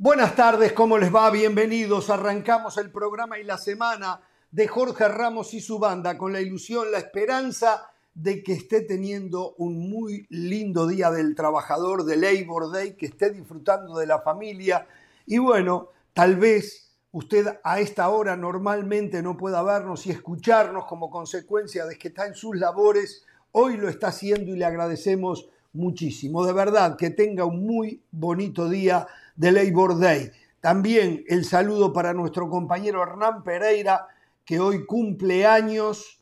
[0.00, 1.28] Buenas tardes, ¿cómo les va?
[1.28, 2.08] Bienvenidos.
[2.08, 4.20] Arrancamos el programa y la semana
[4.52, 9.56] de Jorge Ramos y su banda con la ilusión, la esperanza de que esté teniendo
[9.58, 14.86] un muy lindo día del trabajador, de Labor Day, que esté disfrutando de la familia.
[15.26, 21.10] Y bueno, tal vez usted a esta hora normalmente no pueda vernos y escucharnos como
[21.10, 23.24] consecuencia de que está en sus labores.
[23.50, 26.46] Hoy lo está haciendo y le agradecemos muchísimo.
[26.46, 29.08] De verdad, que tenga un muy bonito día
[29.38, 30.30] de Labor Day.
[30.60, 34.08] También el saludo para nuestro compañero Hernán Pereira,
[34.44, 36.20] que hoy cumple años.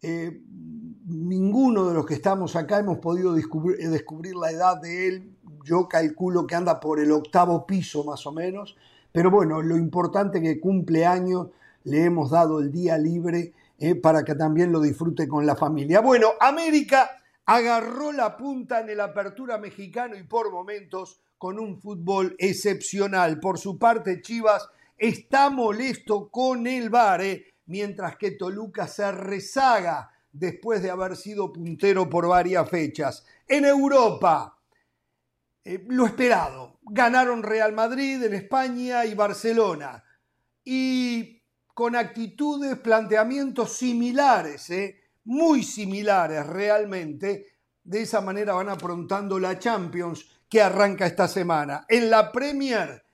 [0.00, 0.40] Eh,
[1.06, 5.36] ninguno de los que estamos acá hemos podido descubrir, descubrir, la edad de él.
[5.64, 8.76] Yo calculo que anda por el octavo piso más o menos.
[9.12, 11.48] Pero bueno, lo importante que cumple años,
[11.84, 16.00] le hemos dado el día libre eh, para que también lo disfrute con la familia.
[16.00, 17.10] Bueno, América
[17.44, 23.38] agarró la punta en el apertura mexicano y por momentos con un fútbol excepcional.
[23.38, 30.10] Por su parte, Chivas está molesto con el VAR, eh, mientras que Toluca se rezaga
[30.32, 33.26] después de haber sido puntero por varias fechas.
[33.46, 34.58] En Europa,
[35.62, 40.02] eh, lo esperado, ganaron Real Madrid en España y Barcelona.
[40.64, 41.42] Y
[41.74, 47.48] con actitudes, planteamientos similares, eh, muy similares realmente.
[47.82, 51.84] De esa manera van aprontando la Champions que arranca esta semana.
[51.88, 53.04] En la Premier,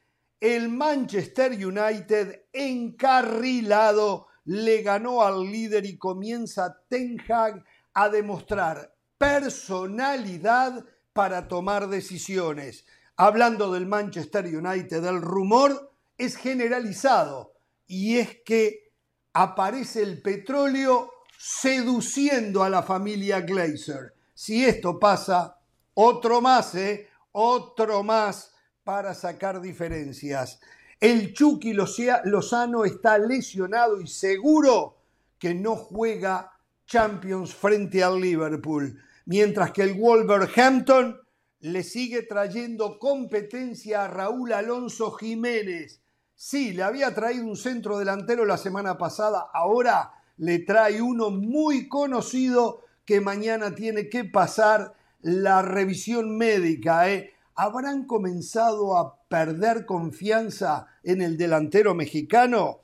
[0.41, 10.85] el Manchester United encarrilado le ganó al líder y comienza Ten Hag a demostrar personalidad
[11.15, 12.85] para tomar decisiones.
[13.17, 17.55] Hablando del Manchester United, el rumor es generalizado
[17.87, 18.93] y es que
[19.33, 24.13] aparece el petróleo seduciendo a la familia Glazer.
[24.35, 25.57] Si esto pasa,
[25.95, 27.10] otro más, ¿eh?
[27.33, 28.53] Otro más
[28.85, 30.61] para sacar diferencias.
[30.99, 34.99] El Chucky Lozano está lesionado y seguro
[35.39, 36.53] que no juega
[36.87, 41.19] Champions frente al Liverpool, mientras que el Wolverhampton
[41.61, 46.03] le sigue trayendo competencia a Raúl Alonso Jiménez.
[46.35, 51.87] Sí, le había traído un centro delantero la semana pasada, ahora le trae uno muy
[51.89, 57.11] conocido que mañana tiene que pasar la revisión médica.
[57.11, 57.33] ¿eh?
[57.55, 62.81] ¿Habrán comenzado a perder confianza en el delantero mexicano?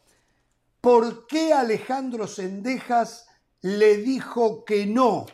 [0.81, 3.29] ¿Por qué Alejandro Sendejas
[3.63, 5.27] le dijo que no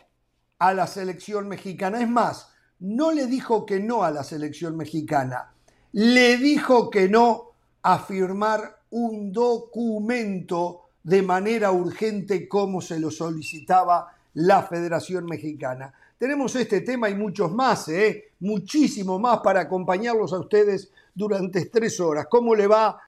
[0.59, 2.01] a la selección mexicana?
[2.01, 2.49] Es más,
[2.79, 5.53] no le dijo que no a la selección mexicana,
[5.91, 14.15] le dijo que no a firmar un documento de manera urgente como se lo solicitaba
[14.33, 15.93] la Federación Mexicana.
[16.17, 18.31] Tenemos este tema y muchos más, ¿eh?
[18.39, 22.27] muchísimo más para acompañarlos a ustedes durante tres horas.
[22.29, 22.99] ¿Cómo le va?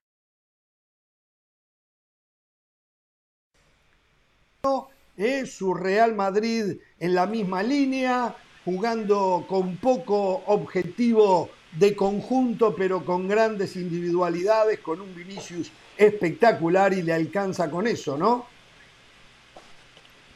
[5.17, 5.45] ¿Eh?
[5.45, 8.35] Su Real Madrid en la misma línea,
[8.66, 17.01] jugando con poco objetivo de conjunto, pero con grandes individualidades, con un Vinicius espectacular y
[17.01, 18.54] le alcanza con eso, ¿no?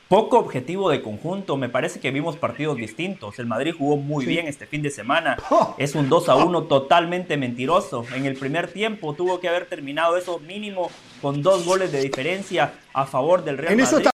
[0.09, 3.38] Poco objetivo de conjunto, me parece que vimos partidos distintos.
[3.38, 5.38] El Madrid jugó muy bien este fin de semana.
[5.52, 5.75] Oh.
[5.80, 8.06] Es un 2 a 1 totalmente mentiroso.
[8.14, 12.74] En el primer tiempo tuvo que haber terminado eso mínimo con dos goles de diferencia
[12.94, 14.06] a favor del Real Madrid.
[14.06, 14.12] La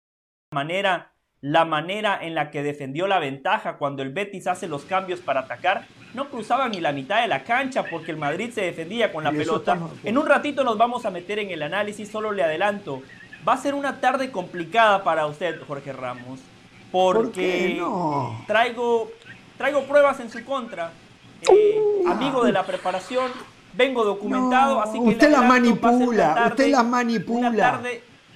[0.53, 5.21] manera, la manera en la que defendió la ventaja cuando el Betis hace los cambios
[5.21, 9.11] para atacar, no cruzaba ni la mitad de la cancha porque el Madrid se defendía
[9.11, 9.79] con la pelota.
[10.03, 13.01] En un ratito nos vamos a meter en el análisis, solo le adelanto
[13.47, 16.39] Va a ser una tarde complicada para usted, Jorge Ramos,
[16.91, 17.81] porque
[18.47, 19.11] traigo,
[19.57, 20.91] traigo pruebas en su contra.
[21.51, 21.77] Eh,
[22.07, 23.29] amigo de la preparación,
[23.73, 27.81] vengo documentado, así que usted las manipula, usted las manipula.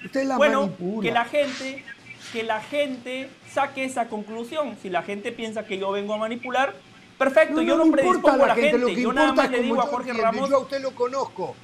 [0.04, 1.84] usted la bueno, que la gente,
[2.32, 4.76] que la gente saque esa conclusión.
[4.82, 6.74] Si la gente piensa que yo vengo a manipular,
[7.16, 10.50] perfecto, yo no, predispongo a la gente, yo nada más le digo a Jorge Ramos.
[10.50, 11.56] Yo a usted lo conozco.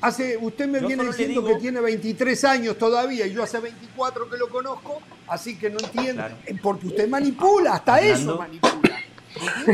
[0.00, 4.36] Hace, usted me viene diciendo que tiene 23 años todavía y yo hace 24 que
[4.38, 6.24] lo conozco, así que no entiendo.
[6.46, 8.98] Eh, porque usted manipula, hasta eso manipula.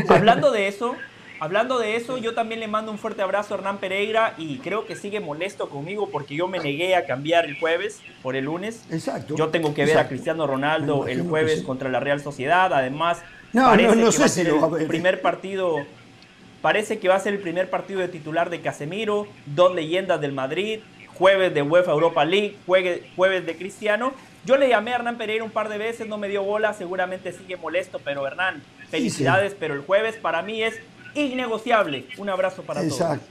[0.09, 0.95] Hablando de eso,
[1.39, 4.85] hablando de eso, yo también le mando un fuerte abrazo a Hernán Pereira y creo
[4.85, 8.83] que sigue molesto conmigo porque yo me negué a cambiar el jueves por el lunes.
[8.91, 9.35] Exacto.
[9.35, 12.73] Yo tengo que ver a Cristiano Ronaldo el jueves contra la Real Sociedad.
[12.73, 13.21] Además,
[13.53, 14.81] no, parece no, sé si lo va a ver.
[14.83, 15.85] el primer partido
[16.61, 20.31] Parece que va a ser el primer partido de titular de Casemiro, dos leyendas del
[20.31, 20.79] Madrid,
[21.13, 24.13] jueves de UEFA Europa League, jueves, de Cristiano.
[24.45, 27.33] Yo le llamé a Hernán Pereira un par de veces, no me dio bola, seguramente
[27.33, 30.79] sigue molesto, pero Hernán, felicidades, pero el jueves para mí es
[31.15, 32.05] innegociable.
[32.17, 32.93] Un abrazo para todos.
[32.93, 33.25] Exacto.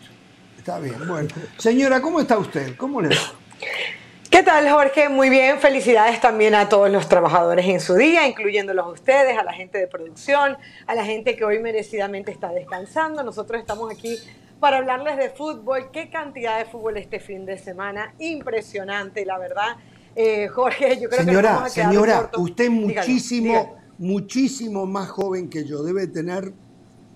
[0.59, 1.29] Está bien, bueno.
[1.59, 2.77] Señora, ¿cómo está usted?
[2.77, 3.15] ¿Cómo le va?
[4.37, 5.09] ¿Qué tal, Jorge?
[5.09, 5.59] Muy bien.
[5.61, 9.79] Felicidades también a todos los trabajadores en su día, incluyéndolos a ustedes, a la gente
[9.79, 13.23] de producción, a la gente que hoy merecidamente está descansando.
[13.23, 14.19] Nosotros estamos aquí
[14.61, 15.91] para hablarles de fútbol.
[15.91, 18.13] Qué cantidad de fútbol este fin de semana.
[18.19, 19.79] Impresionante, la verdad.
[20.15, 25.83] Eh, Jorge, yo creo señora, que Señora, usted es muchísimo, muchísimo más joven que yo.
[25.83, 26.53] Debe tener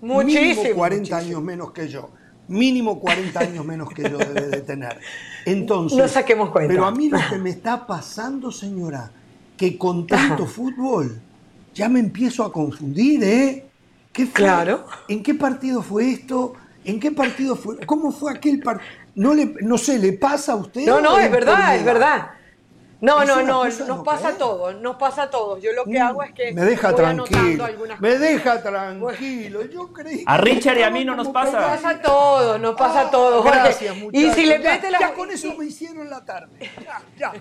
[0.01, 2.09] muchísimo, 40 años menos que yo
[2.51, 4.99] mínimo 40 años menos que yo debe de tener.
[5.45, 6.71] Entonces, no saquemos cuenta.
[6.71, 9.11] Pero a mí lo que me está pasando, señora,
[9.57, 11.19] que con tanto fútbol
[11.73, 13.65] ya me empiezo a confundir, ¿eh?
[14.11, 14.85] ¿Qué Claro.
[15.07, 16.53] ¿En qué partido fue esto?
[16.83, 17.77] ¿En qué partido fue?
[17.85, 18.89] ¿Cómo fue aquel partido?
[19.15, 20.85] No, le, no sé, ¿le pasa a usted?
[20.85, 22.31] No, no, es verdad, es verdad.
[23.01, 25.59] No, no, no, nos pasa a todos, nos pasa a todos.
[25.59, 27.65] Yo lo que mm, hago es que me deja tranquilo,
[27.99, 29.65] me deja tranquilo.
[29.65, 31.61] Yo creí a Richard y a mí no nos pasa.
[31.61, 33.43] Nos pasa a todos, nos pasa a todos.
[33.43, 34.99] Gracias, y si le mete la...
[34.99, 36.69] ya con eso me hicieron la tarde.
[36.85, 37.33] Ya, ya,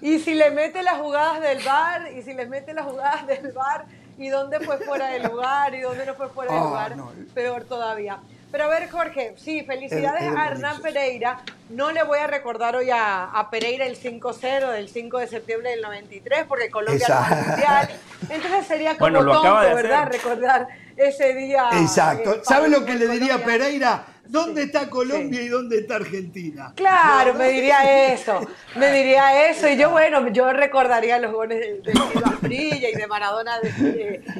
[0.00, 3.52] y si le mete las jugadas del bar, y si le mete las jugadas del
[3.52, 3.84] bar,
[4.16, 6.96] y dónde fue fuera del lugar, y dónde no fue fuera del ah, lugar,
[7.34, 8.18] peor todavía.
[8.52, 11.40] Pero a ver, Jorge, sí, felicidades a Hernán Pereira.
[11.70, 15.80] No le voy a recordar hoy a, Pereira el 5-0 del 5 de septiembre del
[15.80, 17.88] 93 porque Colombia no mundial.
[18.28, 20.08] Entonces sería como tonto, ¿verdad?
[20.12, 20.68] Recordar
[20.98, 21.70] ese día.
[21.72, 22.34] Exacto.
[22.34, 24.04] Eh, ¿Sabe lo que le diría a Pereira?
[24.32, 26.72] ¿Dónde está Colombia y dónde está Argentina?
[26.74, 28.40] Claro, me diría eso,
[28.76, 29.68] me diría eso.
[29.68, 31.92] Y yo, bueno, yo recordaría los goles de, de
[32.40, 33.60] Frilla y de Maradona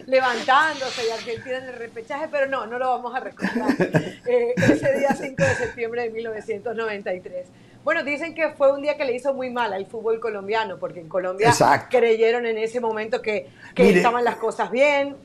[0.07, 3.77] levantándose y Argentina en el repechaje, pero no, no lo vamos a recordar.
[4.25, 7.47] Eh, ese día 5 de septiembre de 1993.
[7.85, 11.01] Bueno, dicen que fue un día que le hizo muy mal al fútbol colombiano, porque
[11.01, 11.53] en Colombia
[11.91, 15.17] creyeron en ese momento que, que estaban las cosas bien,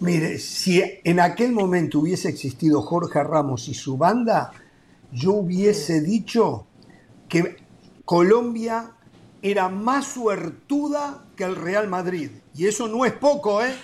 [0.00, 4.52] Mire, si en aquel momento hubiese existido Jorge Ramos y su banda,
[5.12, 6.66] yo hubiese dicho
[7.28, 7.56] que
[8.04, 8.92] Colombia
[9.42, 12.30] era más suertuda que el Real Madrid.
[12.54, 13.74] Y eso no es poco, ¿eh?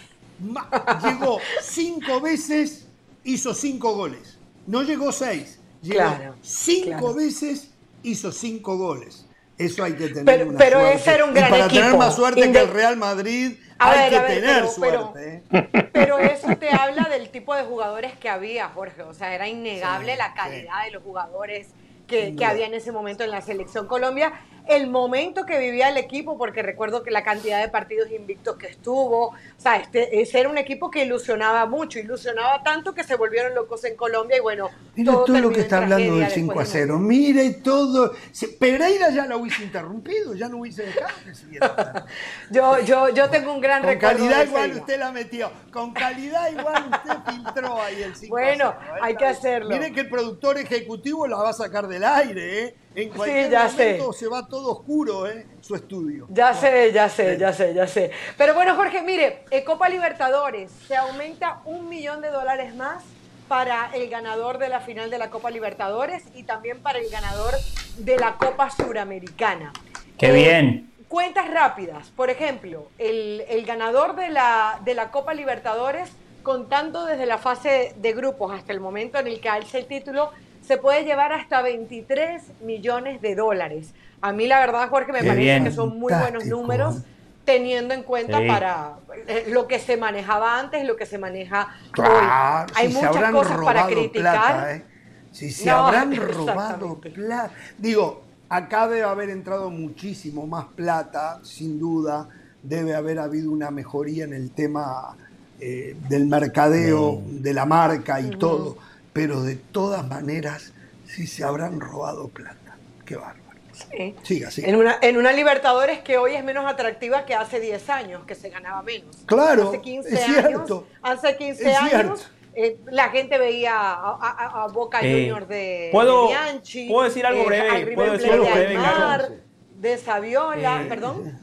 [1.04, 2.86] Llegó cinco veces,
[3.24, 4.38] hizo cinco goles.
[4.66, 5.58] No llegó seis.
[5.82, 7.70] Llegó cinco veces,
[8.02, 9.26] hizo cinco goles.
[9.64, 10.96] Eso hay que tener pero, una pero suerte.
[10.96, 14.20] ese era un gran y para tener más suerte que el Real Madrid, hay que
[14.20, 15.42] tener suerte.
[15.52, 15.88] ¿eh?
[15.92, 19.02] Pero, eso te habla del tipo de jugadores que había, Jorge.
[19.02, 21.68] O sea, era innegable la calidad de los jugadores
[22.06, 24.32] que, que había en ese momento en la selección Colombia
[24.68, 28.68] el momento que vivía el equipo, porque recuerdo que la cantidad de partidos invictos que
[28.68, 33.16] estuvo, o sea, este, ese era un equipo que ilusionaba mucho, ilusionaba tanto que se
[33.16, 34.70] volvieron locos en Colombia y bueno.
[34.94, 38.14] Mira todo, lo que está hablando del 5 a 0, mire todo.
[38.58, 42.06] Pereira ya lo hubiese interrumpido, ya no hubiese dejado que siguiera.
[42.50, 46.90] yo, yo, yo tengo un gran Con calidad igual usted la metió, con calidad igual
[46.90, 48.96] usted filtró ahí el 5 Bueno, a 0.
[49.02, 49.70] hay que hacerlo.
[49.70, 52.74] Mire que el productor ejecutivo la va a sacar del aire, ¿eh?
[52.94, 54.18] En cualquier sí, ya momento sé.
[54.18, 55.46] se va todo oscuro, ¿eh?
[55.60, 56.26] Su estudio.
[56.28, 58.10] Ya sé, ya sé, ya sé, ya sé.
[58.36, 63.02] Pero bueno, Jorge, mire, en Copa Libertadores se aumenta un millón de dólares más
[63.48, 67.54] para el ganador de la final de la Copa Libertadores y también para el ganador
[67.98, 69.72] de la Copa Suramericana.
[70.18, 70.92] ¡Qué eh, bien!
[71.08, 72.08] Cuentas rápidas.
[72.10, 76.10] Por ejemplo, el, el ganador de la, de la Copa Libertadores,
[76.42, 80.30] contando desde la fase de grupos hasta el momento en el que alza el título,
[80.62, 83.92] se puede llevar hasta 23 millones de dólares.
[84.20, 87.02] A mí la verdad, Jorge, me parece que son muy buenos números
[87.44, 88.94] teniendo en cuenta para
[89.26, 92.66] eh, lo que se manejaba antes, lo que se maneja hoy.
[92.74, 94.76] Hay muchas cosas para criticar.
[94.76, 94.84] ¿eh?
[95.32, 97.52] Si se habrán robado plata.
[97.78, 102.28] Digo, acá debe haber entrado muchísimo más plata, sin duda.
[102.62, 105.16] Debe haber habido una mejoría en el tema
[105.58, 108.76] eh, del mercadeo, de la marca y todo
[109.12, 110.72] pero de todas maneras
[111.06, 112.76] sí se habrán robado plata.
[113.04, 113.42] Qué bárbaro.
[113.72, 114.14] Sí.
[114.22, 114.68] Siga, siga.
[114.68, 118.34] En, una, en una Libertadores que hoy es menos atractiva que hace 10 años, que
[118.34, 119.16] se ganaba menos.
[119.26, 120.86] Claro, hace 15 es años, cierto.
[121.02, 126.88] Hace 15 años eh, la gente veía a, Boca eh, Juniors de, ¿puedo, de Bianchi.
[126.88, 127.94] ¿Puedo decir algo eh, breve?
[127.94, 129.28] ¿Puedo decir algo breve, Caro?
[129.76, 131.38] De Saviola, perdón.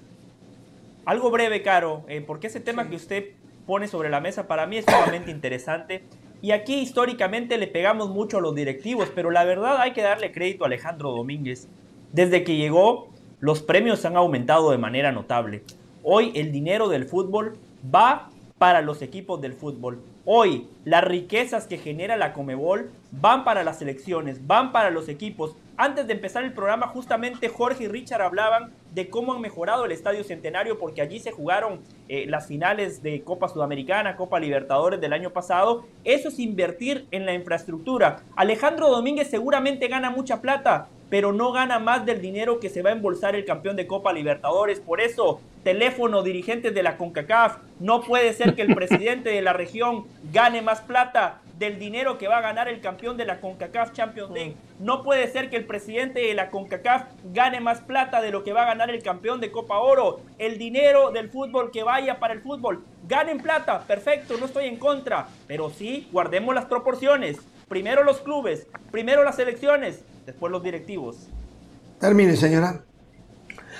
[1.05, 3.25] Algo breve, Caro, porque ese tema que usted
[3.65, 6.03] pone sobre la mesa para mí es sumamente interesante
[6.41, 10.31] y aquí históricamente le pegamos mucho a los directivos, pero la verdad hay que darle
[10.31, 11.67] crédito a Alejandro Domínguez.
[12.13, 15.63] Desde que llegó, los premios han aumentado de manera notable.
[16.03, 17.57] Hoy el dinero del fútbol
[17.93, 19.99] va para los equipos del fútbol.
[20.25, 25.55] Hoy las riquezas que genera la Comebol van para las selecciones, van para los equipos.
[25.81, 29.93] Antes de empezar el programa, justamente Jorge y Richard hablaban de cómo han mejorado el
[29.93, 35.13] Estadio Centenario, porque allí se jugaron eh, las finales de Copa Sudamericana, Copa Libertadores del
[35.13, 35.85] año pasado.
[36.03, 38.23] Eso es invertir en la infraestructura.
[38.35, 42.89] Alejandro Domínguez seguramente gana mucha plata, pero no gana más del dinero que se va
[42.89, 44.81] a embolsar el campeón de Copa Libertadores.
[44.81, 49.53] Por eso, teléfono, dirigentes de la CONCACAF, no puede ser que el presidente de la
[49.53, 53.91] región gane más plata del dinero que va a ganar el campeón de la CONCACAF
[53.91, 54.55] Champions League.
[54.79, 58.53] No puede ser que el presidente de la CONCACAF gane más plata de lo que
[58.53, 60.21] va a ganar el campeón de Copa Oro.
[60.37, 62.83] El dinero del fútbol que vaya para el fútbol.
[63.07, 65.27] Ganen plata, perfecto, no estoy en contra.
[65.47, 67.37] Pero sí, guardemos las proporciones.
[67.67, 71.27] Primero los clubes, primero las elecciones, después los directivos.
[71.99, 72.81] Termine, señora.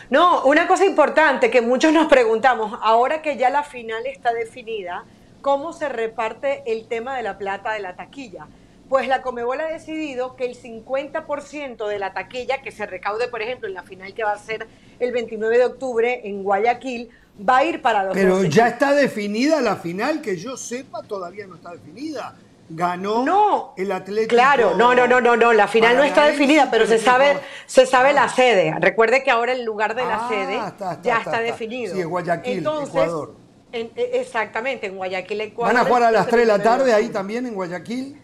[0.10, 5.06] No, una cosa importante que muchos nos preguntamos, ahora que ya la final está definida,
[5.42, 8.48] ¿cómo se reparte el tema de la plata de la taquilla?
[8.90, 13.42] Pues la Comebol ha decidido que el 50% de la taquilla que se recaude, por
[13.42, 14.68] ejemplo, en la final que va a ser
[15.00, 17.10] el 29 de octubre en Guayaquil,
[17.48, 21.46] va a ir para los Pero ya está definida la final, que yo sepa, todavía
[21.46, 22.36] no está definida
[22.70, 24.36] ganó no, el Atlético.
[24.36, 27.86] Claro, no, no, no, no, no, la final no está definida, pero se sabe, se
[27.86, 28.76] sabe la sede.
[28.80, 31.96] Recuerde que ahora el lugar de la ah, sede ya está, definido.
[31.96, 33.36] Sí, es Guayaquil, Ecuador.
[33.72, 35.74] E, exactamente, en Guayaquil, Ecuador.
[35.74, 38.20] ¿Van a jugar a las 3 de la tarde ahí también en Guayaquil?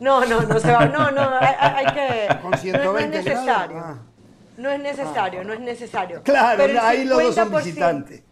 [0.00, 2.28] No, no, no se va, no, no, hay, que...
[2.40, 3.78] Con 120 no, es necesario.
[3.78, 3.98] Ah.
[4.56, 6.22] No es necesario, no es necesario.
[6.22, 8.27] Claro, ahí los dos son visitantes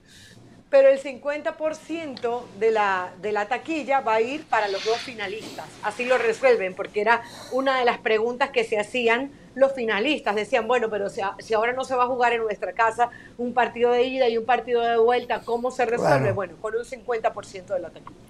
[0.70, 5.66] pero el 50% de la, de la taquilla va a ir para los dos finalistas.
[5.82, 10.34] Así lo resuelven, porque era una de las preguntas que se hacían los finalistas.
[10.34, 13.54] Decían, bueno, pero si, si ahora no se va a jugar en nuestra casa un
[13.54, 16.32] partido de ida y un partido de vuelta, ¿cómo se resuelve?
[16.32, 18.20] Bueno, con un 50% de la taquilla.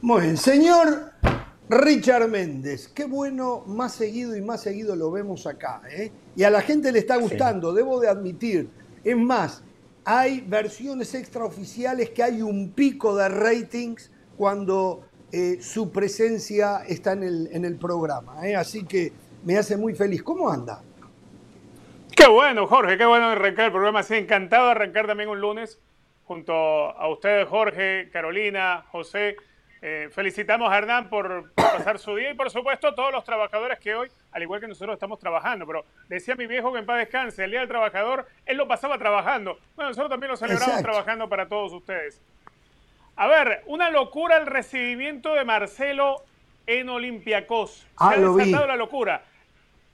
[0.00, 1.12] Muy bien, señor
[1.68, 5.80] Richard Méndez, qué bueno, más seguido y más seguido lo vemos acá.
[5.88, 6.10] ¿eh?
[6.34, 8.68] Y a la gente le está gustando, debo de admitir.
[9.04, 9.62] Es más,
[10.04, 17.22] hay versiones extraoficiales que hay un pico de ratings cuando eh, su presencia está en
[17.22, 18.46] el, en el programa.
[18.46, 18.56] ¿eh?
[18.56, 19.12] Así que
[19.44, 20.22] me hace muy feliz.
[20.22, 20.82] ¿Cómo anda?
[22.14, 24.02] Qué bueno, Jorge, qué bueno arrancar el programa.
[24.02, 25.80] Sí, encantado de arrancar también un lunes
[26.24, 29.36] junto a ustedes, Jorge, Carolina, José.
[29.84, 33.80] Eh, felicitamos a Hernán por pasar su día y por supuesto a todos los trabajadores
[33.80, 35.66] que hoy, al igual que nosotros, estamos trabajando.
[35.66, 38.96] Pero decía mi viejo que en paz descanse, el Día del Trabajador, él lo pasaba
[38.96, 39.58] trabajando.
[39.74, 42.22] Bueno, nosotros también lo celebramos trabajando para todos ustedes.
[43.16, 46.22] A ver, una locura el recibimiento de Marcelo
[46.66, 47.84] en Olympiacos.
[47.96, 49.24] Ah, Se ha desatado la locura.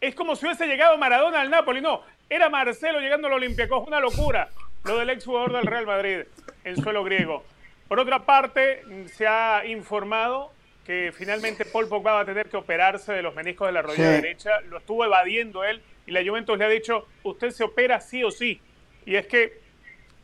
[0.03, 1.81] Es como si hubiese llegado Maradona al Napoli.
[1.81, 3.87] No, era Marcelo llegando al Olympiacos.
[3.89, 4.51] Una locura.
[4.85, 6.25] Lo del exjugador del Real Madrid
[6.65, 7.43] en suelo griego.
[7.89, 8.83] Por otra parte,
[9.17, 10.53] se ha informado
[10.85, 14.11] que finalmente Paul Pogba va a tener que operarse de los meniscos de la rodilla
[14.11, 14.61] derecha.
[14.69, 18.31] Lo estuvo evadiendo él y la Juventus le ha dicho, usted se opera sí o
[18.31, 18.61] sí.
[19.05, 19.61] Y es que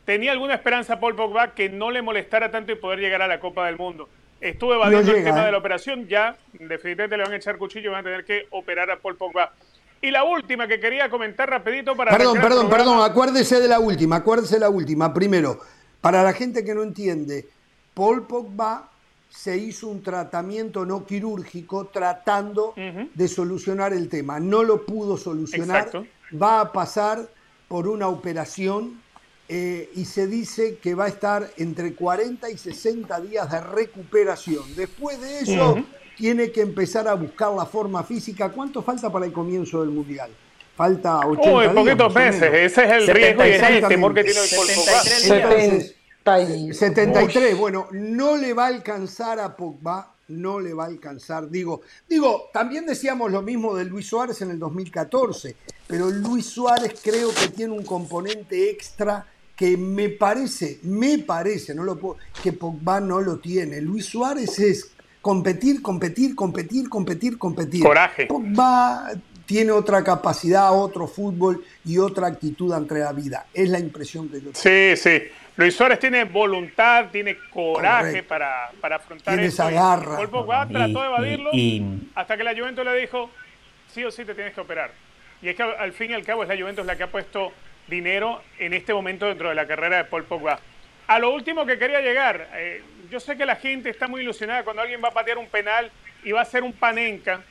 [0.05, 3.39] tenía alguna esperanza Paul Pogba que no le molestara tanto y poder llegar a la
[3.39, 4.09] Copa del Mundo.
[4.41, 5.45] Estuvo evadiendo el tema ¿eh?
[5.45, 8.47] de la operación, ya definitivamente le van a echar cuchillo y van a tener que
[8.51, 9.53] operar a Paul Pogba.
[10.01, 12.11] Y la última que quería comentar rapidito para...
[12.15, 15.13] Perdón, perdón, perdón, acuérdese de la última, acuérdese de la última.
[15.13, 15.59] Primero,
[16.01, 17.47] para la gente que no entiende,
[17.95, 18.89] Paul Pogba
[19.29, 24.39] se hizo un tratamiento no quirúrgico tratando de solucionar el tema.
[24.39, 25.89] No lo pudo solucionar.
[26.41, 27.27] Va a pasar
[27.67, 29.01] por una operación
[29.47, 34.63] eh, y se dice que va a estar entre 40 y 60 días de recuperación.
[34.75, 35.83] Después de eso,
[36.17, 38.49] tiene que empezar a buscar la forma física.
[38.49, 40.31] ¿Cuánto falta para el comienzo del Mundial?
[40.75, 42.53] Falta 80 Uy, poquitos meses.
[42.53, 45.94] Ese es el riesgo y el temor que tiene el
[46.25, 46.73] Pogba.
[46.73, 51.49] 73, bueno, no le va a alcanzar a Pogba, no le va a alcanzar.
[51.49, 55.55] Digo, digo, también decíamos lo mismo de Luis Suárez en el 2014,
[55.87, 61.83] pero Luis Suárez creo que tiene un componente extra que me parece, me parece, no
[61.83, 63.79] lo puedo, que Pogba no lo tiene.
[63.79, 64.91] Luis Suárez es
[65.21, 67.83] competir, competir, competir, competir, competir.
[67.83, 68.25] Coraje.
[68.25, 69.11] Pogba
[69.45, 73.45] tiene otra capacidad, otro fútbol y otra actitud ante la vida.
[73.53, 74.55] Es la impresión que yo tengo.
[74.55, 75.21] Sí, sí.
[75.57, 80.17] Luis Suárez tiene voluntad, tiene coraje para, para, afrontar tiene Esa garra.
[80.17, 81.51] Paul Pogba trató de evadirlo
[82.13, 83.29] hasta que la Juventus le dijo,
[83.87, 84.91] sí o sí te tienes que operar.
[85.41, 87.53] Y es que al fin y al cabo es la Juventus la que ha puesto
[87.87, 90.59] dinero en este momento dentro de la carrera de Paul Pogba.
[91.07, 94.63] A lo último que quería llegar, eh, yo sé que la gente está muy ilusionada
[94.63, 95.89] cuando alguien va a patear un penal
[96.23, 97.41] y va a ser un panenca,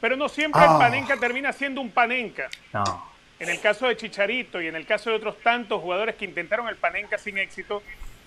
[0.00, 0.78] pero no siempre el ah.
[0.78, 2.48] panenca termina siendo un panenca.
[2.72, 3.09] No.
[3.40, 6.68] En el caso de Chicharito y en el caso de otros tantos jugadores que intentaron
[6.68, 7.82] el Panenca sin éxito,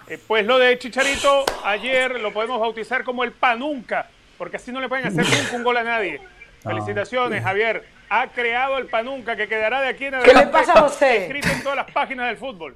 [0.08, 4.82] eh, pues lo de Chicharito ayer lo podemos bautizar como el Panunca, porque así no
[4.82, 6.20] le pueden hacer nunca un gol a nadie.
[6.63, 7.84] Felicitaciones, Javier.
[8.10, 10.39] ha creado el Panunca que quedará de aquí en adelante.
[10.39, 11.25] ¿Qué le pasa a José?
[11.25, 12.75] Escrito en todas las páginas del fútbol.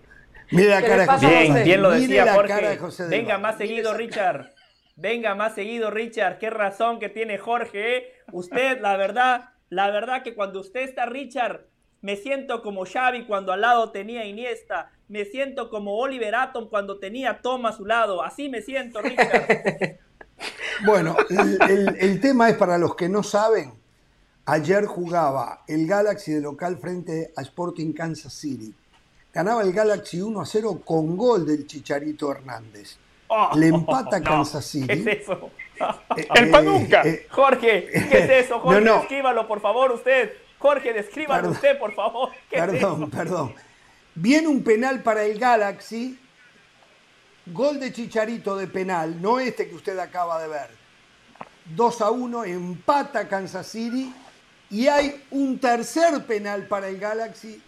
[0.51, 1.27] Mira la cara de José.
[1.27, 2.79] Bien, bien lo decía Jorge.
[3.09, 4.51] Venga más seguido, Richard.
[4.95, 6.37] Venga más seguido, Richard.
[6.37, 7.97] Qué razón que tiene Jorge.
[7.97, 8.13] ¿eh?
[8.31, 11.65] Usted, la verdad, la verdad que cuando usted está, Richard,
[12.01, 14.91] me siento como Xavi cuando al lado tenía Iniesta.
[15.07, 18.23] Me siento como Oliver Atom cuando tenía Tom a su lado.
[18.23, 19.97] Así me siento, Richard.
[20.85, 23.73] bueno, el, tema es para los que no saben.
[24.45, 28.73] Ayer jugaba el Galaxy de local frente a Sporting Kansas City.
[29.33, 32.97] Ganaba el Galaxy 1 a 0 con gol del Chicharito Hernández.
[33.27, 34.87] Oh, Le empata Kansas City.
[34.87, 35.51] ¿Qué es eso?
[36.15, 37.01] Eh, el Panunca.
[37.03, 38.59] Eh, Jorge, ¿qué es eso?
[38.61, 40.31] Jorge, escríbalo, por favor, usted.
[40.59, 42.31] Jorge, descríbalo usted, por favor.
[42.49, 43.55] Perdón, perdón.
[44.15, 46.19] Viene un penal para el Galaxy.
[47.45, 50.69] Gol de Chicharito de penal, no este que usted acaba de ver.
[51.75, 54.13] 2 a 1, empata Kansas City.
[54.69, 57.61] Y hay un tercer penal para el Galaxy.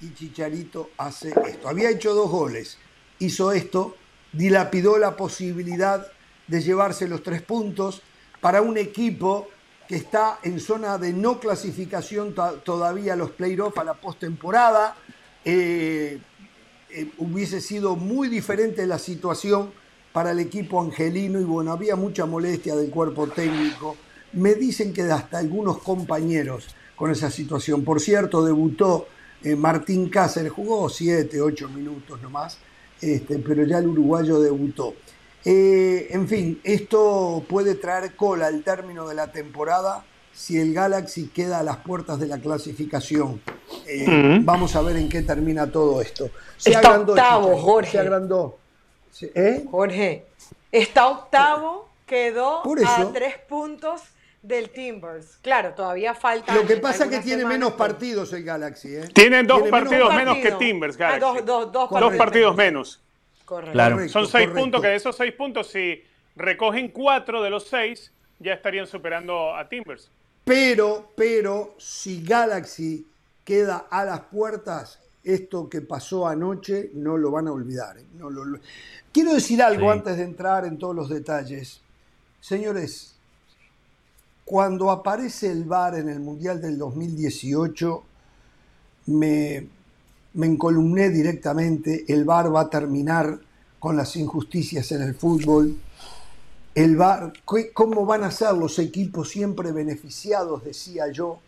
[0.00, 1.68] Y Chicharito hace esto.
[1.68, 2.78] Había hecho dos goles.
[3.18, 3.96] Hizo esto.
[4.32, 6.06] Dilapidó la posibilidad
[6.46, 8.02] de llevarse los tres puntos
[8.40, 9.48] para un equipo
[9.88, 14.96] que está en zona de no clasificación todavía a los playoffs a la postemporada.
[15.44, 16.18] Eh,
[16.90, 19.70] eh, hubiese sido muy diferente la situación
[20.12, 23.96] para el equipo angelino y bueno, había mucha molestia del cuerpo técnico.
[24.32, 27.84] Me dicen que hasta algunos compañeros con esa situación.
[27.84, 29.06] Por cierto, debutó
[29.42, 32.58] eh, Martín Cáceres, jugó 7, 8 minutos nomás,
[33.00, 34.94] este, pero ya el uruguayo debutó.
[35.48, 41.28] Eh, en fin, esto puede traer cola al término de la temporada si el Galaxy
[41.28, 43.40] queda a las puertas de la clasificación.
[43.86, 46.30] Eh, vamos a ver en qué termina todo esto.
[46.56, 47.92] Se está octavo, Jorge.
[47.92, 48.58] Se agrandó.
[49.22, 49.64] ¿Eh?
[49.70, 50.26] Jorge,
[50.72, 54.02] está octavo, quedó a tres puntos
[54.42, 55.38] del Timbers.
[55.42, 56.56] Claro, todavía falta.
[56.56, 58.96] Lo que pasa es que tiene menos partidos el Galaxy.
[58.96, 59.08] ¿eh?
[59.14, 61.44] Tienen dos partidos menos, que Timbers, ah, Galaxy.
[61.44, 63.00] dos, partidos menos.
[63.46, 64.08] Correcto.
[64.08, 66.02] Son seis puntos, que de esos seis puntos, si
[66.34, 70.10] recogen cuatro de los seis, ya estarían superando a Timbers.
[70.44, 73.06] Pero, pero, si Galaxy
[73.44, 77.96] queda a las puertas, esto que pasó anoche no lo van a olvidar.
[77.98, 78.04] ¿eh?
[78.14, 78.58] No lo...
[79.12, 81.80] Quiero decir algo antes de entrar en todos los detalles.
[82.40, 83.16] Señores,
[84.44, 88.04] cuando aparece el VAR en el Mundial del 2018,
[89.06, 89.68] me,
[90.36, 93.40] me encolumné directamente, el VAR va a terminar
[93.78, 95.76] con las injusticias en el fútbol,
[96.74, 97.32] el VAR,
[97.72, 101.38] ¿cómo van a ser los equipos siempre beneficiados, decía yo,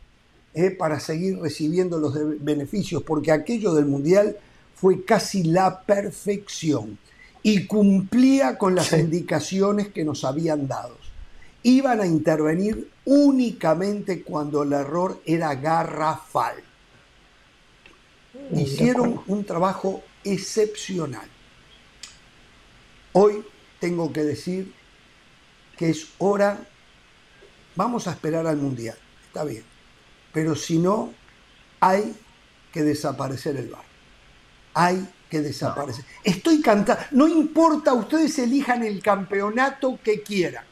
[0.54, 3.02] eh, para seguir recibiendo los beneficios?
[3.02, 4.38] Porque aquello del Mundial
[4.74, 6.98] fue casi la perfección
[7.42, 10.96] y cumplía con las indicaciones que nos habían dado.
[11.62, 16.54] Iban a intervenir únicamente cuando el error era garrafal
[18.52, 21.28] hicieron un trabajo excepcional.
[23.12, 23.44] Hoy
[23.80, 24.72] tengo que decir
[25.76, 26.58] que es hora,
[27.76, 28.96] vamos a esperar al Mundial,
[29.26, 29.64] está bien,
[30.32, 31.12] pero si no,
[31.80, 32.14] hay
[32.72, 33.84] que desaparecer el bar.
[34.74, 36.04] Hay que desaparecer.
[36.24, 40.64] Estoy cantando, no importa, ustedes elijan el campeonato que quieran.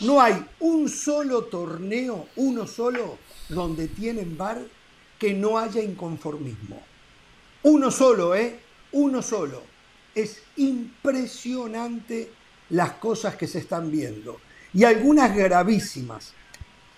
[0.00, 4.60] No hay un solo torneo, uno solo, donde tienen bar
[5.18, 6.91] que no haya inconformismo.
[7.64, 8.58] Uno solo, ¿eh?
[8.92, 9.62] Uno solo.
[10.14, 12.30] Es impresionante
[12.70, 14.40] las cosas que se están viendo.
[14.74, 16.32] Y algunas gravísimas.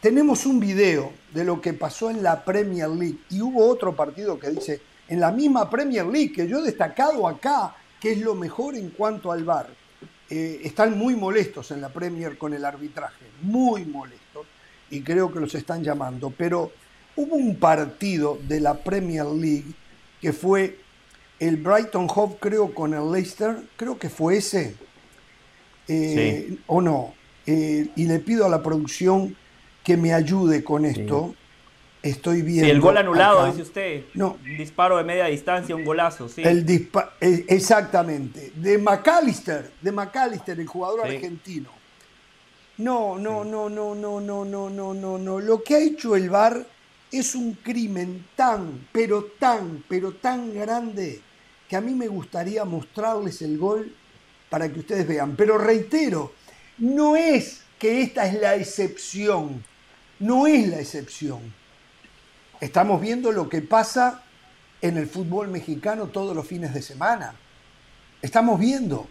[0.00, 4.38] Tenemos un video de lo que pasó en la Premier League y hubo otro partido
[4.38, 8.34] que dice, en la misma Premier League, que yo he destacado acá, que es lo
[8.34, 9.68] mejor en cuanto al VAR.
[10.30, 14.46] Eh, están muy molestos en la Premier con el arbitraje, muy molestos,
[14.90, 16.32] y creo que los están llamando.
[16.36, 16.72] Pero
[17.16, 19.74] hubo un partido de la Premier League
[20.20, 20.78] que fue
[21.38, 24.74] el Brighton Hove, creo, con el Leicester, creo que fue ese,
[25.88, 27.14] eh, o no.
[27.46, 29.36] Eh, y le pido a la producción
[29.82, 31.34] que me ayude con esto.
[32.02, 32.66] Estoy viendo.
[32.66, 34.04] Sí, el gol anulado, dice usted.
[34.12, 34.36] No.
[34.42, 36.42] Un disparo de media distancia, un golazo, sí.
[36.42, 36.68] El
[37.20, 38.52] eh, exactamente.
[38.56, 41.70] De McAllister, de McAllister, el jugador argentino.
[42.76, 45.40] No, no, no, no, no, no, no, no, no, no.
[45.40, 46.66] Lo que ha hecho el VAR
[47.18, 51.20] es un crimen tan, pero tan, pero tan grande
[51.68, 53.94] que a mí me gustaría mostrarles el gol
[54.50, 55.36] para que ustedes vean.
[55.36, 56.32] Pero reitero,
[56.78, 59.64] no es que esta es la excepción,
[60.18, 61.40] no es la excepción.
[62.60, 64.22] Estamos viendo lo que pasa
[64.80, 67.34] en el fútbol mexicano todos los fines de semana.
[68.22, 69.08] Estamos viendo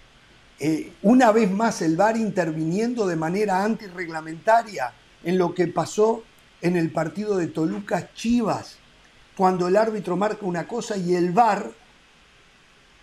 [0.60, 6.24] eh, una vez más el VAR interviniendo de manera antirreglamentaria en lo que pasó
[6.64, 8.78] en el partido de Toluca Chivas,
[9.36, 11.70] cuando el árbitro marca una cosa y el VAR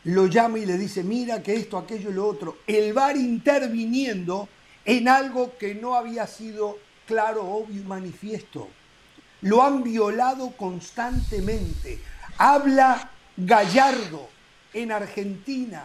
[0.04, 2.58] lo llama y le dice, mira que esto, aquello y lo otro.
[2.66, 4.48] El VAR interviniendo
[4.86, 8.68] en algo que no había sido claro, obvio y manifiesto.
[9.42, 12.00] Lo han violado constantemente.
[12.38, 14.26] Habla Gallardo
[14.72, 15.84] en Argentina,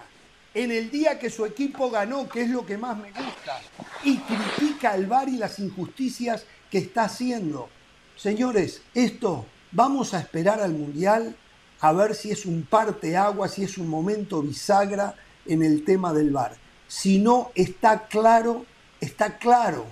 [0.53, 3.59] en el día que su equipo ganó, que es lo que más me gusta,
[4.05, 6.45] y critica al VAR y las injusticias
[6.77, 7.69] está haciendo.
[8.15, 11.35] Señores, esto vamos a esperar al Mundial
[11.81, 16.13] a ver si es un parte agua, si es un momento bisagra en el tema
[16.13, 16.55] del VAR.
[16.87, 18.65] Si no está claro,
[19.01, 19.85] está claro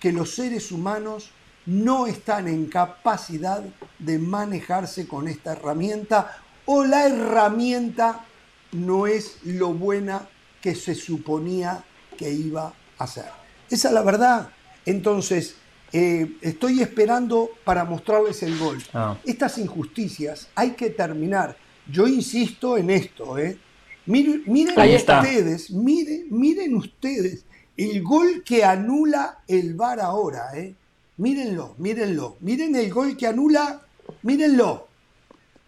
[0.00, 1.30] que los seres humanos
[1.64, 3.64] no están en capacidad
[3.98, 8.24] de manejarse con esta herramienta o la herramienta
[8.72, 10.28] no es lo buena
[10.60, 11.84] que se suponía
[12.16, 13.30] que iba a ser.
[13.70, 14.50] Esa es la verdad.
[14.84, 15.56] Entonces,
[15.98, 18.82] eh, estoy esperando para mostrarles el gol.
[18.92, 19.16] Ah.
[19.24, 21.56] Estas injusticias hay que terminar.
[21.90, 23.38] Yo insisto en esto.
[23.38, 23.58] ¿eh?
[24.04, 27.46] Miren, ustedes, miren, miren ustedes
[27.78, 30.50] el gol que anula el VAR ahora.
[30.54, 30.74] ¿eh?
[31.16, 32.36] Mírenlo, mírenlo.
[32.40, 33.80] Miren el gol que anula,
[34.20, 34.88] mírenlo.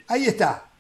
[0.08, 0.70] Ahí está.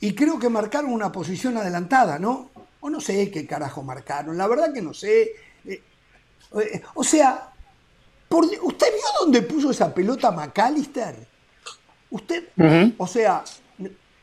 [0.00, 2.50] Y creo que marcaron una posición adelantada, ¿no?
[2.80, 4.36] O no sé qué carajo marcaron.
[4.36, 5.30] La verdad que no sé.
[5.64, 5.82] Eh,
[6.60, 7.49] eh, o sea,
[8.30, 11.14] ¿usted vio dónde puso esa pelota McAllister?
[12.10, 12.48] Usted,
[12.98, 13.44] o sea,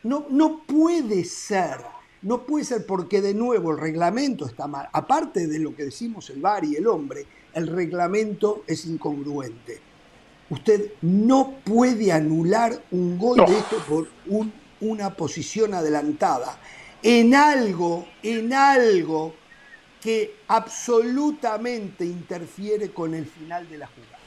[0.04, 1.78] no, no puede ser.
[2.22, 4.90] No puede ser porque de nuevo el reglamento está mal.
[4.92, 9.80] Aparte de lo que decimos el VAR y el hombre, el reglamento es incongruente.
[10.50, 16.58] Usted no puede anular un gol de esto por un una posición adelantada
[17.04, 19.34] en algo, en algo
[20.02, 24.18] que absolutamente interfiere con el final de la jugada.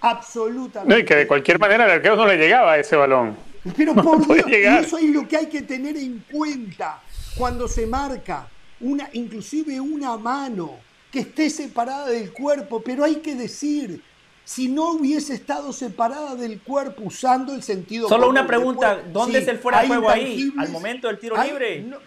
[0.00, 0.94] Absolutamente.
[0.94, 3.36] No, y que de cualquier manera el arquero no le llegaba a ese balón.
[3.76, 7.00] Pero por Dios, eso es lo que hay que tener en cuenta
[7.36, 8.48] cuando se marca
[8.80, 10.76] una, inclusive una mano
[11.10, 14.02] que esté separada del cuerpo, pero hay que decir,
[14.44, 19.48] si no hubiese estado separada del cuerpo usando el sentido Solo una pregunta, ¿dónde es
[19.48, 20.52] el fuera de juego ahí?
[20.58, 21.80] ¿Al momento del tiro libre?
[21.80, 21.98] No,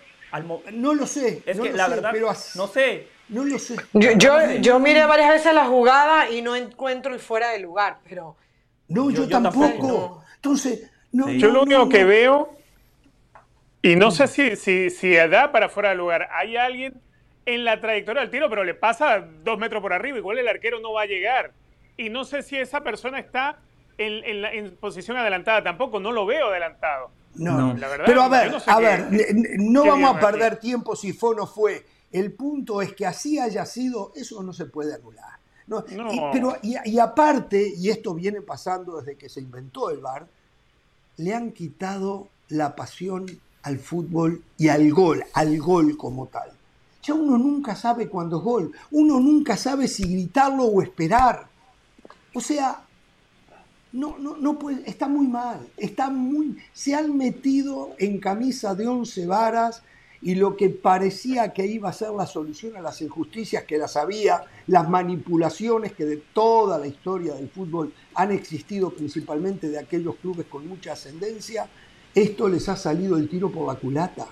[0.93, 1.43] lo sé.
[1.45, 3.07] Es que la verdad, pero no sé.
[3.29, 3.75] No lo sé.
[3.93, 4.11] Yo,
[4.59, 8.35] yo, miré varias veces la jugada y no encuentro el fuera de lugar, pero...
[8.89, 10.23] No, yo, tampoco.
[10.35, 12.57] Entonces, no, yo lo único que veo,
[13.81, 17.01] y no sé si, si, si da para fuera de lugar, hay alguien
[17.45, 20.81] en la trayectoria del tiro, pero le pasa dos metros por arriba, igual el arquero
[20.81, 21.53] no va a llegar
[21.97, 23.59] y no sé si esa persona está
[23.97, 27.11] en, posición adelantada tampoco, no lo veo adelantado.
[27.35, 29.07] No, La verdad, pero a ver, a ver,
[29.57, 31.85] no vamos a perder tiempo si fue o no fue.
[32.11, 35.39] El punto es que así haya sido, eso no se puede anular.
[35.67, 40.27] No, Y, pero, y, aparte, y esto viene pasando desde que se inventó el VAR,
[41.17, 43.25] le han quitado la pasión
[43.63, 46.51] al fútbol y al gol, al gol como tal.
[47.03, 51.47] Ya uno nunca sabe cuándo es gol, uno nunca sabe si gritarlo o esperar.
[52.33, 52.83] O sea,
[53.93, 58.87] no, no, no puede, está muy mal, está muy, se han metido en camisa de
[58.87, 59.83] once varas
[60.21, 63.97] y lo que parecía que iba a ser la solución a las injusticias que las
[63.97, 70.15] había, las manipulaciones que de toda la historia del fútbol han existido principalmente de aquellos
[70.17, 71.67] clubes con mucha ascendencia,
[72.13, 74.27] esto les ha salido el tiro por la culata.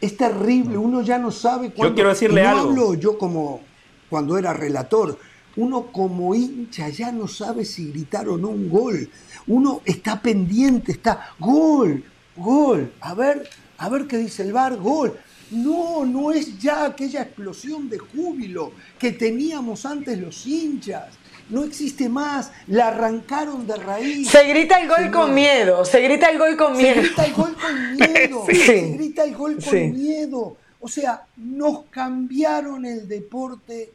[0.00, 1.90] Es terrible, uno ya no sabe cuándo.
[1.90, 2.62] Yo quiero decirle no algo.
[2.62, 3.60] hablo yo como
[4.08, 5.16] cuando era relator,
[5.56, 9.08] uno como hincha ya no sabe si gritar o no un gol.
[9.46, 12.04] Uno está pendiente, está gol,
[12.36, 12.92] gol.
[13.00, 15.18] A ver, a ver qué dice el bar, gol.
[15.50, 21.14] No, no es ya aquella explosión de júbilo que teníamos antes los hinchas.
[21.48, 24.30] No existe más, la arrancaron de raíz.
[24.30, 27.02] Se grita el gol con miedo, se grita el gol con miedo.
[27.02, 30.56] Se grita el gol con miedo, se grita el gol con miedo.
[30.78, 33.92] O sea, nos cambiaron el deporte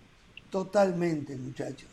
[0.55, 1.89] Totalmente, muchachos.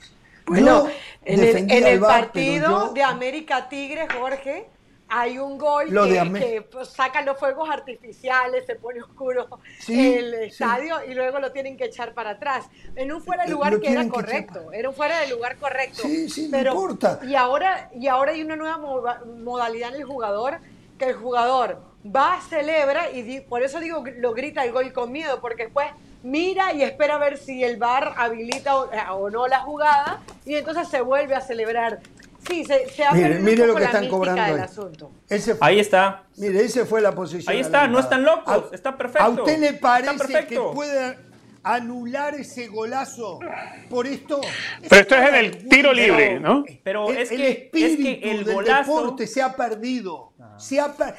[0.46, 0.87] Bueno,
[1.25, 4.68] en el, partido de América Tigre, Jorge,
[5.09, 9.48] hay un gol que, pues, sacan los fuegos artificiales, se pone oscuro
[9.88, 12.66] el estadio y luego lo tienen que echar para atrás.
[12.94, 16.03] En un fuera de lugar que era correcto, era un fuera de lugar correcto.
[16.03, 17.18] Sí, sí, pero, no importa.
[17.27, 18.79] Y ahora, y ahora hay una nueva
[19.27, 20.61] modalidad en el jugador,
[21.01, 25.40] que el jugador va, celebra y por eso digo, lo grita el gol con miedo,
[25.40, 25.88] porque después
[26.22, 30.54] mira y espera a ver si el VAR habilita o, eh, no la jugada y
[30.54, 32.00] entonces se vuelve a celebrar.
[32.46, 34.54] Sí, se, se ha mire, mire lo que están cobrando ahí.
[34.54, 35.12] Asunto.
[35.61, 36.24] ahí está.
[36.37, 37.52] Mire, esa fue la posición.
[37.52, 39.24] Ahí está, no están locos, está perfecto.
[39.24, 41.16] ¿A usted le parece que puede
[41.62, 43.38] anular ese golazo
[43.88, 44.40] por esto.
[44.88, 46.64] Pero esto es en el tiro libre, ¿no?
[46.82, 48.94] Pero el, es, el que, espíritu es que el del golazo.
[48.96, 50.31] deporte se ha perdido.
[50.62, 50.77] Se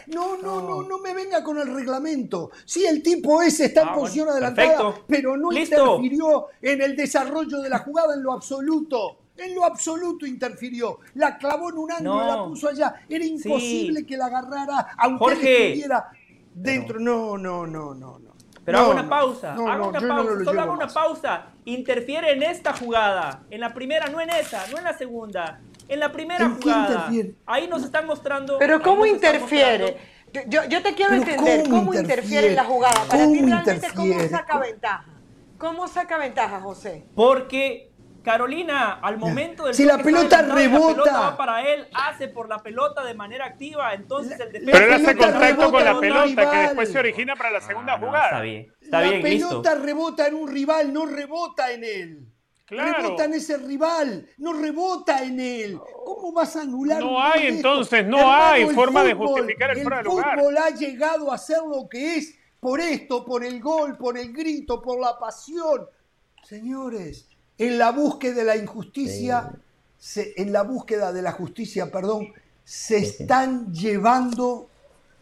[0.07, 2.51] no, no, no, no me venga con el reglamento.
[2.63, 6.95] Sí, el tipo ese está en Ah, posición bueno, adelantada, pero no interfirió en el
[6.95, 9.17] desarrollo de la jugada en lo absoluto.
[9.35, 10.99] En lo absoluto interfirió.
[11.15, 12.25] La clavó en un ángulo, No.
[12.27, 12.95] la puso allá.
[13.09, 16.09] Era imposible que la agarrara aunque estuviera
[16.53, 16.99] dentro.
[16.99, 18.33] No, no, no, no, no.
[18.63, 21.47] Pero hago una pausa, hago una pausa, lo solo hago una pausa.
[21.65, 25.59] Interfiere en esta jugada, en la primera, no en esa, no en la segunda.
[25.87, 27.09] En la primera ¿En jugada.
[27.45, 28.57] Ahí nos están mostrando.
[28.59, 29.97] Pero ¿cómo interfiere?
[30.47, 32.47] Yo, yo te quiero Pero entender ¿cómo cómo, interfiere interfiere?
[32.49, 33.03] en la jugada.
[33.07, 34.29] Para ¿Cómo ti realmente, ¿cómo interfiere?
[34.29, 35.05] saca ventaja?
[35.59, 37.05] ¿Cómo saca ventaja, José?
[37.15, 37.91] Porque
[38.23, 40.93] Carolina, al momento del Si la pelota adelantado y La rebota.
[41.03, 44.71] pelota va para él, hace por la pelota de manera activa, entonces el defensa.
[44.71, 47.93] Pero él hace contacto con la rebota pelota que después se origina para la segunda
[47.93, 48.25] Ah, no, jugada.
[48.29, 49.49] está bien, está la bien, listo.
[49.49, 52.32] pelota rebota en un rival, no rebota en él.
[52.65, 53.03] Claro.
[53.03, 55.79] Rebota en ese rival, no rebota en él.
[56.05, 56.99] ¿Cómo vas a anular?
[57.01, 60.39] No hay, entonces, no Hermano, hay el forma de justificar el el fuera de lugar.
[60.39, 64.31] fútbol ha llegado a ser lo que es por esto, por el gol, por el
[64.31, 65.85] grito, por la pasión.
[66.43, 69.51] Señores, en la búsqueda de la injusticia,
[69.99, 74.69] se- en la búsqueda de la justicia, perdón, se están llevando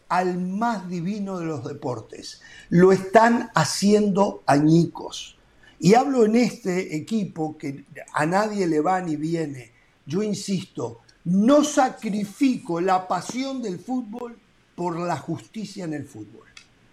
[0.09, 2.41] al más divino de los deportes.
[2.69, 5.37] Lo están haciendo añicos.
[5.83, 9.71] Y hablo en este equipo que a nadie le va ni viene.
[10.05, 14.37] Yo insisto, no sacrifico la pasión del fútbol
[14.75, 16.45] por la justicia en el fútbol.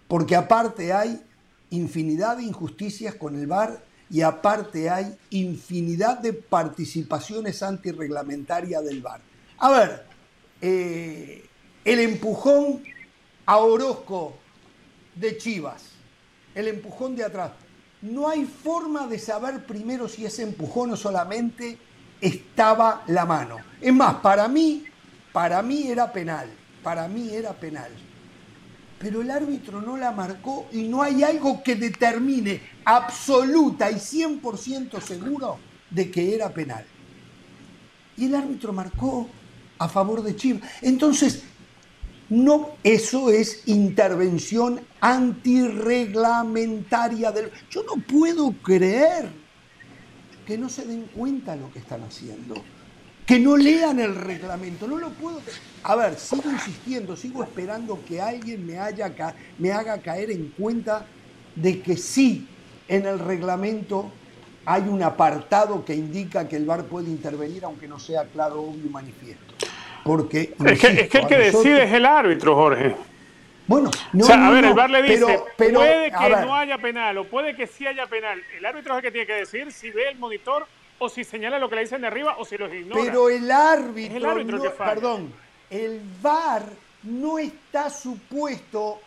[0.07, 1.21] Porque aparte hay
[1.69, 9.21] infinidad de injusticias con el VAR y aparte hay infinidad de participaciones antirreglamentarias del VAR.
[9.59, 10.05] A ver,
[10.61, 11.45] eh,
[11.85, 12.81] el empujón
[13.45, 14.33] a Orozco
[15.13, 15.83] de Chivas,
[16.55, 17.51] el empujón de atrás.
[18.01, 21.77] No hay forma de saber primero si ese empujón o solamente
[22.21, 23.57] estaba la mano.
[23.81, 24.85] Es más, para mí,
[25.33, 26.49] para mí era penal,
[26.81, 27.91] para mí era penal.
[28.99, 35.01] Pero el árbitro no la marcó y no hay algo que determine absoluta y 100%
[35.01, 35.57] seguro
[35.89, 36.85] de que era penal.
[38.17, 39.29] Y el árbitro marcó
[39.77, 40.69] a favor de Chivas.
[40.81, 41.43] Entonces,
[42.29, 47.51] no, eso es intervención antirreglamentaria del.
[47.69, 49.29] Yo no puedo creer
[50.45, 52.55] que no se den cuenta lo que están haciendo.
[53.25, 54.87] Que no lean el reglamento.
[54.87, 55.39] No lo puedo.
[55.83, 60.47] A ver, sigo insistiendo, sigo esperando que alguien me, haya ca- me haga caer en
[60.57, 61.05] cuenta
[61.55, 62.47] de que sí,
[62.87, 64.11] en el reglamento
[64.65, 68.87] hay un apartado que indica que el VAR puede intervenir, aunque no sea claro, obvio
[68.87, 69.53] y manifiesto.
[70.03, 70.55] Porque.
[70.65, 72.95] Es que, es que el que nosotros- decide es el árbitro, Jorge.
[73.69, 76.55] Bueno, no, o sea, a ver, el VAR le dice, pero- pero, puede que no
[76.55, 78.41] haya penal o puede que sí haya penal.
[78.57, 80.65] El árbitro es el que tiene que decir si ve el monitor
[80.97, 83.01] o si señala lo que le dicen de arriba o si los ignora.
[83.01, 85.33] Pero el árbitro, Es el árbitro no- que perdón,
[85.69, 86.63] el VAR
[87.03, 88.99] no está supuesto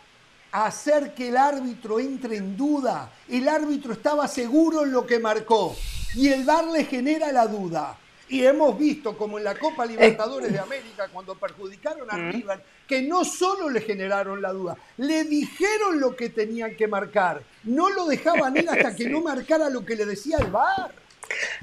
[0.51, 3.11] a hacer que el árbitro entre en duda.
[3.29, 5.75] El árbitro estaba seguro en lo que marcó
[6.15, 7.97] y el VAR le genera la duda.
[8.29, 13.01] Y hemos visto como en la Copa Libertadores de América, cuando perjudicaron a River, que
[13.01, 17.41] no solo le generaron la duda, le dijeron lo que tenían que marcar.
[17.63, 20.91] No lo dejaban ir hasta que no marcara lo que le decía el VAR.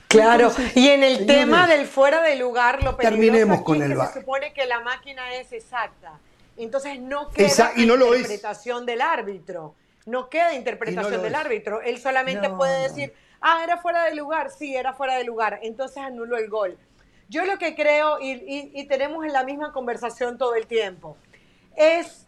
[0.08, 3.90] Claro, Entonces, y en el señores, tema del fuera de lugar, lo terminemos con el
[3.90, 4.12] que VAR.
[4.12, 6.18] se supone que la máquina es exacta.
[6.56, 8.20] Entonces no queda Esa- y no lo es.
[8.22, 9.74] interpretación del árbitro.
[10.06, 11.40] No queda interpretación del es.
[11.40, 11.80] árbitro.
[11.82, 12.94] Él solamente No, puede no.
[13.40, 14.50] Ah, era fuera de lugar.
[14.50, 15.60] Sí, era fuera de lugar.
[15.62, 16.78] Entonces anuló el gol.
[17.28, 21.16] Yo lo que creo, y, y- y tenemos en la misma conversación todo el tiempo,
[21.76, 22.26] es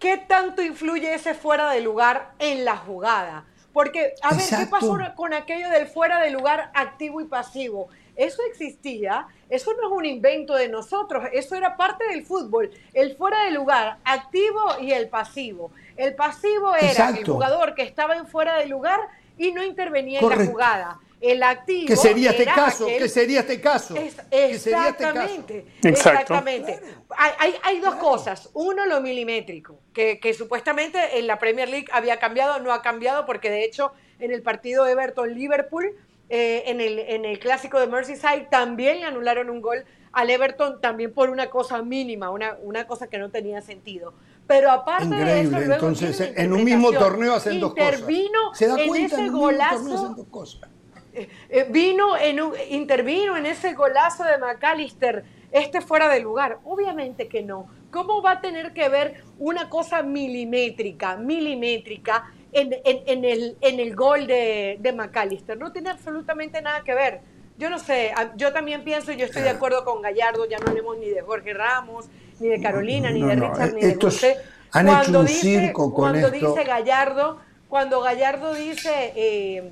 [0.00, 3.44] ¿qué tanto influye ese fuera de lugar en la jugada?
[3.72, 7.88] Porque, a ver, ¿qué pasó con aquello del fuera de lugar activo y pasivo?
[8.16, 13.14] Eso existía, eso no es un invento de nosotros, eso era parte del fútbol, el
[13.14, 15.70] fuera de lugar activo y el pasivo.
[15.96, 19.00] El pasivo era el jugador que estaba en fuera de lugar
[19.38, 20.98] y no intervenía en la jugada.
[21.20, 22.86] El activo ¿Qué sería este era caso?
[22.86, 23.96] aquel- ¿Qué sería este caso?
[23.96, 25.20] es- ¿Qué sería este caso?
[25.22, 26.80] exactamente, exactamente.
[27.16, 28.50] Hay, hay- hay dos cosas.
[28.52, 33.24] Uno, lo milimétrico, que, que supuestamente en la Premier League había cambiado, no ha cambiado,
[33.24, 35.92] porque de hecho en el partido Everton-Liverpool,
[36.28, 40.80] eh, en, el, en el clásico de Merseyside, también le anularon un gol al Everton,
[40.80, 44.12] también por una cosa mínima, una, una cosa que no tenía sentido.
[44.46, 47.94] Pero aparte de eso, luego entonces en un mismo torneo hacen dos cosas.
[48.00, 49.16] Intervino ¿Se da en cuenta?
[49.16, 50.70] ese en un golazo hacen dos cosas.
[51.14, 56.58] eh, eh, vino en un- intervino en ese golazo de McAllister, este fuera de lugar.
[56.64, 57.66] Obviamente que no.
[57.90, 64.26] ¿Cómo va a tener que ver una cosa milimétrica, milimétrica, en, el, en el gol
[64.26, 65.58] de, de McAllister.
[65.58, 67.20] No tiene absolutamente nada que ver.
[67.58, 70.96] Yo no sé, yo también pienso, yo estoy de acuerdo con Gallardo, ya no hablemos
[70.98, 72.06] ni de Jorge Ramos,
[72.40, 74.36] ni de Carolina, ni de Richard, ni de José.
[74.72, 79.70] Han cuando hecho un dice, circo con cuando dice Gallardo, cuando Gallardo dice eh,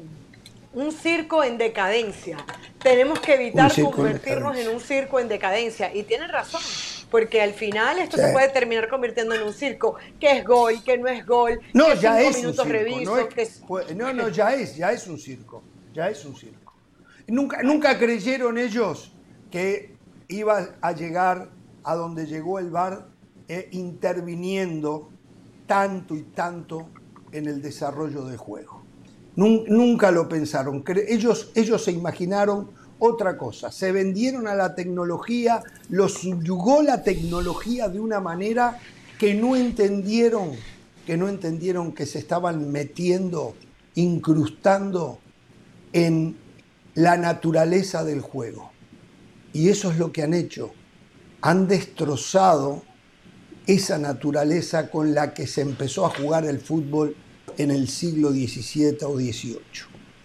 [0.72, 2.38] un circo en decadencia,
[2.83, 5.94] tenemos que evitar convertirnos en, un circo en decadencia.
[5.94, 6.61] Y tiene razón,
[7.11, 10.98] porque al final esto se puede terminar convirtiendo en un circo, que es gol, que
[10.98, 15.07] no es gol, no, que ya es un circo, no, no, ya es, ya es
[15.07, 16.72] un circo, ya es un circo.
[17.27, 19.12] Nunca, nunca creyeron ellos
[19.50, 19.94] que
[20.29, 21.48] iba a llegar
[21.85, 23.09] a donde llegó el VAR
[23.49, 25.11] eh, interviniendo
[25.66, 26.88] tanto y tanto
[27.33, 28.83] en el desarrollo del juego.
[29.37, 30.85] Nunca lo pensaron.
[31.09, 33.73] Ellos, ellos se imaginaron otra cosa.
[33.73, 38.79] Se vendieron a la tecnología, los subyugó la tecnología de una manera
[39.18, 40.53] que no entendieron,
[41.05, 43.55] que no entendieron que se estaban metiendo,
[43.97, 45.18] incrustando
[45.92, 46.37] en
[46.94, 48.70] la naturaleza del juego.
[49.53, 50.73] Y eso es lo que han hecho.
[51.46, 52.83] Han destrozado
[53.66, 57.14] esa naturaleza con la que se empezó a jugar el fútbol
[57.59, 59.61] en el siglo XVII o XVIII.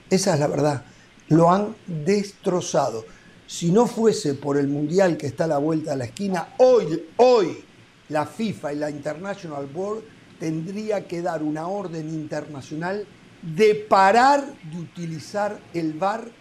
[0.09, 0.85] Esa es la verdad.
[1.27, 3.03] Lo han destrozado.
[3.47, 7.07] Si no fuese por el Mundial que está a la vuelta de la esquina, hoy,
[7.17, 7.65] hoy
[8.07, 10.03] la FIFA y la International Board
[10.39, 13.05] tendría que dar una orden internacional
[13.41, 16.31] de parar de utilizar el VAR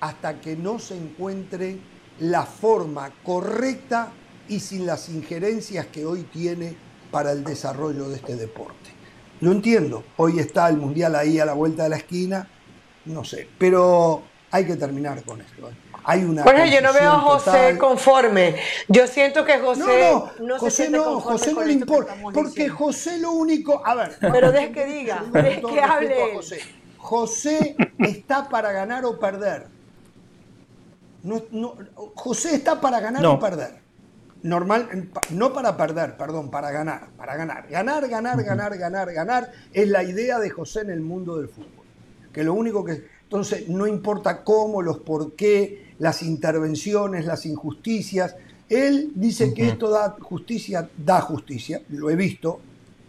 [0.00, 1.78] hasta que no se encuentre
[2.18, 4.12] la forma correcta
[4.48, 6.76] y sin las injerencias que hoy tiene
[7.10, 8.90] para el desarrollo de este deporte.
[9.40, 12.48] Lo entiendo, hoy está el Mundial ahí a la vuelta de la esquina,
[13.04, 15.68] no sé, pero hay que terminar con esto.
[15.68, 15.74] ¿eh?
[16.04, 18.56] Hay una bueno, yo no veo a José conforme.
[18.88, 19.80] Yo siento que José
[20.38, 24.52] no, no, José no, José no le importa, porque José lo único, a ver, pero
[24.52, 26.34] deje que diga, deje que hable.
[26.34, 26.60] José.
[26.98, 29.66] José está para ganar o perder.
[31.22, 31.76] No,
[32.14, 33.83] José está para ganar o perder.
[34.44, 37.66] Normal, no para perder, perdón, para ganar, para ganar.
[37.70, 41.86] Ganar, ganar, ganar, ganar, ganar es la idea de José en el mundo del fútbol.
[42.30, 48.36] Que lo único que entonces no importa cómo, los por qué, las intervenciones, las injusticias.
[48.68, 52.60] Él dice que esto da justicia, da justicia, lo he visto,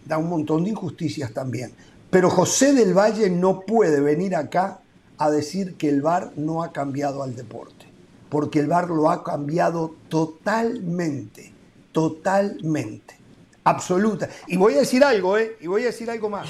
[0.05, 1.73] da un montón de injusticias también.
[2.09, 4.79] Pero José del Valle no puede venir acá
[5.17, 7.84] a decir que el VAR no ha cambiado al deporte
[8.29, 11.53] porque el VAR lo ha cambiado totalmente,
[11.91, 13.17] totalmente,
[13.63, 14.29] absoluta.
[14.47, 15.57] Y voy a decir algo, ¿eh?
[15.61, 16.49] Y voy a decir algo más.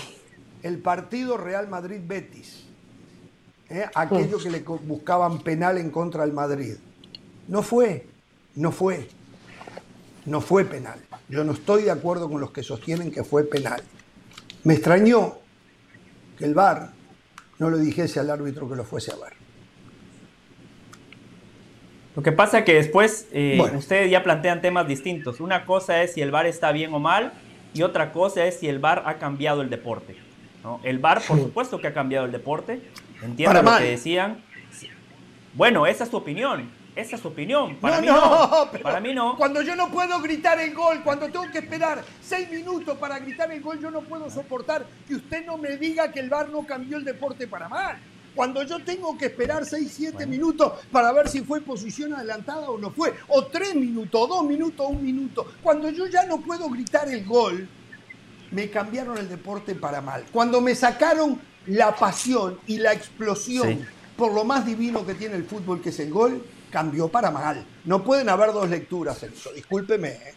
[0.63, 2.65] El partido Real Madrid-Betis,
[3.69, 3.85] ¿eh?
[3.93, 6.75] aquello que le buscaban penal en contra del Madrid,
[7.47, 8.07] no fue,
[8.55, 9.07] no fue,
[10.25, 10.99] no fue penal.
[11.29, 13.81] Yo no estoy de acuerdo con los que sostienen que fue penal.
[14.63, 15.38] Me extrañó
[16.38, 16.91] que el VAR
[17.59, 19.44] no le dijese al árbitro que lo fuese a ver.
[22.15, 25.41] Lo que pasa es que después eh, ustedes ya plantean temas distintos.
[25.41, 27.34] Una cosa es si el VAR está bien o mal
[27.73, 30.15] y otra cosa es si el VAR ha cambiado el deporte.
[30.84, 32.82] El VAR, por supuesto que ha cambiado el deporte.
[33.21, 34.41] Entiendo lo que decían.
[35.54, 36.69] Bueno, esa es su opinión.
[36.95, 37.75] Esa es su opinión.
[37.75, 38.71] Para mí no.
[38.82, 39.36] para mí no.
[39.36, 43.51] Cuando yo no puedo gritar el gol, cuando tengo que esperar seis minutos para gritar
[43.51, 46.65] el gol, yo no puedo soportar que usted no me diga que el VAR no
[46.65, 47.97] cambió el deporte para mal.
[48.35, 52.77] Cuando yo tengo que esperar 6, 7 minutos para ver si fue posición adelantada o
[52.77, 57.07] no fue, o 3 minutos, 2 minutos, 1 minuto, cuando yo ya no puedo gritar
[57.07, 57.67] el gol,
[58.51, 60.25] me cambiaron el deporte para mal.
[60.31, 65.45] Cuando me sacaron la pasión y la explosión por lo más divino que tiene el
[65.45, 67.65] fútbol, que es el gol, cambió para mal.
[67.85, 70.09] No pueden haber dos lecturas en eso, discúlpeme.
[70.09, 70.33] ¿eh?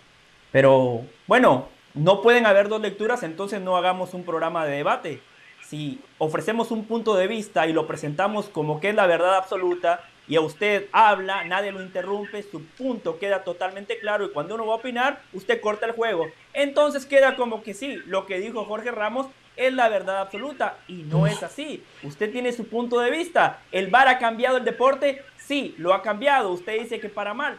[0.52, 5.20] Pero bueno, no pueden haber dos lecturas, entonces no hagamos un programa de debate
[5.68, 10.00] si ofrecemos un punto de vista y lo presentamos como que es la verdad absoluta
[10.26, 14.66] y a usted habla, nadie lo interrumpe, su punto queda totalmente claro y cuando uno
[14.66, 16.26] va a opinar, usted corta el juego.
[16.54, 19.26] Entonces queda como que sí, lo que dijo Jorge Ramos
[19.56, 21.82] es la verdad absoluta y no es así.
[22.02, 23.60] Usted tiene su punto de vista.
[23.72, 25.22] ¿El VAR ha cambiado el deporte?
[25.36, 26.50] Sí, lo ha cambiado.
[26.50, 27.58] Usted dice que para mal.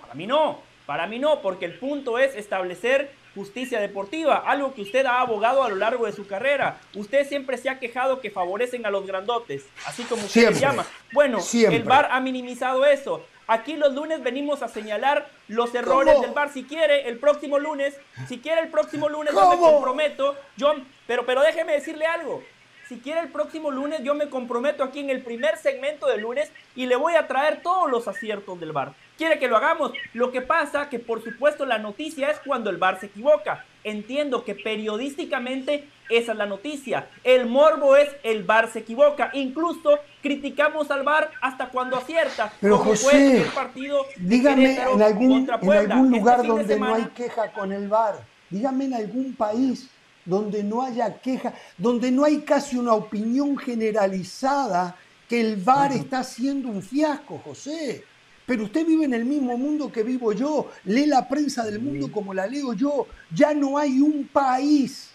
[0.00, 4.82] Para mí no, para mí no, porque el punto es establecer justicia deportiva, algo que
[4.82, 6.80] usted ha abogado a lo largo de su carrera.
[6.94, 10.86] Usted siempre se ha quejado que favorecen a los grandotes, así como usted se llama.
[11.12, 13.24] Bueno, el VAR ha minimizado eso.
[13.46, 16.50] Aquí los lunes venimos a señalar los errores del VAR.
[16.50, 17.94] Si quiere, el próximo lunes,
[18.28, 20.74] si quiere el próximo lunes, yo me comprometo, yo,
[21.06, 22.42] pero, pero déjeme decirle algo.
[22.88, 26.52] Si quiere el próximo lunes, yo me comprometo aquí en el primer segmento del lunes
[26.76, 29.92] y le voy a traer todos los aciertos del VAR quiere que lo hagamos.
[30.12, 33.64] Lo que pasa que por supuesto la noticia es cuando el VAR se equivoca.
[33.82, 37.08] Entiendo que periodísticamente esa es la noticia.
[37.22, 39.30] El morbo es el VAR se equivoca.
[39.34, 42.52] Incluso criticamos al VAR hasta cuando acierta.
[42.60, 47.52] Pero José, el partido dígame en algún, en algún este lugar donde no hay queja
[47.52, 48.24] con el VAR.
[48.50, 49.88] Dígame en algún país
[50.24, 54.96] donde no haya queja, donde no hay casi una opinión generalizada
[55.28, 58.04] que el VAR está haciendo un fiasco, José.
[58.46, 62.12] Pero usted vive en el mismo mundo que vivo yo, lee la prensa del mundo
[62.12, 63.06] como la leo yo.
[63.34, 65.10] Ya no hay un país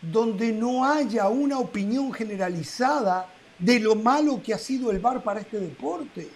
[0.00, 3.26] donde no haya una opinión generalizada
[3.58, 6.28] de lo malo que ha sido el VAR para este deporte.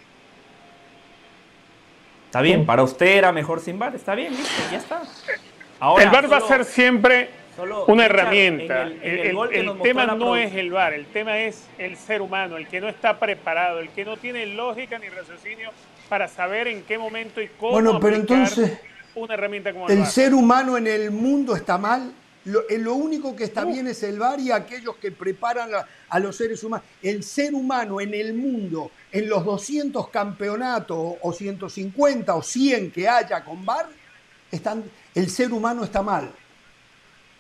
[2.27, 5.03] Está bien, para usted era mejor sin VAR, está bien, listo, ya está.
[5.99, 7.31] el VAR va a ser siempre
[7.87, 8.83] una herramienta.
[8.83, 12.89] el, tema no es el VAR, el tema es el ser humano, el que no
[12.89, 15.71] está preparado, el que no tiene lógica ni raciocinio
[16.09, 18.79] para saber en qué momento y cómo bueno, pero entonces,
[19.15, 22.13] una herramienta como el, el ser humano en el mundo está mal.
[22.45, 25.71] Lo, eh, lo único que está bien es el VAR y aquellos que preparan
[26.09, 26.87] a, los seres humanos.
[27.03, 33.09] El ser humano en el mundo, en los 200 campeonatos o 150 o 100 que
[33.09, 33.87] haya con VAR,
[34.51, 34.85] están,
[35.15, 36.31] el ser humano está mal.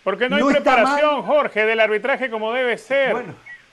[0.02, 3.24] Porque no hay preparación, Jorge, del arbitraje como debe ser.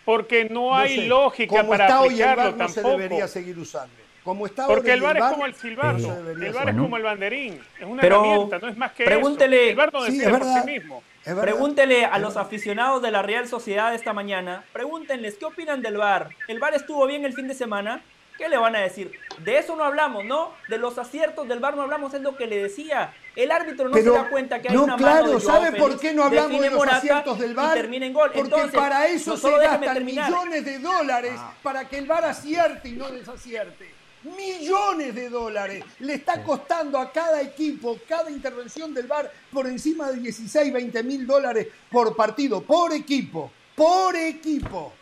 [0.03, 4.00] porque no hay lógica para está aplicarlo hoy el VAR no se debería seguir usando.
[4.23, 7.59] Como está Porque el VAR es como el silbato, el VAR es como el banderín,
[7.79, 9.69] es una herramienta, no es más que pregúntele, eso.
[9.71, 11.03] El VAR no sí, por sí mismo.
[11.23, 16.29] Pregúntele a los aficionados de la Real Sociedad esta mañana, pregúntenles qué opinan del VAR.
[16.47, 18.03] ¿El VAR estuvo bien el fin de semana?
[18.37, 19.11] ¿Qué le van a decir?
[19.39, 20.51] De eso no hablamos, ¿no?
[20.67, 23.13] De los aciertos del VAR no hablamos, es lo que le decía.
[23.35, 25.99] El árbitro no se da cuenta que hay no, una claro, mano de ¿sabe por
[25.99, 27.73] qué no hablamos de los aciertos del VAR?
[27.73, 28.31] Termina en gol.
[28.33, 31.53] Porque para eso se gastan millones de dólares ah.
[31.63, 35.83] para que el VAR acierte y no desacierte millones de dólares.
[35.99, 41.03] Le está costando a cada equipo, cada intervención del VAR, por encima de 16, 20
[41.03, 44.93] mil dólares por partido, por equipo, por equipo.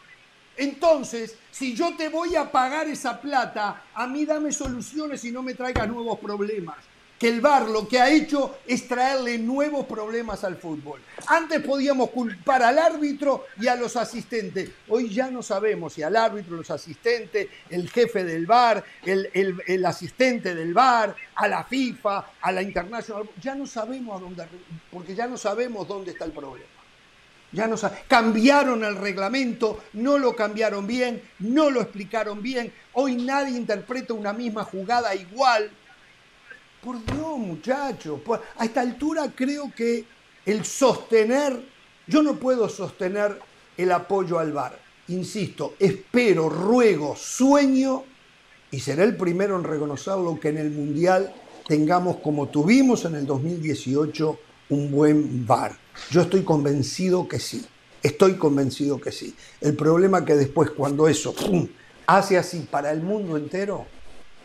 [0.57, 5.41] Entonces, si yo te voy a pagar esa plata, a mí dame soluciones y no
[5.41, 6.88] me traigas nuevos problemas
[7.19, 11.01] que el VAR lo que ha hecho es traerle nuevos problemas al fútbol.
[11.27, 14.71] Antes podíamos culpar al árbitro y a los asistentes.
[14.87, 20.55] Hoy ya no sabemos si al árbitro, los asistentes, el jefe del VAR, el, asistente
[20.55, 23.29] del VAR, a la FIFA, a la Internacional.
[23.41, 24.45] Ya no sabemos a dónde,
[24.89, 26.67] porque ya no sabemos dónde está el problema.
[27.51, 27.75] Ya no
[28.07, 32.71] cambiaron el reglamento, no lo cambiaron bien, no lo explicaron bien.
[32.93, 35.71] Hoy nadie interpreta una misma jugada igual
[36.83, 38.19] por Dios, muchachos,
[38.57, 40.05] a esta altura creo que
[40.45, 41.61] el sostener,
[42.07, 43.39] yo no puedo sostener
[43.77, 44.79] el apoyo al VAR.
[45.09, 48.03] Insisto, espero, ruego, sueño
[48.71, 51.33] y seré el primero en reconocerlo que en el Mundial
[51.67, 55.77] tengamos como tuvimos en el 2018 un buen VAR.
[56.11, 57.65] Yo estoy convencido que sí,
[58.03, 59.35] estoy convencido que sí.
[59.61, 61.33] El problema es que después cuando eso
[62.05, 63.85] hace así para el mundo entero,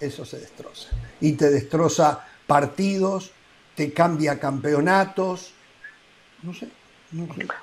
[0.07, 0.91] eso se destroza.
[1.21, 3.33] Y te destroza partidos,
[3.75, 5.53] te cambia campeonatos,
[6.43, 6.69] no sé.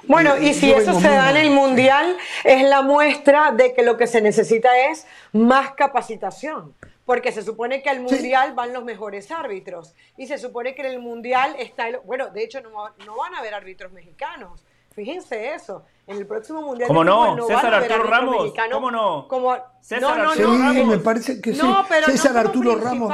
[0.07, 3.97] Bueno, y si eso se da en el Mundial, es la muestra de que lo
[3.97, 6.73] que se necesita es más capacitación.
[7.05, 9.93] Porque se supone que al Mundial van los mejores árbitros.
[10.17, 11.89] Y se supone que en el Mundial está...
[11.89, 12.71] El, bueno, de hecho no,
[13.05, 14.63] no van a haber árbitros mexicanos.
[14.93, 15.85] Fíjense eso.
[16.05, 16.87] En el próximo mundial.
[16.87, 17.47] ¿Cómo no?
[17.47, 18.53] César Arturo Ramos.
[18.71, 19.27] ¿Cómo no?
[19.27, 20.87] Como, César no, Arturo Ramos.
[20.87, 21.61] me parece que sí.
[21.87, 23.11] pero César Arturo Ramos.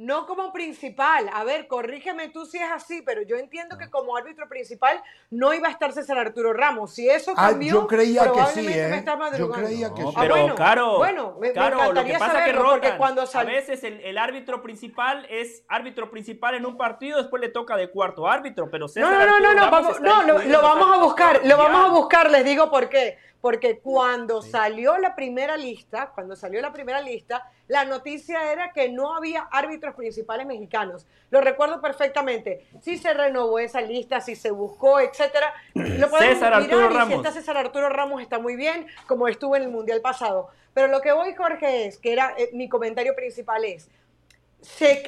[0.00, 1.28] No como principal.
[1.30, 5.52] A ver, corrígeme tú si es así, pero yo entiendo que como árbitro principal no
[5.52, 6.94] iba a estar César Arturo Ramos.
[6.94, 9.04] Si eso ah, cambió, yo creía que sí, ¿eh?
[9.36, 10.12] yo creía que sí.
[10.16, 12.96] Pero, bueno, Caro, bueno, me, Caro, lo que pasa que rotan.
[12.96, 17.76] Cuando A veces el, árbitro principal es árbitro principal en un partido, después le toca
[17.76, 21.02] de cuarto árbitro, pero César No, no, no, no, vamos, no lo, lo vamos a
[21.02, 26.12] buscar, lo vamos a buscar, les digo por qué porque cuando salió la primera lista,
[26.14, 31.06] cuando salió la primera lista, la noticia era que no había árbitros principales mexicanos.
[31.30, 32.66] Lo recuerdo perfectamente.
[32.82, 35.54] Si se renovó esa lista, si se buscó, etcétera.
[35.74, 37.08] Lo César Arturo Ramos.
[37.08, 40.48] si está César Arturo Ramos está muy bien, como estuvo en el Mundial pasado.
[40.74, 43.88] Pero lo que voy, Jorge, es que era eh, mi comentario principal es,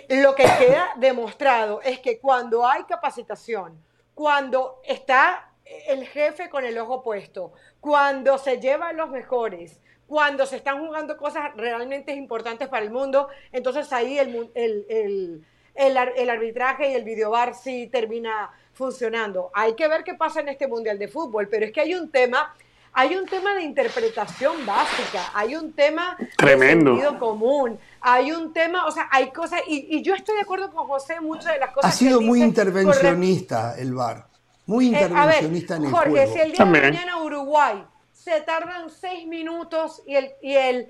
[0.08, 3.78] lo que queda demostrado es que cuando hay capacitación,
[4.14, 5.51] cuando está
[5.88, 11.16] el jefe con el ojo puesto, cuando se llevan los mejores, cuando se están jugando
[11.16, 15.44] cosas realmente importantes para el mundo, entonces ahí el, el,
[15.74, 19.50] el, arbitraje y el videobar sí termina funcionando.
[19.54, 22.10] Hay que ver qué pasa en este Mundial de Fútbol, pero es que hay un
[22.10, 22.54] tema
[22.94, 26.90] hay un tema de interpretación básica, hay un tema Tremendo.
[26.90, 30.70] de sentido común, hay un tema, o sea, hay cosas, y, yo estoy de acuerdo
[30.70, 31.90] con José muchas de las cosas.
[31.90, 34.26] Ha sido muy intervencionista el VAR,
[34.66, 40.02] muy intervencionista en el Jorge, si el día de mañana Uruguay se tardan seis minutos
[40.06, 40.88] y el, y el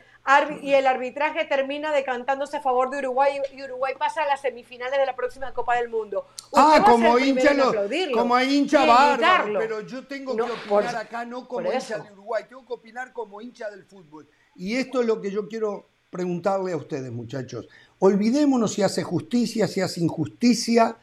[0.62, 4.99] y el arbitraje termina decantándose a favor de Uruguay y Uruguay pasa a las semifinales
[4.99, 6.27] de la próxima Copa del Mundo.
[6.55, 7.73] ah, como hincha, lo,
[8.12, 12.64] como hincha bárbaro, pero yo tengo que opinar acá no como hincha de Uruguay, tengo
[12.64, 14.29] que opinar como hincha del fútbol.
[14.55, 17.68] Y esto es lo que yo quiero preguntarle a ustedes, muchachos.
[17.99, 20.97] Olvidémonos si hace justicia, si hace injusticia,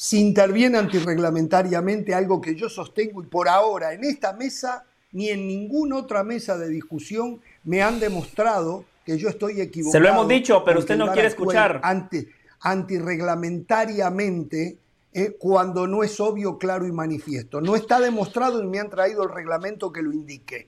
[0.00, 5.46] si interviene antirreglamentariamente, algo que yo sostengo y por ahora en esta mesa ni en
[5.46, 9.92] ninguna otra mesa de discusión me han demostrado que yo estoy equivocado.
[9.92, 11.82] Se lo hemos dicho, pero usted no quiere escuchar.
[11.84, 12.26] Anti,
[12.60, 14.78] antirreglamentariamente
[15.12, 17.60] eh, cuando no es obvio, claro y manifiesto.
[17.60, 20.66] No está demostrado y me han traído el reglamento que lo indique.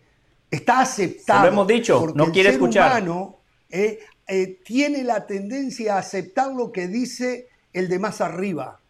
[0.50, 1.40] Está aceptado.
[1.40, 3.02] Se lo hemos dicho, no quiere el ser escuchar.
[3.02, 3.38] Humano,
[3.70, 8.81] eh, eh, tiene la tendencia a aceptar lo que dice el de más arriba,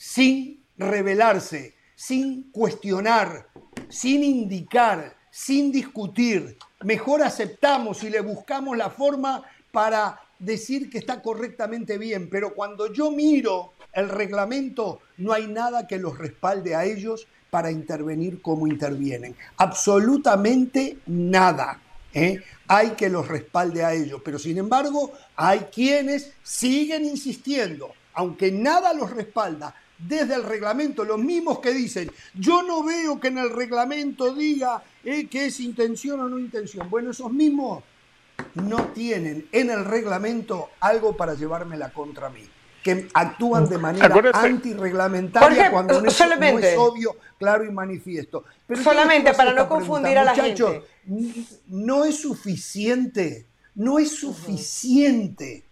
[0.00, 3.48] sin rebelarse, sin cuestionar,
[3.90, 6.56] sin indicar, sin discutir.
[6.80, 12.90] Mejor aceptamos y le buscamos la forma para decir que está correctamente bien, pero cuando
[12.90, 18.66] yo miro el reglamento, no hay nada que los respalde a ellos para intervenir como
[18.66, 19.36] intervienen.
[19.58, 21.78] Absolutamente nada.
[22.14, 22.42] ¿eh?
[22.68, 28.94] Hay que los respalde a ellos, pero sin embargo hay quienes siguen insistiendo, aunque nada
[28.94, 29.74] los respalda,
[30.06, 34.82] desde el reglamento, los mismos que dicen, yo no veo que en el reglamento diga
[35.04, 36.88] eh, que es intención o no intención.
[36.88, 37.82] Bueno, esos mismos
[38.54, 42.42] no tienen en el reglamento algo para llevármela contra mí,
[42.82, 48.44] que actúan de manera antirreglamentaria cuando no es, obvio, claro y manifiesto.
[48.66, 50.82] Pero solamente para no confundir a la gente.
[51.68, 55.64] No es suficiente, no es suficiente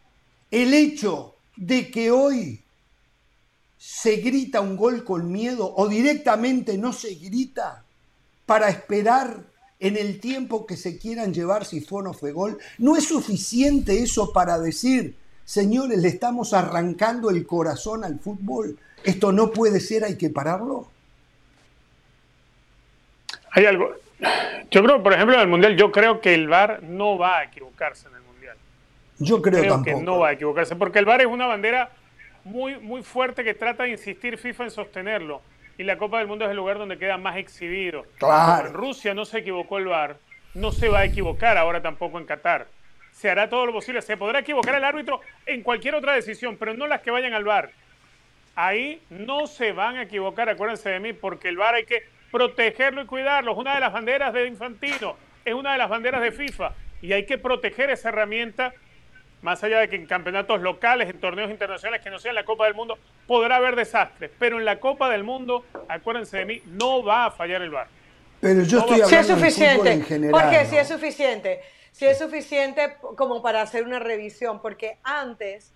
[0.50, 2.62] el hecho de que hoy
[3.78, 7.84] se grita un gol con miedo o directamente no se grita
[8.44, 9.44] para esperar
[9.78, 12.58] en el tiempo que se quieran llevar si fue o no fue gol.
[12.78, 15.14] No es suficiente eso para decir,
[15.44, 18.76] señores, le estamos arrancando el corazón al fútbol.
[19.04, 20.88] Esto no puede ser, hay que pararlo.
[23.52, 23.92] Hay algo.
[24.70, 27.44] Yo creo, por ejemplo, en el Mundial, yo creo que el VAR no va a
[27.44, 28.56] equivocarse en el Mundial.
[29.20, 31.92] Yo creo, creo que no va a equivocarse, porque el VAR es una bandera
[32.44, 35.42] muy, muy fuerte que trata de insistir FIFA en sostenerlo.
[35.76, 38.04] Y la Copa del Mundo es el lugar donde queda más exhibido.
[38.18, 38.68] Claro.
[38.68, 40.16] En Rusia no se equivocó el VAR,
[40.54, 42.66] no se va a equivocar ahora tampoco en Qatar.
[43.12, 44.02] Se hará todo lo posible.
[44.02, 47.44] Se podrá equivocar el árbitro en cualquier otra decisión, pero no las que vayan al
[47.44, 47.70] VAR.
[48.54, 53.02] Ahí no se van a equivocar, acuérdense de mí, porque el VAR hay que protegerlo
[53.02, 53.52] y cuidarlo.
[53.52, 56.72] Es una de las banderas de Infantino, es una de las banderas de FIFA.
[57.00, 58.74] Y hay que proteger esa herramienta
[59.42, 62.64] más allá de que en campeonatos locales, en torneos internacionales que no sean la Copa
[62.64, 64.30] del Mundo, podrá haber desastres.
[64.38, 67.88] Pero en la Copa del Mundo, acuérdense de mí, no va a fallar el bar.
[68.40, 71.60] Pero yo estoy hablando si es suficiente, en general, porque si es suficiente,
[71.92, 75.72] si es suficiente como para hacer una revisión, porque antes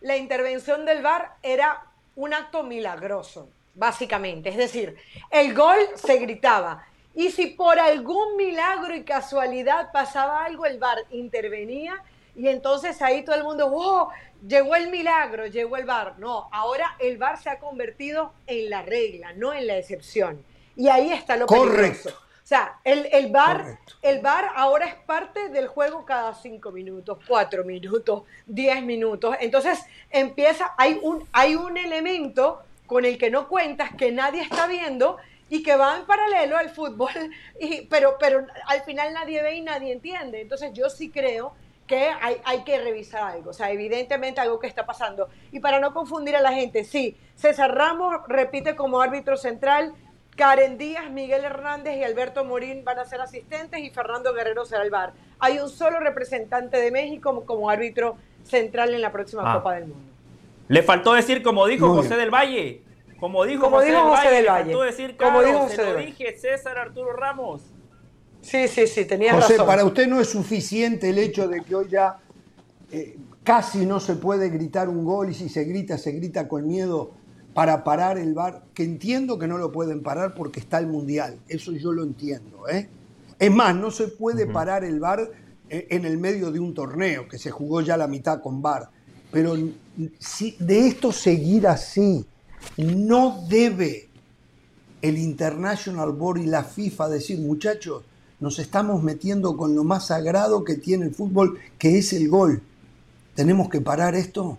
[0.00, 1.82] la intervención del VAR era
[2.14, 4.50] un acto milagroso, básicamente.
[4.50, 4.96] Es decir,
[5.30, 6.86] el gol se gritaba.
[7.16, 12.02] Y si por algún milagro y casualidad pasaba algo, el VAR intervenía
[12.36, 14.08] y entonces ahí todo el mundo, wow,
[14.46, 16.18] llegó el milagro, llegó el bar.
[16.18, 20.44] No, ahora el bar se ha convertido en la regla, no en la excepción.
[20.76, 22.10] Y ahí está lo Correcto.
[22.10, 27.18] O sea, el, el bar, el bar ahora es parte del juego cada cinco minutos,
[27.26, 29.34] cuatro minutos, diez minutos.
[29.40, 29.78] Entonces
[30.10, 35.16] empieza, hay un, hay un elemento con el que no cuentas, que nadie está viendo
[35.48, 37.08] y que va en paralelo al fútbol,
[37.60, 40.42] y, pero, pero al final nadie ve y nadie entiende.
[40.42, 41.54] Entonces yo sí creo
[41.86, 45.28] que hay, hay, que revisar algo, o sea, evidentemente algo que está pasando.
[45.52, 49.92] Y para no confundir a la gente, sí, César Ramos repite como árbitro central,
[50.36, 54.82] Karen Díaz, Miguel Hernández y Alberto Morín van a ser asistentes y Fernando Guerrero será
[54.82, 55.12] el bar.
[55.38, 59.56] Hay un solo representante de México como, árbitro central en la próxima ah.
[59.56, 60.10] Copa del Mundo.
[60.68, 62.82] Le faltó decir, como dijo José del Valle,
[63.20, 67.12] como dijo, José, del Valle, le faltó decir, como dijo se lo dije, César Arturo
[67.12, 67.62] Ramos.
[68.44, 71.88] Sí, sí, sí, tenía José, para usted no es suficiente el hecho de que hoy
[71.90, 72.18] ya
[72.92, 76.66] eh, casi no se puede gritar un gol y si se grita, se grita con
[76.66, 77.12] miedo
[77.54, 81.38] para parar el bar, que entiendo que no lo pueden parar porque está el Mundial,
[81.48, 82.68] eso yo lo entiendo.
[82.68, 82.88] ¿eh?
[83.38, 85.30] Es más, no se puede parar el bar
[85.70, 88.90] eh, en el medio de un torneo, que se jugó ya la mitad con bar,
[89.32, 89.56] pero
[90.18, 92.26] si de esto seguir así,
[92.76, 94.10] no debe
[95.00, 98.04] el International Board y la FIFA decir, muchachos,
[98.40, 102.62] nos estamos metiendo con lo más sagrado que tiene el fútbol, que es el gol.
[103.34, 104.58] ¿Tenemos que parar esto?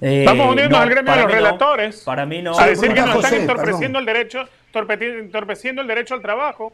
[0.00, 2.02] Eh, Vamos uniendo al gremio de los relatores.
[2.02, 2.58] para mí no.
[2.58, 4.40] A decir que nos están entorpeciendo el derecho,
[4.72, 6.72] entorpeciendo el derecho al trabajo.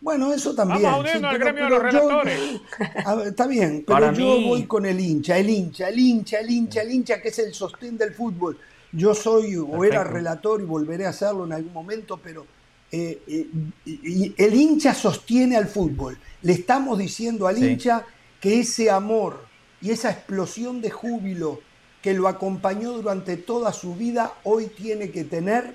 [0.00, 0.82] Bueno, eso también.
[0.82, 2.40] Vamos uniendo al gremio de los relatores.
[3.26, 6.90] está bien, pero yo voy con el hincha, el hincha, el hincha, el hincha, el
[6.90, 8.58] hincha, que es el sostén del fútbol.
[8.92, 12.46] Yo soy o era relator y volveré a hacerlo en algún momento, pero
[12.92, 16.18] eh, eh, el hincha sostiene al fútbol.
[16.42, 18.04] Le estamos diciendo al hincha
[18.40, 19.44] que ese amor
[19.80, 21.60] y esa explosión de júbilo
[22.02, 25.74] que lo acompañó durante toda su vida hoy tiene que tener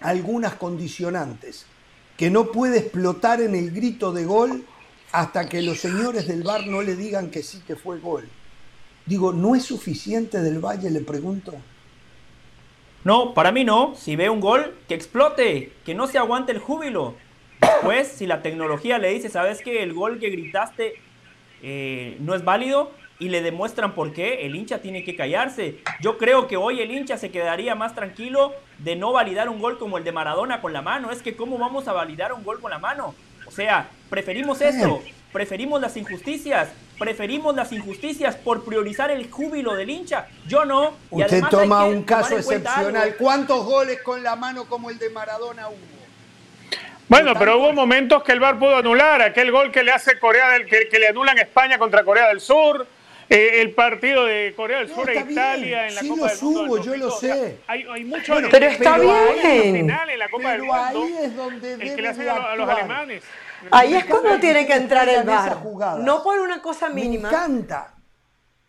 [0.00, 1.66] algunas condicionantes,
[2.16, 4.64] que no puede explotar en el grito de gol
[5.12, 8.28] hasta que los señores del bar no le digan que sí que fue gol.
[9.06, 10.90] Digo, ¿no es suficiente del Valle?
[10.90, 11.54] Le pregunto.
[13.04, 13.94] No, para mí no.
[13.96, 17.14] Si ve un gol, que explote, que no se aguante el júbilo.
[17.60, 20.94] Después, si la tecnología le dice, ¿sabes que el gol que gritaste
[21.62, 22.92] eh, no es válido?
[23.18, 25.78] Y le demuestran por qué, el hincha tiene que callarse.
[26.00, 29.78] Yo creo que hoy el hincha se quedaría más tranquilo de no validar un gol
[29.78, 31.10] como el de Maradona con la mano.
[31.10, 33.14] Es que ¿cómo vamos a validar un gol con la mano?
[33.46, 36.68] O sea, preferimos eso, preferimos las injusticias,
[36.98, 40.28] preferimos las injusticias por priorizar el júbilo del hincha.
[40.46, 40.94] Yo no.
[41.12, 43.16] Y Usted toma un caso excepcional.
[43.16, 46.00] ¿Cuántos goles con la mano como el de Maradona hubo?
[47.10, 49.20] Bueno, pero hubo momentos que el VAR pudo anular.
[49.20, 52.86] Aquel gol que le hace Corea del que, le anulan España contra Corea del Sur.
[53.28, 56.66] Eh, el partido de Corea del Sur e Italia en la Copa del Mundo.
[56.66, 57.58] Subo, yo lo sé.
[57.66, 59.90] hay, hay mucho pero está bien.
[59.90, 63.24] en la Copa del Mundo, ahí es donde el que le hacen a, los alemanes.
[63.70, 65.62] Ahí es cuando tiene que entrar el VAR.
[65.98, 67.30] No por una cosa mínima.
[67.30, 67.94] Me encanta.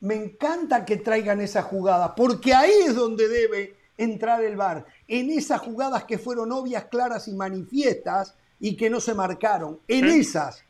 [0.01, 4.85] Me encanta que traigan esa jugada, porque ahí es donde debe entrar el VAR.
[5.07, 9.79] En esas jugadas que fueron obvias, claras y manifiestas y que no se marcaron.
[9.87, 10.63] En esas.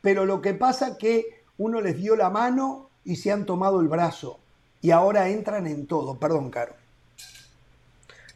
[0.00, 3.80] Pero lo que pasa es que uno les dio la mano y se han tomado
[3.80, 4.38] el brazo.
[4.80, 6.18] Y ahora entran en todo.
[6.18, 6.74] Perdón, Caro.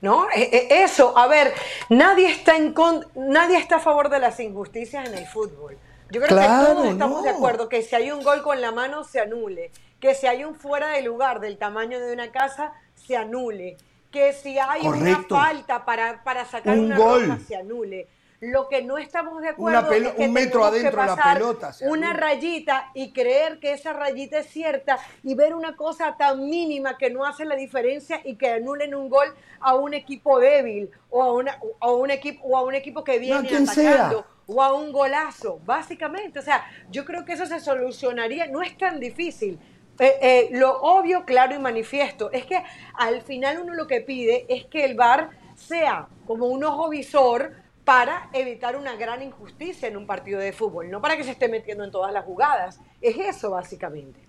[0.03, 0.27] ¿No?
[0.35, 1.55] E, e, eso, a ver,
[1.89, 2.75] nadie está, en
[3.15, 5.79] nadie está a favor de las injusticias en el fútbol.
[6.11, 9.05] Yo creo que todos estamos de acuerdo que si hay un gol con la mano
[9.05, 13.17] se anule, que si hay un fuera de lugar del tamaño de una casa se
[13.17, 13.79] anule,
[14.11, 17.41] que si hay una falta para, para sacar una gol.
[17.47, 18.09] se anule.
[18.43, 21.73] Lo que no estamos de acuerdo es que un metro adentro que pasar la pelota,
[21.83, 26.99] una rayita y creer que esa rayita es cierta y ver una cosa tan mínima
[26.99, 31.23] que no hace la diferencia y que anulen un gol a un equipo débil o
[31.23, 34.27] a, una, un, equipo, o a un equipo que viene atacando.
[34.49, 36.41] o a un golazo, básicamente.
[36.41, 39.57] O sea, yo creo que eso se solucionaría, no es tan difícil.
[40.01, 42.61] Eh, eh, lo obvio, claro y manifiesto es que
[42.95, 47.62] al final uno lo que pide es que el VAR sea como un ojo visor
[47.85, 51.49] para evitar una gran injusticia en un partido de fútbol, no para que se esté
[51.49, 52.81] metiendo en todas las jugadas.
[53.01, 54.21] Es eso básicamente.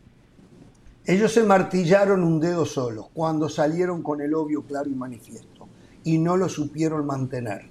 [1.05, 5.67] Ellos se martillaron un dedo solo cuando salieron con el obvio claro y manifiesto
[6.03, 7.69] y no lo supieron mantener.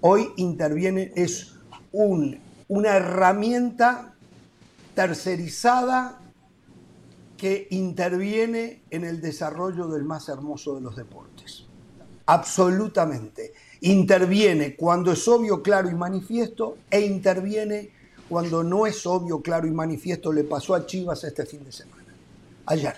[0.00, 1.54] Hoy interviene, es
[1.92, 4.14] un, una herramienta
[4.94, 6.20] tercerizada
[7.36, 11.66] que interviene en el desarrollo del más hermoso de los deportes.
[12.26, 17.90] Absolutamente interviene cuando es obvio, claro y manifiesto e interviene
[18.28, 20.32] cuando no es obvio, claro y manifiesto.
[20.32, 22.14] Le pasó a Chivas este fin de semana,
[22.66, 22.94] ayer.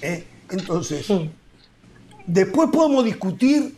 [0.00, 0.24] ¿Eh?
[0.50, 1.06] Entonces,
[2.26, 3.74] después podemos discutir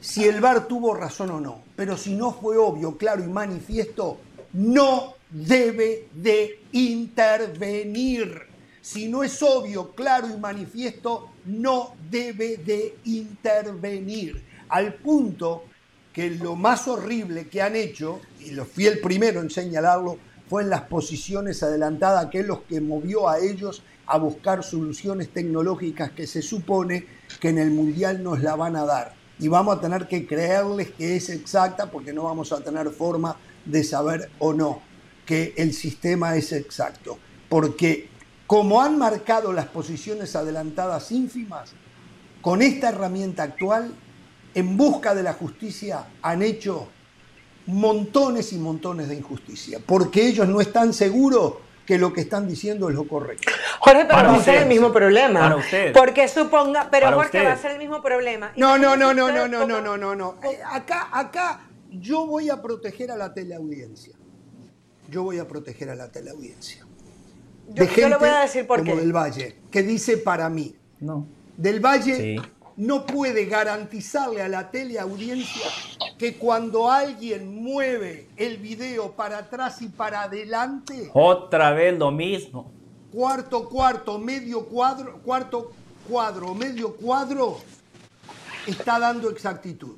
[0.00, 4.18] si el VAR tuvo razón o no, pero si no fue obvio, claro y manifiesto,
[4.52, 8.42] no debe de intervenir.
[8.80, 15.64] Si no es obvio, claro y manifiesto, no debe de intervenir al punto
[16.12, 20.62] que lo más horrible que han hecho, y lo fui el primero en señalarlo, fue
[20.62, 26.10] en las posiciones adelantadas, que es lo que movió a ellos a buscar soluciones tecnológicas
[26.12, 27.06] que se supone
[27.40, 29.14] que en el Mundial nos la van a dar.
[29.38, 33.36] Y vamos a tener que creerles que es exacta porque no vamos a tener forma
[33.64, 34.80] de saber o no
[35.26, 37.18] que el sistema es exacto.
[37.50, 38.08] Porque
[38.46, 41.72] como han marcado las posiciones adelantadas ínfimas,
[42.40, 43.92] con esta herramienta actual
[44.54, 46.88] en busca de la justicia han hecho
[47.66, 52.88] montones y montones de injusticia, porque ellos no están seguros que lo que están diciendo
[52.90, 53.50] es lo correcto.
[53.78, 55.40] Jorge, pero va a ser el mismo problema.
[55.40, 55.92] Para usted.
[55.94, 58.52] Porque suponga, pero Jorge va a ser el mismo problema.
[58.56, 60.34] No, no, no, no, no, no, no, no, no, no.
[60.70, 64.14] Acá, acá yo voy a proteger a la teleaudiencia.
[65.10, 66.86] Yo voy a proteger a la teleaudiencia.
[67.72, 69.00] Yo, le voy a decir por como qué.
[69.00, 70.74] Del Valle, que dice para mí.
[71.00, 71.26] No.
[71.56, 72.36] Del Valle
[72.78, 75.62] no puede garantizarle a la teleaudiencia
[76.16, 82.70] que cuando alguien mueve el video para atrás y para adelante, Otra vez lo mismo.
[83.12, 85.72] cuarto, cuarto, medio cuadro, cuarto
[86.08, 87.58] cuadro, medio cuadro,
[88.66, 89.96] está dando exactitud.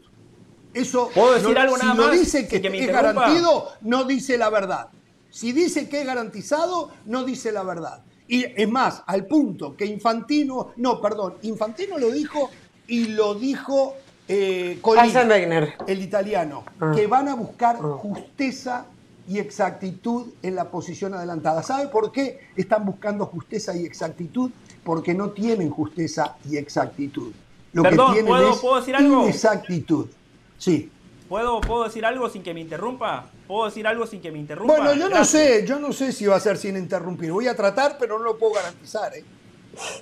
[0.72, 2.12] Eso ¿Puedo decir no- algo si nada no más?
[2.18, 3.12] dice que, Sin que me es interrumpa.
[3.20, 4.88] garantido, no dice la verdad.
[5.28, 8.02] Si dice que es garantizado, no dice la verdad.
[8.26, 12.48] Y es más, al punto que Infantino, no, perdón, Infantino lo dijo
[12.90, 13.94] y lo dijo
[14.28, 15.22] eh, Colina,
[15.86, 16.92] el italiano, Ah.
[16.94, 18.86] que van a buscar justeza
[19.28, 21.62] y exactitud en la posición adelantada.
[21.62, 24.50] ¿Sabe por qué están buscando justeza y exactitud?
[24.84, 27.32] Porque no tienen justeza y exactitud.
[27.72, 29.22] Lo Perdón, que tienen ¿puedo- es puedo decir algo?
[29.24, 30.06] inexactitud.
[30.58, 30.90] Sí.
[31.28, 33.26] ¿Puedo, ¿Puedo decir algo sin que me interrumpa?
[33.46, 34.74] ¿Puedo decir algo sin que me interrumpa?
[34.76, 37.30] Bueno, yo no sé, yo no sé si va a ser sin interrumpir.
[37.30, 39.12] Voy a tratar, pero no lo puedo garantizar.
[39.16, 39.24] ¿eh?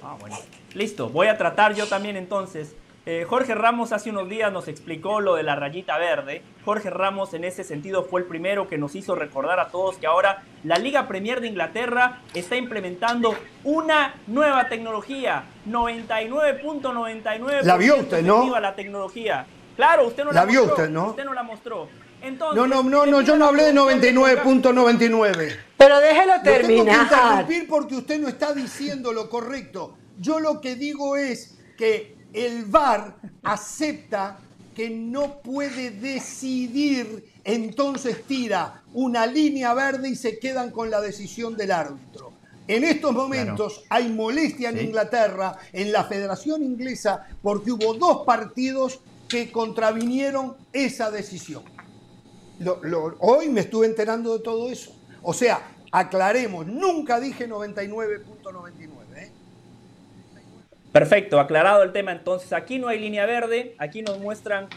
[0.02, 0.36] Ah, bueno.
[0.74, 2.74] Listo, voy a tratar yo también entonces.
[3.06, 6.42] Eh, Jorge Ramos hace unos días nos explicó lo de la rayita verde.
[6.66, 10.06] Jorge Ramos en ese sentido fue el primero que nos hizo recordar a todos que
[10.06, 15.44] ahora la Liga Premier de Inglaterra está implementando una nueva tecnología.
[15.66, 18.58] 99.99% La vio usted, ¿no?
[18.60, 19.46] la tecnología.
[19.76, 20.74] Claro, usted no la, La vio mostró.
[20.76, 21.06] usted, ¿no?
[21.08, 21.88] Usted no la mostró.
[22.22, 25.56] Entonces, No, no, no, no, yo no hablé de producción de 99.99.
[25.76, 27.02] Pero déjelo Lo tengo que terminar.
[27.12, 29.96] interrumpir porque usted no está diciendo lo correcto.
[30.18, 33.14] Yo lo que digo es que el VAR
[33.44, 34.38] acepta
[34.74, 41.56] que no puede decidir, entonces tira una línea verde y se quedan con la decisión
[41.56, 42.32] del árbitro.
[42.66, 44.84] En estos momentos hay molestia en Sí.
[44.84, 51.62] Inglaterra, en la Federación Inglesa, porque hubo dos partidos que contravinieron esa decisión.
[53.20, 54.92] Hoy me estuve enterando de todo eso.
[55.22, 55.60] O sea,
[55.92, 59.16] aclaremos, nunca dije 99.99.
[59.16, 59.30] ¿eh?
[60.92, 62.52] Perfecto, aclarado el tema entonces.
[62.52, 64.68] Aquí no hay línea verde, aquí nos muestran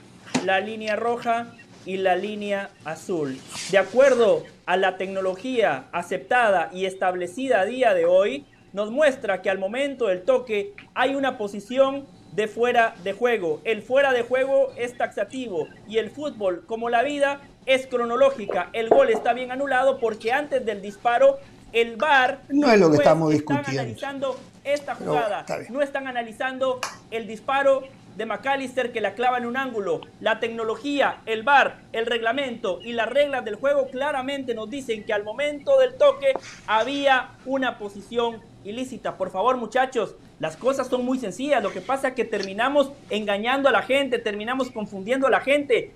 [0.46, 1.54] la línea roja
[1.86, 3.40] y la línea azul.
[3.72, 9.50] De acuerdo a la tecnología aceptada y establecida a día de hoy, nos muestra que
[9.50, 13.62] al momento del toque hay una posición de fuera de juego.
[13.64, 18.70] El fuera de juego es taxativo y el fútbol, como la vida, es cronológica.
[18.74, 21.40] El gol está bien anulado porque antes del disparo
[21.74, 23.82] el VAR No es lo que estamos están discutiendo.
[23.82, 25.46] analizando esta jugada.
[25.70, 26.80] No están analizando
[27.12, 27.84] el disparo
[28.16, 30.02] de McAllister que la clava en un ángulo.
[30.20, 35.14] La tecnología, el VAR, el reglamento y las reglas del juego claramente nos dicen que
[35.14, 36.34] al momento del toque
[36.68, 39.18] había una posición ilícita.
[39.18, 41.62] Por favor, muchachos, las cosas son muy sencillas.
[41.64, 45.92] Lo que pasa es que terminamos engañando a la gente, terminamos confundiendo a la gente.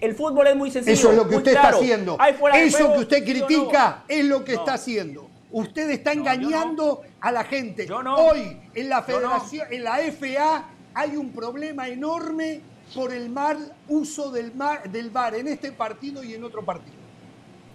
[0.00, 0.94] El fútbol es muy sencillo.
[0.94, 1.68] Eso es lo que usted claro.
[1.68, 2.18] está haciendo.
[2.54, 4.58] Eso juego, que usted critica es lo que No.
[4.60, 5.30] está haciendo.
[5.50, 7.86] Usted está No, engañando a la gente.
[7.90, 9.02] Hoy en la.
[9.02, 12.60] Federación, en la FA, hay un problema enorme
[12.94, 16.94] por el mal uso del, mar- del VAR en este partido y en otro partido.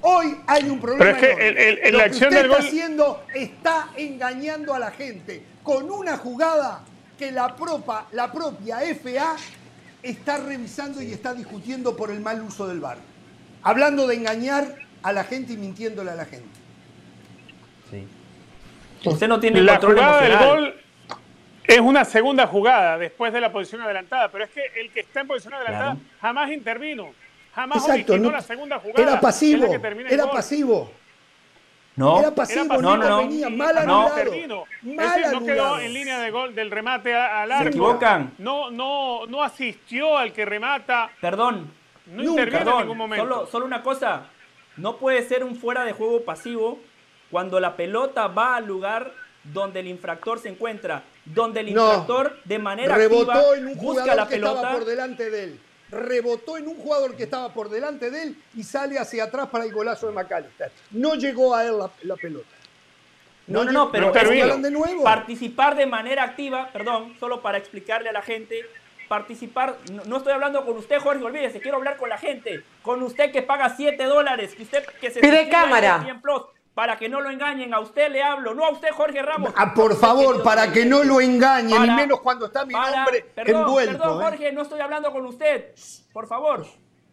[0.02, 1.04] Hoy hay un problema.
[1.06, 3.88] Pero es que el- el- el- Lo la que usted del está gol- haciendo está
[3.98, 6.84] engañando a la gente con una jugada
[7.18, 9.36] que la, propa- la propia FA
[10.02, 12.98] está revisando y está discutiendo por el mal uso del VAR.
[13.62, 16.48] Hablando de engañar a la gente y mintiéndole a la gente.
[19.06, 20.76] Usted no tiene La control jugada del gol
[21.64, 25.22] es una segunda jugada después de la posición adelantada, pero es que el que está
[25.22, 26.08] en posición adelantada Claro.
[26.22, 27.14] jamás intervino,
[27.54, 29.02] jamás Exacto, originó no- la segunda jugada.
[29.12, 30.32] era pasivo, la que termina el era gol.
[30.34, 30.92] pasivo.
[31.94, 33.18] No, Era pasivo, Era pasivo, No, no, no.
[33.18, 34.08] venía, mal anulado.
[34.08, 34.16] Es
[34.82, 37.68] Mal decir, no quedó en línea de gol del remate al arco.
[37.68, 38.34] equivocan.
[38.38, 41.10] No, no, no asistió al que remata.
[41.20, 41.70] perdón,
[42.08, 42.30] No Nunca.
[42.42, 43.24] intervino en perdón, ningún momento.
[43.26, 44.24] solo, solo una cosa,
[44.78, 46.80] no puede ser un fuera de juego pasivo
[47.30, 49.12] cuando la pelota va al lugar
[49.44, 51.86] donde el infractor se encuentra, donde el No.
[51.90, 54.74] infractor de manera Rebotó activa en un busca jugador la que estaba pelota.
[54.78, 55.60] por delante de él.
[55.92, 59.66] Rebotó en un jugador que estaba por delante de él y sale hacia atrás para
[59.66, 60.72] el golazo de McAllister.
[60.92, 62.48] No llegó a él la, la pelota.
[63.48, 65.04] No, no, no, pero es de nuevo.
[65.04, 68.66] participar de manera activa, perdón, solo para explicarle a la gente,
[69.08, 73.02] participar, no, no estoy hablando con usted, Jorge, olvídese, quiero hablar con la gente, con
[73.04, 76.20] usted que paga 7 dólares, que usted que se Pide cámara.
[76.22, 79.54] Plus, para que no lo engañen, a usted le hablo, no a usted, Jorge Ramos.
[79.58, 82.96] Ah, por favor, para que no lo engañen, y Para- menos cuando está mi para-
[83.04, 83.98] nombre perdón, envuelto.
[83.98, 84.26] Perdón, ¿eh?
[84.26, 85.74] Jorge, no estoy hablando con usted.
[86.14, 86.66] Por favor,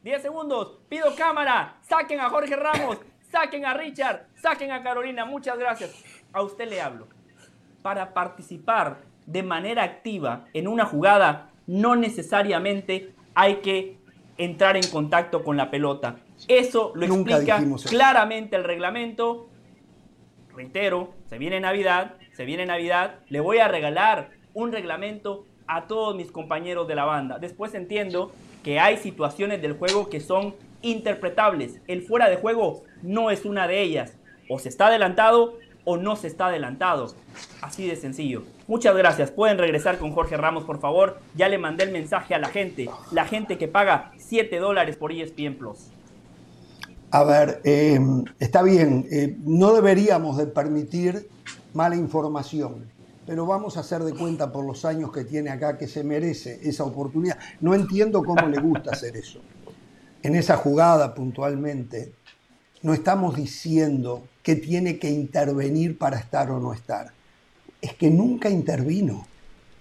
[0.02, 0.78] 10 segundos.
[0.88, 1.76] Pido cámara.
[1.82, 2.98] Saquen a Jorge Ramos.
[3.32, 4.26] Saquen a Richard.
[4.40, 5.24] Saquen a Carolina.
[5.24, 5.90] Muchas gracias.
[6.32, 7.08] A usted le hablo.
[7.82, 13.98] Para participar de manera activa en una jugada, no necesariamente hay que
[14.38, 16.16] entrar en contacto con la pelota.
[16.46, 17.88] Eso lo Nunca explica eso.
[17.88, 19.48] claramente el reglamento
[20.54, 26.16] reitero, se viene Navidad, se viene Navidad, le voy a regalar un reglamento a todos
[26.16, 27.38] mis compañeros de la banda.
[27.38, 31.80] Después entiendo que que hay situaciones del juego que son interpretables.
[31.86, 34.16] El fuera de juego no es una de ellas.
[34.48, 37.14] O se está adelantado o no se está adelantado.
[37.60, 38.42] Así de sencillo.
[38.66, 39.30] Muchas gracias.
[39.30, 41.18] Pueden regresar con Jorge Ramos, por favor.
[41.34, 42.90] Ya le mandé el mensaje a la gente.
[43.10, 45.90] La gente que paga 7 dólares por ESPN Plus.
[47.10, 47.98] A ver, eh,
[48.38, 49.06] está bien.
[49.10, 51.28] Eh, no deberíamos de permitir
[51.72, 52.90] mala información.
[53.26, 56.60] Pero vamos a hacer de cuenta por los años que tiene acá que se merece
[56.62, 57.38] esa oportunidad.
[57.60, 59.40] No entiendo cómo le gusta hacer eso.
[60.22, 62.12] En esa jugada puntualmente,
[62.82, 67.12] no estamos diciendo que tiene que intervenir para estar o no estar.
[67.80, 69.26] Es que nunca intervino.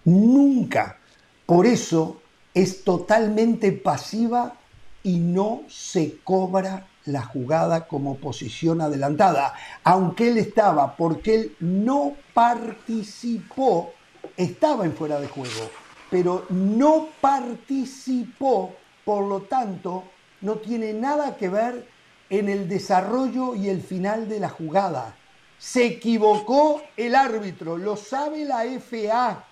[0.05, 0.97] Nunca.
[1.45, 2.21] Por eso
[2.53, 4.55] es totalmente pasiva
[5.03, 9.53] y no se cobra la jugada como posición adelantada.
[9.83, 13.93] Aunque él estaba, porque él no participó,
[14.35, 15.71] estaba en fuera de juego,
[16.09, 20.03] pero no participó, por lo tanto,
[20.41, 21.87] no tiene nada que ver
[22.29, 25.15] en el desarrollo y el final de la jugada.
[25.57, 29.43] Se equivocó el árbitro, lo sabe la FA.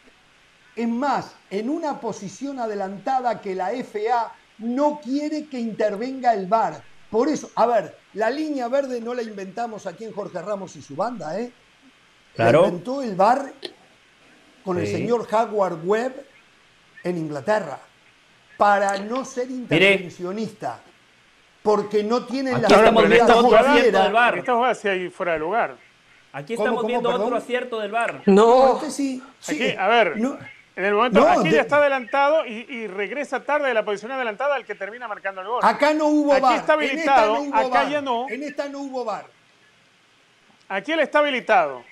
[0.76, 6.84] Es más, en una posición adelantada que la FA no quiere que intervenga el VAR.
[7.10, 10.82] Por eso, a ver, la línea verde no la inventamos aquí en Jorge Ramos y
[10.82, 11.52] su banda, ¿eh?
[12.36, 12.62] Claro.
[12.64, 13.54] La inventó el VAR
[14.64, 16.26] con el señor Howard Webb
[17.04, 17.80] en Inglaterra
[18.58, 20.80] para no ser intervencionista.
[21.62, 22.94] Porque no tienen estamos
[23.46, 24.04] otro acierto financieras.
[24.04, 24.38] del VAR.
[24.38, 25.76] Esta jugada sí hay fuera de lugar.
[26.34, 27.26] Aquí ¿Cómo, estamos cómo, viendo perdón?
[27.26, 28.22] otro acierto del VAR.
[28.26, 28.76] No.
[28.76, 29.56] Este sí, sí.
[29.64, 30.38] Aquí, a ver, No,
[30.76, 33.84] en el momento, No, aquí de- ya está adelantado y, y regresa tarde de la
[33.86, 35.60] posición adelantada al que termina marcando el gol.
[35.64, 38.26] acá no hubo Aquí está en esta habilitado, no hubo acá ya no.
[38.30, 39.26] En esta no hubo VAR.
[40.68, 41.84] Aquí él está habilitado.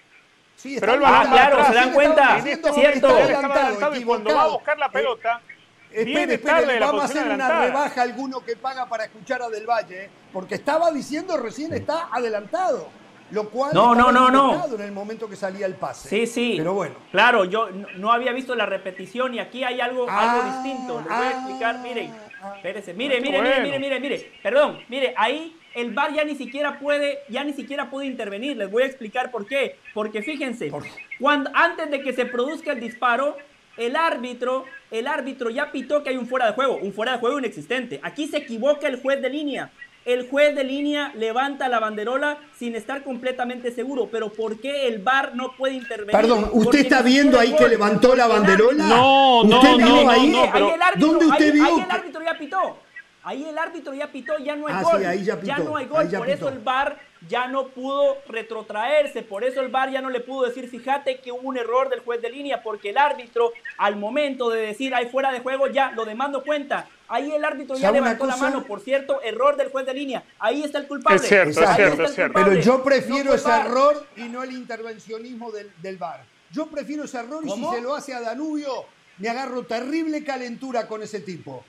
[0.56, 1.22] Sí, Pero él va-.
[1.22, 2.36] Ah, claro, ¿se dan cuenta?
[2.36, 3.08] diciendo Cierto.
[3.10, 5.42] Él adelantado, adelantado y cuando va a buscar la pelota,
[5.90, 8.56] Espere, viene espere, tarde de la vamos a posición hacer una rebaja a alguno que
[8.56, 10.10] paga para escuchar a Del Valle, ¿eh?
[10.32, 12.90] porque estaba diciendo recién está adelantado,
[13.32, 14.66] lo cual No, no, no, no.
[14.76, 16.08] en el momento que salía el pase.
[16.10, 16.54] Sí, sí.
[16.58, 16.96] Pero bueno.
[17.12, 21.00] Claro, yo no, había visto la repetición y aquí hay algo, Ah, algo distinto.
[21.00, 22.12] Les voy a explicar, miren.
[22.42, 22.54] ah.
[22.58, 23.50] Espérese, mire, mire, Bueno.
[23.56, 24.32] mire, mire, mire, mire.
[24.44, 28.56] Perdón, mire, ahí el VAR ya ni siquiera puede, ya ni siquiera puede intervenir.
[28.58, 29.78] Les voy a explicar por qué.
[29.94, 30.84] Porque fíjense, Por-
[31.20, 33.38] cuando, antes de que se produzca el disparo,
[33.78, 37.18] el árbitro, el árbitro ya pitó que hay un fuera de juego, un fuera de
[37.18, 38.00] juego inexistente.
[38.04, 39.72] Aquí se equivoca el juez de línea.
[40.06, 44.10] El juez de línea levanta la banderola sin estar completamente seguro.
[44.12, 46.12] Pero ¿por qué el VAR no puede intervenir?
[46.20, 48.86] Perdón, ¿usted está viendo ahí que levantó la banderola?
[48.86, 50.30] No, no, ¿Usted no, vio no, ahí?
[50.30, 52.78] no, pero- ahí el árbitro, ¿Dónde usted ahí- vio ahí el árbitro ya pitó.
[53.26, 55.00] Ahí el árbitro ya pitó, ya no hay Ah, gol.
[55.00, 56.50] sí, ahí ya pitó, no hay gol, ahí ya por eso pitó.
[56.50, 57.00] el VAR
[57.30, 61.32] ya no pudo retrotraerse, por eso el VAR ya no le pudo decir, fíjate que
[61.32, 65.08] hubo un error del juez de línea, porque el árbitro al momento de decir hay
[65.08, 66.88] fuera de juego ya lo demando cuenta.
[67.08, 69.94] Ahí el árbitro ya ¿Sabe una levantó la mano, por cierto, error del juez de
[69.94, 70.24] línea.
[70.40, 71.18] Ahí está el culpable.
[71.18, 72.34] Es cierto, es cierto, es cierto.
[72.34, 76.26] Pero yo prefiero ese error y no el intervencionismo del, del VAR.
[76.52, 78.86] Yo prefiero ese error y si se lo hace a Danubio,
[79.18, 81.64] me agarro terrible calentura con ese tipo.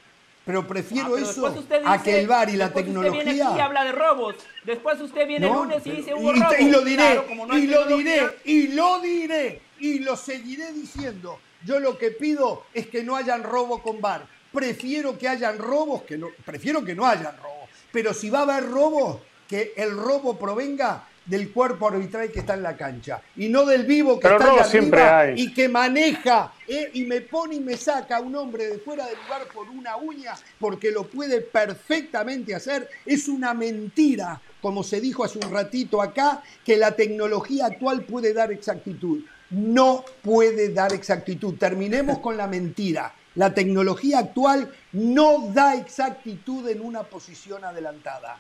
[0.45, 3.30] Pero prefiero Ah, pero eso a que el VAR y la después Usted viene aquí
[3.30, 3.64] y tecnología.
[3.64, 4.36] habla de robos.
[4.64, 6.61] Después usted viene el lunes y dice hubo y, robos.
[6.61, 10.72] y lo diré, Claro, no y lo tecnología, diré, y lo diré, y lo seguiré
[10.72, 11.38] diciendo.
[11.64, 14.26] Yo lo que pido es que no hayan robo con VAR.
[14.53, 17.70] Prefiero que hayan robos, que no, prefiero que no hayan robos.
[17.90, 22.55] Pero si va a haber robos, que el robo provenga del cuerpo arbitral que está
[22.55, 25.41] en la cancha y no del vivo que Pero está siempre arriba hay.
[25.43, 29.07] y que maneja eh, y me pone y me saca a un hombre de fuera
[29.07, 32.89] del lugar por una uña porque lo puede perfectamente hacer.
[33.07, 38.33] Es una mentira, como se dijo hace un ratito acá, que la tecnología actual puede
[38.33, 39.25] dar exactitud.
[39.51, 41.55] No puede dar exactitud.
[41.59, 43.14] Terminemos con la mentira.
[43.35, 48.39] La tecnología actual no da exactitud en una posición adelantada.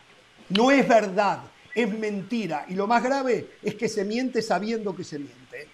[0.50, 1.40] No es verdad,
[1.74, 2.64] es mentira.
[2.68, 5.68] Y lo más grave es que se miente sabiendo que se miente.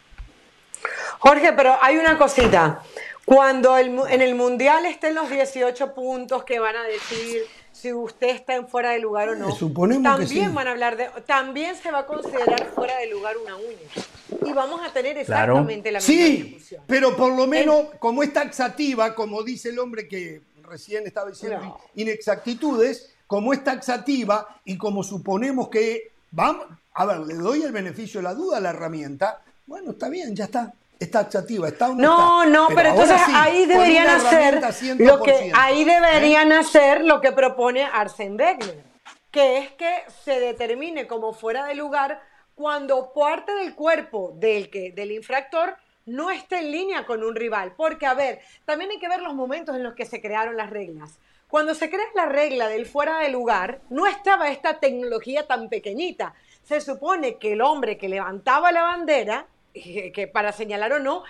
[1.19, 2.83] Jorge, pero hay una cosita.
[3.27, 7.43] Cuando el en el Mundial estén los 18 puntos que van a decir
[7.73, 10.55] si usted está en fuera de lugar o no, Eh, que también sí.
[10.55, 14.47] van a hablar de, también se va a considerar fuera de lugar una uña.
[14.47, 15.53] Y vamos a tener Claro.
[15.53, 16.83] exactamente la misma Sí, discusión.
[16.87, 21.61] pero por lo menos, como es taxativa, como dice el hombre que recién estaba diciendo
[21.61, 21.81] No.
[21.95, 28.19] inexactitudes, como es taxativa y como suponemos que vamos, a ver, le doy el beneficio
[28.19, 30.73] de la duda a la herramienta, bueno, está bien, ya está.
[30.99, 32.53] Es taxativa, está donde No, está.
[32.53, 34.55] no, pero, ahora entonces sí, ahí deberían hacer
[34.99, 35.85] lo que 100%, ahí ¿eh?
[35.85, 38.83] deberían hacer lo que propone Arsen Wegener,
[39.31, 42.21] que es que se determine como fuera de lugar
[42.57, 47.75] cuando parte del cuerpo del que del infractor no está en línea con un rival.
[47.77, 50.71] Porque, a ver, también hay que ver los momentos en los que se crearon las
[50.71, 51.21] reglas.
[51.51, 56.33] Cuando se crea la regla del fuera de lugar, no estaba esta tecnología tan pequeñita.
[56.63, 61.25] Se supone que el hombre que levantaba la bandera, eh, que para señalar o no,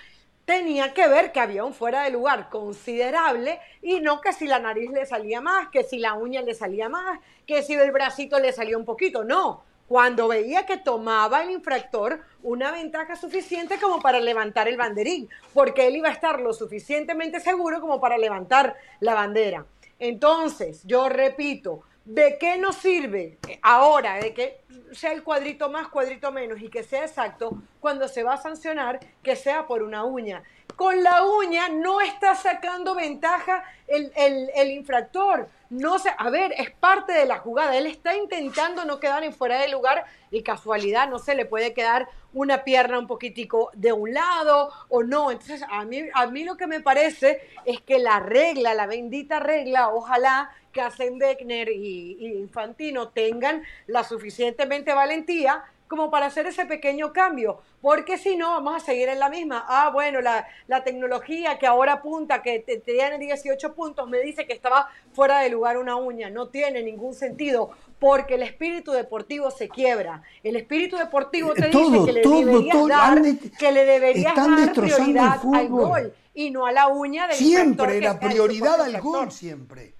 [0.44, 4.58] tenía que ver que había un fuera de lugar considerable y no que si la
[4.58, 8.38] nariz le salía más, que si la uña le salía más, que si el bracito
[8.38, 9.24] le salía un poquito.
[9.24, 15.30] No, cuando veía que tomaba el infractor una ventaja suficiente como para levantar el banderín,
[15.54, 19.64] porque él iba a estar lo suficientemente seguro como para levantar la bandera.
[20.00, 26.32] Entonces, yo repito, ¿de qué nos sirve ahora de que sea el cuadrito más, cuadrito
[26.32, 30.42] menos y que sea exacto cuando se va a sancionar que sea por una uña?
[30.74, 36.72] Con la uña no está sacando ventaja el, el infractor no sé, a ver, es
[36.72, 37.76] parte de la jugada.
[37.78, 41.72] Él está intentando no quedar en fuera de lugar y casualidad no se le puede
[41.72, 45.30] quedar una pierna un poquitico de un lado o no.
[45.30, 49.38] Entonces, a mí, a mí lo que me parece es que la regla, la bendita
[49.38, 56.46] regla, ojalá que hacen Beckner y, y Infantino tengan la suficientemente valentía como para hacer
[56.46, 59.64] ese pequeño cambio, porque si no vamos a seguir en la misma.
[59.66, 60.46] Ah, bueno, la,
[60.84, 65.50] tecnología que ahora apunta que te, tiene 18 puntos me dice que estaba fuera de
[65.50, 70.22] lugar una uña, no tiene ningún sentido, porque el espíritu deportivo se quiebra.
[70.44, 73.22] El espíritu deportivo te dice que le deberías dar,
[73.58, 78.20] que le deberías dar prioridad al gol y no a la uña del Siempre era
[78.20, 79.96] prioridad al gol, siempre.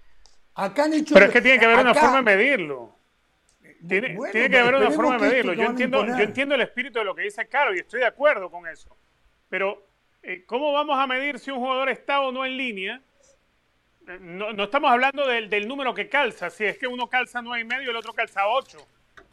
[0.54, 2.99] Acá han hecho Pero es que tiene que haber una forma de medirlo.
[3.88, 5.54] Tiene, que haber una forma de medirlo.
[5.54, 8.50] Yo entiendo, yo entiendo el espíritu de lo que dice Caro y estoy de acuerdo
[8.50, 8.96] con eso.
[9.48, 9.86] Pero,
[10.22, 13.00] eh, ¿cómo vamos a medir si un jugador está o no en línea?
[14.06, 16.50] Eh, no, no, estamos hablando del, del, número que calza.
[16.50, 18.78] Si es que uno calza nueve y medio y el otro calza 8.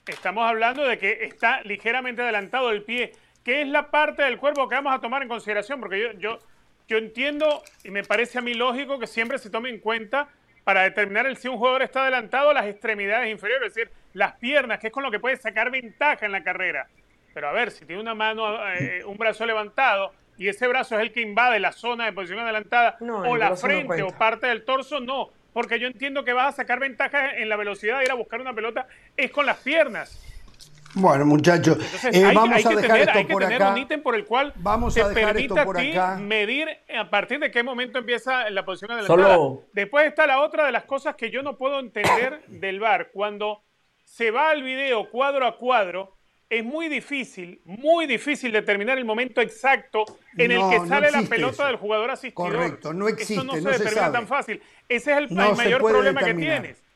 [0.08, 3.12] Estamos hablando de que está ligeramente adelantado el pie.
[3.44, 5.82] ¿Qué es la parte del cuerpo que vamos a tomar en consideración?
[5.82, 6.40] Porque yo, yo,
[6.88, 10.30] yo entiendo y me parece a mí lógico que siempre se tome en cuenta
[10.68, 14.80] para determinar el, si un jugador está adelantado las extremidades inferiores, es decir, las piernas,
[14.80, 16.88] que es con lo que puede sacar ventaja en la carrera.
[17.34, 21.04] Pero a ver, si tiene una mano, eh, un brazo levantado y ese brazo es
[21.04, 25.00] el que invade la zona de posición adelantada o la frente o parte del torso,
[25.00, 28.16] no, porque yo entiendo que vas a sacar ventaja en la velocidad de ir a
[28.16, 30.22] buscar una pelota es con las piernas.
[31.00, 31.78] Bueno, muchachos,
[32.12, 33.72] eh, vamos a dejar esto por acá.
[33.72, 36.16] un ítem por el cual vamos a dejar esto por acá.
[36.16, 36.68] medir
[36.98, 39.38] a partir de qué momento empieza la posición adelantada.
[39.74, 43.12] Después está la otra de las cosas que yo no puedo entender del VAR.
[43.12, 43.62] Cuando
[44.04, 46.18] se va al video cuadro a cuadro,
[46.50, 50.06] es muy difícil, muy difícil determinar el momento exacto
[50.38, 52.54] en el que sale la pelota del jugador asistidor.
[52.54, 54.62] Correcto, no existe, Eso no se determina tan fácil.
[54.88, 56.87] Ese es el, mayor problema que tienes.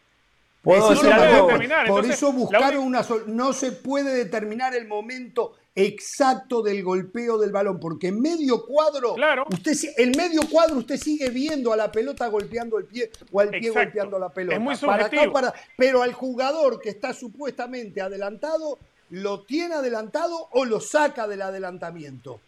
[0.61, 1.49] ¿Puedo decir algo?
[1.87, 7.79] Por eso buscaron una no se puede determinar el momento exacto del golpeo del balón,
[7.79, 9.45] porque en medio cuadro, claro.
[9.49, 13.49] usted en medio cuadro usted sigue viendo a la pelota golpeando el pie o al
[13.49, 14.55] pie golpeando la pelota.
[14.55, 15.33] Es muy subjetivo.
[15.77, 18.77] pero al jugador que está supuestamente adelantado,
[19.09, 22.39] ¿lo tiene adelantado o lo saca del adelantamiento?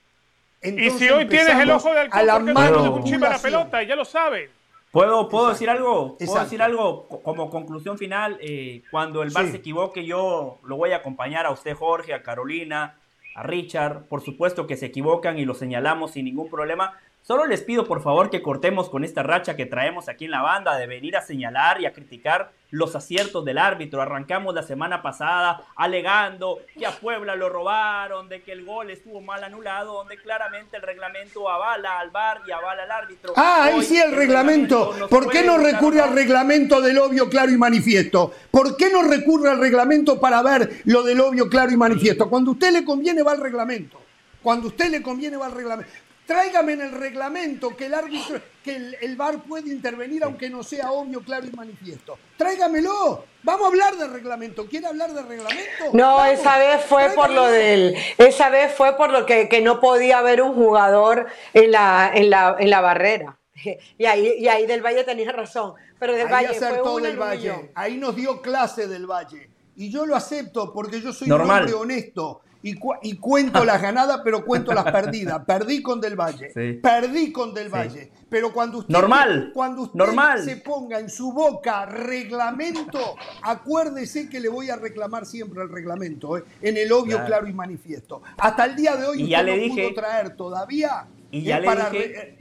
[0.62, 3.96] y si hoy tienes el ojo del a la mano de un la pelota, ya
[3.96, 4.50] lo sabe.
[4.94, 6.20] ¿Puedo, ¿puedo decir algo?
[6.20, 8.38] ¿Puedo decir algo como conclusión final?
[8.42, 12.22] Eh, cuando el bar se equivoque, yo lo voy a acompañar a usted, Jorge, a
[12.22, 12.96] Carolina,
[13.34, 14.04] a Richard.
[14.04, 16.94] Por supuesto que se equivocan y lo señalamos sin ningún problema.
[17.26, 20.42] Solo les pido por favor que cortemos con esta racha que traemos aquí en la
[20.42, 24.02] banda de venir a señalar y a criticar los aciertos del árbitro.
[24.02, 29.22] Arrancamos la semana pasada alegando que a Puebla lo robaron, de que el gol estuvo
[29.22, 33.32] mal anulado, donde claramente el reglamento avala al VAR y avala al árbitro.
[33.38, 34.94] Ah, ahí sí el, reglamento.
[35.10, 38.34] ¿Por qué no recurre al reglamento del obvio, claro y manifiesto?
[38.52, 42.30] ¿Por qué no recurre al reglamento para ver lo del obvio, claro y manifiesto?
[42.30, 44.02] Cuando a usted le conviene va al reglamento.
[44.42, 45.90] Cuando a usted le conviene va al reglamento.
[46.26, 50.92] Tráigame en el reglamento que el árbitro, que el, VAR puede intervenir aunque no sea
[50.92, 52.18] obvio, claro y manifiesto.
[52.38, 53.26] Tráigamelo.
[53.44, 54.66] Vamos a hablar del reglamento.
[54.68, 55.86] ¿Quiere hablar del reglamento?
[55.92, 60.20] No, esa vez fue por lo del, esa vez fue por lo que, no podía
[60.20, 63.38] haber un jugador en la, en la, en la barrera.
[63.98, 65.74] Y ahí, y ahí del Valle tenía razón.
[66.00, 67.72] Pero del Valle fue del Valle.
[67.76, 69.50] Ahí nos dio clase del Valle.
[69.76, 74.46] Y yo lo acepto porque yo soy un hombre honesto y, cuento las ganadas, pero
[74.46, 75.44] cuento las perdidas.
[75.48, 76.80] Perdí con Del Valle.
[76.82, 78.10] Perdí con Del Valle.
[78.30, 80.42] Pero cuando usted, normal, cuando usted normal.
[80.42, 86.38] se ponga en su boca reglamento, acuérdese que le voy a reclamar siempre el reglamento,
[86.38, 86.44] ¿eh?
[86.62, 87.48] en el obvio, claro.
[87.48, 88.22] y manifiesto.
[88.38, 91.08] Hasta el día de hoy y ya le no dije, pudo traer todavía.
[91.32, 92.38] Y ya le dije.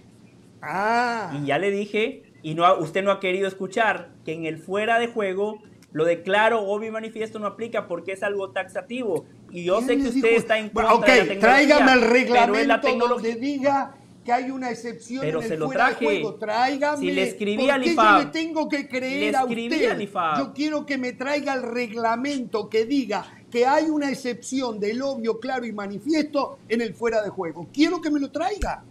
[0.62, 1.33] Ah.
[1.35, 5.01] Y ya le dije, y no, usted no ha querido escuchar que en el fuera
[5.01, 5.61] de juego
[5.93, 9.86] lo de claro, obvio y manifiesto no aplica porque es algo taxativo Y yo sé
[9.88, 10.36] ¿Quién que usted dijo?
[10.38, 11.40] está en contra de la Ok, tecnología.
[11.40, 13.30] tráigame el pero es la reglamento tecnología.
[13.32, 13.94] donde diga
[14.24, 16.05] que hay una excepción Pero en el se lo fuera de traje.
[16.07, 16.34] juego.
[16.36, 16.98] Tráigame.
[16.98, 18.18] Si le escribí ¿Por al qué IFAB?
[18.18, 20.09] yo le tengo que creer Le a usted?
[20.38, 25.38] Yo quiero que me traiga el reglamento que diga que hay una excepción del obvio,
[25.38, 27.68] claro y manifiesto en el fuera de juego.
[27.74, 28.84] Quiero que me lo traiga.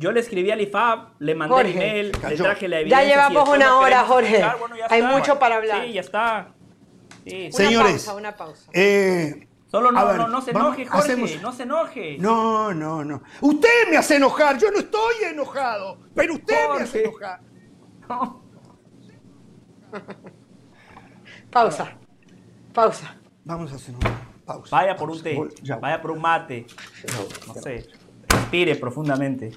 [0.00, 1.70] Yo le escribí al IFAB, le mandé Jorge.
[1.72, 3.08] el email, le traje la Ya evidencia.
[3.08, 4.44] llevamos si después una hora, Jorge.
[4.60, 5.12] bueno, ya Hay está.
[5.16, 5.84] mucho para hablar.
[5.86, 6.54] Sí, ya está.
[7.28, 7.46] Sí.
[7.46, 8.70] Una Señores, pausa, una pausa.
[8.72, 12.16] Eh, Solo no, ver, no, no se vamos- enoje, Jorge, hacemos- no se enoje.
[12.18, 13.22] No, no, no.
[13.42, 14.56] Usted me hace enojar.
[14.58, 15.98] Yo no estoy enojado.
[16.14, 17.40] Pero usted me hace enojar.
[18.08, 18.42] No.
[21.50, 21.96] Pausa.
[22.72, 23.16] Pausa.
[23.44, 24.10] Vamos a hacer una
[24.44, 24.76] pausa.
[24.76, 25.38] Vaya por un té,
[25.80, 26.66] vaya por un mate,
[27.46, 27.62] no ya.
[27.62, 27.86] sé.
[28.28, 29.56] Respire profundamente.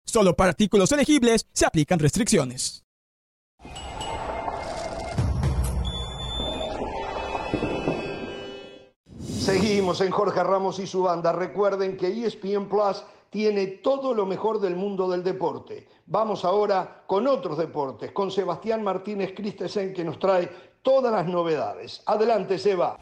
[0.11, 2.83] Solo para artículos elegibles se aplican restricciones.
[9.21, 11.31] Seguimos en Jorge Ramos y su banda.
[11.31, 15.87] Recuerden que ESPN Plus tiene todo lo mejor del mundo del deporte.
[16.07, 20.49] Vamos ahora con otros deportes, con Sebastián Martínez Christensen que nos trae
[20.81, 22.03] todas las novedades.
[22.05, 22.97] Adelante, Seba.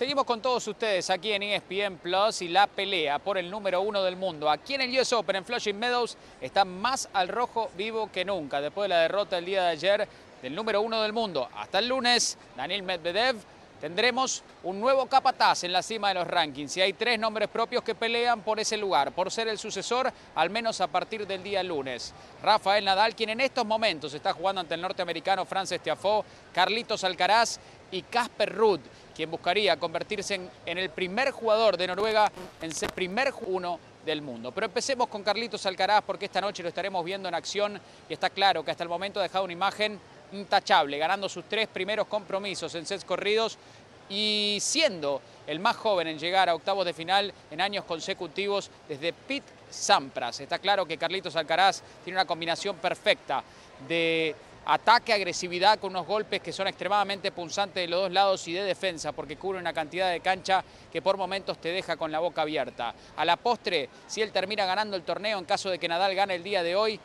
[0.00, 4.02] Seguimos con todos ustedes aquí en ESPN Plus y la pelea por el número uno
[4.02, 4.48] del mundo.
[4.48, 8.62] Aquí en el US Open, en Flushing Meadows, está más al rojo vivo que nunca.
[8.62, 10.08] Después de la derrota el día de ayer
[10.40, 11.50] del número uno del mundo.
[11.54, 13.36] Hasta el lunes, Daniel Medvedev,
[13.78, 16.78] tendremos un nuevo capataz en la cima de los rankings.
[16.78, 20.48] Y hay tres nombres propios que pelean por ese lugar, por ser el sucesor, al
[20.48, 22.14] menos a partir del día lunes.
[22.42, 26.24] Rafael Nadal, quien en estos momentos está jugando ante el norteamericano Frances Tiafoe,
[26.54, 28.80] Carlitos Alcaraz y Casper Ruud,
[29.20, 34.50] quien buscaría convertirse en, el primer jugador de Noruega en ser primer uno del mundo.
[34.50, 38.30] Pero empecemos con Carlitos Alcaraz porque esta noche lo estaremos viendo en acción y está
[38.30, 40.00] claro que hasta el momento ha dejado una imagen
[40.32, 43.58] intachable, ganando sus tres primeros compromisos en sets corridos
[44.08, 49.12] y siendo el más joven en llegar a octavos de final en años consecutivos desde
[49.12, 50.40] Pete Sampras.
[50.40, 53.44] Está claro que Carlitos Alcaraz tiene una combinación perfecta
[53.86, 54.34] de
[54.66, 58.62] ataque, agresividad con unos golpes que son extremadamente punzantes de los dos lados y de
[58.62, 62.42] defensa porque cubre una cantidad de cancha que por momentos te deja con la boca
[62.42, 62.94] abierta.
[63.16, 66.34] A la postre, si él termina ganando el torneo en caso de que Nadal gane
[66.34, 67.00] el día de hoy,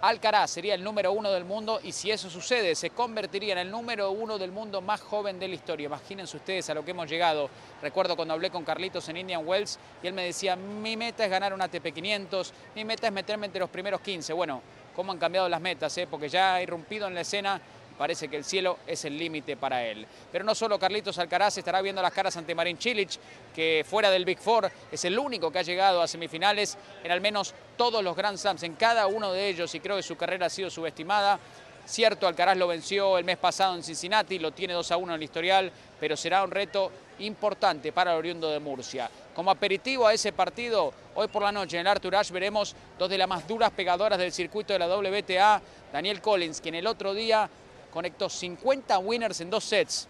[0.00, 3.70] Alcaraz sería el número uno del mundo y si eso sucede se convertiría en el
[3.70, 5.86] número uno del mundo más joven de la historia.
[5.86, 7.48] Imagínense ustedes a lo que hemos llegado.
[7.80, 11.30] Recuerdo cuando hablé con Carlitos en Indian Wells y él me decía, mi meta es
[11.30, 14.34] ganar un ATP 500, mi meta es meterme entre los primeros 15.
[14.34, 14.60] Bueno,
[14.94, 16.06] cómo han cambiado las metas, ¿eh?
[16.10, 17.60] porque ya ha irrumpido en la escena
[17.96, 20.06] parece que el cielo es el límite para él.
[20.30, 23.10] Pero no solo Carlitos Alcaraz estará viendo las caras ante Marín Cilic,
[23.54, 27.20] que fuera del Big Four es el único que ha llegado a semifinales en al
[27.20, 30.46] menos todos los Grand Slams, en cada uno de ellos, y creo que su carrera
[30.46, 31.38] ha sido subestimada.
[31.86, 35.16] Cierto, Alcaraz lo venció el mes pasado en Cincinnati, lo tiene 2 a 1 en
[35.16, 39.10] el historial, pero será un reto importante para el oriundo de Murcia.
[39.34, 43.10] Como aperitivo a ese partido, hoy por la noche en el Arthur Ashe veremos dos
[43.10, 45.60] de las más duras pegadoras del circuito de la WTA,
[45.92, 47.48] Daniel Collins, quien el otro día
[47.92, 50.08] conectó 50 winners en dos sets.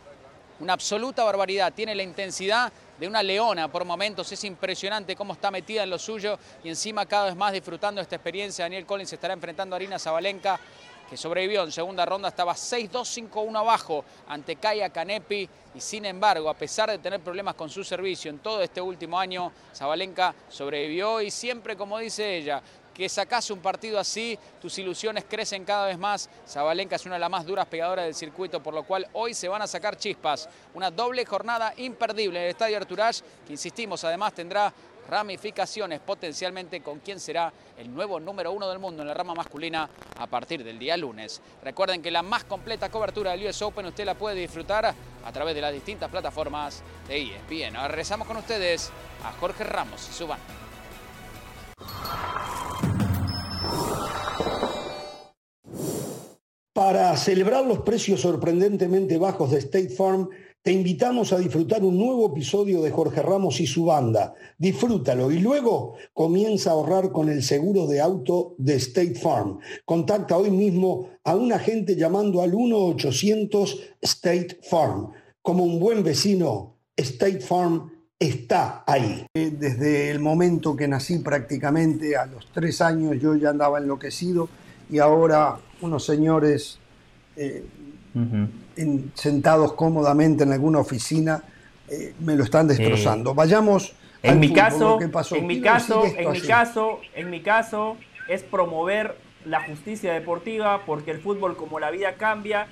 [0.61, 1.73] Una absoluta barbaridad.
[1.73, 4.31] Tiene la intensidad de una leona por momentos.
[4.31, 8.17] Es impresionante cómo está metida en lo suyo y encima cada vez más disfrutando esta
[8.17, 8.65] experiencia.
[8.65, 10.61] Daniel Collins estará enfrentando a Arina Zabalenka,
[11.17, 16.91] sobrevivió en segunda ronda, estaba 6-2-5-1 abajo ante Kaya Kanepi y sin embargo, a pesar
[16.91, 21.77] de tener problemas con su servicio en todo este último año, Zabalenka sobrevivió y siempre,
[21.77, 22.63] como dice ella,
[22.95, 26.31] que sacase un partido así, tus ilusiones crecen cada vez más.
[26.49, 29.49] Zabalenka es una de las más duras pegadoras del circuito, por lo cual hoy se
[29.49, 30.49] van a sacar chispas.
[30.75, 34.73] Una doble jornada imperdible en el Estadio Arturage, que insistimos, además tendrá
[35.09, 39.89] ramificaciones potencialmente con quién será el nuevo número uno del mundo en la rama masculina
[40.19, 41.41] a partir del día lunes.
[41.63, 45.55] Recuerden que la más completa cobertura del US Open usted la puede disfrutar a través
[45.55, 47.77] de las distintas plataformas de ESPN.
[47.77, 48.91] Ahora regresamos con ustedes
[49.25, 50.45] a Jorge Ramos y su banda.
[56.75, 60.29] Para celebrar los precios sorprendentemente bajos de State Farm,
[60.61, 64.35] te invitamos a disfrutar un nuevo episodio de Jorge Ramos y su banda.
[64.59, 69.61] Disfrútalo y luego comienza a ahorrar con el seguro de auto de State Farm.
[69.85, 75.13] Contacta hoy mismo a un agente llamando al 1-800 State Farm.
[75.43, 79.25] Como un buen vecino, State Farm está ahí.
[79.33, 84.49] Desde el momento que nací prácticamente, a los tres años yo ya andaba enloquecido
[84.91, 86.79] y ahora unos señores
[87.37, 87.65] eh,
[88.15, 91.43] en, sentados cómodamente en alguna oficina
[91.89, 93.35] eh, me lo están destrozando.
[93.35, 97.97] Vayamos en mi caso, En mi caso, en mi caso, en mi caso
[98.27, 102.67] es promover la justicia deportiva porque el fútbol como la vida cambia,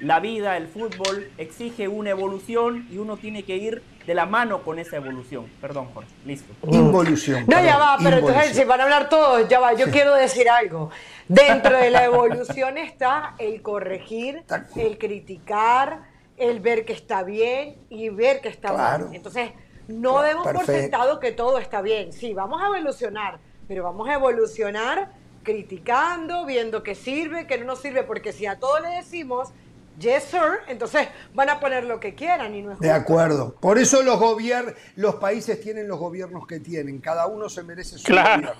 [0.00, 4.62] la vida, el fútbol exige una evolución y uno tiene que ir de la mano
[4.62, 5.46] con esa evolución.
[5.60, 6.10] Perdón, Jorge.
[6.24, 6.52] Listo.
[6.70, 7.44] Involución.
[7.46, 9.74] No, ya va, pero entonces si van a hablar todos, ya va.
[9.74, 10.90] Yo quiero decir algo.
[11.28, 14.42] Dentro de la evolución está el corregir,
[14.76, 16.02] el criticar,
[16.36, 19.08] el ver que está bien y ver que está mal.
[19.12, 19.52] Entonces,
[19.86, 22.12] no demos por sentado que todo está bien.
[22.12, 23.38] Sí, vamos a evolucionar,
[23.68, 25.12] pero vamos a evolucionar
[25.42, 29.52] criticando, viendo qué sirve, qué no nos sirve, porque si a todo le decimos
[29.98, 33.54] yes sir, entonces van a poner lo que quieran y no es De acuerdo.
[33.60, 36.98] Por eso los gobiernos, los países tienen los gobiernos que tienen.
[36.98, 38.52] Cada uno se merece su gobierno.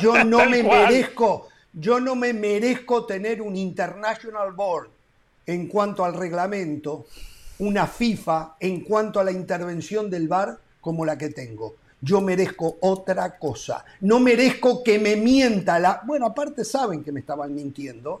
[0.00, 4.88] Yo no me merezco, yo no me merezco tener un international board
[5.46, 7.06] en cuanto al reglamento,
[7.58, 11.74] una FIFA en cuanto a la intervención del VAR como la que tengo.
[12.00, 13.84] Yo merezco otra cosa.
[14.00, 16.02] No merezco que me mienta la.
[16.04, 18.20] Bueno, aparte saben que me estaban mintiendo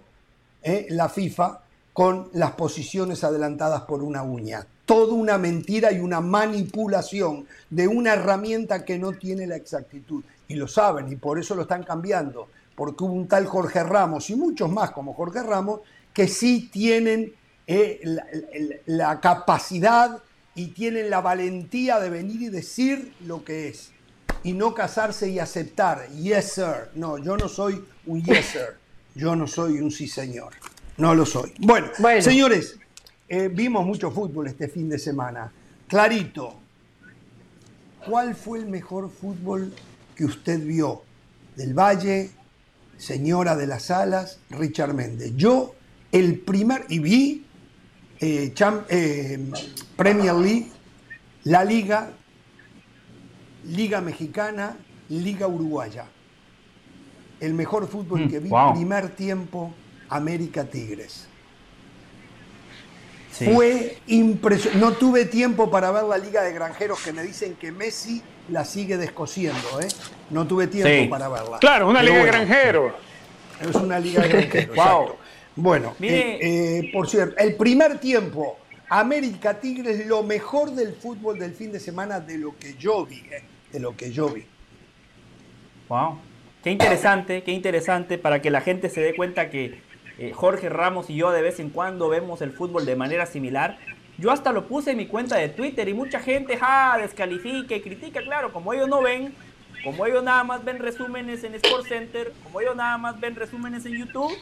[0.62, 0.86] ¿eh?
[0.90, 1.60] la FIFA
[1.96, 4.66] con las posiciones adelantadas por una uña.
[4.84, 10.22] Toda una mentira y una manipulación de una herramienta que no tiene la exactitud.
[10.46, 12.48] Y lo saben y por eso lo están cambiando.
[12.74, 15.80] Porque hubo un tal Jorge Ramos y muchos más como Jorge Ramos
[16.12, 17.32] que sí tienen
[17.66, 18.02] eh,
[18.84, 20.22] la, capacidad
[20.54, 23.92] y tienen la valentía de venir y decir lo que es.
[24.42, 26.08] Y no casarse y aceptar.
[26.08, 26.90] Yes, sir.
[26.94, 28.76] No, yo no soy un yes, sir.
[29.14, 30.52] Yo no soy un sí, señor.
[30.98, 31.52] No lo soy.
[31.58, 31.88] Bueno,
[32.20, 32.78] señores,
[33.28, 35.52] eh, vimos mucho fútbol este fin de semana.
[35.88, 36.54] Clarito,
[38.06, 39.72] ¿cuál fue el mejor fútbol
[40.14, 41.02] que usted vio?
[41.56, 42.30] Del Valle,
[42.98, 45.32] Señora de las Alas, Richard Méndez.
[45.36, 45.74] Yo,
[46.12, 47.44] el primer, y vi
[48.20, 48.54] eh,
[48.88, 49.50] eh,
[49.96, 50.68] Premier League,
[51.44, 52.10] la Liga,
[53.64, 54.76] Liga Mexicana,
[55.10, 56.06] Liga Uruguaya.
[57.38, 59.74] El mejor fútbol mm, que vi, primer tiempo,
[60.08, 61.28] América Tigres.
[63.30, 64.84] Fue impresionante.
[64.84, 68.64] No tuve tiempo para ver la Liga de Granjeros que me dicen que Messi la
[68.64, 69.80] sigue descosiendo.
[69.80, 69.88] ¿eh?
[70.30, 71.58] No tuve tiempo para verla.
[71.58, 72.92] Claro, una Liga de Granjeros.
[73.60, 74.76] Es una Liga de Granjeros.
[74.76, 75.16] wow.
[75.56, 78.58] Bueno, eh, eh, por cierto, el primer tiempo,
[78.90, 83.24] América Tigres, lo mejor del fútbol del fin de semana de lo que yo vi.
[83.30, 83.42] ¿eh?
[83.72, 84.44] De lo que yo vi.
[85.88, 86.18] Wow.
[86.62, 89.80] Qué interesante, qué interesante para que la gente se dé cuenta que
[90.18, 93.78] eh, Jorge Ramos y yo de vez en cuando vemos el fútbol de manera similar.
[94.18, 97.82] Yo hasta lo puse en mi cuenta de Twitter y mucha gente ja, descalifica y
[97.82, 99.34] critica, claro, como ellos no ven,
[99.84, 103.84] como ellos nada más ven resúmenes en Sport Center, como ellos nada más ven resúmenes
[103.84, 104.32] en YouTube,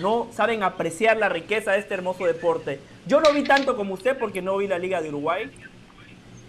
[0.00, 2.80] no saben apreciar la riqueza de este hermoso deporte.
[3.06, 5.50] Yo no vi tanto como usted porque no vi la Liga de Uruguay.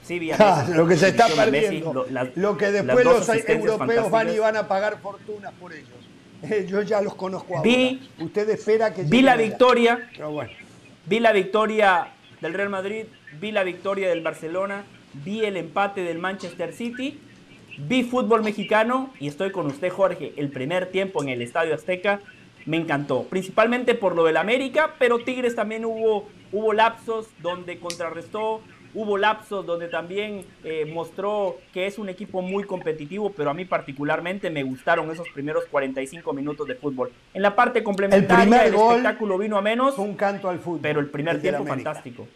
[0.04, 2.06] Sí, vi a lo que se está perdiendo.
[2.36, 5.99] lo, que después los europeos van y van a pagar fortunas por ellos.
[6.68, 7.70] Yo ya los conozco ahora.
[7.70, 10.10] Vi, Usted espera que vi la victoria.
[11.06, 12.08] Vi la victoria
[12.42, 13.06] del Real Madrid,
[13.40, 14.84] vi la victoria del Barcelona,
[15.14, 17.20] vi el empate del Manchester City,
[17.78, 20.34] vi fútbol mexicano y estoy con usted, Jorge.
[20.38, 22.22] El primer tiempo en el Estadio Azteca
[22.66, 28.62] me encantó, principalmente por lo del América, pero Tigres también hubo, hubo lapsos donde contrarrestó
[28.94, 33.66] Hubo lapsos donde también eh, mostró que es un equipo muy competitivo, pero a mí
[33.66, 37.12] particularmente me gustaron esos primeros 45 minutos de fútbol.
[37.34, 39.96] En la parte complementaria el, espectáculo vino a menos.
[39.96, 40.80] Fue un canto al fútbol.
[40.82, 42.28] Pero el primer tiempo fantástico.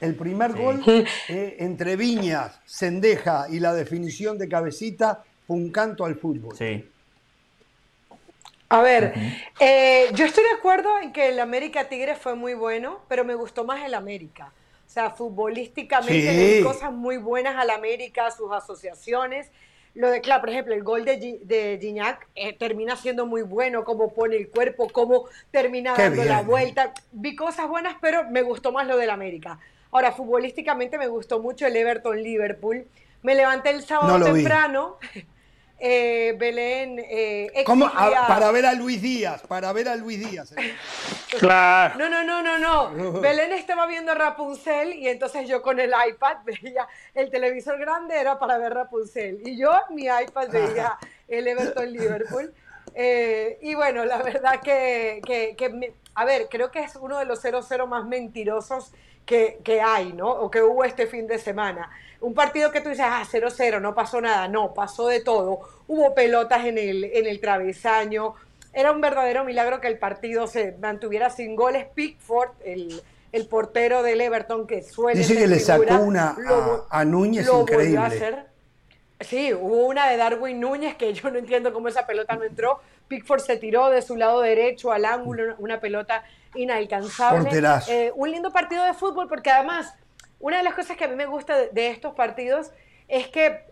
[0.00, 0.82] El primer gol
[1.28, 6.56] eh, entre Viñas, Sendeja y la definición de cabecita fue un canto al fútbol.
[6.56, 6.84] Sí.
[8.72, 9.12] A ver,
[9.58, 13.34] eh, yo estoy de acuerdo en que el América Tigres fue muy bueno, pero me
[13.34, 14.52] gustó más el América.
[14.90, 19.52] O sea, futbolísticamente hay cosas muy buenas al América, sus asociaciones,
[19.94, 23.84] lo de, claro, por ejemplo, el gol de, de Gignac eh, termina siendo muy bueno,
[23.84, 26.92] cómo pone el cuerpo, cómo termina dando la vuelta.
[27.12, 29.60] Vi cosas buenas, pero me gustó más lo del América.
[29.92, 32.88] Ahora, futbolísticamente me gustó mucho el Everton-Liverpool.
[33.22, 34.98] Me levanté el sábado temprano.
[35.82, 36.98] Eh, Belén.
[37.08, 40.54] Eh, para ver a Luis Díaz, para ver a Luis Díaz.
[41.38, 41.98] claro.
[41.98, 43.20] No, no, no, no, no.
[43.20, 48.38] Belén estaba viendo Rapunzel y entonces yo con el iPad veía el televisor grande era
[48.38, 52.52] para ver Rapunzel y yo mi iPad veía el Everton Liverpool.
[52.94, 55.22] Eh, y bueno, la verdad que,
[56.14, 58.92] a ver, creo que es uno de los 0-0 más mentirosos
[59.30, 60.28] que, que hay, ¿no?
[60.28, 61.88] O que hubo este fin de semana
[62.20, 64.48] un partido que tú dices, ah, 0-0, no pasó nada.
[64.48, 65.60] No, pasó de todo.
[65.88, 68.34] Hubo pelotas en el, en el travesaño.
[68.72, 71.86] Era un verdadero milagro que el partido se mantuviera sin goles.
[71.94, 73.02] Pickford, el,
[73.32, 76.36] el portero del Everton, que suele Dice que le sacó una
[76.90, 78.44] a, Núñez increíble.
[79.20, 82.80] Sí, hubo una de Darwin Núñez que yo no entiendo cómo esa pelota no entró.
[83.08, 86.24] Pickford se tiró de su lado derecho al ángulo, una pelota
[86.54, 87.50] inalcanzable.
[87.88, 89.94] Eh, un lindo partido de fútbol porque además
[90.38, 92.70] una de las cosas que a mí me gusta de, estos partidos
[93.08, 93.64] es que,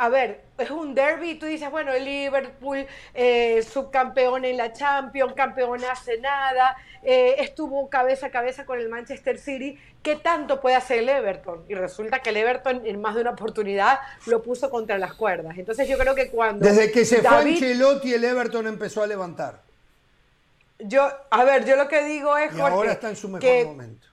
[0.00, 4.72] a ver, es un derby y tú dices, bueno, el Liverpool, eh, subcampeón en la
[4.72, 10.58] Champions, campeón hace nada, eh, estuvo cabeza a cabeza con el Manchester City, ¿qué tanto
[10.58, 11.66] puede hacer el Everton?
[11.68, 15.58] Y resulta que el Everton en más de una oportunidad lo puso contra las cuerdas.
[15.58, 16.66] Entonces yo creo que cuando...
[16.66, 19.60] Desde que se fue Ancelotti el Everton empezó a levantar.
[20.78, 22.56] Yo, a ver, yo lo que digo es...
[22.56, 24.10] Y ahora está en su mejor momento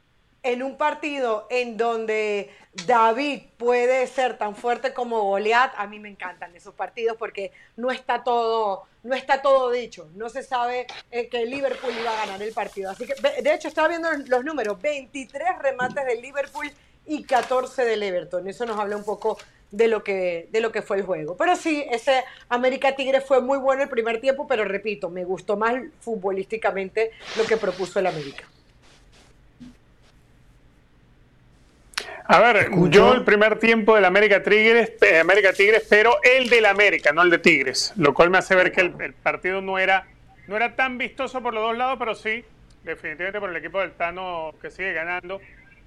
[0.48, 2.50] en un partido en donde
[2.86, 7.92] David puede ser tan fuerte como Goliat, a mí me encantan esos partidos porque no
[7.92, 10.10] está todo, no está todo dicho.
[10.16, 12.92] No se sabe eh, que Liverpool iba a ganar el partido.
[12.92, 16.72] Así que, de hecho, estaba viendo los números: 23 remates del Liverpool
[17.06, 18.48] y 14 del Everton.
[18.48, 19.38] Eso nos habla un poco
[19.72, 21.36] de lo que, de lo que fue el juego.
[21.36, 25.58] Pero sí, ese América Tigre fue muy bueno el primer tiempo, pero repito, me gustó
[25.58, 28.46] más futbolísticamente lo que propuso el América.
[32.30, 36.66] A ver, yo el primer tiempo del América Tigres, eh, América Tigres, pero el del
[36.66, 40.06] América, no el de Tigres, lo cual me hace ver que el, partido no era,
[40.46, 42.44] no era tan vistoso por los dos lados, pero sí,
[42.84, 45.40] definitivamente por el equipo del Tano que sigue ganando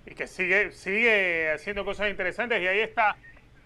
[0.07, 2.63] y que sigue, sigue haciendo cosas interesantes.
[2.63, 3.17] Y ahí está,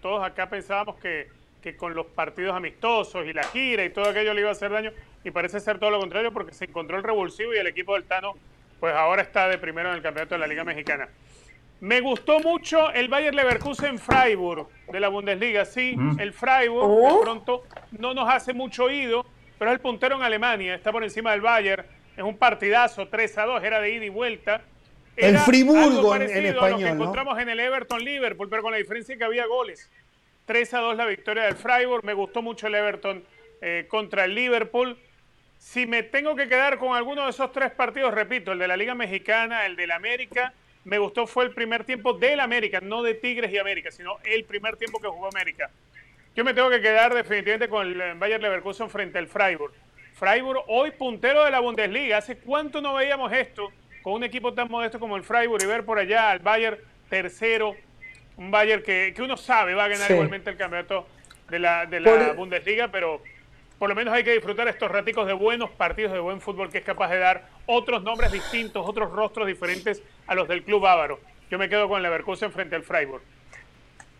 [0.01, 1.29] todos acá pensábamos que,
[1.61, 4.71] que con los partidos amistosos y la gira y todo aquello le iba a hacer
[4.71, 4.91] daño,
[5.23, 8.03] y parece ser todo lo contrario porque se encontró el revulsivo y el equipo del
[8.03, 8.33] Tano,
[8.81, 11.07] pues ahora está de primero en el campeonato de la Liga Mexicana.
[11.81, 15.65] Me gustó mucho el Bayer Leverkusen Freiburg de la Bundesliga.
[15.65, 16.19] Sí, mm.
[16.19, 17.21] el Freiburg de oh.
[17.21, 19.25] pronto no nos hace mucho oído,
[19.59, 21.85] pero es el puntero en Alemania, está por encima del Bayern.
[22.15, 24.61] Es un partidazo, 3 a 2, era de ida y vuelta.
[25.17, 26.63] el Friburgo en, español.
[26.63, 29.89] A lo que encontramos en el Everton Liverpool, pero con la diferencia que había goles.
[30.45, 32.05] 3 a 2 la victoria del Freiburg.
[32.05, 33.23] Me gustó mucho el Everton
[33.61, 34.97] eh, contra el Liverpool.
[35.57, 38.77] Si me tengo que quedar con alguno de esos tres partidos, repito, el de la
[38.77, 40.53] Liga Mexicana, el del América
[40.85, 44.45] me gustó fue el primer tiempo del América, no de Tigres y América, sino el
[44.45, 45.71] primer tiempo que jugó América.
[46.35, 49.73] Yo me tengo que quedar definitivamente con el Bayer Leverkusen frente al Freiburg.
[50.13, 52.17] Freiburg hoy puntero de la Bundesliga.
[52.17, 53.71] ¿Hace cuánto no veíamos esto
[54.03, 56.77] con un equipo tan modesto como el Freiburg y ver por allá al Bayern
[57.09, 57.75] tercero?
[58.37, 61.07] Un Bayern que, uno sabe va a ganar igualmente el campeonato
[61.49, 63.23] de la, de la Bundesliga, pero
[63.79, 66.79] por lo menos hay que disfrutar estos raticos de buenos partidos de buen fútbol que
[66.79, 71.19] es capaz de dar otros nombres distintos, otros rostros diferentes a los del club bávaro.
[71.49, 73.21] Yo me quedo con Leverkusen frente al Freiburg.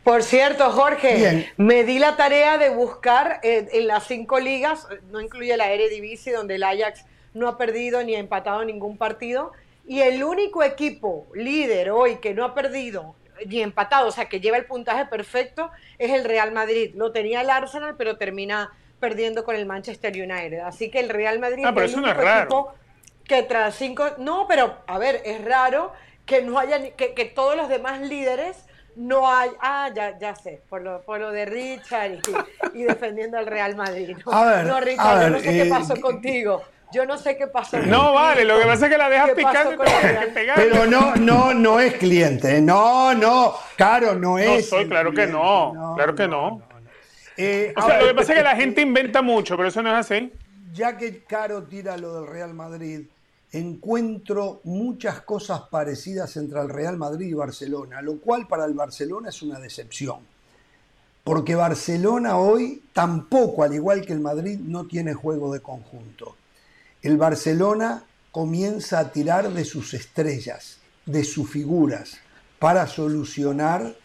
[0.04, 5.20] Por cierto, Jorge, me di la tarea de buscar eh, en las cinco ligas, no
[5.20, 9.52] incluye la Eredivisie, donde el Ajax no ha perdido ni ha empatado ningún partido,
[9.88, 13.16] y el único equipo líder hoy que no ha perdido
[13.48, 16.92] ni empatado, o sea, que lleva el puntaje perfecto, es el Real Madrid.
[16.96, 20.60] Lo tenía el Arsenal, pero termina perdiendo con el Manchester United.
[20.60, 22.74] Así que el Real Madrid ah, es el único equipo
[23.24, 24.06] que tras cinco...
[24.18, 25.92] No, pero a ver, es raro
[26.26, 26.92] que no haya...
[26.96, 28.66] Que, que todos los demás líderes
[28.96, 29.52] no hay...
[29.60, 32.20] Ah, ya, ya sé, por lo, por lo de Richard
[32.74, 34.18] y, defendiendo al Real Madrid.
[34.26, 36.64] No, a ver, no Richard, yo no sé qué eh, pasó contigo.
[36.94, 37.78] Yo no sé qué pasó.
[37.80, 39.84] No, vale, lo que pasa es que la dejas picando
[40.56, 42.62] Pero no, no, no es cliente.
[42.62, 44.72] No, no, Caro, no es.
[44.72, 46.62] No soy, claro que no, claro que no.
[47.38, 49.90] Eh, o sea, lo que pasa es que la gente inventa mucho, pero eso no
[49.90, 50.32] es así.
[50.74, 53.02] Ya que Caro tira lo del Real Madrid,
[53.52, 59.30] encuentro muchas cosas parecidas entre el Real Madrid y Barcelona, lo cual para el Barcelona
[59.30, 60.20] es una decepción.
[61.24, 66.36] Porque Barcelona hoy tampoco, al igual que el Madrid, no tiene juego de conjunto.
[67.02, 72.18] El Barcelona comienza a tirar de sus estrellas, de sus figuras,
[72.60, 73.96] para solucionar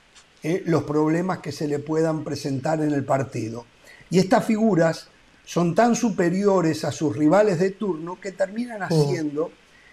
[0.43, 3.67] eh, los problemas que se le puedan presentar en el partido.
[4.11, 5.09] Y estas figuras
[5.45, 9.51] son tan superiores a sus rivales de turno que terminan haciendo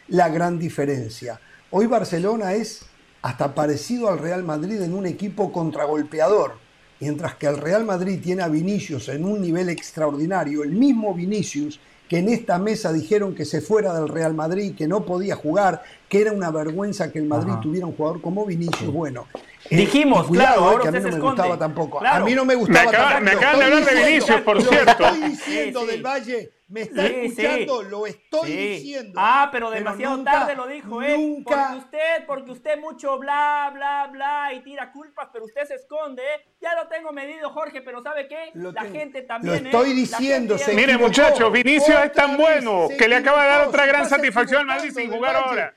[0.09, 1.39] la gran diferencia.
[1.71, 2.81] Hoy Barcelona es
[3.21, 6.53] hasta parecido al Real Madrid en un equipo contragolpeador,
[6.99, 11.79] mientras que el Real Madrid tiene a Vinicius en un nivel extraordinario, el mismo Vinicius
[12.07, 15.83] que en esta mesa dijeron que se fuera del Real Madrid, que no podía jugar,
[16.09, 18.91] que era una vergüenza que el Madrid tuviera un jugador como Vinicius.
[18.91, 19.27] Bueno,
[19.69, 21.27] eh, Dijimos, claro, eh, ahora que a mí no me esconde.
[21.41, 21.99] gustaba tampoco.
[21.99, 22.23] Claro.
[22.23, 23.25] A mí no me gustaba Me acaba- tampoco.
[23.25, 24.91] me Lo acaban de hablar de Vinicius, por lo cierto.
[24.91, 25.91] estoy diciendo Sí, sí.
[25.91, 27.87] del Valle, me está Sí, escuchando, sí.
[27.89, 28.57] lo estoy Sí.
[28.57, 29.13] diciendo.
[29.17, 31.17] Ah, pero demasiado nunca, tarde lo dijo, ¿eh?
[31.17, 31.55] Nunca.
[31.69, 36.21] Porque usted, porque usted mucho bla, bla, bla y tira culpas, pero usted se esconde,
[36.23, 36.45] ¿eh?
[36.61, 38.51] Ya lo tengo medido, Jorge, pero ¿sabe qué?
[38.53, 38.95] Lo la tengo.
[38.95, 39.69] gente Lo también, ¿eh?
[39.69, 43.67] estoy La diciendo, se Mire, muchachos, Vinicius es tan bueno que le acaba de dar
[43.67, 45.73] otra gran satisfacción al Madrid sin jugar ahora.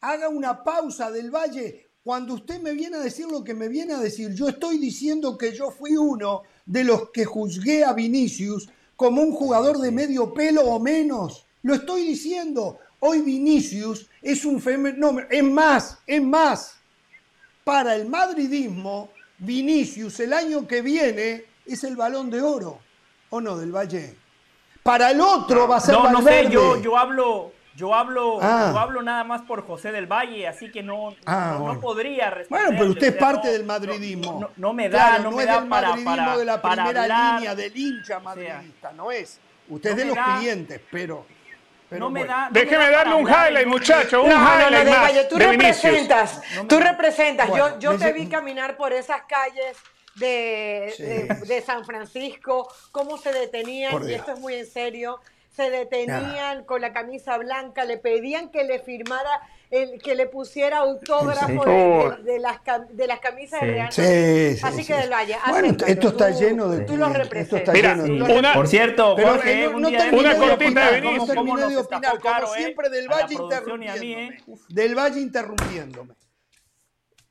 [0.00, 1.86] Ha- Haga una pausa del Valle.
[2.02, 5.36] Cuando usted me viene a decir lo que me viene a decir, yo estoy diciendo
[5.36, 10.32] que yo fui uno de los que juzgué a Vinicius como un jugador de medio
[10.32, 11.46] pelo o menos.
[11.62, 12.78] Lo estoy diciendo.
[13.00, 15.26] Hoy Vinicius es un fenómeno.
[15.30, 16.76] Es más, es más.
[17.64, 22.78] Para el madridismo, Vinicius el año que viene es el balón de oro.
[23.30, 24.16] ¿O no, del Valle?
[24.82, 26.50] Para el otro va a ser No, no sé, Valverde.
[26.50, 28.70] yo, yo hablo, yo hablo, Ah.
[28.72, 32.66] yo hablo nada más por José del Valle, así que no, Ah, no, podría responder.
[32.66, 34.40] Bueno, pero usted es parte del madridismo.
[34.40, 36.44] No, no me da, Claro, no, no me es da del para, madridismo para, de
[36.44, 37.34] la para primera hablar.
[37.36, 39.38] línea del hincha sea, madridista, no es.
[39.68, 41.24] Usted no es de los da- clientes, pero,
[41.88, 42.34] pero no me bueno.
[42.34, 44.90] da, no me Déjeme da darle un highlight, muchacho, un No, no, no, highlight de
[44.90, 47.48] más Valle, tú de representas, me- tú representas.
[47.48, 49.76] Bueno, yo yo te se- vi caminar por esas calles
[50.16, 51.02] de, Sí.
[51.04, 55.20] de, de San Francisco, cómo se detenían, y esto es muy en serio,
[55.58, 59.40] se detenían con la camisa blanca, le pedían que le firmara,
[59.70, 61.70] el, que le pusiera autógrafo Sí.
[61.70, 62.60] de, de- de las,
[62.90, 63.66] de las camisas Sí.
[63.66, 64.86] de Real Sí, Así sí.
[64.86, 67.74] que del Valle, Bueno, esto está tú- lleno de Tú los clientes, esto está representas.
[67.74, 71.08] Mira, lleno de una- Por cierto, Pero Jorge, no, un no Una cortita de no
[71.10, 71.26] Vinicius.
[71.26, 72.58] terminé ¿Cómo de opinar, caro, como eh?
[72.58, 74.26] siempre del Valle mí, interrumpiéndome.
[74.28, 74.38] eh.
[74.68, 76.14] Del Valle interrumpiéndome.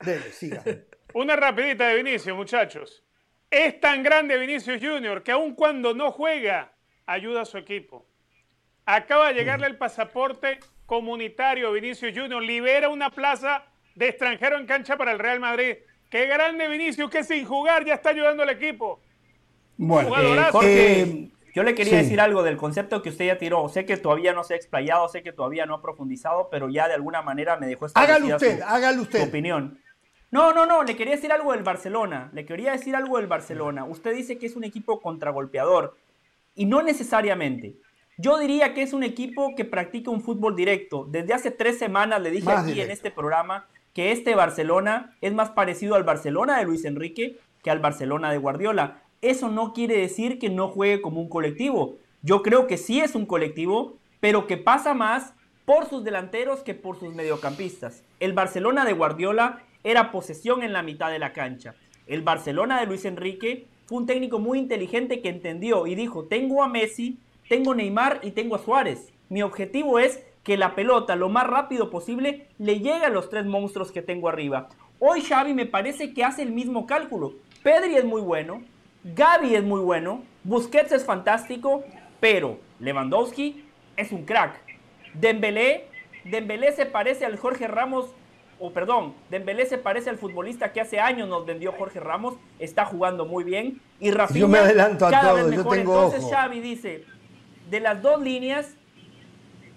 [0.02, 0.64] Dele, siga.
[1.14, 3.04] Una rapidita de Vinicius, muchachos.
[3.50, 6.74] Es tan grande Vinicius Junior que aun cuando no juega,
[7.06, 8.06] ayuda a su equipo.
[8.90, 12.42] Acaba de llegarle el pasaporte comunitario Vinicius Junior.
[12.42, 13.64] Libera una plaza
[13.96, 15.76] de extranjero en cancha para el Real Madrid.
[16.10, 19.02] Qué grande Vinicius que sin jugar ya está ayudando al equipo.
[19.76, 20.46] Bueno, Eh.
[20.52, 22.04] Jorge, Eh, yo le quería sí.
[22.06, 23.68] decir algo del concepto que usted ya tiró.
[23.68, 26.88] Sé que todavía no se ha explayado, sé que todavía no ha profundizado, pero ya
[26.88, 29.28] de alguna manera me dejó hágalo establecida usted, su- hágalo su usted.
[29.28, 29.82] opinión.
[30.32, 32.30] No, no, no, le quería decir algo del Barcelona.
[32.34, 33.84] Le quería decir algo del Barcelona.
[33.84, 35.98] Usted dice que es un equipo contragolpeador
[36.56, 37.76] y no necesariamente.
[38.20, 41.06] Yo diría que es un equipo que practica un fútbol directo.
[41.08, 45.34] Desde hace tres semanas le dije Más aquí en este programa que este Barcelona es
[45.34, 49.04] más parecido al Barcelona de Luis Enrique que al Barcelona de Guardiola.
[49.22, 51.98] Eso no quiere decir que no juegue como un colectivo.
[52.24, 55.36] Yo creo que sí es un colectivo, pero que pasa más
[55.66, 58.04] por sus delanteros que por sus mediocampistas.
[58.20, 61.76] El Barcelona de Guardiola era posesión en la mitad de la cancha.
[62.08, 66.64] El Barcelona de Luis Enrique fue un técnico muy inteligente que entendió y dijo, tengo
[66.64, 67.20] a Messi,
[67.50, 69.12] tengo Neymar y tengo a Suárez.
[69.30, 73.46] Mi objetivo es que la pelota lo más rápido posible le llegue a los tres
[73.46, 74.70] monstruos que tengo arriba.
[75.00, 77.34] Hoy Xavi me parece que hace el mismo cálculo.
[77.64, 78.62] Pedri es muy bueno,
[79.04, 81.84] Gaby es muy bueno, Busquets es fantástico,
[82.20, 83.64] pero Lewandowski
[83.98, 84.60] es un crack.
[85.14, 85.88] Dembélé,
[86.24, 88.08] Dembélé se parece al Jorge Ramos,
[88.60, 92.86] o perdón, Dembélé se parece al futbolista que hace años nos vendió Jorge Ramos, está
[92.86, 95.78] jugando muy bien y Rafinha Yo me adelanto a cada todo, vez yo mejor.
[95.78, 96.34] tengo Entonces ojo.
[96.34, 97.04] Xavi dice,
[97.70, 98.68] de las dos líneas,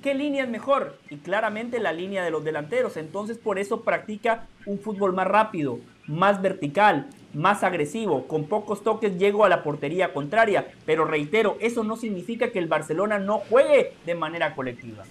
[0.02, 0.98] ¿qué línea es mejor?
[1.10, 2.96] Y claramente la línea de los delanteros.
[2.96, 8.26] Entonces por eso practica un fútbol más rápido, más vertical, más agresivo.
[8.26, 10.68] Con pocos toques llego a la portería contraria.
[10.86, 15.04] Pero reitero, eso no significa que el Barcelona no juegue de manera colectiva.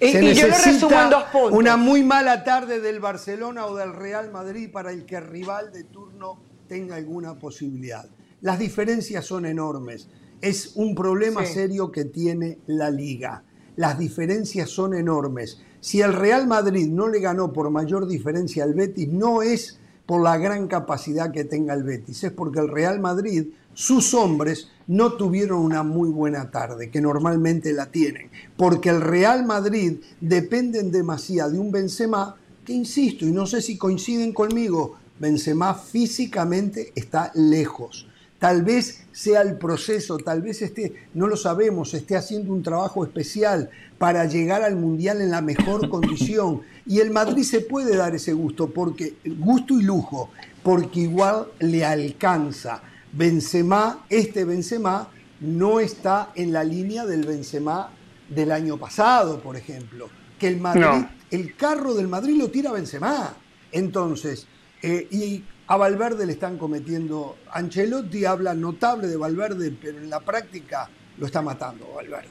[0.00, 1.52] Y, Se y yo lo necesita resumo en dos puntos.
[1.52, 5.72] Una muy mala tarde del Barcelona o del Real Madrid para el que el rival
[5.72, 8.06] de turno tenga alguna posibilidad.
[8.40, 10.08] Las diferencias son enormes.
[10.40, 11.54] Es un problema Sí.
[11.54, 13.42] serio que tiene la liga.
[13.76, 15.58] Las diferencias son enormes.
[15.80, 20.22] Si el Real Madrid no le ganó por mayor diferencia al Betis, no es por
[20.22, 25.14] la gran capacidad que tenga el Betis, es porque el Real Madrid, sus hombres, no
[25.14, 31.50] tuvieron una muy buena tarde, que normalmente la tienen, porque el Real Madrid dependen demasiado
[31.50, 38.06] de un Benzema que, insisto, y no sé si coinciden conmigo, Benzema físicamente está lejos.
[38.38, 43.04] Tal vez sea el proceso, tal vez esté, no lo sabemos, esté haciendo un trabajo
[43.04, 46.62] especial para llegar al Mundial en la mejor condición.
[46.86, 50.30] Y el Madrid se puede dar ese gusto, porque gusto y lujo,
[50.62, 52.82] porque igual le alcanza.
[53.12, 55.08] Benzema, este Benzema,
[55.40, 57.90] no está en la línea del Benzema
[58.28, 60.08] del año pasado, por ejemplo.
[60.38, 63.34] Que el Madrid, el carro del Madrid lo tira Benzema.
[63.72, 64.46] Entonces,
[64.82, 67.36] eh, y a Valverde le están cometiendo.
[67.50, 70.88] Ancelotti habla notable de Valverde, pero en la práctica
[71.18, 72.28] lo está matando Valverde.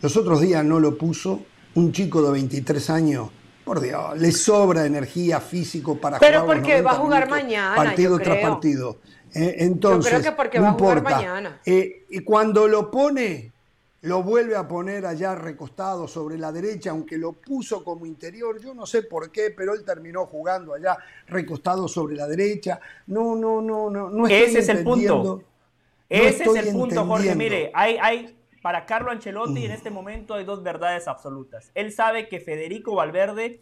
[0.00, 1.44] Los otros días no lo puso
[1.74, 3.30] un chico de 23 años.
[3.64, 6.56] Por Dios, le sobra energía físico para pero jugar.
[6.56, 7.76] Pero porque va a jugar mañana.
[7.76, 8.98] Partido tras partido.
[9.32, 11.60] Eh, entonces, yo creo que porque va a jugar mañana.
[11.64, 13.51] Eh, y cuando lo pone,
[14.02, 18.74] lo vuelve a poner allá recostado sobre la derecha, aunque lo puso como interior, yo
[18.74, 20.98] no sé por qué, pero él terminó jugando allá
[21.28, 22.80] recostado sobre la derecha.
[23.06, 25.44] No, no, no, no, no Ese es el punto.
[26.08, 27.34] Ese es el punto, Jorge.
[27.36, 31.70] Mire, hay, hay, para Carlo Ancelotti en este momento hay dos verdades absolutas.
[31.74, 33.60] Él sabe que Federico Valverde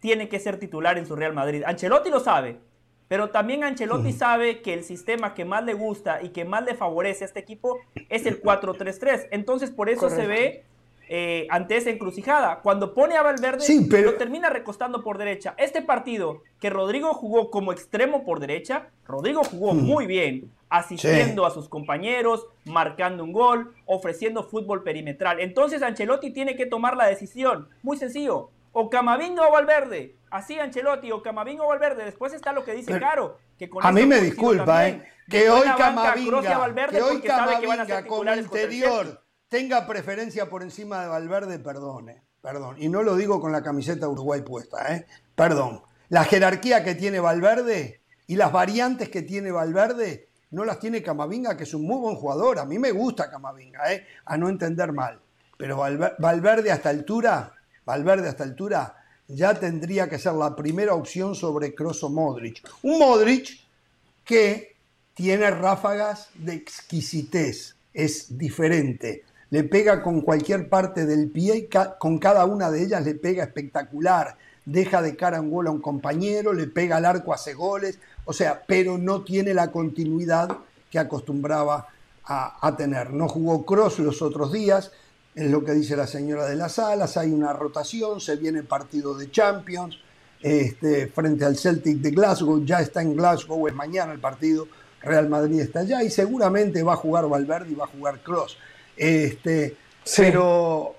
[0.00, 1.64] tiene que ser titular en su Real Madrid.
[1.66, 2.58] Ancelotti lo sabe,
[3.12, 6.74] pero también Ancelotti sabe que el sistema que más le gusta y que más le
[6.74, 7.78] favorece a este equipo
[8.08, 9.28] es el 4-3-3.
[9.32, 10.64] Entonces, por eso se ve
[11.10, 12.60] eh, ante esa encrucijada.
[12.62, 13.66] Cuando pone a Valverde,
[14.02, 15.54] lo termina recostando por derecha.
[15.58, 21.50] Este partido que Rodrigo jugó como extremo por derecha, Rodrigo jugó muy bien, asistiendo a
[21.50, 25.38] sus compañeros, marcando un gol, ofreciendo fútbol perimetral.
[25.40, 27.68] Entonces, Ancelotti tiene que tomar la decisión.
[27.82, 28.48] Muy sencillo.
[28.72, 30.16] O Camavinga o Valverde.
[30.30, 32.04] Así Ancelotti o Camavinga o Valverde.
[32.04, 33.38] Después está lo que dice Caro.
[33.58, 35.08] Que a mí me disculpa, ¿eh?
[35.28, 42.22] Que hoy Camavinga, que hoy Camavinga con interior tenga preferencia por encima de Valverde, perdone.
[42.40, 42.76] Perdón.
[42.78, 45.06] Y no lo digo con la camiseta Uruguay puesta, ¿eh?
[45.36, 45.82] Perdón.
[46.08, 51.56] La jerarquía que tiene Valverde y las variantes que tiene Valverde no las tiene Camavinga,
[51.56, 52.58] que es un muy buen jugador.
[52.58, 54.06] A mí me gusta Camavinga, ¿eh?
[54.24, 55.20] A no entender mal.
[55.56, 57.52] Pero Valverde a esta altura
[57.84, 58.96] Valverde a esta altura,
[59.28, 62.62] ya tendría que ser la primera opción sobre Kroos o Modric.
[62.82, 63.60] Un Modric
[64.24, 64.76] que
[65.14, 69.24] tiene ráfagas de exquisitez, es diferente.
[69.50, 71.68] Le pega con cualquier parte del pie y
[71.98, 74.36] con cada una de ellas le pega espectacular.
[74.64, 78.32] Deja de cara un gol a un compañero, le pega al arco, hace goles, o
[78.32, 80.56] sea, pero no tiene la continuidad
[80.90, 81.88] que acostumbraba
[82.24, 83.12] a, a tener.
[83.12, 84.92] No jugó Cross los otros días,
[85.34, 88.66] es lo que dice la señora de las alas, hay una rotación, se viene el
[88.66, 89.98] partido de Champions
[90.40, 94.68] este, frente al Celtic de Glasgow, ya está en Glasgow, es mañana el partido,
[95.00, 98.58] Real Madrid está allá y seguramente va a jugar Valverde y va a jugar Cross.
[98.96, 99.76] Este,
[100.16, 100.96] Pero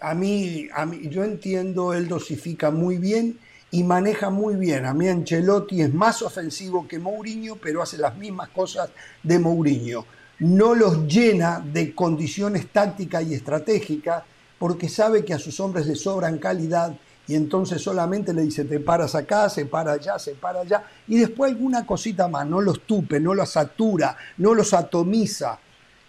[0.00, 3.38] a mí, a mí, yo entiendo, él dosifica muy bien
[3.70, 4.86] y maneja muy bien.
[4.86, 8.90] A mí Ancelotti es más ofensivo que Mourinho, pero hace las mismas cosas
[9.22, 10.06] de Mourinho
[10.38, 14.24] no los llena de condiciones tácticas y estratégicas
[14.58, 16.96] porque sabe que a sus hombres les sobran calidad
[17.26, 21.16] y entonces solamente le dice te paras acá, se para allá, se para allá y
[21.16, 25.58] después alguna cosita más, no los tupe, no los satura, no los atomiza.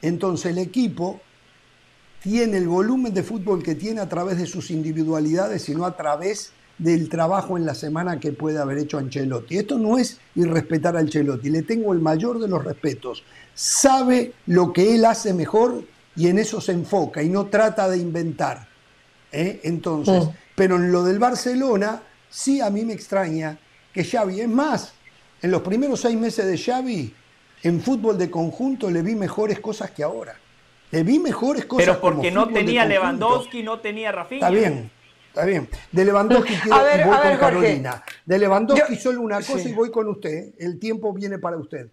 [0.01, 1.21] Entonces el equipo
[2.21, 6.51] tiene el volumen de fútbol que tiene a través de sus individualidades, sino a través
[6.77, 9.57] del trabajo en la semana que puede haber hecho Ancelotti.
[9.57, 13.23] Esto no es irrespetar a Ancelotti, le tengo el mayor de los respetos.
[13.53, 15.83] Sabe lo que él hace mejor
[16.15, 18.67] y en eso se enfoca y no trata de inventar.
[19.31, 19.61] ¿eh?
[19.63, 23.57] Entonces, pero en lo del Barcelona, sí a mí me extraña
[23.93, 24.93] que Xavi, es más,
[25.41, 27.13] en los primeros seis meses de Xavi,
[27.63, 30.35] en fútbol de conjunto le vi mejores cosas que ahora.
[30.91, 31.85] Le vi mejores cosas.
[31.85, 34.47] Pero porque no tenía Lewandowski, no tenía Rafinha.
[34.47, 34.91] Está bien,
[35.35, 35.67] Está bien.
[35.91, 38.01] De Lewandowski quiero, voy con Carolina.
[38.25, 40.53] De Lewandowski solo una cosa y voy con usted.
[40.57, 41.89] El tiempo viene para usted.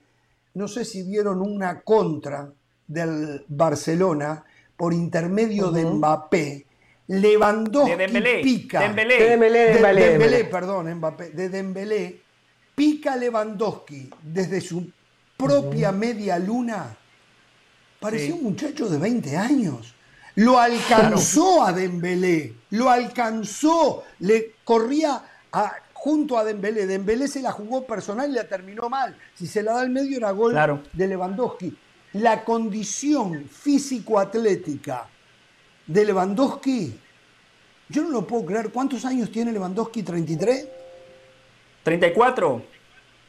[0.54, 2.52] No sé si vieron una contra
[2.86, 4.44] del Barcelona
[4.76, 6.66] por intermedio de Mbappé.
[7.08, 8.80] Lewandowski de Dembélé, pica.
[8.80, 9.18] Dembélé.
[9.18, 11.30] De Dembélé, Dembélé, perdón, Mbappé.
[11.30, 12.20] De Dembélé
[12.76, 14.88] pica Lewandowski desde su
[15.36, 16.96] propia media luna.
[17.98, 19.94] Parecía un muchacho de 20 años.
[20.36, 25.22] Lo alcanzó a Dembélé, lo alcanzó, le corría
[25.92, 26.86] junto a Dembélé.
[26.86, 29.14] Dembélé se la jugó personal y la terminó mal.
[29.34, 30.56] Si se la da al medio era gol
[30.92, 31.76] de Lewandowski.
[32.14, 35.06] La condición físico-atlética
[35.86, 36.98] de Lewandowski,
[37.88, 38.70] yo no lo puedo creer.
[38.70, 40.02] ¿Cuántos años tiene Lewandowski?
[40.02, 40.66] ¿33?
[41.82, 42.62] 34.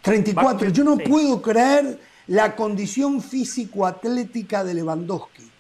[0.02, 0.70] 34.
[0.70, 5.52] Yo no puedo creer la condición físico-atlética de Lewandowski.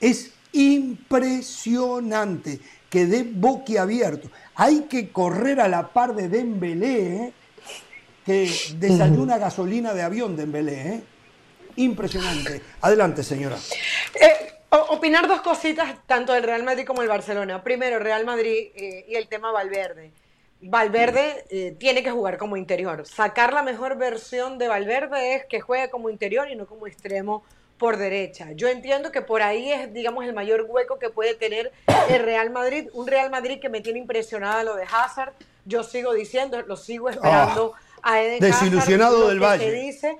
[0.00, 4.28] Es impresionante, quedé boquiabierto.
[4.54, 7.32] Hay que correr a la par de Dembélé, ¿eh?
[8.26, 10.94] que desayuna gasolina de avión Dembélé.
[10.94, 11.02] ¿eh?
[11.76, 12.60] impresionante.
[12.80, 13.56] Adelante, señora.
[14.20, 17.62] Eh, opinar dos cositas, tanto del Real Madrid como el Barcelona.
[17.62, 20.12] Primero, Real Madrid eh, y el tema Valverde.
[20.62, 23.06] Valverde eh, tiene que jugar como interior.
[23.06, 27.42] Sacar la mejor versión de Valverde es que juegue como interior y no como extremo
[27.80, 28.52] por derecha.
[28.52, 31.72] Yo entiendo que por ahí es, digamos, el mayor hueco que puede tener
[32.10, 32.90] el Real Madrid.
[32.92, 35.32] Un Real Madrid que me tiene impresionada lo de Hazard.
[35.64, 39.72] Yo sigo diciendo, lo sigo esperando ah, a Eden Desilusionado del Valle.
[39.72, 40.18] dice.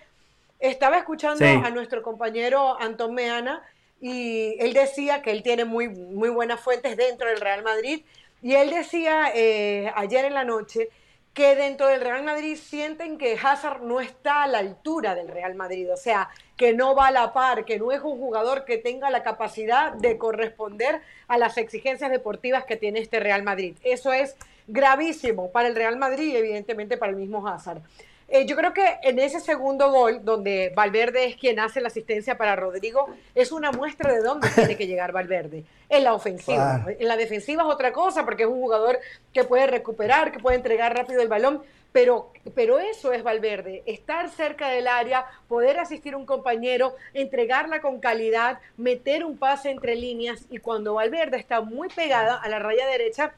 [0.59, 3.62] Estaba escuchando a nuestro compañero Antón Meana
[4.01, 8.03] y él decía que él tiene muy, muy buenas fuentes dentro del Real Madrid
[8.43, 10.89] y él decía eh, ayer en la noche
[11.32, 15.55] que dentro del Real Madrid sienten que Hazard no está a la altura del Real
[15.55, 16.28] Madrid, o sea,
[16.61, 19.95] que no va a la par, que no es un jugador que tenga la capacidad
[19.95, 23.78] de corresponder a las exigencias deportivas que tiene este Real Madrid.
[23.82, 24.37] Eso es
[24.69, 27.81] gravísimo para el Real Madrid y evidentemente para el mismo Hazard.
[28.28, 32.37] Eh, yo creo que en ese segundo gol, donde Valverde es quien hace la asistencia
[32.37, 35.65] para Rodrigo, es una muestra de dónde tiene que llegar Valverde.
[35.89, 36.85] En la ofensiva.
[36.87, 38.99] En la defensiva es otra cosa, porque es un jugador
[39.32, 41.62] que puede recuperar, que puede entregar rápido el balón.
[41.92, 47.80] Pero, pero eso es Valverde, estar cerca del área, poder asistir a un compañero, entregarla
[47.80, 52.60] con calidad, meter un pase entre líneas y cuando Valverde está muy pegada a la
[52.60, 53.34] raya derecha,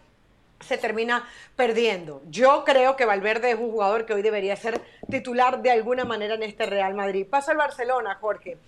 [0.61, 2.23] se termina perdiendo.
[2.31, 4.81] Yo creo que Valverde es un jugador que hoy debería ser
[5.11, 7.27] titular de alguna manera en este Real Madrid.
[7.29, 8.59] Pasa al Barcelona, Jorge.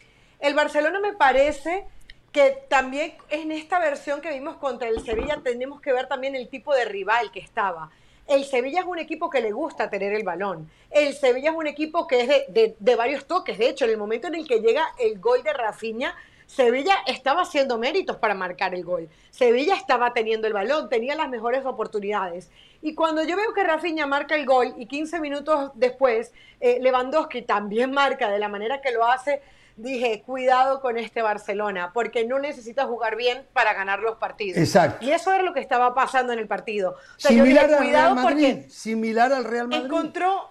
[0.41, 1.87] El Barcelona me parece
[2.33, 6.49] que también en esta versión que vimos contra el Sevilla tenemos que ver también el
[6.49, 7.91] tipo de rival que estaba.
[8.27, 10.71] El Sevilla es un equipo que le gusta tener el balón.
[10.91, 13.59] El Sevilla es un equipo que es de, de varios toques.
[13.59, 16.15] De hecho, en el momento en el que llega el gol de Rafinha,
[16.47, 19.09] Sevilla estaba haciendo méritos para marcar el gol.
[19.31, 22.51] Sevilla estaba teniendo el balón, tenía las mejores oportunidades.
[22.83, 27.43] Y cuando yo veo que Rafinha marca el gol y 15 minutos después eh, Lewandowski
[27.43, 29.43] también marca de la manera que lo hace,
[29.77, 34.59] dije, cuidado con este Barcelona, porque no necesita jugar bien para ganar los partidos.
[34.59, 35.05] Exacto.
[35.05, 36.97] Y eso era lo que estaba pasando en el partido.
[37.17, 38.59] similar al Real Madrid.
[38.69, 39.85] Similar al Real Madrid.
[39.85, 40.51] Encontró.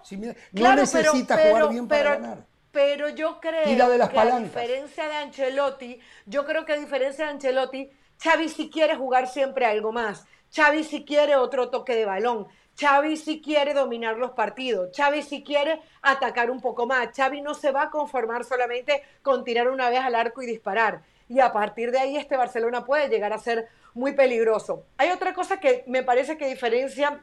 [0.52, 6.44] No necesita jugar bien para ganar pero yo creo que a diferencia de Ancelotti, yo
[6.44, 7.88] creo que a diferencia de Ancelotti,
[8.20, 10.26] Xavi si quiere jugar siempre algo más.
[10.54, 12.48] Xavi si quiere otro toque de balón.
[12.78, 14.90] Xavi si quiere dominar los partidos.
[14.96, 17.08] Xavi si quiere atacar un poco más.
[17.14, 21.02] Xavi no se va a conformar solamente con tirar una vez al arco y disparar.
[21.28, 24.84] Y a partir de ahí este Barcelona puede llegar a ser muy peligroso.
[24.98, 27.20] Hay otra cosa que me parece que diferencia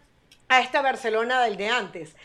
[0.47, 2.15] a esta Barcelona del de antes.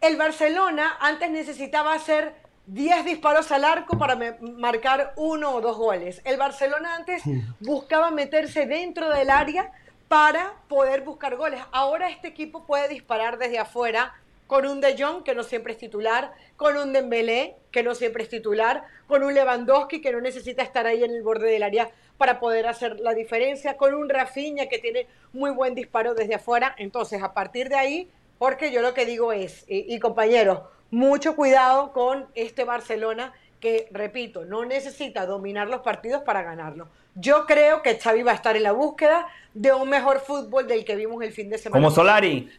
[0.00, 2.34] El Barcelona antes necesitaba hacer
[2.66, 6.20] 10 disparos al arco para marcar uno o dos goles.
[6.24, 7.22] El Barcelona antes
[7.60, 9.72] buscaba meterse dentro del área
[10.08, 11.60] para poder buscar goles.
[11.72, 14.14] Ahora este equipo puede disparar desde afuera
[14.46, 18.22] con un De Jong que no siempre es titular, con un Dembélé que no siempre
[18.22, 21.90] es titular, con un Lewandowski que no necesita estar ahí en el borde del área
[22.16, 26.74] para poder hacer la diferencia, con un Rafinha que tiene muy buen disparo desde afuera.
[26.78, 30.60] Entonces, a partir de ahí, porque yo lo que digo es, y compañeros,
[30.90, 36.88] mucho cuidado con este Barcelona que, repito, no necesita dominar los partidos para ganarlo.
[37.14, 40.84] Yo creo que Xavi va a estar en la búsqueda de un mejor fútbol del
[40.84, 41.82] que vimos el fin de semana.
[41.82, 42.50] Como Solari.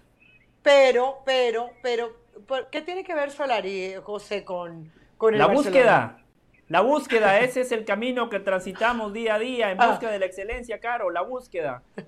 [0.63, 2.15] Pero, pero, pero,
[2.71, 6.19] ¿qué tiene que ver Solari, José, con, con el La búsqueda.
[6.69, 9.87] La búsqueda, ese es el camino que transitamos día a día en ah.
[9.87, 11.83] busca de la excelencia, Caro, la búsqueda.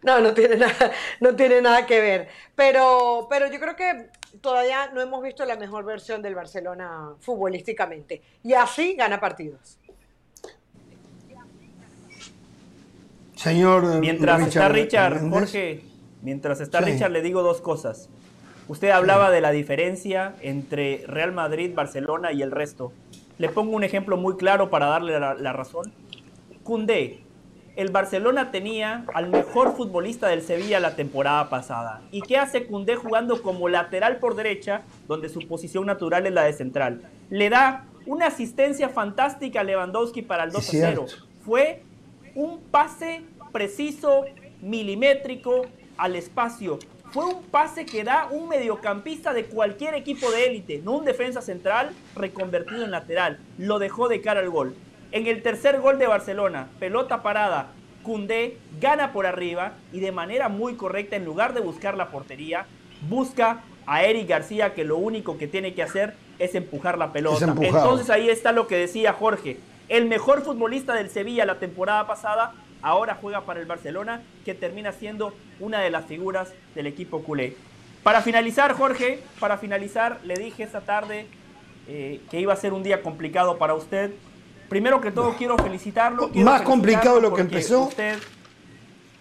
[0.00, 2.28] No, no tiene nada, no tiene nada que ver.
[2.54, 4.08] Pero, pero yo creo que
[4.40, 8.22] todavía no hemos visto la mejor versión del Barcelona futbolísticamente.
[8.42, 9.78] Y así gana partidos.
[13.36, 14.00] Señor.
[14.00, 15.84] Mientras está Richard, Jorge,
[16.22, 18.08] mientras está Richard, le digo dos cosas.
[18.66, 22.92] Usted hablaba de la diferencia entre Real Madrid, Barcelona y el resto.
[23.38, 25.92] Le pongo un ejemplo muy claro para darle la, la razón.
[26.64, 27.20] Cundé,
[27.78, 32.02] el Barcelona tenía al mejor futbolista del Sevilla la temporada pasada.
[32.10, 36.42] ¿Y qué hace Cundé jugando como lateral por derecha, donde su posición natural es la
[36.42, 37.02] de central?
[37.30, 41.06] Le da una asistencia fantástica a Lewandowski para el 2 0.
[41.44, 41.84] Fue
[42.34, 43.22] un pase
[43.52, 44.24] preciso,
[44.60, 46.80] milimétrico, al espacio.
[47.12, 51.42] Fue un pase que da un mediocampista de cualquier equipo de élite, no un defensa
[51.42, 53.38] central reconvertido en lateral.
[53.56, 54.74] Lo dejó de cara al gol.
[55.10, 57.68] En el tercer gol de Barcelona, pelota parada,
[58.02, 62.66] Cundé gana por arriba y de manera muy correcta, en lugar de buscar la portería,
[63.08, 67.54] busca a Eric García que lo único que tiene que hacer es empujar la pelota.
[67.60, 69.58] Entonces ahí está lo que decía Jorge.
[69.88, 72.52] El mejor futbolista del Sevilla la temporada pasada
[72.82, 77.56] ahora juega para el Barcelona, que termina siendo una de las figuras del equipo culé.
[78.02, 81.26] Para finalizar, Jorge, para finalizar, le dije esta tarde
[81.88, 84.12] eh, que iba a ser un día complicado para usted.
[84.68, 86.28] Primero que todo, quiero felicitarlo.
[86.34, 87.84] Más complicado lo que empezó.
[87.84, 88.18] Usted,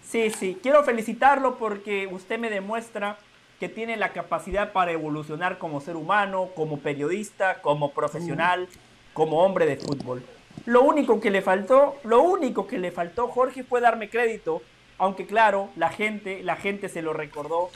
[0.03, 3.18] sí, sí, quiero felicitarlo porque usted me demuestra
[3.60, 8.68] que tiene la capacidad para evolucionar como ser humano, como periodista, como profesional,
[9.14, 10.22] como hombre de fútbol.
[10.65, 14.61] Lo único que le faltó, lo único que le faltó, Jorge, fue darme crédito,
[14.98, 17.69] aunque claro, la gente, la gente se lo recordó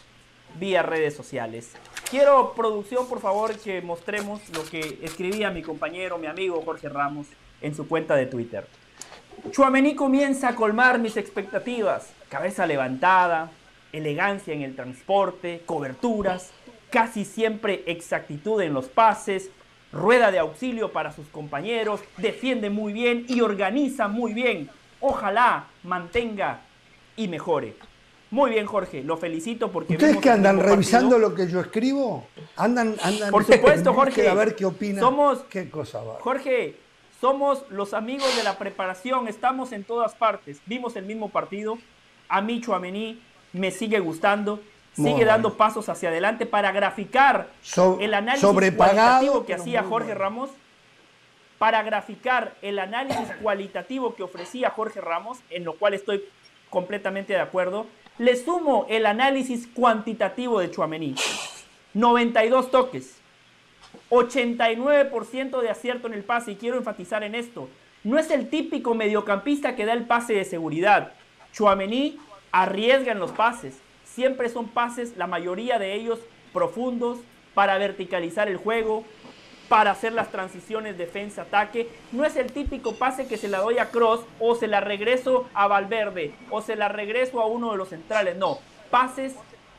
[0.59, 1.71] vía redes sociales.
[2.09, 7.27] Quiero, producción, por favor, que mostremos lo que escribía mi compañero, mi amigo Jorge Ramos
[7.61, 8.65] en su cuenta de Twitter.
[9.51, 12.13] Chuamení comienza a colmar mis expectativas.
[12.29, 13.51] Cabeza levantada,
[13.91, 16.51] elegancia en el transporte, coberturas,
[16.89, 19.49] casi siempre exactitud en los pases,
[19.91, 24.69] rueda de auxilio para sus compañeros, defiende muy bien y organiza muy bien.
[24.99, 26.61] Ojalá mantenga
[27.15, 27.75] y mejore.
[28.29, 29.93] Muy bien, Jorge, lo felicito porque...
[29.93, 32.27] ¿Ustedes que andan revisando lo que yo escribo?
[32.55, 33.29] Andan, andan...
[33.29, 34.29] Por supuesto, Jorge.
[34.29, 35.01] A ver qué opinan.
[35.01, 35.39] Somos...
[35.49, 36.15] ¿Qué cosa va?
[36.21, 36.77] Jorge,
[37.21, 40.59] somos los amigos de la preparación, estamos en todas partes.
[40.65, 41.77] Vimos el mismo partido.
[42.27, 43.21] A mí, Chuamení,
[43.53, 44.59] me sigue gustando.
[44.93, 47.47] Sigue dando pasos hacia adelante para graficar
[48.01, 48.45] el análisis
[48.75, 50.49] cualitativo que hacía Jorge Ramos.
[51.57, 56.25] Para graficar el análisis cualitativo que ofrecía Jorge Ramos, en lo cual estoy
[56.69, 57.85] completamente de acuerdo
[58.21, 61.15] le sumo el análisis cuantitativo de Chuamení.
[61.93, 63.20] 92 toques,
[64.09, 67.69] 89% de acierto en el pase y quiero enfatizar en esto.
[68.03, 71.13] No es el típico mediocampista que da el pase de seguridad.
[71.53, 72.17] Chuamení
[72.51, 73.77] arriesga en los pases.
[74.03, 76.19] Siempre son pases, la mayoría de ellos
[76.51, 77.19] profundos,
[77.53, 79.03] para verticalizar el juego,
[79.69, 81.89] para hacer las transiciones defensa-ataque.
[82.11, 85.47] No es el típico pase que se la doy a Cross o se la regreso
[85.53, 88.35] a Valverde o se la regreso a uno de los centrales.
[88.35, 88.59] No,
[88.89, 89.33] pases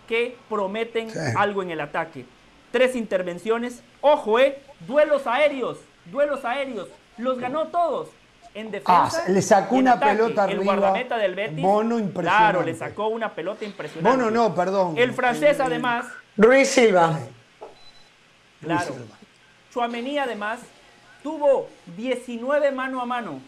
[0.08, 2.24] que prometen algo en el ataque.
[2.72, 3.82] Tres intervenciones.
[4.00, 6.88] Ojo, eh, duelos aéreos, duelos aéreos.
[7.18, 8.08] Los ganó todos.
[8.54, 9.22] En defensa.
[9.24, 10.60] Ah, le sacó una pelota arriba.
[10.60, 11.62] El guardameta del Betis.
[11.62, 12.52] Bono impresionante.
[12.52, 14.24] Claro, le sacó una pelota impresionante.
[14.24, 14.94] Bono no, perdón.
[14.98, 16.06] El francés además.
[16.36, 17.18] Ruiz Silva.
[18.60, 18.94] Claro.
[19.72, 20.60] Chuamení además
[21.22, 23.40] tuvo 19 mano a mano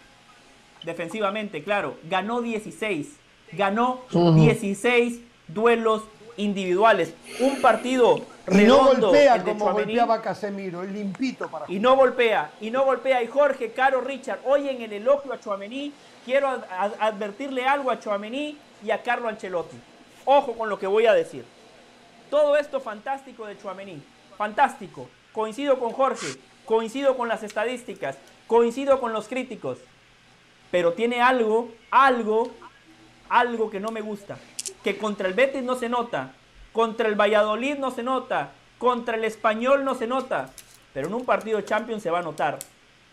[0.84, 3.16] defensivamente, claro, ganó 16,
[3.52, 6.02] ganó 16 duelos
[6.36, 12.52] individuales, un partido y no golpea como golpeaba Casemiro, el limpito para Y no golpea,
[12.60, 13.22] y no golpea.
[13.22, 15.92] Y Jorge, Caro, Richard, hoy en el elogio a Chuamení,
[16.24, 16.48] quiero
[17.00, 19.76] advertirle algo a Chuamení y a Carlo Ancelotti.
[20.24, 21.44] Ojo con lo que voy a decir.
[22.30, 24.02] Todo esto fantástico de Chuamení,
[24.36, 26.28] fantástico coincido con Jorge,
[26.64, 28.16] coincido con las estadísticas,
[28.46, 29.78] coincido con los críticos,
[30.70, 32.50] pero tiene algo, algo,
[33.28, 34.38] algo que no me gusta,
[34.84, 36.32] que contra el Betis no se nota,
[36.74, 40.50] contra el Valladolid no se nota, contra el Español no se nota,
[40.92, 42.58] pero en un partido de Champions se va a notar.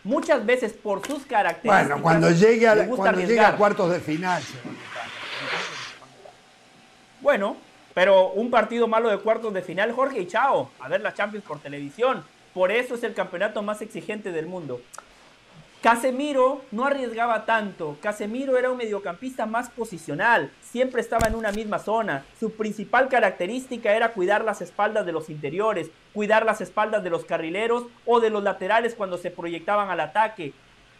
[0.04, 1.86] Muchas veces por sus características.
[1.86, 4.42] Bueno, cuando llegue a, cuando llegue a cuartos de final.
[7.20, 7.56] Bueno,
[7.94, 11.46] pero un partido malo de cuartos de final, Jorge, y chao, a ver la Champions
[11.46, 12.24] por televisión.
[12.52, 14.80] Por eso es el campeonato más exigente del mundo.
[15.82, 17.96] Casemiro no arriesgaba tanto.
[18.02, 20.50] Casemiro era un mediocampista más posicional.
[20.72, 22.24] Siempre estaba en una misma zona.
[22.40, 27.26] Su principal característica era cuidar las espaldas de los interiores, cuidar las espaldas de los
[27.26, 30.54] carrileros o de los laterales cuando se proyectaban al ataque.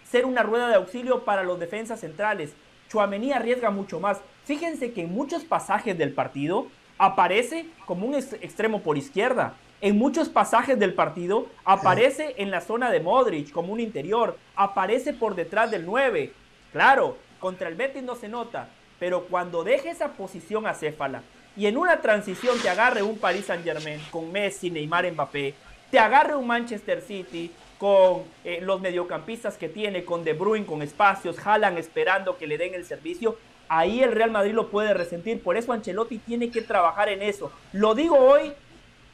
[0.04, 2.52] Ser una rueda de auxilio para los defensas centrales.
[2.90, 4.20] Chuamení arriesga mucho más.
[4.44, 6.66] Fíjense que en muchos pasajes del partido
[6.98, 9.54] aparece como un extremo por izquierda.
[9.80, 15.14] En muchos pasajes del partido aparece en la zona de Modric como un interior, aparece
[15.14, 16.30] por detrás del 9.
[16.72, 18.68] Claro, contra el Betis no se nota,
[19.02, 21.24] pero cuando deje esa posición acéfala
[21.56, 25.54] y en una transición te agarre un Paris Saint-Germain con Messi, Neymar, Mbappé,
[25.90, 30.82] te agarre un Manchester City con eh, los mediocampistas que tiene, con De Bruyne, con
[30.82, 35.42] espacios, jalan esperando que le den el servicio, ahí el Real Madrid lo puede resentir.
[35.42, 37.50] Por eso Ancelotti tiene que trabajar en eso.
[37.72, 38.52] Lo digo hoy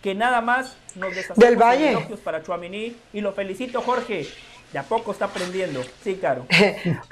[0.02, 1.93] que nada más nos deshacemos Del Valle.
[1.93, 4.27] elogios para Chuamini y lo felicito Jorge.
[4.73, 5.82] De a poco está aprendiendo.
[6.03, 6.47] Sí, claro.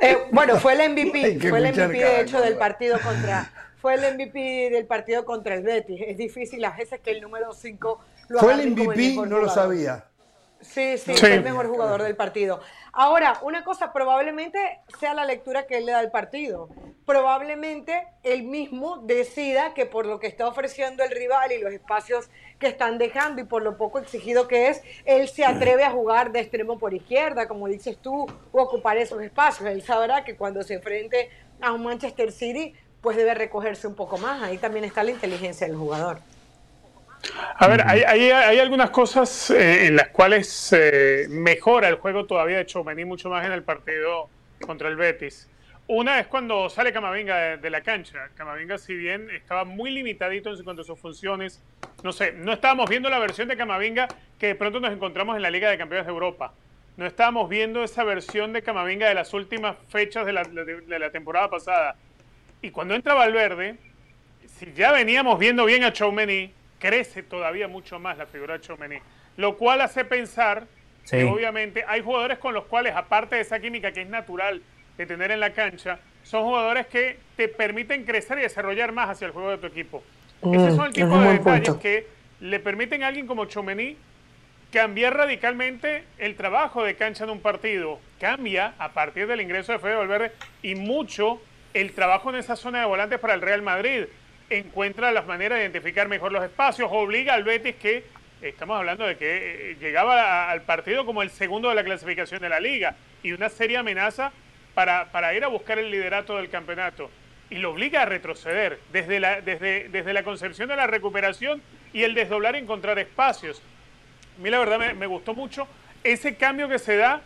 [0.01, 3.51] Eh, bueno, fue el MVP, fue el MVP de hecho del partido contra
[3.81, 6.01] fue el MVP del partido contra el Betis.
[6.07, 10.05] Es difícil a veces que el número 5 lo Fue el MVP, no lo sabía.
[10.61, 12.61] Sí, sí, sí, el mejor jugador del partido.
[12.93, 16.69] Ahora, una cosa, probablemente sea la lectura que él le da al partido.
[17.05, 22.31] Probablemente él mismo decida que por lo que está ofreciendo el rival y los espacios
[22.59, 26.33] que están dejando y por lo poco exigido que es, él se atreve a jugar
[26.33, 29.69] de extremo por izquierda, como dices tú, o ocupar esos espacios.
[29.69, 31.31] Él sabrá que cuando se enfrente
[31.61, 34.43] a un Manchester City, pues debe recogerse un poco más.
[34.43, 36.19] Ahí también está la inteligencia del jugador.
[37.59, 42.59] A ver, hay, hay, algunas cosas eh, en las cuales eh, mejora el juego todavía
[42.59, 44.29] de Chouameni mucho más en el partido
[44.61, 45.49] contra el Betis.
[45.89, 48.31] Una es cuando sale Camavinga de, la cancha.
[48.35, 51.63] Camavinga, si bien estaba muy limitadito en cuanto a sus funciones,
[52.03, 54.09] no sé, no estábamos viendo la versión de Camavinga
[54.39, 56.53] que de pronto nos encontramos en la Liga de Campeones de Europa.
[56.97, 61.11] No estábamos viendo esa versión de Camavinga de las últimas fechas de la, de la
[61.11, 61.97] temporada pasada.
[62.63, 63.77] Y cuando entra Valverde,
[64.59, 68.99] si ya veníamos viendo bien a Choumeni, crece todavía mucho más la figura de Choumeni.
[69.37, 70.67] Lo cual hace pensar
[71.09, 74.63] que obviamente hay jugadores con los cuales, aparte de esa química que es natural
[74.97, 79.27] de tener en la cancha, son jugadores que te permiten crecer y desarrollar más hacia
[79.27, 80.03] el juego de tu equipo.
[80.43, 82.07] Mm, Esos son el tipo de detalles que
[82.41, 83.97] le permiten a alguien como Chomení
[84.73, 88.01] cambiar radicalmente el trabajo de cancha en un partido.
[88.21, 90.33] Cambia a partir del ingreso de Fede Valverde
[90.63, 91.41] y mucho
[91.73, 94.05] el trabajo en esa zona de volantes para el Real Madrid.
[94.49, 98.05] Encuentra las maneras de identificar mejor los espacios, obliga al Betis que,
[98.41, 102.49] estamos hablando de que eh, llegaba al partido como el segundo de la clasificación de
[102.49, 104.33] la liga y una seria amenaza
[104.75, 107.11] para, para ir a buscar el liderato del campeonato.
[107.51, 111.63] Y lo obliga a retroceder desde la, desde, desde la concepción de la recuperación
[111.93, 113.63] y el desdoblar y encontrar espacios.
[114.39, 115.67] A mí la verdad me, gustó mucho
[116.05, 117.23] ese cambio que se da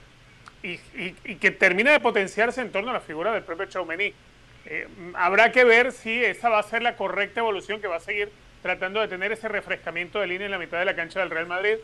[0.62, 0.78] y,
[1.24, 4.14] y, que termina de potenciarse en torno a la figura del propio Chaumení.
[4.66, 8.00] Eh, habrá que ver si esa va a ser la correcta evolución que va a
[8.00, 8.30] seguir
[8.62, 11.46] tratando de tener ese refrescamiento de línea en la mitad de la cancha del Real
[11.46, 11.76] Madrid.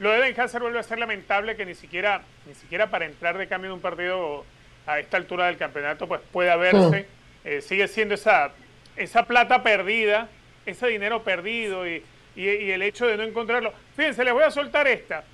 [0.00, 3.38] Lo de Ben Hazard vuelve a ser lamentable que ni siquiera, ni siquiera para entrar
[3.38, 4.44] de cambio en un partido
[4.86, 7.06] a esta altura del campeonato pues pueda verse.
[7.44, 8.52] Eh, sigue siendo esa,
[8.96, 10.28] esa plata perdida,
[10.66, 12.02] ese dinero perdido y,
[12.34, 13.72] y, el hecho de no encontrarlo.
[13.96, 15.24] Fíjense, les voy a soltar esta.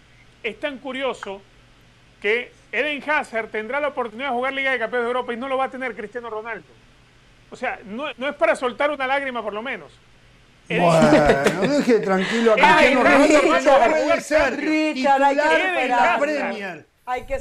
[0.42, 1.40] Es tan curioso
[2.20, 5.48] que Eden Hazard tendrá la oportunidad de jugar Liga de Campeones de Europa y no
[5.48, 6.68] lo va a tener Cristiano Ronaldo.
[7.50, 9.92] O sea, no, no es para soltar una lágrima por lo menos.
[10.68, 13.42] Bueno, deje tranquilo a Cristiano Ronaldo.
[15.88, 16.89] La Premier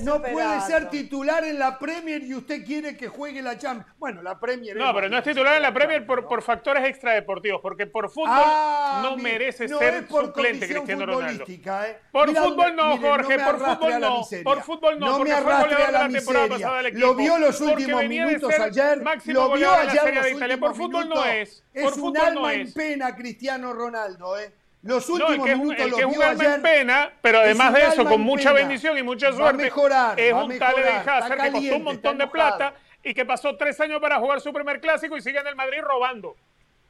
[0.03, 3.93] no puede ser titular en la Premier y usted quiere que juegue la Champions.
[3.97, 4.75] Bueno, la Premier.
[4.75, 8.29] No, pero no es titular en la Premier por, por factores extradeportivos, porque por fútbol
[8.29, 11.45] ah, no merece ser suplente Cristiano Ronaldo.
[11.47, 11.99] ¿eh?
[12.11, 14.21] Por fútbol no, Jorge, por fútbol no.
[14.43, 17.07] Por fútbol no, porque fue goleador la, la temporada pasada del equipo.
[17.07, 19.03] Lo vio los últimos minutos ayer.
[19.25, 21.63] Lo vio ayer los últimos Por fútbol no es.
[21.73, 24.53] Es un alma en pena Cristiano Ronaldo, ¿eh?
[24.81, 27.73] Los últimos no, el que, minutos el que es un alma en pena, pero además
[27.73, 31.51] de eso, con mucha bendición y mucha suerte, mejorar, es un tal de Hazard que
[31.51, 32.73] costó un montón de plata
[33.03, 35.79] y que pasó tres años para jugar su primer clásico y sigue en el Madrid
[35.81, 36.35] robando.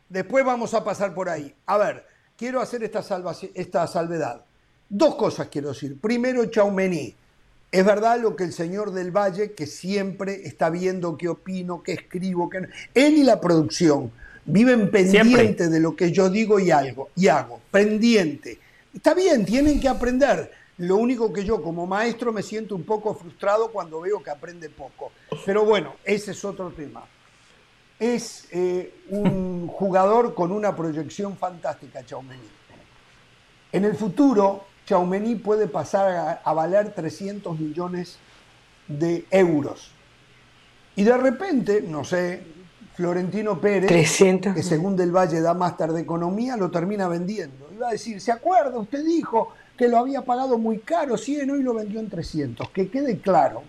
[0.08, 1.54] Después vamos a pasar por ahí.
[1.66, 2.06] A ver,
[2.36, 3.04] quiero hacer esta,
[3.56, 4.44] esta salvedad.
[4.88, 6.00] Dos cosas quiero decir.
[6.00, 7.16] Primero, Chaumení.
[7.72, 11.94] Es verdad lo que el señor del Valle, que siempre está viendo qué opino, qué
[11.94, 12.68] escribo, qué...
[12.96, 14.12] él y la producción
[14.52, 18.60] Viven pendiente de lo que yo digo y, algo, y hago, pendiente.
[18.94, 20.52] Está bien, tienen que aprender.
[20.78, 24.70] Lo único que yo como maestro me siento un poco frustrado cuando veo que aprende
[24.70, 25.12] poco.
[25.46, 27.06] Pero bueno, ese es otro tema.
[28.00, 32.42] Es eh, un jugador con una proyección fantástica, Chaumení.
[33.72, 38.18] En el futuro, Chaumení puede pasar a, a valer 300 millones
[38.88, 39.92] de euros.
[40.96, 42.42] Y de repente, no sé,
[42.96, 47.70] Florentino Pérez, que según Del Valle da máster de economía, lo termina vendiendo.
[47.72, 48.80] Iba a decir, ¿se acuerda?
[48.80, 52.72] Usted dijo que lo había pagado muy caro, 100, hoy lo vendió en 300.
[52.72, 53.62] Que quede claro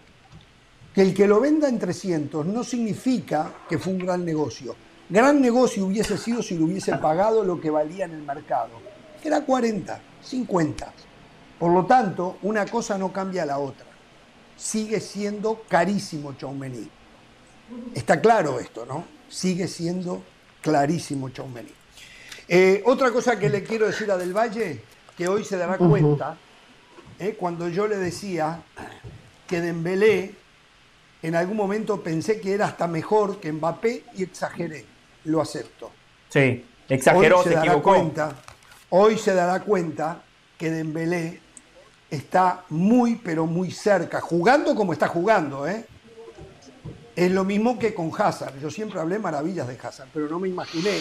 [0.94, 4.74] que el que lo venda en 300 no significa que fue un gran negocio.
[5.10, 8.70] Gran negocio hubiese sido si lo hubiese pagado lo que valía en el mercado,
[9.20, 10.92] que era 40, 50.
[11.60, 13.86] Por lo tanto, una cosa no cambia a la otra.
[14.56, 16.90] Sigue siendo carísimo Chaumení.
[17.94, 19.20] Está claro esto, ¿no?
[19.30, 20.22] sigue siendo
[20.60, 21.72] clarísimo Chaumeni.
[22.48, 24.82] Eh, otra cosa que le quiero decir a Del Valle,
[25.16, 26.36] que hoy se dará cuenta,
[27.18, 28.62] eh, cuando yo le decía
[29.46, 30.34] que Dembélé
[31.22, 34.84] en algún momento pensé que era hasta mejor que Mbappé y exageré,
[35.24, 35.92] lo acepto.
[36.28, 38.36] Sí, exageró, hoy se, dará Cuenta,
[38.90, 40.22] hoy se dará cuenta
[40.58, 41.40] que Dembélé
[42.10, 45.86] está muy, pero muy cerca, jugando como está jugando, ¿eh?
[47.14, 48.58] Es lo mismo que con Hazard.
[48.60, 51.00] Yo siempre hablé maravillas de Hazard, pero no me imaginé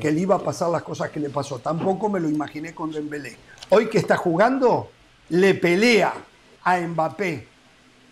[0.00, 1.58] que le iba a pasar las cosas que le pasó.
[1.58, 3.36] Tampoco me lo imaginé con Dembélé.
[3.70, 4.90] Hoy que está jugando,
[5.30, 6.12] le pelea
[6.62, 7.48] a Mbappé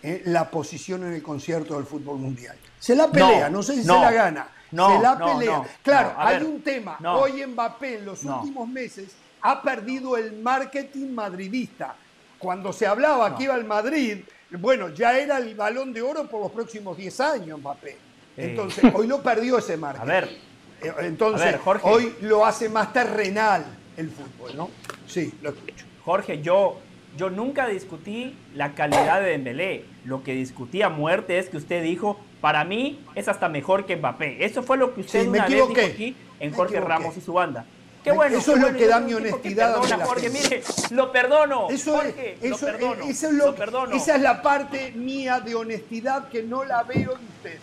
[0.03, 2.57] eh, la posición en el concierto del fútbol mundial.
[2.79, 4.47] Se la pelea, no, sé si se la gana.
[4.69, 5.63] se la pelea.
[5.81, 6.97] claro, hay un tema.
[7.15, 9.11] Hoy Mbappé en los últimos meses
[9.41, 11.95] ha perdido el marketing madridista.
[12.39, 14.19] Cuando se hablaba que iba al Madrid,
[14.51, 17.97] bueno, ya era el balón de oro por los próximos 10 años, Mbappé.
[18.37, 20.01] Entonces, hoy lo perdió ese marco.
[20.01, 20.29] A ver.
[20.81, 23.65] Eh, entonces, hoy lo hace más terrenal.
[23.97, 24.69] el fútbol, ¿no?
[25.07, 25.85] Sí, lo escucho.
[26.03, 26.79] Jorge, yo,
[27.17, 29.85] yo nunca discutí la calidad de Dembélé.
[30.03, 33.95] Lo que discutí a muerte es que usted dijo, para mí es hasta mejor que
[33.95, 34.43] Mbappé.
[34.45, 36.93] Eso fue lo que usted Sí, me una vez dijo aquí en Me Jorge equivoqué.
[36.93, 37.65] Ramos y su banda.
[38.05, 38.37] Qué Me- bueno.
[38.37, 40.43] eso es lo que da mi honestidad perdona, la Jorge, gente.
[40.43, 41.67] mire, lo perdono.
[41.71, 43.03] Eso, Jorge, es, eso, lo perdono.
[43.03, 43.95] eso es lo- lo perdono.
[43.95, 47.59] esa es la parte mía de honestidad que no la veo de usted.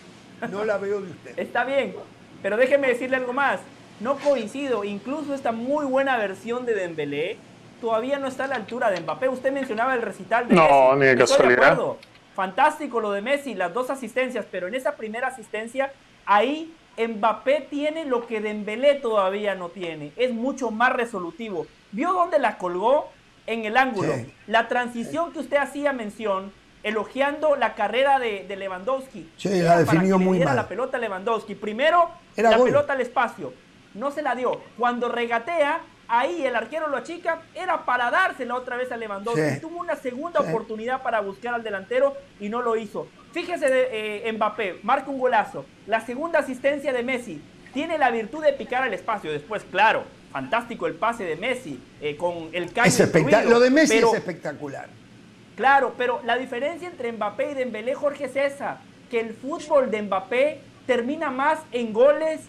[0.51, 1.39] No la veo de usted.
[1.39, 1.95] Está bien,
[2.41, 3.61] pero déjeme decirle algo más.
[4.01, 7.37] No coincido, incluso esta muy buena versión de Dembélé
[7.79, 9.29] todavía no está a la altura de Mbappé.
[9.29, 10.99] Usted mencionaba el recital de No, Messi.
[10.99, 11.63] ni de Estoy casualidad.
[11.71, 11.97] acuerdo.
[12.35, 15.93] Fantástico lo de Messi, las dos asistencias, pero en esa primera asistencia
[16.25, 20.11] ahí Mbappé tiene lo que Dembélé todavía no tiene.
[20.15, 21.65] Es mucho más resolutivo.
[21.91, 23.09] ¿Vio dónde la colgó?
[23.45, 24.13] En el ángulo.
[24.13, 24.33] Sí.
[24.47, 26.53] La transición que usted hacía mención,
[26.83, 29.29] elogiando la carrera de, de Lewandowski.
[29.37, 30.55] Sí, la para definió muy mal.
[30.55, 31.55] la pelota a Lewandowski.
[31.55, 32.69] Primero, Era la gol.
[32.69, 33.53] pelota al espacio.
[33.95, 34.61] No se la dio.
[34.77, 39.55] Cuando regatea, ahí el arquero lo achica, era para dársela otra vez a Lewandowski.
[39.55, 39.59] Sí.
[39.61, 40.47] Tuvo una segunda Sí.
[40.49, 43.07] oportunidad para buscar al delantero y no lo hizo.
[43.33, 45.65] Fíjese de, eh, Mbappé, marca un golazo.
[45.87, 47.41] La segunda asistencia de Messi
[47.73, 49.31] tiene la virtud de picar al espacio.
[49.31, 53.71] Después, claro, fantástico el pase de Messi eh, con el caño Es incluido, Lo de
[53.71, 54.87] Messi pero- es espectacular.
[55.55, 58.77] Claro, pero la diferencia entre Mbappé y Dembélé, Jorge, es esa,
[59.09, 62.41] que el fútbol de Mbappé termina más en goles,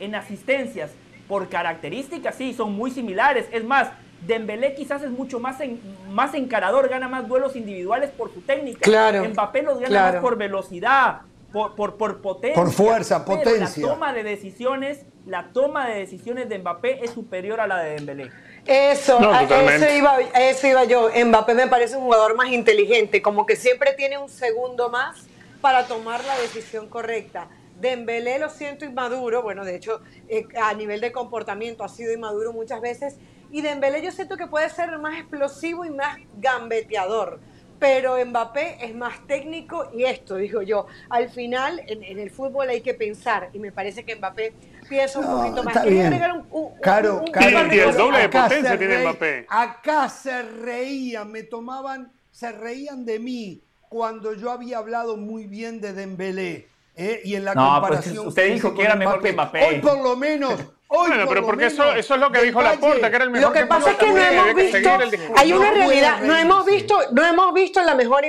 [0.00, 0.90] en asistencias.
[1.28, 3.46] Por características, sí, son muy similares.
[3.52, 3.88] Es más,
[4.26, 5.80] Dembélé quizás es mucho más, en-
[6.10, 8.80] más encarador, gana más duelos individuales por su técnica.
[8.80, 10.12] Claro, Mbappé los gana claro.
[10.14, 11.22] más por velocidad,
[11.52, 12.54] por, por, por potencia.
[12.54, 13.86] Por fuerza, pero potencia.
[13.86, 17.94] La toma de decisiones, la toma de decisiones de Mbappé es superior a la de
[17.94, 18.30] Dembélé.
[18.64, 21.10] Eso, No, a eso iba, a eso iba yo.
[21.24, 25.26] Mbappé me parece un jugador más inteligente, como que siempre tiene un segundo más
[25.60, 27.48] para tomar la decisión correcta.
[27.80, 32.52] Dembélé lo siento inmaduro, bueno, de hecho, eh, a nivel de comportamiento ha sido inmaduro
[32.52, 33.16] muchas veces.
[33.52, 37.38] Y Dembélé yo siento que puede ser más explosivo y más gambeteador.
[37.78, 42.68] Pero Mbappé es más técnico y esto, digo yo, al final en, en el fútbol
[42.68, 44.54] hay que pensar y me parece que Mbappé
[44.88, 45.74] piensa un No, poquito más.
[45.76, 46.06] está bien.
[46.06, 47.98] agregar un, un- un- Caro, un- un Caro, par de Y el cosas.
[47.98, 49.46] doble de acá potencia se tiene reí- Mbappé.
[49.48, 55.80] Acá se reían, me tomaban, se reían de mí cuando yo había hablado muy bien
[55.80, 56.68] de Dembélé.
[56.94, 57.20] ¿eh?
[57.24, 59.64] Y en la No, pues, comparación usted dijo que era mejor que Mbappé.
[59.64, 60.54] Hoy por lo menos.
[60.94, 63.30] Hoy Bueno, pero lo porque eso, es lo que dijo Laporta, Valle- que era el
[63.30, 64.90] mejor Lo que pasa es que no hemos que visto,
[65.36, 68.22] hay una realidad, no hemos visto, no hemos visto la mejor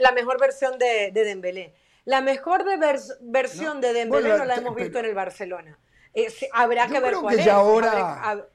[0.00, 1.74] la mejor versión de, de Dembélé.
[2.06, 5.04] La mejor de vers- versión No, de Dembélé bueno, no la te- hemos visto pero-
[5.04, 5.78] en el Barcelona.
[6.12, 7.48] Eh, habrá que ver cuál que es.
[7.48, 7.92] ahora-
[8.22, 8.46] Habrá-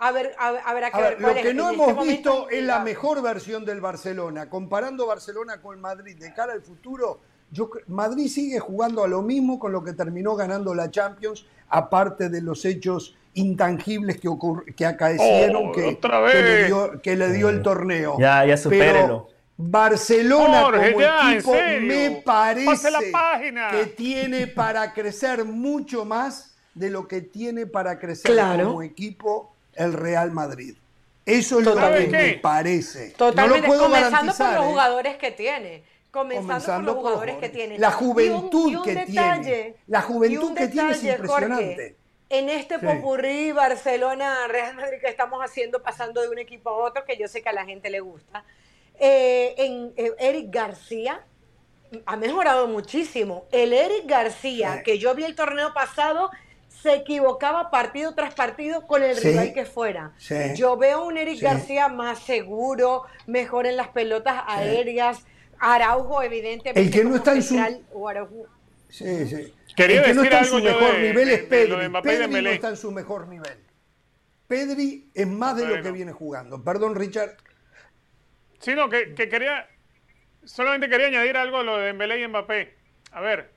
[0.00, 1.46] a ver, a ver, habrá que A ver ver, cuál lo es.
[1.46, 4.48] que no hemos este visto es la mejor versión del Barcelona.
[4.50, 7.20] Comparando Barcelona con el Madrid de cara al futuro,
[7.50, 12.28] yo, Madrid sigue jugando a lo mismo con lo que terminó ganando la Champions, aparte
[12.28, 14.18] de los hechos intangibles
[14.76, 18.16] que, acaecieron Oh, que, otra que le dio, que le dio el torneo.
[18.18, 19.28] Ya, ya supérelo.
[19.28, 23.70] Pero Barcelona Jorge, como ya, equipo me parece la página.
[23.70, 28.68] que tiene para crecer mucho más de lo que tiene para crecer Claro.
[28.68, 30.76] como equipo el Real Madrid.
[31.26, 32.10] Eso es lo Totalmente.
[32.16, 33.10] que me parece.
[33.10, 34.68] Totalmente, no lo puedo comenzando por los ¿eh?
[34.68, 35.84] jugadores que tiene.
[36.10, 37.78] Comenzando, Comenzando por los por jugadores que tiene.
[37.78, 39.74] La Y un- juventud y un que detalle, tiene.
[39.86, 41.96] La juventud que tiene es Jorge, impresionante.
[42.30, 42.86] en este Sí.
[42.86, 47.28] popurrí Barcelona, Real Madrid que estamos haciendo, pasando de un equipo a otro, que yo
[47.28, 48.44] sé que a la gente le gusta.
[49.00, 51.20] eh, en eh, Eric García
[52.04, 53.44] ha mejorado muchísimo.
[53.52, 54.82] El Eric García, Sí.
[54.82, 56.30] que yo vi el torneo pasado,
[56.68, 59.28] se equivocaba partido tras partido con el Sí.
[59.28, 60.12] rival que fuera.
[60.18, 60.34] Sí.
[60.56, 61.44] Yo veo un Eric Sí.
[61.44, 65.24] García más seguro, mejor en las pelotas aéreas.
[65.60, 66.80] Araujo, evidentemente.
[66.80, 68.46] El que no está en su- central, o Araujo-
[68.88, 69.54] Sí, sí.
[69.76, 71.88] Quería el que no está en su mejor de- nivel de- es Pedri.
[72.02, 73.58] Pedri no está en su mejor nivel.
[74.46, 76.62] Pedri es más de lo que viene jugando.
[76.64, 77.36] Perdón, Richard.
[78.60, 79.68] Sí, no, que, que quería.
[80.44, 82.74] Solamente quería añadir algo a lo de Dembélé y Mbappé.
[83.12, 83.50] A ver,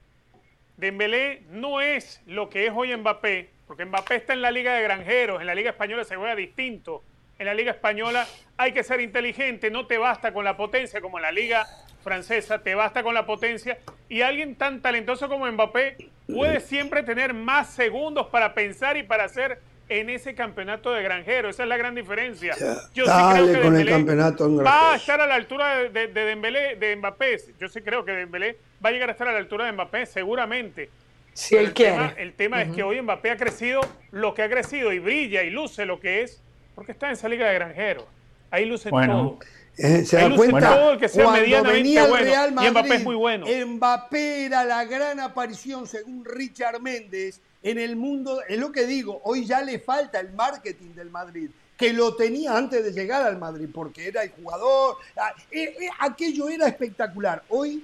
[0.77, 4.83] Dembélé no es lo que es hoy Mbappé, porque Mbappé está en la Liga de
[4.83, 7.03] Granjeros, en la Liga Española se juega distinto.
[7.39, 11.17] En la Liga Española hay que ser inteligente, no te basta con la potencia como
[11.17, 11.65] en la Liga
[12.01, 13.77] Francesa, te basta con la potencia.
[14.09, 19.25] Y alguien tan talentoso como Mbappé puede siempre tener más segundos para pensar y para
[19.25, 19.59] hacer
[19.89, 21.49] en ese campeonato de granjero.
[21.49, 22.55] Esa es la gran diferencia.
[22.93, 25.75] Yo sí Dale creo que con el campeonato en va a estar a la altura
[25.77, 27.37] de, de, de Dembélé, de Mbappé.
[27.59, 30.05] Yo sí creo que Dembélé va a llegar a estar a la altura de Mbappé,
[30.05, 30.89] seguramente.
[31.33, 32.23] Si él el tema, quiere.
[32.23, 35.49] el tema es que hoy Mbappé ha crecido lo que ha crecido y brilla y
[35.49, 36.41] luce lo que es,
[36.75, 38.05] porque está en esa liga de granjeros.
[38.49, 39.37] Ahí luce Bueno.
[39.39, 39.39] todo.
[39.77, 40.75] Eh, ¿Se da luce cuenta?
[40.75, 41.41] todo el que sea Cuando
[41.71, 43.45] venía el bueno, y Mbappé es muy bueno.
[43.47, 48.41] Mbappé era la gran aparición, según Richard Méndez, en el mundo.
[48.47, 51.49] Es lo que digo, hoy ya le falta el marketing del Madrid.
[51.77, 54.97] que lo tenía antes de llegar al Madrid, porque era el jugador.
[55.17, 57.41] ah, eh, eh, Aquello era espectacular.
[57.49, 57.83] Hoy,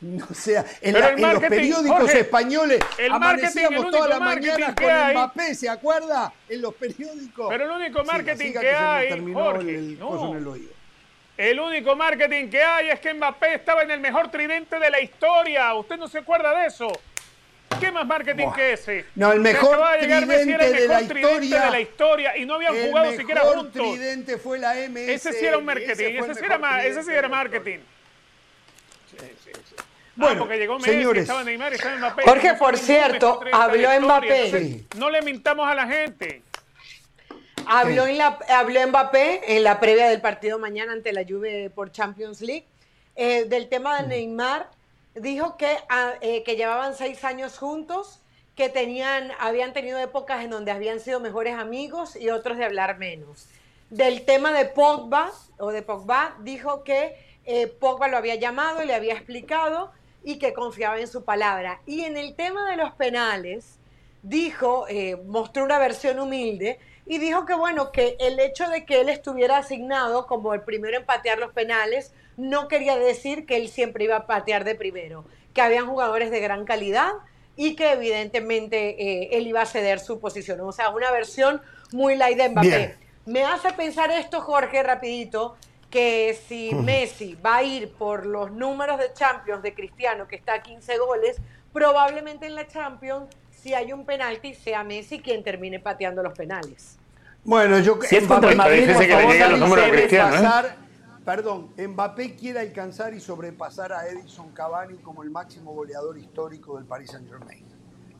[0.00, 4.08] no sea, en, Pero la- el en los periódicos Jorge, españoles el amanecíamos el toda
[4.08, 6.32] la mañana con hay- Mbappé, ¿se acuerda?
[6.48, 7.46] En los periódicos.
[7.48, 10.34] Pero el único marketing que hay, Jorge, el, el no.
[10.36, 10.68] el.
[11.38, 15.00] El único marketing que hay es que Mbappé estaba en el mejor tridente de la
[15.00, 15.74] historia.
[15.74, 16.92] ¿Usted no se acuerda de eso?
[17.80, 18.54] ¿Qué más marketing Buah.
[18.54, 19.06] que ese?
[19.14, 21.64] No, el mejor llegar era el tridente de la mejor tridente historia.
[21.64, 23.72] de la historia y no habían El jugado siquiera juntos.
[23.72, 25.08] tridente fue la MS.
[25.14, 27.78] Ese sí era un marketing, ese, sí era, ese sí era marketing.
[30.14, 31.22] Bueno, ah, porque llegó Messi, señores.
[31.22, 32.22] estaba Neymar, estaba Mbappé.
[32.24, 33.88] Jorge, No por cierto, habló.
[34.00, 34.44] Mbappé.
[34.46, 34.82] Entonces.
[34.96, 36.42] No le mintamos a la gente.
[37.66, 41.92] Habló, en la, habló Mbappé en la previa del partido mañana ante la Juve por
[41.92, 42.66] Champions League
[43.16, 44.68] eh, del tema de Neymar.
[45.14, 48.20] Dijo que, ah, eh, que llevaban seis años juntos,
[48.56, 52.98] que tenían, habían tenido épocas en donde habían sido mejores amigos y otros de hablar
[52.98, 53.46] menos.
[53.90, 58.86] Del tema de Pogba, o de Pogba, dijo que eh, Pogba lo había llamado y
[58.86, 59.92] le había explicado
[60.24, 61.80] y que confiaba en su palabra.
[61.86, 63.78] Y en el tema de los penales,
[64.22, 69.00] dijo, eh, mostró una versión humilde y dijo que bueno, que el hecho de que
[69.00, 73.68] él estuviera asignado como el primero en patear los penales no quería decir que él
[73.68, 77.12] siempre iba a patear de primero, que habían jugadores de gran calidad
[77.56, 80.60] y que evidentemente eh, él iba a ceder su posición.
[80.60, 81.60] O sea, una versión
[81.92, 82.68] muy light de Mbappé.
[82.68, 82.96] Bien.
[83.26, 85.56] Me hace pensar esto, Jorge, rapidito,
[85.92, 90.54] que si Messi va a ir por los números de Champions de Cristiano, que está
[90.54, 91.36] a 15 goles,
[91.72, 96.98] probablemente en la Champions, si hay un penalti, sea Messi quien termine pateando los penales.
[97.44, 99.90] Bueno, yo Si es contra el Mbappé, Madrid, por por favor, quiere los números de
[99.92, 100.38] Cristiano, ¿eh?
[100.40, 100.74] sobrepasar-
[101.24, 106.84] Perdón, Mbappé quiere alcanzar y sobrepasar a Edison Cavani como el máximo goleador histórico del
[106.84, 107.64] Paris Saint Germain.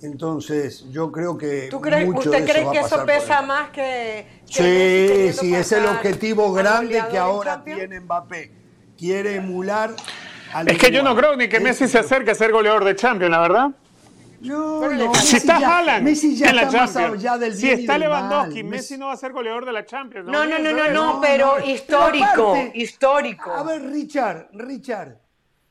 [0.02, 3.06] Entonces, yo creo que ¿Tú crees, mucho ¿Usted de eso cree va a que eso
[3.06, 8.50] pesa más que, que Sí, sí, es el objetivo grande que ahora tiene Mbappé.
[8.98, 9.94] Quiere emular
[10.52, 12.96] al Es que yo no creo ni que Messi se acerque a ser goleador de
[12.96, 13.70] Champions, la verdad.
[14.40, 17.38] No, no, Si Messi está ya- Haaland Messi ya en la está más Champions, allá
[17.38, 18.70] del si está Lewandowski, mal.
[18.72, 20.26] Messi no va a ser goleador de la Champions.
[20.26, 21.64] No, no, no, no, no, pero no.
[21.64, 23.52] histórico, Pero aparte- histórico.
[23.52, 25.16] A ver, Richard, Richard,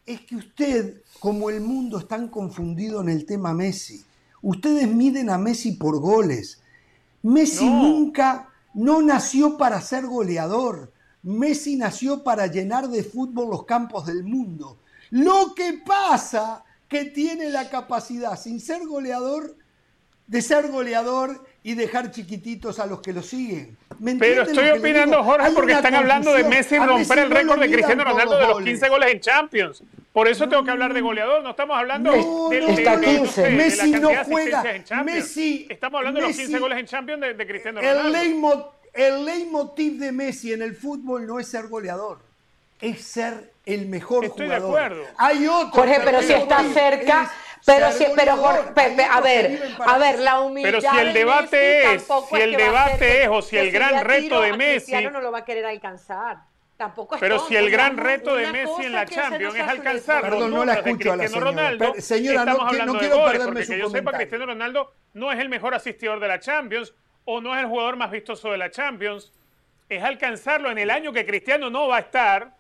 [0.06, 4.06] es que usted, como el mundo es tan confundido en el tema Messi,
[4.42, 6.62] ustedes miden a Messi por goles.
[7.24, 7.84] Messi No.
[7.84, 10.92] nunca, no nació para ser goleador.
[11.24, 14.80] Messi nació para llenar de fútbol los campos del mundo.
[15.12, 19.56] Lo que pasa que tiene la capacidad, sin ser goleador,
[20.28, 23.78] de ser goleador y dejar chiquititos a los que lo siguen.
[24.00, 25.24] ¿Me Pero estoy opinando?
[25.24, 26.44] Jorge, Hay porque están hablando de.
[26.44, 28.70] Messi romper el récord de Cristiano Ronaldo de los goles.
[28.70, 29.84] 15 goles en Champions.
[30.12, 31.42] Por eso tengo que hablar de goleador.
[31.44, 33.42] No estamos hablando No, de, de- Está de- 15.
[33.44, 34.76] de Messi no de juega.
[34.76, 35.26] en Champions.
[35.38, 38.18] Messi- Estamos hablando de los 15 Messi- goles en Champions de, de Cristiano El, Ronaldo.
[38.18, 42.20] leitmo- el leitmotiv de Messi en el fútbol no es ser goleador,
[42.82, 44.82] es ser el mejor Estoy de jugador.
[44.84, 45.04] acuerdo.
[45.18, 45.70] Hay otro.
[45.70, 47.32] Jorge, pero si está cerca,
[47.66, 48.72] pero si, pero Jorge,
[49.10, 52.56] a ver, a ver, la humildad Pero si el de debate Messi es- si el
[52.56, 55.66] debate es, o si el gran reto de Messi- Cristiano no lo va a querer
[55.66, 56.38] alcanzar.
[56.78, 60.22] Tampoco es Pero tonto, si el gran reto de Messi en la Champions es alcanzar.
[60.22, 61.70] Perdón, no la escucho a la Cristiano señora.
[61.70, 64.12] Ronaldo, señora, no estamos que- no quiero goles, perderme porque su que yo sepa.
[64.14, 66.94] Cristiano Ronaldo no es el mejor asistidor de la Champions
[67.26, 69.32] o no es el jugador más vistoso de la Champions.
[69.90, 72.56] Es alcanzarlo en el año que Cristiano no va a estar,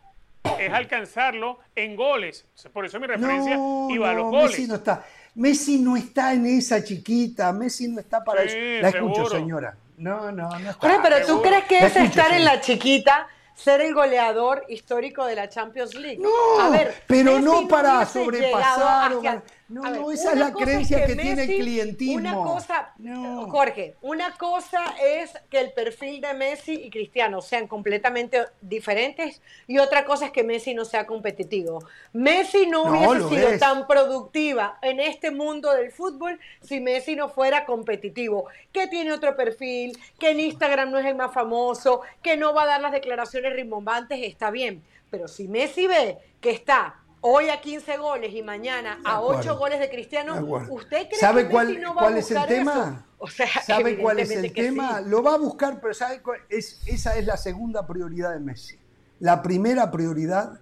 [0.60, 2.46] es alcanzarlo en goles.
[2.74, 4.52] Por eso mi referencia No, iba a los no, goles.
[4.52, 5.04] Messi no está.
[5.36, 7.52] Messi no está en esa chiquita.
[7.54, 8.82] Messi no está para Sí, eso.
[8.82, 9.30] La escucho, seguro.
[9.30, 9.78] señora.
[9.98, 11.02] No, no, no está.
[11.02, 15.36] Pero ¿tú crees que es escucho, estar en la chiquita, ser el goleador histórico de
[15.36, 16.18] la Champions League?
[16.20, 20.54] No, A ver, pero Messi no para sobrepasar hacia- no, ver, no, esa es la
[20.54, 22.16] creencia que tiene el clientismo.
[22.18, 23.50] Una cosa, No.
[23.50, 29.78] Jorge, una cosa es que el perfil de Messi y Cristiano sean completamente diferentes y
[29.80, 31.84] otra cosa es que Messi no sea competitivo.
[32.14, 33.60] Messi no, No, hubiese sido es.
[33.60, 38.46] tan productiva en este mundo del fútbol si Messi no fuera competitivo.
[38.72, 42.64] Que tiene otro perfil, que en Instagram no es el más famoso, que no va
[42.64, 44.84] a dar las declaraciones rimbombantes, está bien.
[45.10, 49.40] Pero si Messi ve que está hoy a 15 goles y mañana a acuerdo.
[49.40, 50.68] 8 goles de Cristiano, De.
[50.70, 52.74] ¿usted cree ¿Sabe que cuál, Messi no va cuál a es el buscar tema?
[53.02, 53.06] eso?
[53.24, 54.98] O sea, ¿Sabe cuál es el tema?
[54.98, 55.10] sí.
[55.10, 56.40] Lo va a buscar, pero ¿sabe cuál?
[56.50, 58.80] Es, esa es la segunda prioridad de Messi.
[59.20, 60.60] La primera prioridad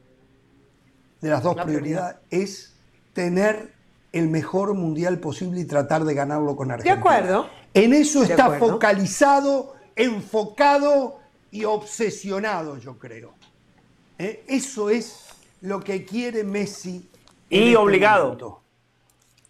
[1.22, 2.76] de las dos La prioridades es
[3.14, 3.74] tener
[4.12, 7.00] el mejor mundial posible y tratar de ganarlo con De Argentina.
[7.00, 7.50] acuerdo.
[7.74, 8.72] En eso De está acuerdo.
[8.72, 11.20] focalizado, enfocado
[11.52, 13.34] y obsesionado, yo creo.
[14.18, 14.44] ¿Eh?
[14.50, 15.29] Eso es
[15.62, 17.10] lo que quiere Messi.
[17.50, 18.24] Y este obligado.
[18.26, 18.62] momento.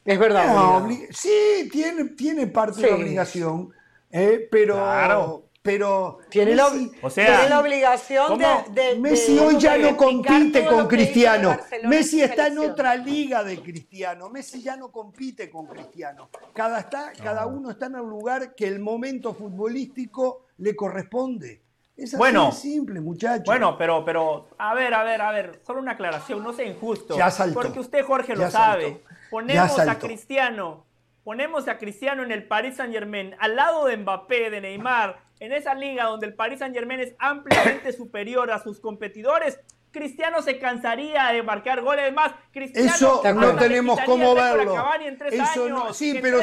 [0.06, 0.54] Es verdad.
[0.56, 0.88] No, obligado.
[0.88, 2.94] obli- sí, tiene, tiene parte de Sí.
[2.94, 3.72] obligación,
[4.12, 5.44] eh, pero, Claro.
[5.62, 6.72] pero tiene, la,
[7.02, 11.58] o sea, tiene la obligación de, de, Messi de, hoy ya no compite con Cristiano.
[11.84, 14.30] Messi está en otra liga de Cristiano.
[14.30, 16.30] Messi ya no compite con Cristiano.
[16.54, 21.62] Cada, está, cada uno está en el lugar que el momento futbolístico le corresponde.
[22.00, 22.52] Es así Bueno.
[22.52, 23.46] simple, muchachos.
[23.46, 27.18] Bueno, pero, pero, a ver, a ver, a ver, solo una aclaración, no sea injusto.
[27.18, 27.62] Ya saltó.
[27.62, 29.02] Porque usted, Jorge, lo sabe.
[29.30, 30.00] Ponemos a.
[30.00, 30.86] Cristiano,
[31.24, 35.52] ponemos a Cristiano en el Paris Saint Germain, al lado de Mbappé, de Neymar, en
[35.54, 39.60] esa liga donde el Paris Saint Germain es ampliamente superior a sus competidores.
[39.92, 42.32] Cristiano se cansaría de marcar goles más.
[42.52, 44.76] Cristiano Eso no tenemos cómo verlo.
[44.76, 46.40] Cavani en tres Eso años, no- sí, pero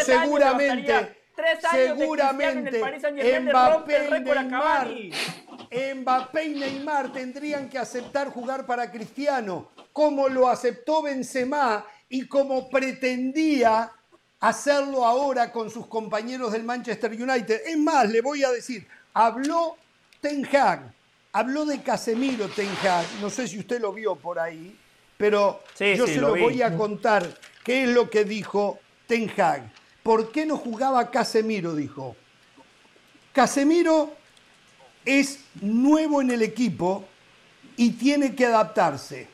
[1.36, 4.42] tres años seguramente, de en el Paris Saint-Germain le rompe Mbappé el y récord a
[4.42, 5.10] Neymar, Cavani.
[5.94, 12.68] Mbappé y Neymar tendrían que aceptar jugar para Cristiano, como lo aceptó Benzema y como
[12.68, 13.92] pretendía
[14.40, 17.62] hacerlo ahora con sus compañeros del Manchester United.
[17.66, 19.76] Es más, le voy a decir, habló
[20.20, 20.92] Ten Hag,
[21.32, 24.78] habló de Casemiro Ten Hag, no sé si usted lo vio por ahí,
[25.16, 27.26] pero Sí, yo sí, se lo voy a contar
[27.64, 29.70] qué es lo que dijo Ten Hag.
[30.06, 31.74] ¿Por qué no jugaba Casemiro?
[31.74, 32.14] Dijo.
[33.32, 34.14] Casemiro
[35.04, 37.04] es nuevo en el equipo
[37.76, 39.26] y tiene que adaptarse.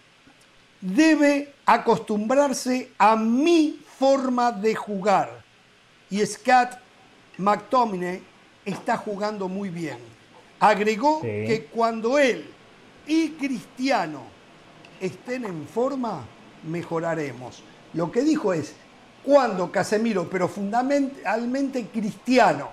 [0.80, 5.44] Debe acostumbrarse a mi forma de jugar.
[6.08, 6.78] Y Scott
[7.36, 8.22] McTominay
[8.64, 9.98] está jugando muy bien.
[10.58, 11.26] Agregó Sí.
[11.26, 12.46] que cuando él
[13.06, 14.22] y Cristiano
[15.02, 16.24] estén en forma,
[16.66, 17.62] mejoraremos.
[17.92, 18.74] Lo que dijo es,
[19.24, 22.70] cuando Casemiro, pero fundamentalmente Cristiano,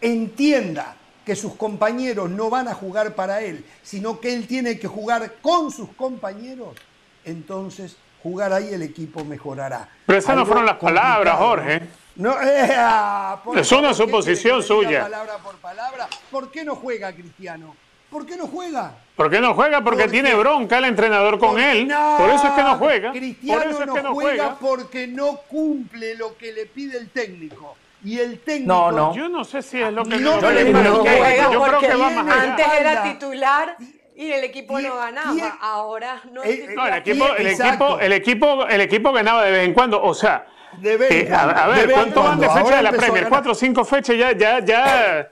[0.00, 4.86] entienda que sus compañeros no van a jugar para él, sino que él tiene que
[4.86, 6.76] jugar con sus compañeros,
[7.24, 9.88] entonces jugar ahí el equipo mejorará.
[10.06, 11.76] Pero esas no fueron las palabras, Jorge.
[12.42, 15.02] eh, ah, Es una favor, ¿qué suposición suya.
[15.02, 16.08] Palabra por palabra.
[16.30, 17.74] ¿Por qué no juega Cristiano?
[18.14, 18.92] ¿Por qué no juega?
[19.16, 19.82] ¿Por qué no juega?
[19.82, 21.88] Porque Porque- tiene bronca el entrenador con él.
[21.88, 23.10] No, Por eso es que no juega.
[23.10, 24.56] Cristiano Por eso es no, que no juega, juega.
[24.60, 27.76] porque no cumple lo que le pide el técnico.
[28.04, 28.72] Y el técnico.
[28.72, 29.14] No, no.
[29.16, 30.72] Yo no sé si es lo que No, le qué.
[30.72, 32.42] Juega Yo creo porque que va más allá.
[32.52, 33.76] Antes era titular
[34.14, 35.58] y el equipo no ganaba.
[35.60, 36.92] Ahora no es eh, No, titular.
[36.92, 40.00] el equipo, el equipo, el equipo, el equipo ganaba de vez en cuando.
[40.00, 40.46] O sea,
[40.78, 42.82] De vez eh, a, cuando, a de ver, en ¿cuánto van de fecha Ahora de
[42.84, 43.28] la Premier?
[43.28, 45.30] Cuatro o cinco fechas ya, ya, ya,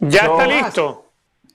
[0.00, 0.32] ya No.
[0.40, 0.48] está Más.
[0.48, 1.04] listo.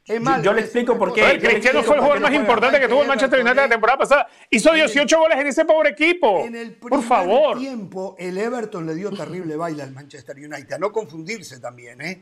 [0.06, 1.40] Es más, Yo le explico por qué.
[1.40, 4.28] Cristiano fue el jugador más importante que tuvo el Manchester United la temporada pasada.
[4.50, 6.44] Hizo 18 goles en ese pobre equipo.
[6.46, 7.58] En el Por primer favor.
[7.58, 10.74] tiempo, el Everton le dio terrible baile al Manchester United.
[10.74, 12.22] A no confundirse también, ¿eh?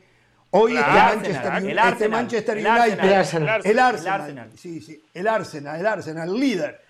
[0.52, 1.22] Hoy Claro.
[1.22, 2.84] este El Manchester, Arsenal, Uni- el este Arsenal, Manchester el United.
[3.04, 3.62] El Arsenal.
[3.64, 4.16] El Arsenal.
[4.16, 4.52] El Arsenal.
[4.58, 5.04] Sí, sí.
[5.14, 6.82] El Arsenal, el Arsenal, el líder.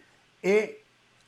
[0.43, 0.83] Eh,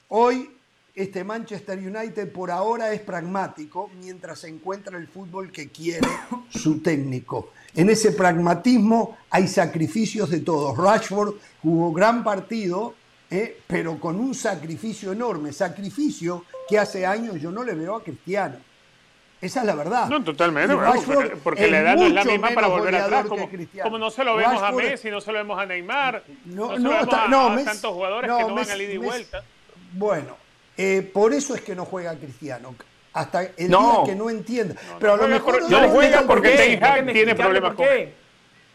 [0.09, 0.49] hoy
[0.95, 6.07] este Manchester United por ahora es pragmático mientras se encuentra el fútbol que quiere
[6.49, 7.51] su técnico.
[7.75, 10.77] En ese pragmatismo hay sacrificios de todos.
[10.77, 12.93] Rashford jugó gran partido,
[13.31, 15.51] eh, pero con un sacrificio enorme.
[15.51, 18.57] Sacrificio que hace años yo no le veo a Cristiano.
[19.41, 20.07] Esa es la verdad.
[20.07, 23.49] No, totalmente, Rashford porque, la edad no es la misma para volver atrás, como,
[23.81, 26.73] como no se lo vemos a Messi, no se lo vemos a Neymar, No, no,
[26.75, 28.71] se no, lo vemos está- a, no, a Messi- tantos jugadores que no van Messi-
[28.71, 29.43] al ida y Messi- vuelta.
[29.93, 30.37] Bueno,
[30.77, 32.73] eh, por eso es que no juega Cristiano.
[33.13, 34.03] Hasta el No.
[34.03, 34.75] día que no entienda.
[34.99, 36.49] Pero a lo mejor no no juega porque.
[36.49, 38.13] Ten Hag Déjeme tiene problemas por con qué.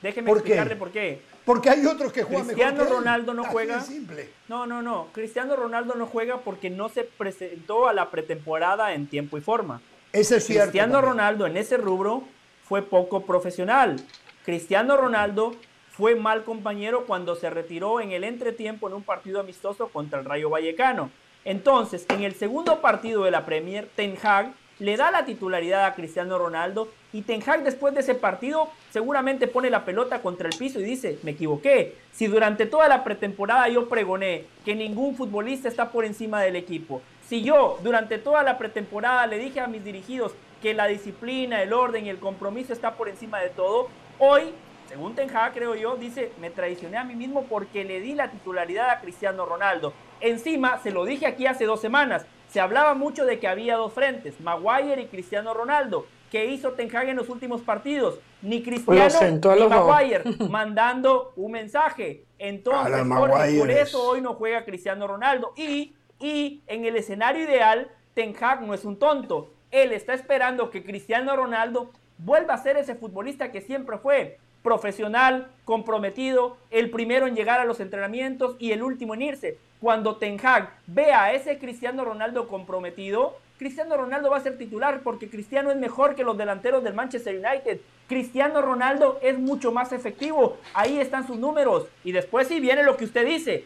[0.01, 0.41] Déjeme ¿Por qué?
[0.43, 1.23] explicarle por qué.
[1.45, 2.93] Porque hay otros que juegan Cristiano mejor él.
[2.99, 3.77] Ronaldo no Así juega.
[3.79, 4.29] de simple.
[4.49, 5.09] No, no, no.
[5.13, 9.81] Cristiano Ronaldo no juega porque no se presentó a la pretemporada en tiempo y forma.
[10.13, 10.65] Eso es cierto.
[10.67, 11.11] Cristiano también.
[11.13, 12.23] Ronaldo en ese rubro
[12.65, 13.97] fue poco profesional.
[14.45, 15.57] Cristiano Ronaldo
[15.91, 20.25] fue mal compañero cuando se retiró en el entretiempo en un partido amistoso contra el
[20.27, 21.11] Rayo Vallecano.
[21.49, 25.95] Entonces, en el segundo partido de la Premier, Ten Hag le da la titularidad a
[25.95, 30.59] Cristiano Ronaldo y Ten Hag después de ese partido seguramente pone la pelota contra el
[30.59, 31.97] piso y dice, me equivoqué.
[32.13, 37.01] Si durante toda la pretemporada yo pregoné que ningún futbolista está por encima del equipo,
[37.27, 41.73] si yo durante toda la pretemporada le dije a mis dirigidos que la disciplina, el
[41.73, 43.89] orden y el compromiso está por encima de todo,
[44.19, 44.53] hoy,
[44.87, 48.31] según Ten Hag creo yo, dice, me traicioné a mí mismo porque le di la
[48.31, 49.95] titularidad a Cristiano Ronaldo.
[50.21, 53.93] Encima, se lo dije aquí hace dos semanas, se hablaba mucho de que había dos
[53.93, 56.07] frentes, Maguire y Cristiano Ronaldo.
[56.31, 58.19] ¿Qué hizo Ten Hag en los últimos partidos?
[58.43, 59.69] Ni Cristiano ni.
[59.69, 62.25] Maguire mandando un mensaje.
[62.39, 65.53] Entonces, Jorge, por eso hoy no juega Cristiano Ronaldo.
[65.57, 69.51] Y, y en el escenario ideal, Ten Hag no es un tonto.
[69.71, 74.39] Él está esperando que Cristiano Ronaldo vuelva a ser ese futbolista que siempre fue.
[74.63, 79.59] Profesional, comprometido, el primero en llegar a los entrenamientos y el último en irse.
[79.81, 85.01] Cuando Ten Hag vea a ese Cristiano Ronaldo comprometido, Cristiano Ronaldo va a ser titular
[85.03, 87.81] porque Cristiano es mejor que los delanteros del Manchester United.
[88.09, 90.57] Cristiano Ronaldo es mucho más efectivo.
[90.75, 91.87] Ahí están sus números.
[92.05, 93.65] Y después sí viene lo que usted dice.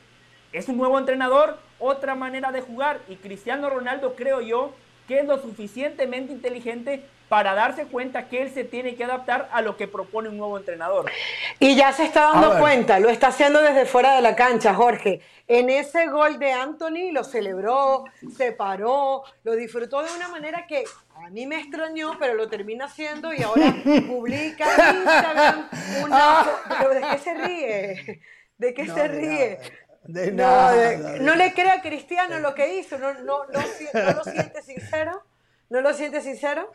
[0.52, 3.00] Es un nuevo entrenador, otra manera de jugar.
[3.08, 4.72] Y Cristiano Ronaldo creo yo
[5.06, 7.02] que es lo suficientemente inteligente
[7.32, 10.58] para darse cuenta que él se tiene que adaptar a lo que propone un nuevo
[10.58, 11.10] entrenador.
[11.58, 15.22] Y ya se está dando cuenta, lo está haciendo desde fuera de la cancha, Jorge.
[15.48, 18.04] En ese gol de Anthony lo celebró,
[18.36, 20.84] se paró, lo disfrutó de una manera que
[21.14, 23.76] a mí me extrañó, pero lo termina haciendo y ahora
[24.06, 25.68] publica en Instagram
[26.04, 26.46] una...
[26.80, 28.20] ¿Pero de qué se ríe?
[28.58, 29.58] ¿De qué se ríe?
[30.04, 31.18] De nada.
[31.20, 33.46] No, le crea a Cristiano lo que hizo, no, no, no,
[33.94, 35.22] no lo siente sincero.
[35.70, 36.70] ¿No lo sientes sincero?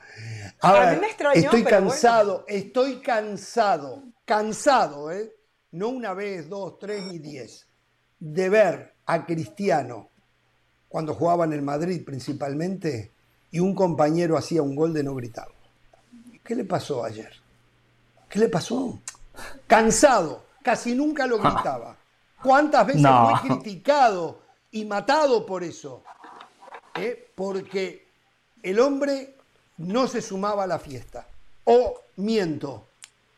[0.61, 1.39] a mí me extrañó.
[1.39, 5.35] Estoy cansado, estoy cansado, cansado, ¿eh?
[5.71, 7.67] No una vez, dos, tres ni diez,
[8.19, 10.09] de ver a Cristiano
[10.89, 13.11] cuando jugaba en el Madrid principalmente
[13.51, 15.47] y un compañero hacía un gol de no gritar.
[16.43, 17.33] ¿Qué le pasó ayer?
[18.29, 18.99] ¿Qué le pasó?
[19.67, 21.96] Cansado, casi nunca lo gritaba.
[22.47, 24.39] ¿Cuántas veces fue criticado
[24.71, 26.01] y matado por eso?
[26.95, 27.29] ¿Eh?
[27.35, 28.07] Porque
[28.63, 29.35] el hombre
[29.75, 31.27] no se sumaba a la fiesta.
[31.65, 32.85] O miento,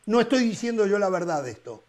[0.05, 1.83] no estoy diciendo yo la verdad de esto.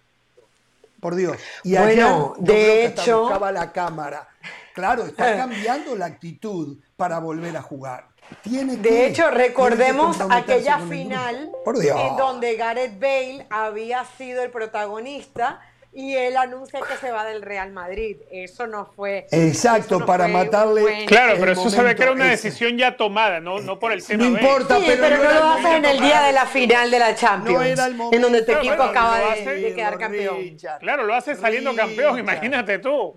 [0.98, 1.36] Por Dios.
[1.62, 4.26] Y bueno, de hecho, buscaba la cámara.
[4.72, 8.08] Claro, está cambiando la actitud para volver a jugar.
[8.42, 15.60] Tiene de hecho, recordemos aquella final en donde Gareth Bale había sido el protagonista
[15.92, 18.18] y él anuncia que se va del Real Madrid.
[18.30, 19.26] Eso no fue.
[19.32, 21.04] Exacto, para matarle.
[21.06, 24.24] Claro, pero eso sabe que era una decisión ya tomada, no, no por el tema.
[24.24, 27.80] No importa, pero, no, lo haces en el día de la final de la Champions.
[28.12, 30.56] en donde tu equipo acaba de, quedar campeón.
[30.78, 32.94] Claro, lo hace saliendo campeón, imagínate tú.
[32.94, 33.16] o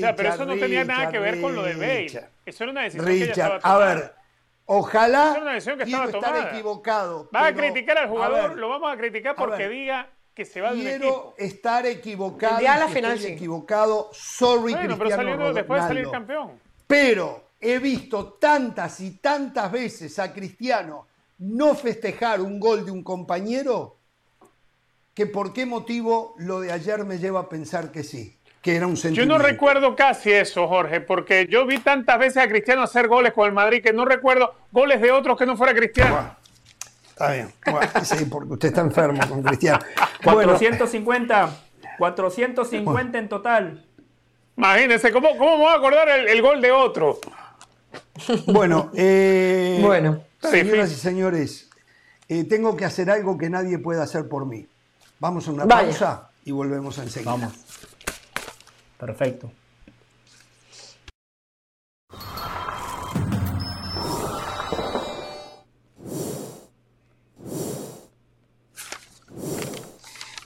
[0.00, 2.28] sea, pero eso no tenía nada que ver con lo de Bale.
[2.44, 3.90] Eso era una decisión que ya estaba tomada.
[3.90, 4.14] A ver.
[4.64, 7.28] Ojalá una decisión que estaba estar equivocado.
[7.34, 11.34] Va a criticar al jugador, lo vamos a criticar porque diga que se va Quiero
[11.36, 12.58] estar equivocado.
[12.58, 13.28] El la final, sí.
[13.28, 14.10] equivocado.
[14.12, 16.52] Sorry, bueno, pero saliendo, después de salir campeón.
[16.86, 21.06] Pero he visto tantas y tantas veces a Cristiano
[21.38, 23.96] no festejar un gol de un compañero
[25.14, 28.86] que por qué motivo lo de ayer me lleva a pensar que sí, que era
[28.86, 29.34] un sentimiento.
[29.34, 33.32] Yo no recuerdo casi eso, Jorge, porque yo vi tantas veces a Cristiano hacer goles
[33.32, 36.36] con el Madrid que no recuerdo goles de otros que no fuera Cristiano.
[37.22, 37.52] Está bien.
[38.04, 39.78] sí, porque usted está enfermo con Cristiano.
[40.24, 41.56] 450.
[41.98, 43.86] 450 en total.
[44.56, 47.18] Imagínense, ¿cómo, cómo me voy a acordar el, gol de otro?
[48.46, 50.24] Bueno, eh, bueno.
[50.40, 51.70] señoras y señores,
[52.28, 54.66] eh, tengo que hacer algo que nadie puede hacer por mí.
[55.18, 57.30] Vamos a una pausa y volvemos enseguida.
[57.30, 57.52] Vamos.
[58.98, 59.50] Perfecto.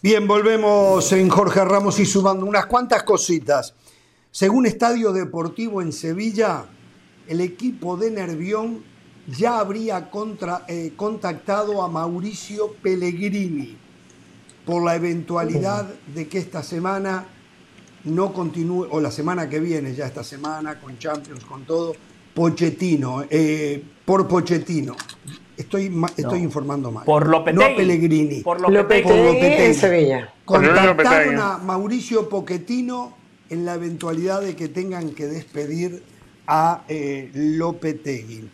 [0.06, 3.74] Bien, volvemos en Jorge Ramos y sumando unas cuantas cositas.
[4.30, 6.66] Según Estadio Deportivo en Sevilla,
[7.26, 8.84] el equipo de Nervión
[9.26, 10.08] ya habría
[10.68, 13.76] eh, contactado a Mauricio Pellegrini
[14.64, 17.26] por la eventualidad de que esta semana
[18.04, 21.94] no continúe, o la semana que viene, ya esta semana, con Champions, con todo,
[22.32, 24.94] Pochettino, eh, por Pochettino.
[25.56, 27.04] Estoy, estoy informando mal.
[27.04, 27.70] Por Lopetegui.
[27.70, 28.40] No Pellegrini.
[28.42, 29.64] Por Lopetegui, por Lopetegui.
[29.64, 30.34] en Sevilla.
[30.44, 33.14] Contactaron a Mauricio Pochettino
[33.48, 36.02] en la eventualidad de que tengan que despedir
[36.46, 38.48] a eh, Lopetegui.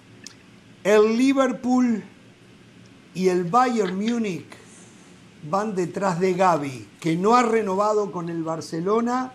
[0.84, 2.02] El Liverpool
[3.14, 4.46] y el Bayern Múnich
[5.48, 9.32] van detrás de Gaby, que no ha renovado con el Barcelona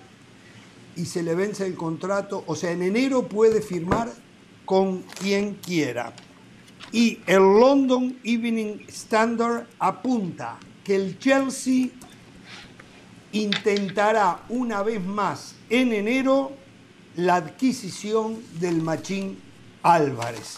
[0.95, 2.44] y se le vence el contrato.
[2.48, 4.11] O sea, en enero puede firmar
[4.65, 6.14] con quien quiera.
[6.91, 11.89] Y el London Evening Standard apunta que el Chelsea
[13.34, 16.53] intentará una vez más en enero
[17.18, 19.38] la adquisición del Machín
[19.84, 20.57] Álvarez.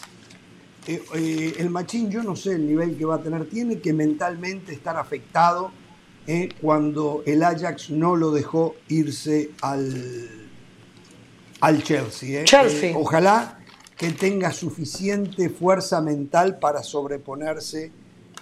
[0.86, 3.92] Eh, eh, el Machín, yo no sé el nivel que va a tener, tiene que
[3.92, 5.72] mentalmente estar afectado
[6.26, 10.48] eh, cuando el Ajax no lo dejó irse al,
[11.60, 12.44] al Chelsea.
[12.44, 12.96] Chelsea.
[12.96, 13.59] ojalá
[14.00, 17.92] que tenga suficiente fuerza mental para sobreponerse,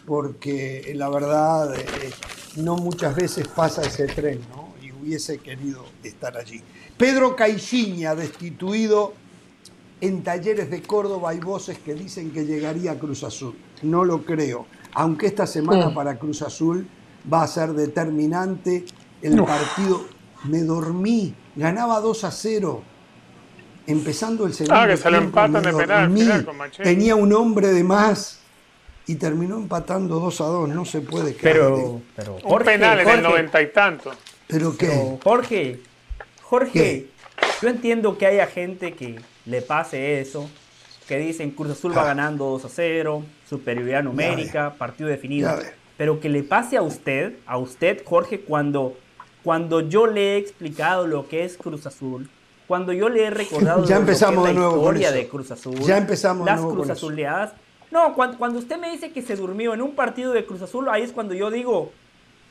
[0.07, 2.13] porque la verdad eh,
[2.59, 4.69] no muchas veces pasa ese tren, ¿no?
[4.81, 6.63] Y hubiese querido estar allí.
[6.97, 9.15] Pedro Caixinha, destituido
[10.01, 13.57] en talleres de Córdoba, hay voces que dicen que llegaría a Cruz Azul.
[13.83, 16.87] No lo creo, aunque esta semana para Cruz Azul
[17.31, 18.85] va a ser determinante
[19.23, 20.05] el partido.
[20.45, 22.98] Me dormí, ganaba 2 a 0
[23.89, 26.85] empezando el segundo Ah, que se lo empatan de penal, final con Machín.
[26.85, 28.39] tenía un hombre de más
[29.07, 31.57] y terminó empatando 2 a 2, no se puede creer.
[31.57, 34.11] Pero, pero Un Jorge, penal en el Jorge, noventa y tanto.
[34.47, 34.87] ¿Pero qué?
[34.87, 35.81] pero, Jorge,
[36.43, 37.09] Jorge, ¿Qué?
[37.63, 40.49] yo entiendo que haya gente que le pase eso,
[41.07, 42.07] que dicen Cruz Azul va Ah.
[42.09, 45.51] ganando 2 a 0, superioridad numérica, partido definido.
[45.97, 48.97] Pero que le pase a usted, a usted, Jorge, cuando,
[49.43, 52.29] cuando yo le he explicado lo que es Cruz Azul,
[52.69, 55.75] cuando yo le he recordado Ya empezamos de la nuevo con historia de Cruz Azul,
[55.81, 56.91] Ya empezamos las Cruz.
[56.91, 57.53] Azuleadas.
[57.91, 60.89] No, cuando, cuando usted me dice que se durmió en un partido de Cruz Azul,
[60.91, 61.91] ahí es cuando yo digo,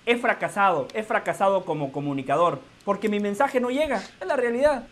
[0.07, 4.87] he fracasado, he fracasado como comunicador, porque mi mensaje no llega, es la realidad.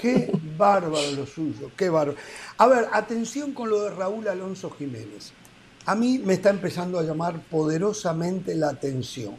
[0.00, 2.16] Qué bárbaro lo suyo, qué bárbaro.
[2.56, 5.32] A ver, atención con lo de Raúl Alonso Jiménez.
[5.86, 9.34] A mí me está empezando a llamar poderosamente la atención.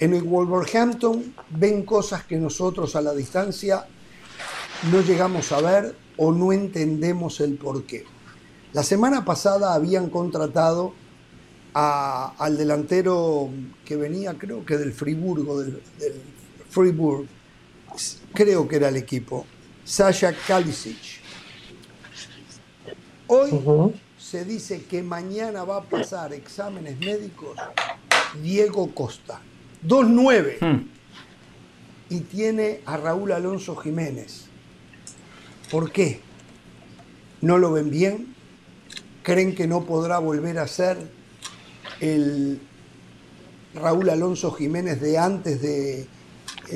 [0.00, 3.86] En el Wolverhampton ven cosas que nosotros a la distancia
[4.90, 8.04] no llegamos a ver o no entendemos el porqué.
[8.72, 10.94] La semana pasada habían contratado
[11.74, 13.50] a- al delantero
[13.84, 16.14] que venía, creo que del Friburgo, del, del
[16.70, 17.26] Friburg,
[18.32, 19.44] creo que era el equipo,
[19.84, 21.20] Sasha Kalisic.
[23.26, 23.50] Hoy
[24.18, 27.56] se dice que mañana va a pasar exámenes médicos
[28.42, 29.40] Diego Costa,
[29.86, 30.88] 2-9, Hmm.
[32.08, 34.46] y tiene a Raúl Alonso Jiménez.
[35.70, 36.20] ¿Por qué?
[37.40, 38.34] ¿No lo ven bien?
[39.22, 40.98] ¿Creen que no podrá volver a ser
[42.00, 42.60] el
[43.74, 46.06] Raúl Alonso Jiménez de antes de eh,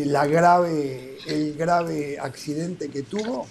[0.07, 3.47] la grave, el grave accidente que tuvo?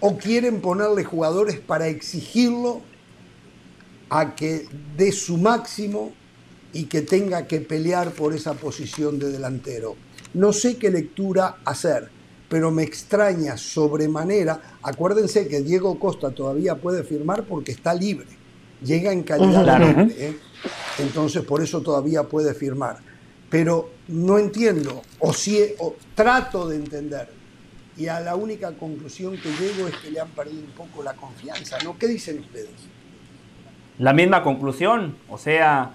[0.00, 2.82] ¿O quieren ponerle jugadores para exigirlo
[4.10, 6.12] a que dé su máximo
[6.76, 9.96] y que tenga que pelear por esa posición de delantero?
[10.34, 12.08] No sé qué lectura hacer,
[12.50, 14.60] pero me extraña sobremanera.
[14.82, 18.26] Acuérdense que Diego Costa todavía puede firmar porque está libre.
[18.82, 19.86] Llega en calidad Claro.
[19.86, 20.14] libre.
[20.18, 20.36] ¿eh?
[20.98, 22.98] Entonces por eso todavía puede firmar.
[23.48, 27.28] Pero no entiendo, o, si, o trato de entender.
[27.96, 31.14] Y a la única conclusión que llego es que le han perdido un poco la
[31.14, 31.78] confianza.
[31.82, 31.96] ¿no?
[31.98, 32.68] ¿Qué dicen ustedes?
[33.98, 35.94] La misma conclusión, o sea,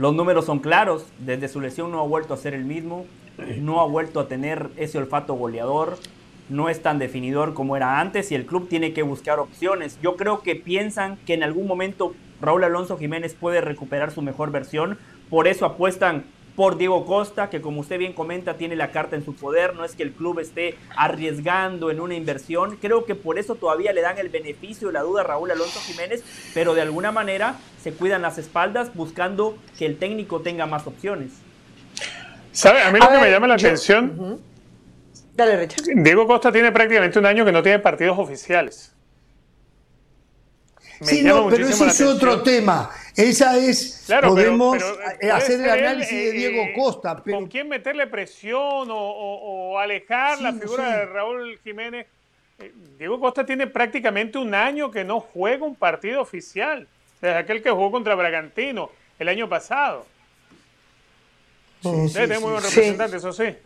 [0.00, 3.04] los números son claros, desde su lesión no ha vuelto a ser el mismo,
[3.58, 5.98] no ha vuelto a tener ese olfato goleador,
[6.48, 9.98] no es tan definidor como era antes y el club tiene que buscar opciones.
[10.02, 14.50] Yo creo que piensan que en algún momento Raúl Alonso Jiménez puede recuperar su mejor
[14.50, 14.96] versión,
[15.28, 16.24] por eso apuestan
[16.60, 19.82] por Diego Costa, que como usted bien comenta, tiene la carta en su poder, no
[19.82, 24.02] es que el club esté arriesgando en una inversión, creo que por eso todavía le
[24.02, 26.22] dan el beneficio de la duda a Raúl Alonso Jiménez,
[26.52, 31.30] pero de alguna manera se cuidan las espaldas buscando que el técnico tenga más opciones.
[32.52, 32.82] ¿Sabe?
[32.82, 34.38] A mí lo A que me llama la yo- atención,
[35.34, 35.86] Dale, Richard.
[35.94, 38.92] Diego Costa tiene prácticamente un año que no tiene partidos oficiales.
[41.00, 42.90] Me Sí, no, pero ese es otro tema.
[43.16, 46.72] Esa es, Claro, podemos pero, eh, puede hacer el él, análisis de eh, Diego eh,
[46.76, 51.58] Costa, pero ¿Con quién meterle presión o, o- o alejar Sí, la figura de Raúl
[51.64, 52.06] Jiménez?
[52.58, 56.86] Eh, Diego Costa tiene prácticamente un año que no juega un partido oficial,
[57.20, 60.06] desde aquel que jugó contra Bragantino el año pasado.
[61.82, 62.68] Sí, sí, muy buen sí.
[62.68, 63.56] representante, eso sí.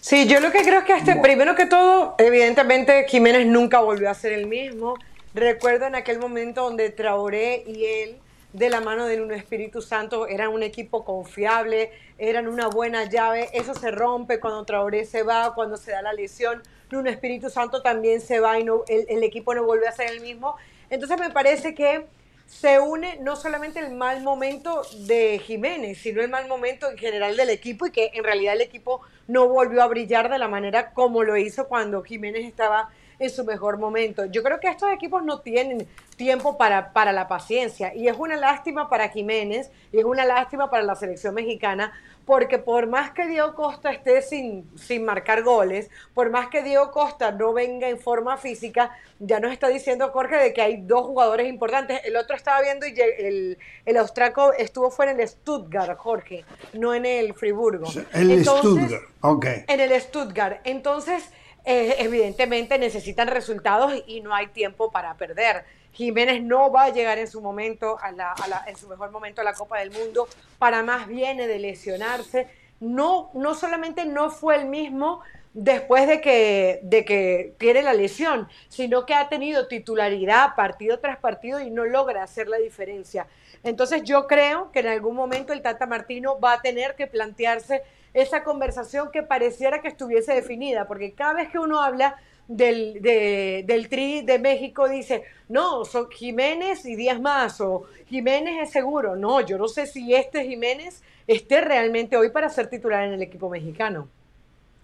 [0.00, 4.10] Sí, yo lo que creo es que este, primero que todo, evidentemente Jiménez nunca volvió
[4.10, 4.94] a ser el mismo.
[5.34, 8.18] Recuerdo en aquel momento donde Traoré y él,
[8.52, 13.48] de la mano de un Espíritu Santo, eran un equipo confiable, eran una buena llave.
[13.52, 16.62] Eso se rompe cuando Traoré se va, cuando se da la lesión.
[16.92, 20.20] Un Espíritu Santo también se va y el, el equipo no vuelve a ser el
[20.20, 20.56] mismo.
[20.90, 22.06] Entonces me parece que
[22.50, 27.36] se une no solamente el mal momento de Jiménez, sino el mal momento en general
[27.36, 30.92] del equipo y que en realidad el equipo no volvió a brillar de la manera
[30.92, 32.90] como lo hizo cuando Jiménez estaba
[33.20, 34.24] en su mejor momento.
[34.24, 35.86] Yo creo que estos equipos no tienen
[36.16, 40.68] tiempo para, para la paciencia y es una lástima para Jiménez y es una lástima
[40.70, 41.92] para la selección mexicana
[42.30, 46.92] porque por más que Diego Costa esté sin, sin marcar goles, por más que Diego
[46.92, 51.06] Costa no venga en forma física, ya nos está diciendo Jorge de que hay dos
[51.06, 52.00] jugadores importantes.
[52.04, 56.94] El otro estaba viendo y el, el austraco estuvo fuera en el Stuttgart, Jorge, no
[56.94, 57.88] en el Friburgo.
[58.12, 59.04] el Entonces, Stuttgart.
[59.22, 59.46] Ok.
[59.66, 60.60] en el Stuttgart.
[60.64, 61.30] Entonces,
[61.64, 65.64] eh, evidentemente necesitan resultados y no hay tiempo para perder.
[65.92, 69.10] Jiménez no va a llegar en su momento, a la, a la- en su mejor
[69.10, 70.28] momento a la Copa del Mundo,
[70.58, 72.48] para más viene de lesionarse.
[72.80, 75.20] No, no solamente no fue el mismo
[75.52, 81.18] después de que, de que tiene la lesión, sino que ha tenido titularidad partido tras
[81.18, 83.26] partido y no logra hacer la diferencia.
[83.64, 87.82] Entonces yo creo que en algún momento el Tata Martino va a tener que plantearse
[88.14, 92.16] esa conversación que pareciera que estuviese definida, porque cada vez que uno habla
[92.48, 98.70] del, del Tri de México dice, no, son Jiménez y Díaz más, o Jiménez es
[98.72, 99.14] seguro.
[99.14, 103.22] No, yo no sé si este Jiménez esté realmente hoy para ser titular en el
[103.22, 104.08] equipo mexicano.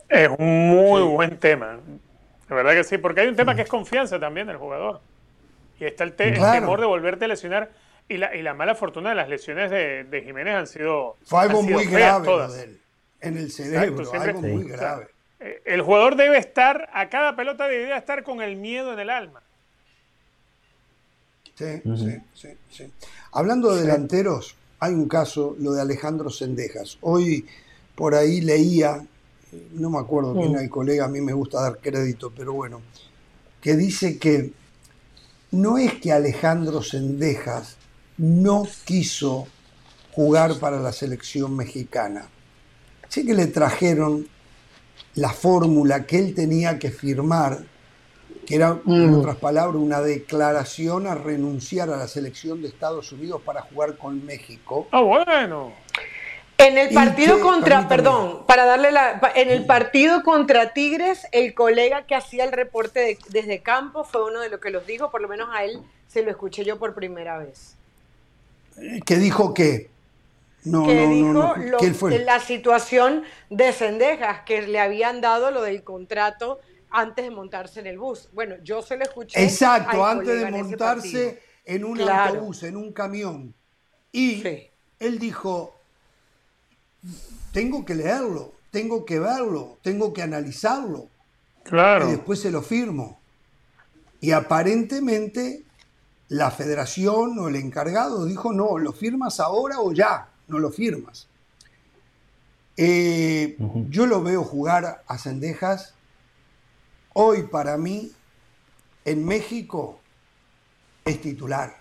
[0.08, 1.80] Es un muy buen tema.
[2.48, 5.00] La verdad que sí, porque hay un tema que es confianza también del jugador.
[5.80, 7.70] Y está el, temor de volverte a lesionar.
[8.08, 11.16] Y la, y la mala fortuna de las lesiones de, de Jiménez han sido.
[11.24, 12.46] Fue algo muy grave
[13.20, 15.08] en el cerebro, algo muy grave.
[15.64, 19.42] El jugador debe estar, a cada pelota debería estar con el miedo en el alma.
[21.54, 22.92] Sí, sí, sí, sí.
[23.32, 26.98] Hablando de delanteros, hay un caso, lo de Alejandro Sendejas.
[27.00, 27.46] Hoy
[27.94, 29.06] por ahí leía,
[29.72, 32.82] no me acuerdo quién era el colega, a mí me gusta dar crédito, pero bueno,
[33.60, 34.52] que dice que
[35.50, 37.76] no es que Alejandro Sendejas
[38.18, 39.46] no quiso
[40.12, 42.28] jugar para la selección mexicana.
[43.08, 44.26] Sí que le trajeron
[45.14, 47.60] la fórmula que él tenía que firmar
[48.46, 49.18] que era, en mm.
[49.18, 54.24] otras palabras, una declaración a renunciar a la selección de Estados Unidos para jugar con
[54.24, 54.86] México.
[54.92, 55.72] Ah, bueno.
[56.58, 62.06] En el partido contra, perdón, para darle la, en el partido contra Tigres, el colega
[62.06, 65.28] que hacía el reporte desde campo fue uno de los que los dijo, por lo
[65.28, 67.74] menos a él se lo escuché yo por primera vez.
[69.04, 69.90] Que dijo que
[70.66, 72.18] no, que dijo fue?
[72.18, 76.60] la situación de Cendejas, que le habían dado lo del contrato
[76.90, 78.28] antes de montarse en el bus.
[78.32, 79.42] Bueno, yo se lo escuché.
[79.42, 83.54] Exacto, antes de montarse en, un autobús, en un camión.
[84.12, 84.42] Y
[84.98, 85.74] él dijo,
[87.52, 91.08] tengo que leerlo, tengo que verlo, tengo que analizarlo.
[91.62, 92.08] Claro.
[92.08, 93.20] Y después se lo firmo.
[94.20, 95.64] Y aparentemente
[96.28, 101.28] la federación o el encargado dijo, no, lo firmas ahora o ya, no lo firmas.
[102.76, 103.56] Eh,
[103.88, 105.94] yo lo veo jugar a Cendejas
[107.14, 108.12] hoy para mí
[109.06, 110.00] en México
[111.04, 111.76] es titular.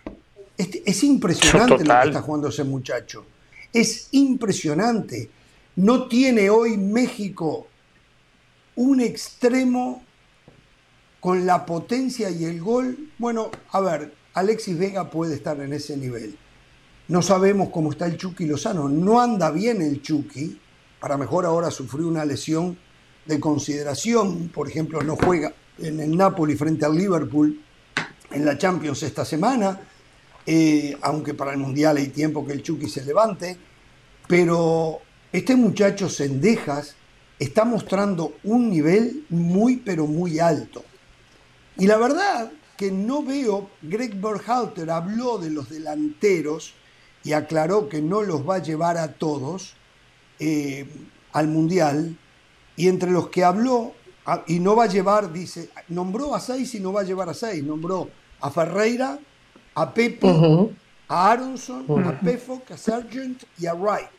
[0.57, 3.25] Es, impresionante lo que está jugando ese muchacho.
[3.73, 5.29] Es impresionante.
[5.75, 7.67] No tiene hoy México
[8.75, 10.03] un extremo
[11.19, 13.09] con la potencia y el gol.
[13.17, 16.37] Bueno, a ver, Alexis Vega puede estar en ese nivel.
[17.07, 18.89] No sabemos cómo está el Chucky Lozano.
[18.89, 20.59] No anda bien el Chucky.
[20.99, 22.77] Para mejor ahora sufrió una lesión
[23.25, 27.59] de consideración, por ejemplo, no juega en el Napoli frente al Liverpool
[28.31, 29.79] en la Champions esta semana,
[30.45, 33.57] eh, aunque para el Mundial hay tiempo que el Chucky se levante,
[34.27, 34.99] pero
[35.31, 36.95] este muchacho Sendejas
[37.39, 40.83] está mostrando un nivel muy, pero muy alto.
[41.77, 46.73] Y la verdad que no veo, Greg Berhalter habló de los delanteros
[47.25, 49.73] y aclaró que no los va a llevar a todos
[50.39, 50.87] eh,
[51.33, 52.17] al Mundial,
[52.77, 53.93] y entre los que habló,
[54.47, 57.33] y no va a llevar, dice, nombró a seis y no va a llevar a
[57.33, 59.19] seis, nombró a Ferreira,
[59.73, 60.27] a Pepe,
[61.07, 64.09] a Aronson, a Pefok, a Sargent y a Wright.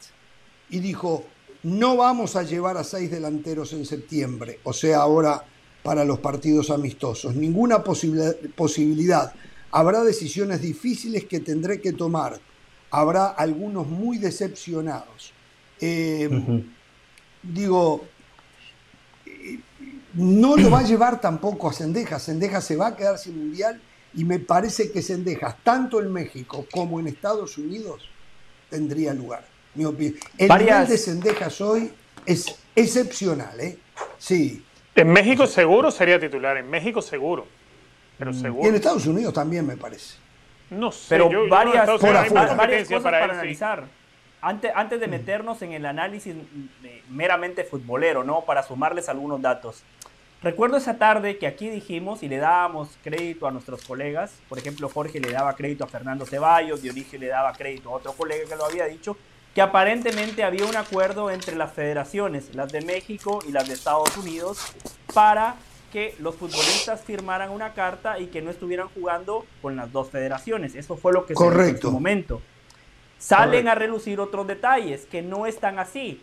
[0.68, 1.24] Y dijo,
[1.62, 5.44] no vamos a llevar a seis delanteros en septiembre, o sea, ahora
[5.82, 7.36] para los partidos amistosos.
[7.36, 9.32] Ninguna posibilidad.
[9.70, 12.40] Habrá decisiones difíciles que tendré que tomar.
[12.90, 15.32] Habrá algunos muy decepcionados.
[15.80, 16.30] Eh,
[17.42, 18.06] digo,
[20.14, 22.22] no lo va a llevar tampoco a Sendejas.
[22.22, 23.80] Sendejas se va a quedar sin mundial
[24.14, 28.08] y me parece que Sendejas, tanto en México como en Estados Unidos,
[28.70, 29.44] tendría lugar.
[29.74, 30.16] Mi opinión.
[30.38, 31.92] El nivel de Sendejas hoy
[32.24, 33.78] es excepcional, ¿eh?
[34.18, 34.64] Sí.
[34.94, 37.46] En México seguro sería titular, en México seguro.
[38.18, 38.40] Pero mm.
[38.40, 38.64] seguro.
[38.64, 40.16] Y en Estados Unidos también me parece.
[40.70, 41.86] No sé, pero varias,
[42.56, 43.84] varias cosas para, analizar.
[44.40, 45.10] Antes, antes de mm.
[45.10, 46.34] meternos en el análisis
[47.08, 48.42] meramente futbolero, ¿no?
[48.42, 49.82] Para sumarles algunos datos.
[50.42, 54.88] Recuerdo esa tarde que aquí dijimos y le dábamos crédito a nuestros colegas, por ejemplo
[54.88, 58.54] Jorge le daba crédito a Fernando Ceballos, Dionisio le daba crédito a otro colega que
[58.54, 59.16] lo había dicho,
[59.54, 64.14] que aparentemente había un acuerdo entre las federaciones, las de México y las de Estados
[64.18, 64.74] Unidos,
[65.14, 65.56] para
[65.96, 70.74] que los futbolistas firmaran una carta y que no estuvieran jugando con las dos federaciones.
[70.74, 72.42] Eso fue lo que se dijo en su momento.
[73.16, 76.20] Salen a relucir otros detalles que no están así.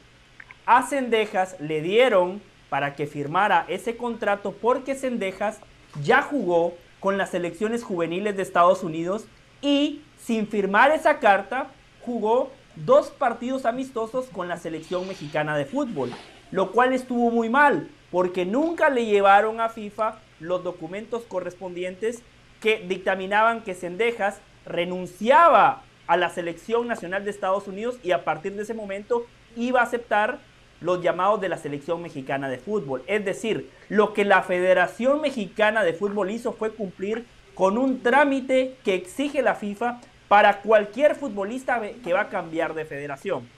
[0.68, 2.40] A Cendejas le dieron
[2.70, 5.58] para que firmara ese contrato porque Sendejas
[6.04, 9.26] ya jugó con las selecciones juveniles de Estados Unidos
[9.60, 11.72] y sin firmar esa carta
[12.06, 16.12] jugó dos partidos amistosos con la selección mexicana de fútbol,
[16.52, 22.22] lo cual estuvo muy mal porque nunca le llevaron a FIFA los documentos correspondientes
[22.62, 28.54] que dictaminaban que Sendejas renunciaba a la selección nacional de Estados Unidos y a partir
[28.54, 29.26] de ese momento
[29.56, 30.38] iba a aceptar
[30.80, 33.02] los llamados de la selección mexicana de fútbol.
[33.08, 37.26] Es decir, lo que la Federación Mexicana de Fútbol hizo fue cumplir
[37.56, 42.86] con un trámite que exige la FIFA para cualquier futbolista que va a cambiar de
[42.86, 43.50] federación.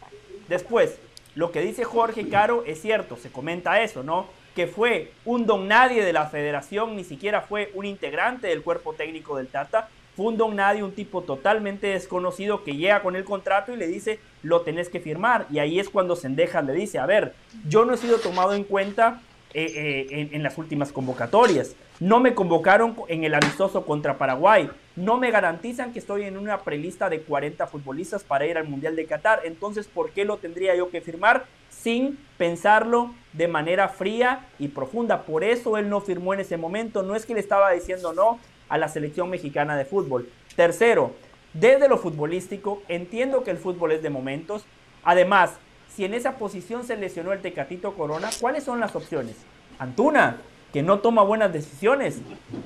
[0.48, 0.98] Después,
[1.36, 4.44] lo que dice Jorge Caro es cierto, se comenta eso, ¿no?
[4.56, 8.94] Que fue un don nadie de la federación, ni siquiera fue un integrante del cuerpo
[8.94, 13.26] técnico del Tata, fue un don nadie, un tipo totalmente desconocido que llega con el
[13.26, 15.45] contrato y le dice, lo tenés que firmar.
[15.52, 17.34] Y ahí es cuando Sendejas le dice, a ver,
[17.68, 19.22] yo no he sido tomado en cuenta
[19.53, 21.76] eh, eh, en, las últimas convocatorias.
[22.02, 24.69] No me convocaron en el amistoso contra Paraguay.
[24.95, 28.95] No me garantizan que estoy en una prelista de 40 futbolistas para ir al Mundial
[28.95, 29.41] de Qatar.
[29.45, 35.23] Entonces, ¿por qué lo tendría yo que firmar sin pensarlo de manera fría y profunda?
[35.23, 37.03] Por eso él no firmó en ese momento.
[37.03, 38.39] No es que le estaba diciendo no,
[38.69, 40.29] a la selección mexicana de fútbol.
[40.55, 41.11] Tercero,
[41.53, 44.65] desde lo futbolístico, entiendo que el fútbol es de momentos.
[45.03, 45.51] Además,
[45.95, 49.35] si en esa posición se lesionó el Tecatito Corona, ¿cuáles son las opciones?
[49.79, 50.37] Antuna,
[50.73, 52.17] que no toma buenas decisiones.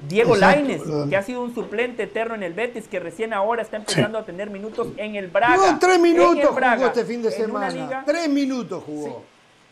[0.08, 3.78] Diego Laines, que ha sido un suplente eterno en el Betis, que recién ahora está
[3.78, 5.74] empezando a tener minutos en el Braga.
[5.74, 8.04] No, tres minutos jugó este fin de semana.
[8.06, 9.24] tres minutos jugó.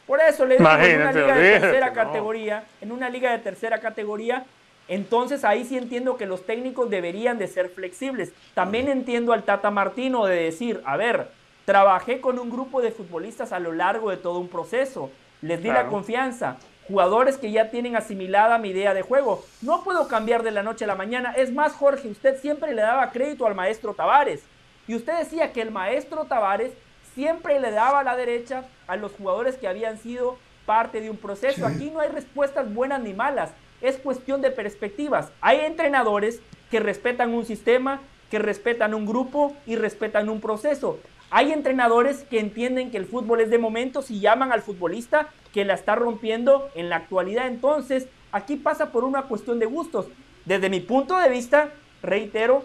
[0.08, 3.80] Por eso le digo, en una liga de tercera categoría, en una liga de tercera
[3.80, 4.46] categoría,
[4.88, 8.32] entonces ahí sí entiendo que los técnicos deberían de ser flexibles.
[8.54, 11.28] También entiendo al Tata Martino de decir, a ver,
[11.66, 15.12] trabajé con un grupo de futbolistas a lo largo de todo un proceso,
[15.42, 16.56] les di la confianza,
[16.88, 19.44] jugadores que ya tienen asimilada mi idea de juego.
[19.62, 21.34] No puedo cambiar de la noche a la mañana.
[21.36, 24.44] Es más, Jorge, usted siempre le daba crédito al maestro Tavares.
[24.88, 26.72] Y usted decía que el maestro Tavares
[27.18, 30.38] siempre le daba la derecha a los jugadores que habían sido
[30.68, 31.66] parte de un proceso.
[31.66, 33.50] Aquí no hay respuestas buenas ni malas
[33.82, 35.32] es cuestión de perspectivas.
[35.42, 36.42] Hay entrenadores
[36.72, 41.00] que respetan un sistema, que respetan un grupo y respetan un proceso.
[41.30, 45.66] Hay entrenadores que entienden que el fútbol es de momentos y llaman al futbolista que
[45.66, 47.48] la está rompiendo en la actualidad.
[47.48, 50.08] Entonces, aquí pasa por una cuestión de gustos.
[50.46, 51.70] Desde mi punto de vista,
[52.02, 52.64] reitero,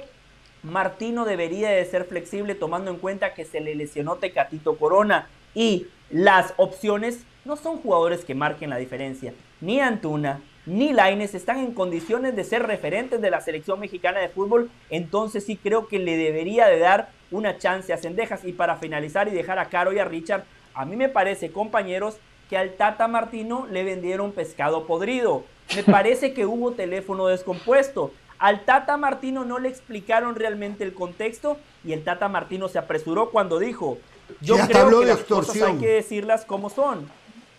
[0.62, 5.86] Martino debería de ser flexible tomando en cuenta que se le lesionó Tecatito Corona y
[6.10, 9.34] las opciones no son jugadores que marquen la diferencia.
[9.60, 14.28] Ni Antuna, ni Laines están en condiciones de ser referentes de la selección mexicana de
[14.28, 18.44] fútbol, entonces sí creo que le debería de dar una chance a Cendejas.
[18.44, 20.44] Y para finalizar y dejar a Caro y a Richard,
[20.74, 22.18] a mí me parece, compañeros,
[22.48, 25.44] que al Tata Martino le vendieron pescado podrido.
[25.74, 28.12] Me parece que hubo teléfono descompuesto.
[28.42, 33.30] Al Tata Martino no le explicaron realmente el contexto y el Tata Martino se apresuró
[33.30, 33.98] cuando dijo,
[34.40, 37.08] yo creo que las cosas hay que decirlas como son.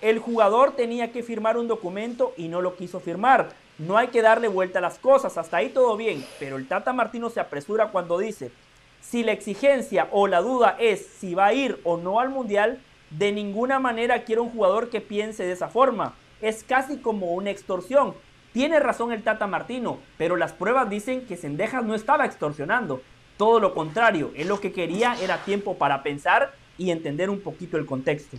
[0.01, 3.51] El jugador tenía que firmar un documento y no lo quiso firmar.
[3.77, 6.91] No hay que darle vuelta a las cosas, hasta ahí todo bien, pero el Tata
[6.91, 8.51] Martino se apresura cuando dice,
[8.99, 12.81] si la exigencia o la duda es si va a ir o no al Mundial,
[13.10, 16.14] de ninguna manera quiero un jugador que piense de esa forma.
[16.41, 18.15] Es casi como una extorsión.
[18.54, 23.02] Tiene razón el Tata Martino, pero las pruebas dicen que Sendejas no estaba extorsionando.
[23.36, 27.78] Todo lo contrario, él lo que quería era tiempo para pensar y entender un poquito
[27.78, 28.38] el contexto.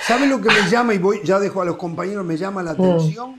[0.00, 0.94] ¿Sabe lo que me llama?
[0.94, 3.38] Y voy, ya dejo a los compañeros, me llama la atención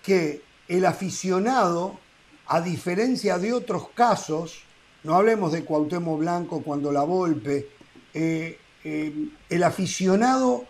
[0.00, 1.98] que el aficionado,
[2.46, 4.62] a diferencia de otros casos,
[5.02, 7.68] no hablemos de Cuauhtémoc Blanco cuando la golpe,
[8.14, 10.64] eh, eh, el aficionado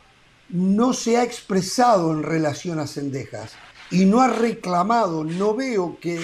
[0.49, 3.55] no se ha expresado en relación a Cendejas
[3.93, 6.19] y no ha reclamado, no veo que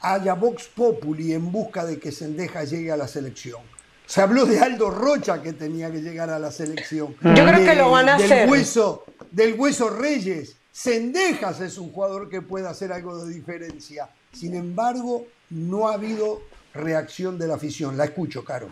[0.00, 3.60] haya Vox Populi en busca de que Cendejas llegue a la selección.
[4.06, 7.16] Se habló de Aldo Rocha que tenía que llegar a la selección.
[7.20, 8.48] Yo creo que lo van a del hacer.
[8.48, 10.56] Hueso, del Hueso Reyes.
[10.70, 14.08] Sendejas es un jugador que puede hacer algo de diferencia.
[14.32, 17.96] Sin embargo, no ha habido reacción de la afición.
[17.96, 18.68] La escucho, Caro.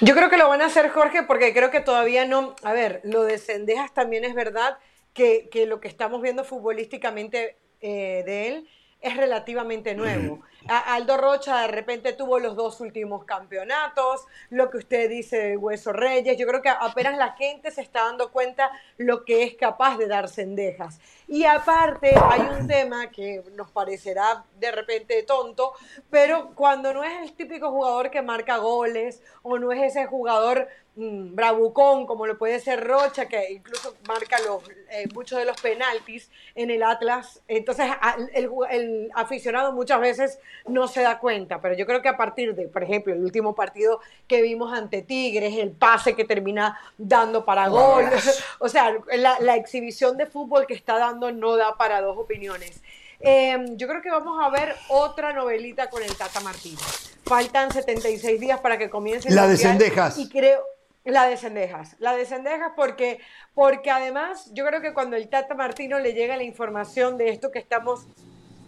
[0.00, 2.54] Yo creo que lo van a hacer, Jorge, porque creo que todavía no.
[2.62, 4.78] A ver, lo de Sendejas también es verdad
[5.18, 8.68] que, que lo que estamos viendo futbolísticamente eh, de él
[9.00, 10.40] es relativamente nuevo.
[10.68, 15.92] Aldo Rocha de repente tuvo los dos últimos campeonatos, lo que usted dice de Hueso
[15.92, 19.96] Reyes, yo creo que apenas la gente se está dando cuenta lo que es capaz
[19.98, 21.00] de dar cendejas.
[21.26, 25.72] Y aparte hay un tema que nos parecerá de repente tonto,
[26.10, 30.68] pero cuando no es el típico jugador que marca goles o no es ese jugador
[30.98, 36.28] Bravucón, como lo puede ser Rocha, que incluso marca los, eh, muchos de los penaltis
[36.56, 37.40] en el Atlas.
[37.46, 37.86] Entonces,
[38.34, 42.66] el, aficionado muchas veces no se da cuenta, pero yo creo que a partir de,
[42.66, 47.68] por ejemplo, el último partido que vimos ante Tigres, el pase que termina dando para
[47.68, 48.04] gol,
[48.58, 52.82] o sea, la, la exhibición de fútbol que está dando no da para dos opiniones.
[53.20, 56.78] Em, yo creo que vamos a ver otra novelita con el Tata Martino.
[57.24, 59.30] Faltan 76 días para que comience.
[59.30, 60.18] La de Cendejas.
[60.18, 60.62] Y creo.
[61.04, 61.96] La de Cendejas.
[61.98, 63.18] La de Cendejas porque,
[63.54, 67.50] porque además yo creo que cuando el Tata Martino le llega la información de esto
[67.50, 68.06] que estamos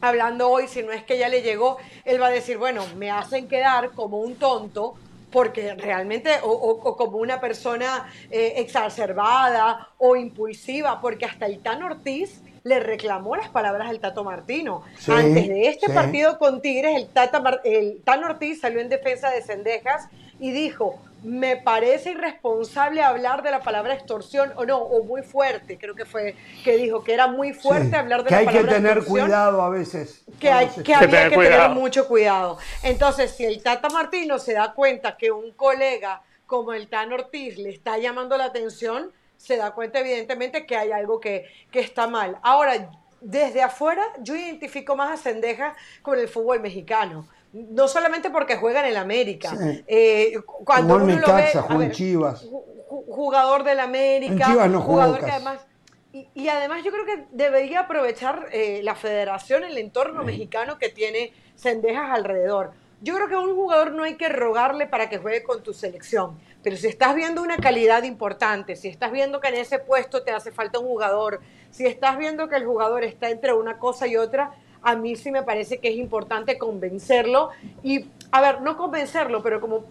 [0.00, 3.10] hablando hoy, si no es que ya le llegó, él va a decir, bueno, me
[3.10, 4.94] hacen quedar como un tonto
[5.30, 12.42] porque realmente, o, como una persona eh, exacerbada o impulsiva, porque hasta el Tan Ortiz
[12.64, 14.82] le reclamó las palabras del Tato Martino.
[15.08, 19.42] Antes de este partido con Tigres, el, Tata, el Tan Ortiz salió en defensa de
[19.42, 25.22] Cendejas y dijo, me parece irresponsable hablar de la palabra extorsión o no, o muy
[25.22, 26.34] fuerte, creo que fue
[26.64, 28.74] que dijo que era muy fuerte hablar de la palabra extorsión.
[28.74, 30.24] Que hay que tener cuidado a veces.
[30.38, 32.58] Que, hay, que había que tener mucho cuidado.
[32.82, 37.58] Entonces, si el Tata Martino se da cuenta que un colega como el Tan Ortiz
[37.58, 42.06] le está llamando la atención, se da cuenta evidentemente que hay algo que, que está
[42.06, 42.38] mal.
[42.42, 42.90] Ahora,
[43.20, 48.80] desde afuera, yo identifico más a Cendeja con el fútbol mexicano no solamente porque juega
[48.80, 49.52] en el América.
[49.86, 52.48] Eh, cuando uno lo ve, Chivas.
[52.88, 55.66] Jugador del América, Chivas no jugador que además
[56.12, 61.32] y, además yo creo que debería aprovechar eh, la federación, el entorno mexicano que tiene
[61.56, 62.72] Cendejas alrededor.
[63.00, 65.72] Yo creo que a un jugador no hay que rogarle para que juegue con tu
[65.72, 70.22] selección, pero si estás viendo una calidad importante, si estás viendo que en ese puesto
[70.22, 74.06] te hace falta un jugador, si estás viendo que el jugador está entre una cosa
[74.08, 77.50] y otra, a mí sí me parece que es importante convencerlo
[77.82, 79.84] y, a ver, no convencerlo, pero como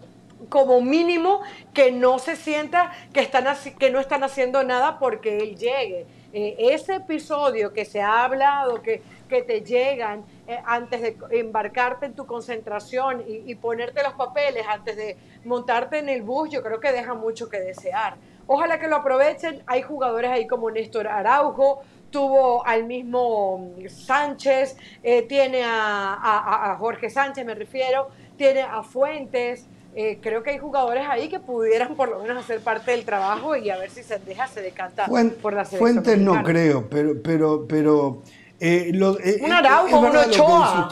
[0.48, 1.42] como mínimo
[1.74, 3.44] que no se sienta que, están,
[3.78, 6.06] que no están haciendo nada porque él llegue.
[6.32, 12.06] Eh, ese episodio que se ha hablado, que, que te llegan eh, antes de embarcarte
[12.06, 16.62] en tu concentración y, y, ponerte los papeles, antes de montarte en el bus, yo
[16.62, 18.14] creo que deja mucho que desear.
[18.46, 19.62] Ojalá que lo aprovechen.
[19.66, 27.44] Hay jugadores ahí como Néstor Araujo, tuvo al mismo Sánchez, eh, tiene a, Jorge Sánchez,
[27.44, 29.66] me refiero, tiene a Fuentes.
[29.96, 33.56] Eh, creo que hay jugadores ahí que pudieran por lo menos hacer parte del trabajo
[33.56, 35.06] y a ver si Sendeja se decanta
[35.42, 38.22] por la selección Fuentes no creo, pero, pero, pero
[38.60, 38.92] eh,
[39.42, 40.88] un Araujo, un Ochoa.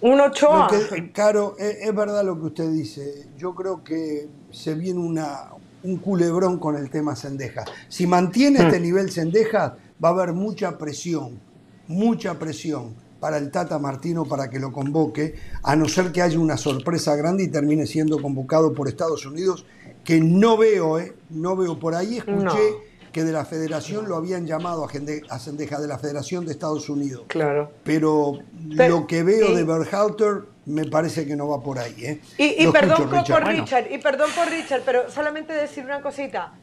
[0.00, 0.68] un Ochoa.
[1.12, 3.26] Caro, es, verdad lo que usted dice.
[3.36, 5.50] Yo creo que se viene una,
[5.82, 7.64] un culebrón con el tema Sendeja.
[7.88, 8.82] Si mantiene este hmm.
[8.82, 11.40] nivel Sendeja, va a haber mucha presión,
[11.86, 16.38] mucha presión para el Tata Martino para que lo convoque, a no ser que haya
[16.38, 19.66] una sorpresa grande y termine siendo convocado por Estados Unidos,
[20.02, 21.14] que no veo, ¿eh?
[21.28, 21.78] no veo.
[21.78, 22.76] Por ahí escuché
[23.12, 24.88] que de la federación lo habían llamado
[25.28, 27.24] a Sendeja, de la Federación de Estados Unidos.
[27.28, 27.70] Claro.
[27.84, 31.94] Pero, lo que veo de Berhalter me parece que no va por ahí.
[31.98, 32.20] ¿eh?
[32.38, 36.54] Y, perdón por Richard, y perdón por Richard, pero solamente decir una cosita.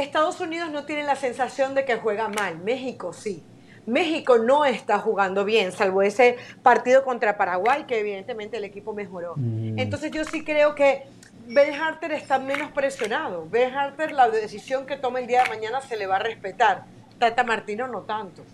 [0.00, 3.44] Estados Unidos no tiene la sensación de que juega mal, México sí.
[3.86, 9.34] México no está jugando bien, salvo ese partido contra Paraguay, que evidentemente el equipo mejoró.
[9.36, 9.78] Mm.
[9.78, 11.04] Entonces yo sí creo que
[11.46, 13.48] Ben Harter está menos presionado.
[13.50, 16.84] Ben Harter, la decisión que tome el día de mañana se le va a respetar.
[17.18, 18.44] Tata Martino no tanto.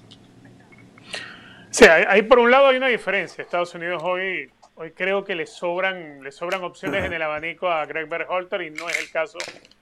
[1.71, 3.43] Sí, ahí por un lado hay una diferencia.
[3.43, 7.87] Estados Unidos hoy Hoy creo que le sobran, le sobran opciones en el abanico a
[7.87, 9.39] Greg Berhalter y no es el caso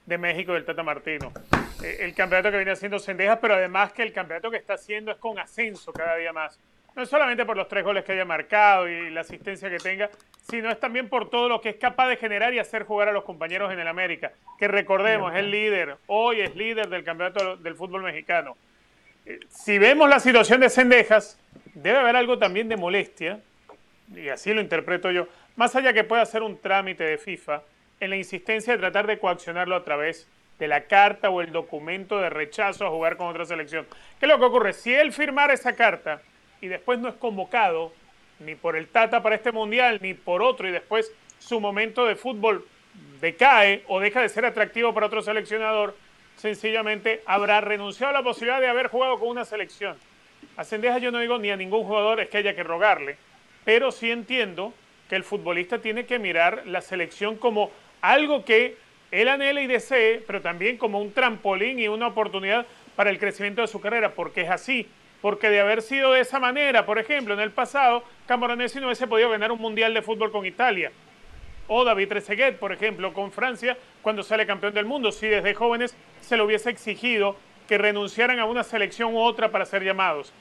[0.06, 1.32] de México del Tata Martino.
[1.82, 5.10] Eh, el campeonato que viene haciendo Sendejas, pero además que el campeonato que está haciendo
[5.10, 6.60] es con ascenso cada día más.
[6.94, 10.10] No es solamente por los tres goles que haya marcado y la asistencia que tenga,
[10.48, 13.12] sino es también por todo lo que es capaz de generar y hacer jugar a
[13.12, 14.30] los compañeros en el América.
[14.60, 18.56] Que recordemos, es el líder, hoy es líder del campeonato del fútbol mexicano.
[19.26, 21.36] Eh, si vemos la situación de Sendejas,
[21.74, 23.40] debe haber algo también de molestia
[24.14, 27.62] y así lo interpreto yo, más allá que pueda ser un trámite de FIFA,
[28.00, 32.18] en la insistencia de tratar de coaccionarlo a través de la carta o el documento
[32.20, 33.86] de rechazo a jugar con otra selección.
[34.18, 34.72] ¿Qué es lo que ocurre?
[34.72, 36.20] Si él firmara esa carta
[36.60, 37.92] y después no es convocado
[38.40, 42.16] ni por el Tata para este mundial, ni por otro, y después su momento de
[42.16, 42.66] fútbol
[43.20, 45.96] decae o deja de ser atractivo para otro seleccionador,
[46.36, 49.96] sencillamente habrá renunciado a la posibilidad de haber jugado con una selección.
[50.56, 53.16] A Sendeja yo no digo ni a ningún jugador es que haya que rogarle,
[53.64, 54.72] pero sí entiendo
[55.08, 57.70] que el futbolista tiene que mirar la selección como
[58.00, 58.76] algo que
[59.10, 63.62] él anhela y desee, pero también como un trampolín y una oportunidad para el crecimiento
[63.62, 64.88] de su carrera, porque es así.
[65.20, 69.06] Porque de haber sido de esa manera, por ejemplo, en el pasado, Camoranesi no hubiese
[69.06, 70.92] podido ganar un mundial de fútbol con Italia.
[71.66, 75.96] O David Trezeguet, por ejemplo, con Francia, cuando sale campeón del mundo, si desde jóvenes
[76.20, 77.36] se le hubiese exigido
[77.66, 80.32] que renunciaran a una selección u otra para ser llamados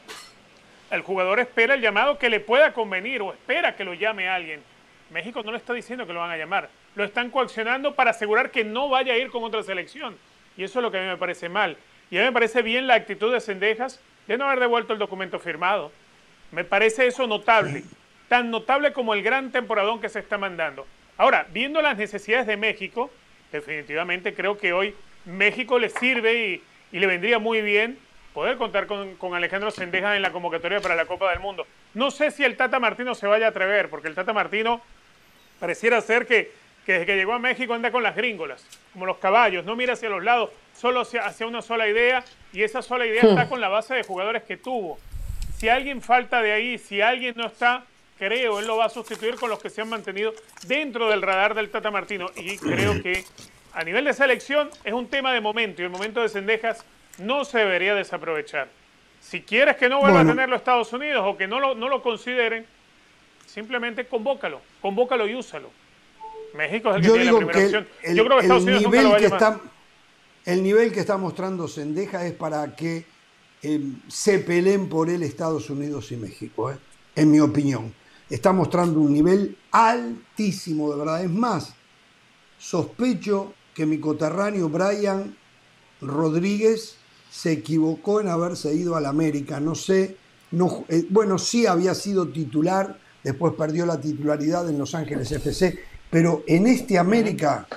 [0.96, 4.62] el jugador espera el llamado que le pueda convenir o espera que lo llame alguien.
[5.10, 8.52] México no le está diciendo que lo van a llamar, lo están coaccionando para asegurar
[8.52, 10.18] que no vaya a ir con otra selección.
[10.58, 11.78] Y eso es lo que a mí me parece mal.
[12.10, 15.00] Y a mí me parece bien la actitud de Cendejas de no haber devuelto el
[15.00, 15.92] documento firmado.
[16.52, 17.84] Me parece eso notable,
[18.30, 20.86] tan notable como el gran temporadón que se está mandando.
[21.18, 23.12] Ahora, viendo las necesidades de México,
[23.52, 27.98] definitivamente creo que hoy México le sirve y, le vendría muy bien
[28.34, 31.66] poder contar con, con, Alejandro Sendeja en la convocatoria para la Copa del Mundo.
[31.94, 34.82] No sé si el Tata Martino se vaya a atrever, porque el Tata Martino
[35.60, 36.52] pareciera ser que,
[36.86, 39.94] que desde que llegó a México anda con las gringolas, como los caballos, no mira
[39.94, 43.62] hacia los lados, solo hacia, hacia una sola idea, y esa sola idea está con
[43.62, 45.00] la base de jugadores que tuvo.
[45.58, 47.86] Si alguien falta de ahí, si alguien no está,
[48.18, 50.34] creo, él lo va a sustituir con los que se han mantenido
[50.68, 52.28] dentro del radar del Tata Martino.
[52.36, 53.24] Y creo que
[53.74, 56.86] a nivel de selección es un tema de momento y el momento de Cendejas
[57.20, 58.70] no se debería desaprovechar.
[59.22, 62.02] Si quieres que no vuelva a tenerlo Estados Unidos o que no lo, no lo
[62.02, 62.66] consideren,
[63.46, 65.70] simplemente convócalo, convócalo y úsalo.
[66.56, 67.88] México es el que tiene la primera opción.
[68.14, 69.62] Yo creo que Estados Unidos nunca lo va a está,
[70.46, 73.06] El nivel que está mostrando Sendeja es para que
[73.62, 76.78] eh, se peleen por él Estados Unidos y México, eh,
[77.16, 77.94] en mi opinión
[78.34, 81.24] está mostrando un nivel altísimo, de verdad.
[81.24, 81.74] Es más,
[82.58, 85.36] sospecho que mi coterráneo Brian
[86.02, 86.98] Rodríguez
[87.34, 89.60] se equivocó en haberse ido al América.
[89.60, 90.18] No sé,
[90.52, 95.80] no, eh, bueno, sí había sido titular, después perdió la titularidad en Los Ángeles FC,
[96.12, 97.68] pero en este América,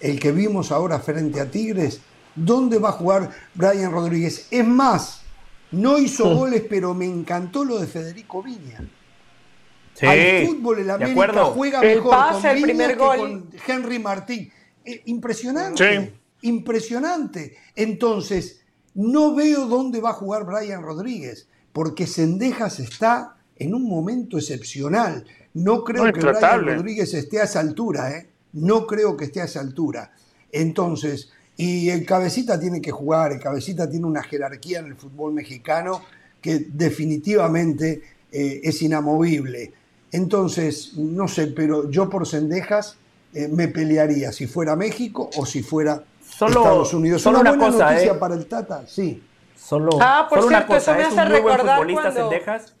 [0.00, 2.00] el que vimos ahora frente a Tigres,
[2.34, 4.48] ¿dónde va a jugar Brian Rodríguez?
[4.50, 5.22] Es más,
[5.70, 8.80] no hizo goles, pero me encantó lo de Federico Viña.
[9.94, 13.18] Sí, Al fútbol el América juega mejor con el primer gol.
[13.18, 14.50] con Henry Martín.
[14.84, 17.56] Eh, impresionante, impresionante.
[17.76, 18.63] Entonces,
[18.94, 25.24] no veo dónde va a jugar Brian Rodríguez, porque Sendejas está en un momento excepcional.
[25.54, 28.28] No creo que Brian Rodríguez esté a esa altura, ¿eh?
[28.52, 30.12] No creo que esté a esa altura.
[30.52, 35.32] Entonces, y el cabecita tiene que jugar, el cabecita tiene una jerarquía en el fútbol
[35.32, 36.02] mexicano
[36.40, 39.72] que definitivamente eh, es inamovible.
[40.12, 42.96] Entonces, no sé, pero yo por Cendejas
[43.32, 47.22] eh, me pelearía si fuera México o si fuera Estados Unidos.
[47.22, 48.16] Solo una, buena cosa, noticia ¿eh?
[48.16, 49.22] para el Tata, sí.
[49.56, 52.30] Solo, ah, por cierto, una cosa, eso me hace recordar cuando,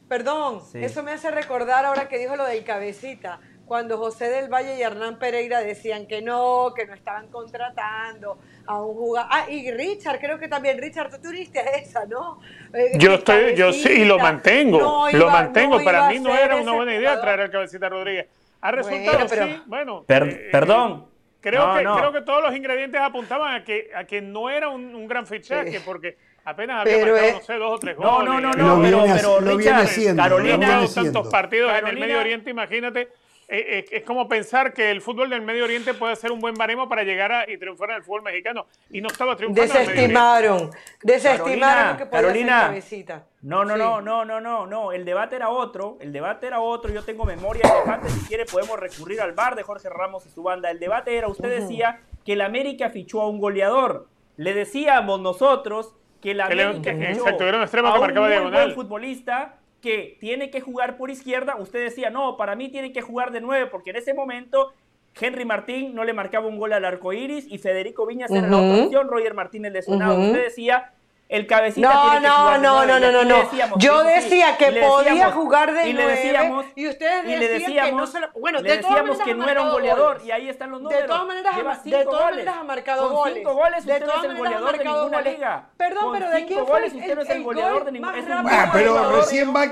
[0.06, 4.76] Perdón, eso me hace recordar ahora que dijo lo del cabecita cuando José del Valle
[4.76, 9.30] y Hernán Pereira decían que no, que no estaban contratando a un jugador.
[9.32, 12.40] Ah, y Richard, creo que también, Richard, tú tuviste esa, ¿no?
[12.72, 15.82] Eh, yo estoy, yo sí, y lo mantengo, lo mantengo.
[15.82, 18.26] Para mí no era una buena idea traer al cabecita Rodríguez.
[18.60, 20.04] Ha resultado, bueno, sí, bueno.
[20.08, 21.13] Eh, perdón.
[21.44, 25.06] Creo, que, creo que todos los ingredientes apuntaban a que, a que no era un,
[25.06, 28.12] gran fichaje, porque apenas había pero marcado, no sé, dos o tres goles.
[28.12, 33.10] No, no, no, no, pero, pero Richard, Carolina, tantos partidos en el Medio Oriente, imagínate
[33.48, 36.54] eh, eh, es como pensar que el fútbol del Medio Oriente puede ser un buen
[36.54, 38.66] baremo para llegar a, y triunfar en el fútbol mexicano.
[38.90, 39.72] Y no estaba triunfando.
[39.72, 40.70] Desestimaron,
[41.02, 43.26] desestimaron que podía Carolina, cabecita.
[43.42, 44.92] No, no, no, no, no, no, no.
[44.92, 45.98] El debate era otro.
[46.00, 46.92] El debate era otro.
[46.92, 48.08] Yo tengo memoria de debate.
[48.08, 50.70] Si quiere, podemos recurrir al bar de Jorge Ramos y su banda.
[50.70, 54.08] El debate era, usted decía que el América fichó a un goleador.
[54.36, 60.62] Le decíamos nosotros que el América fichó a un muy buen futbolista que tiene que
[60.62, 63.96] jugar por izquierda, usted decía, no, para mí tiene que jugar de nueve, porque en
[63.96, 64.72] ese momento
[65.14, 68.56] Henry Martín no le marcaba un gol al arco iris y Federico Viñas era la
[68.56, 70.18] otra opción, Roger Martínez lesionado.
[70.18, 70.93] Usted decía,
[71.28, 73.78] el cabecita no, tiene que no, jugar no, no, no, no, no.
[73.78, 78.20] Yo decía que podía jugar de y le decíamos, y ustedes y le decíamos, que
[78.20, 81.02] no bueno, le decíamos que no era un goleador y ahí están los números.
[81.02, 83.34] De todas maneras, de todas maneras ha marcado Con goles.
[83.36, 85.68] Cinco goles usted no es el goleador de ninguna liga.
[85.76, 88.44] Perdón, pero de quién fue usted no es el goleador de ninguna liga.
[88.46, 89.64] Ah, pero recién va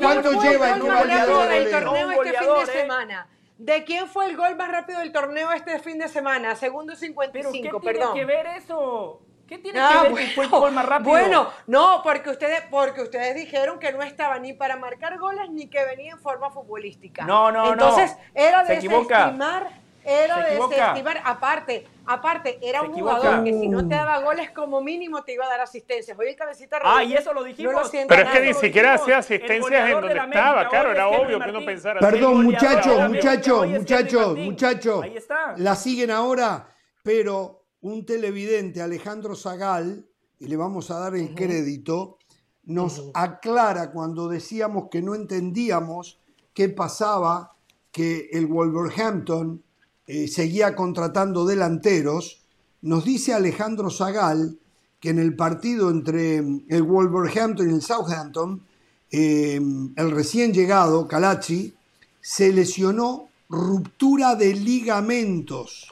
[0.00, 3.28] ¿cuánto lleva el goleador del torneo este fin de semana?
[3.58, 6.56] ¿De quién fue el gol más rápido del torneo este fin de semana?
[6.56, 7.80] Segundo 55, perdón.
[7.80, 9.20] ¿Qué tiene que ver eso?
[9.52, 11.10] ¿Qué tiene ah, que ver que fue el gol más rápido?
[11.10, 15.68] Bueno, no, porque ustedes, porque ustedes dijeron que no estaba ni para marcar goles ni
[15.68, 17.26] que venía en forma futbolística.
[17.26, 19.68] No, no, Entonces, era de desestimar,
[20.04, 21.20] era de desestimar.
[21.22, 25.44] Aparte, aparte, era un jugador que si no te daba goles, como mínimo te iba
[25.44, 26.18] a dar asistencias.
[26.18, 27.74] Hoy el cabecita Ah, y eso lo dijimos.
[27.74, 31.50] No Pero es que ni siquiera hacía asistencias en donde estaba, claro, era obvio que
[31.50, 35.02] uno pensara Perdón, muchachos, muchachos, muchachos, muchachos.
[35.02, 35.54] Ahí está.
[35.58, 36.68] La siguen ahora,
[37.02, 40.06] pero un televidente, Alejandro Zagal,
[40.38, 42.18] y le vamos a dar el crédito,
[42.64, 46.18] nos aclara cuando decíamos que no entendíamos
[46.54, 47.56] qué pasaba,
[47.90, 49.62] que el Wolverhampton
[50.06, 52.42] eh, seguía contratando delanteros.
[52.82, 54.58] Nos dice Alejandro Zagal
[54.98, 58.62] que en el partido entre mm, el Wolverhampton y el Southampton,
[59.10, 59.60] eh,
[59.96, 61.74] el recién llegado, Calachi,
[62.20, 65.88] se lesionó ruptura de ligamentos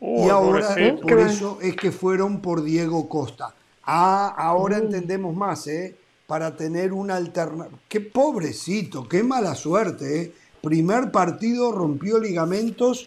[0.00, 3.54] y ahora por eso es que fueron por Diego Costa.
[3.84, 4.82] Ah, ahora mm.
[4.82, 5.96] entendemos más, ¿eh?
[6.26, 7.78] para tener una alternativa.
[7.88, 10.22] Qué pobrecito, qué mala suerte.
[10.22, 10.32] ¿eh?
[10.60, 13.06] Primer partido rompió ligamentos,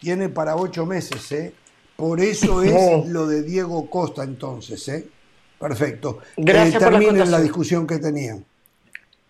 [0.00, 1.32] tiene para ocho meses.
[1.32, 1.54] ¿eh?
[1.96, 4.86] Por eso es lo de Diego Costa entonces.
[4.88, 5.08] ¿eh?
[5.58, 6.18] Perfecto.
[6.36, 8.44] Gracias Eh, por la terminen la discusión que tenían.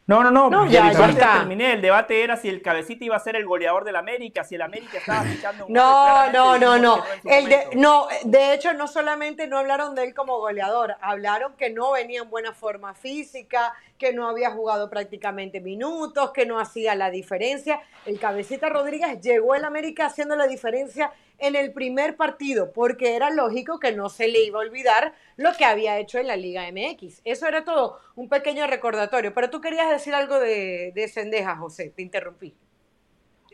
[0.08, 0.66] No, no, no.
[0.66, 1.74] Ya- terminé.
[1.74, 4.62] El debate era si el cabecita iba a ser el goleador del América, si el
[4.62, 7.04] América estaba fichando un No, no, no, no.
[7.24, 11.68] El de, no, de hecho, no solamente no hablaron de él como goleador, hablaron que
[11.68, 16.94] no venía en buena forma física, que no había jugado prácticamente minutos, que no hacía
[16.94, 17.78] la diferencia.
[18.06, 23.30] El cabecita Rodríguez llegó al América haciendo la diferencia en el primer partido, porque era
[23.30, 26.66] lógico que no se le iba a olvidar lo que había hecho en la Liga
[26.72, 27.20] MX.
[27.24, 29.32] Eso era todo, un pequeño recordatorio.
[29.34, 32.54] Pero tú querías decir algo de, de Sendeja, José, te interrumpí.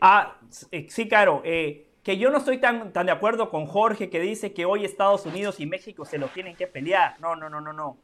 [0.01, 0.37] Ah,
[0.89, 1.41] sí, claro.
[1.45, 4.85] eh, que yo no estoy tan, tan de acuerdo con Jorge que dice que hoy
[4.85, 7.19] Estados Unidos y México se lo tienen que pelear.
[7.19, 7.97] No, no, no, no, no.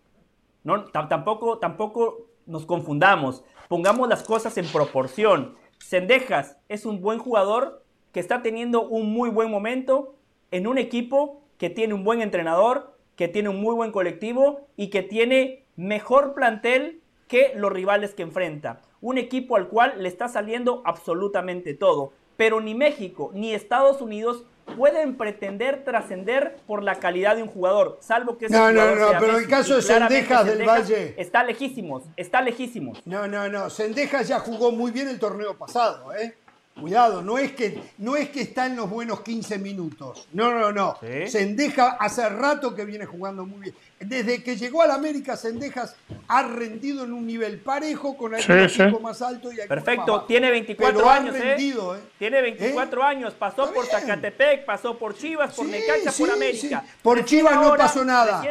[0.64, 3.44] no tam- tampoco, tampoco nos confundamos.
[3.68, 5.56] Pongamos las cosas en proporción.
[5.78, 7.81] Sendejas es un buen jugador
[8.12, 10.16] que está teniendo un muy buen momento
[10.52, 14.90] en un equipo que tiene un buen entrenador, que tiene un muy buen colectivo y
[14.90, 18.82] que tiene mejor plantel que los rivales que enfrenta.
[19.00, 22.14] Un equipo al cual le está saliendo absolutamente todo.
[22.36, 24.44] Pero ni México ni Estados Unidos
[24.78, 29.00] pueden pretender trascender por la calidad de un jugador, salvo que ese No, no, jugador
[29.00, 29.50] no, sea pero el Messi.
[29.50, 31.16] caso Y de Cendejas del Valle.
[31.18, 33.02] Está lejísimos, está lejísimos.
[33.06, 33.70] No, no, no.
[33.70, 36.36] Sendejas ya jugó muy bien el torneo pasado, ¿eh?
[36.80, 40.28] Cuidado, no es que, no es que está en los buenos 15 minutos.
[40.32, 40.98] No, no, no.
[41.02, 41.28] Sí.
[41.28, 43.76] Sendejas hace rato que viene jugando muy bien.
[44.00, 45.96] Desde que llegó al América, Sendejas
[46.28, 48.82] ha rendido en un nivel parejo con algunos sí.
[49.02, 52.00] más altos y más Perfecto, tiene 24 Pero ha años, rendido, ¿eh?
[52.00, 52.10] ¿eh?
[52.18, 54.00] Tiene 24 años, pasó Está por bien.
[54.00, 56.84] Zacatepec, pasó por Chivas, por Sí, Necaxa, sí, por América.
[56.86, 56.92] sí.
[57.04, 58.42] Por Recién Chivas no pasó nada.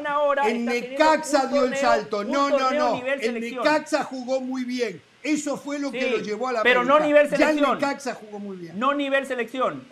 [0.47, 2.23] En Necaxa dio el salto.
[2.23, 3.03] No, no, no.
[3.07, 3.41] En.
[3.41, 5.03] Necaxa jugó muy bien.
[5.23, 7.65] Eso fue lo que lo llevó a la pero no nivel Ya selección.
[7.73, 8.79] en Necaxa jugó muy bien.
[8.79, 9.83] No nivel selección.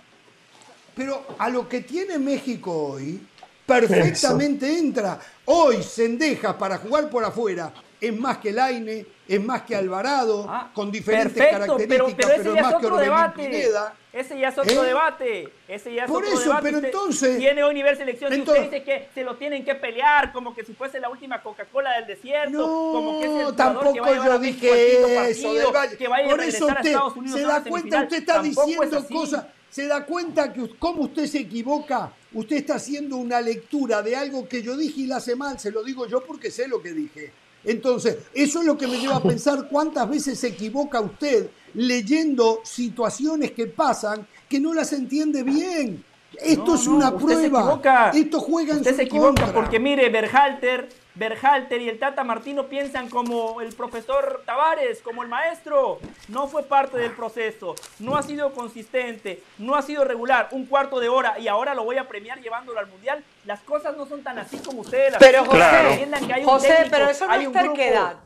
[0.94, 3.20] Pero a lo que tiene México hoy,
[3.66, 5.20] perfectamente entra.
[5.44, 10.70] Hoy Sendejas para jugar por afuera es más que Laine, es más que Alvarado, Ah,
[10.72, 13.42] con diferentes perfecto, pero, características, pero pero, ese es más que otro Orbelín debate.
[13.44, 13.94] Pineda.
[14.12, 14.86] Ese ya es otro ¿Eh?
[14.86, 15.48] debate.
[15.68, 16.62] Ese ya es Por otro eso, debate.
[16.62, 18.32] pero Usted entonces- Tiene hoy nivel selección.
[18.32, 21.42] Entonces- usted dice que se lo tienen que pelear como que si fuese la última
[21.42, 22.50] Coca-Cola del desierto.
[22.58, 25.72] No, como que es el jugador tampoco que va yo a dije eso partido.
[25.98, 28.66] Que vaya a Por eso a usted Estados Unidos se da cuenta, usted está Tampoco
[28.66, 34.02] diciendo cosas, se da cuenta que como usted se equivoca, usted está haciendo una lectura
[34.02, 36.66] de algo que yo dije y la hace mal, se lo digo yo porque sé
[36.66, 37.32] lo que dije.
[37.68, 42.60] Entonces, eso es lo que me lleva a pensar cuántas veces se equivoca usted leyendo
[42.64, 46.02] situaciones que pasan que no las entiende bien.
[46.40, 47.42] Esto No, es no, una se prueba.
[47.60, 48.10] equivoca.
[48.10, 49.52] Esto juega en Usted su se equivoca contra.
[49.52, 50.88] porque mire, Berhalter,
[51.18, 55.98] Berhalter y el Tata Martino piensan como el profesor Tavares, como el maestro.
[56.28, 60.48] No fue parte del proceso, no ha sido consistente, no ha sido regular.
[60.52, 63.24] Un cuarto de hora y ahora lo voy a premiar llevándolo al mundial.
[63.44, 65.44] Las cosas no son tan así como ustedes las Pero.
[65.44, 68.16] José, Entiendan que hay un José, técnico, pero eso no hay es terquedad.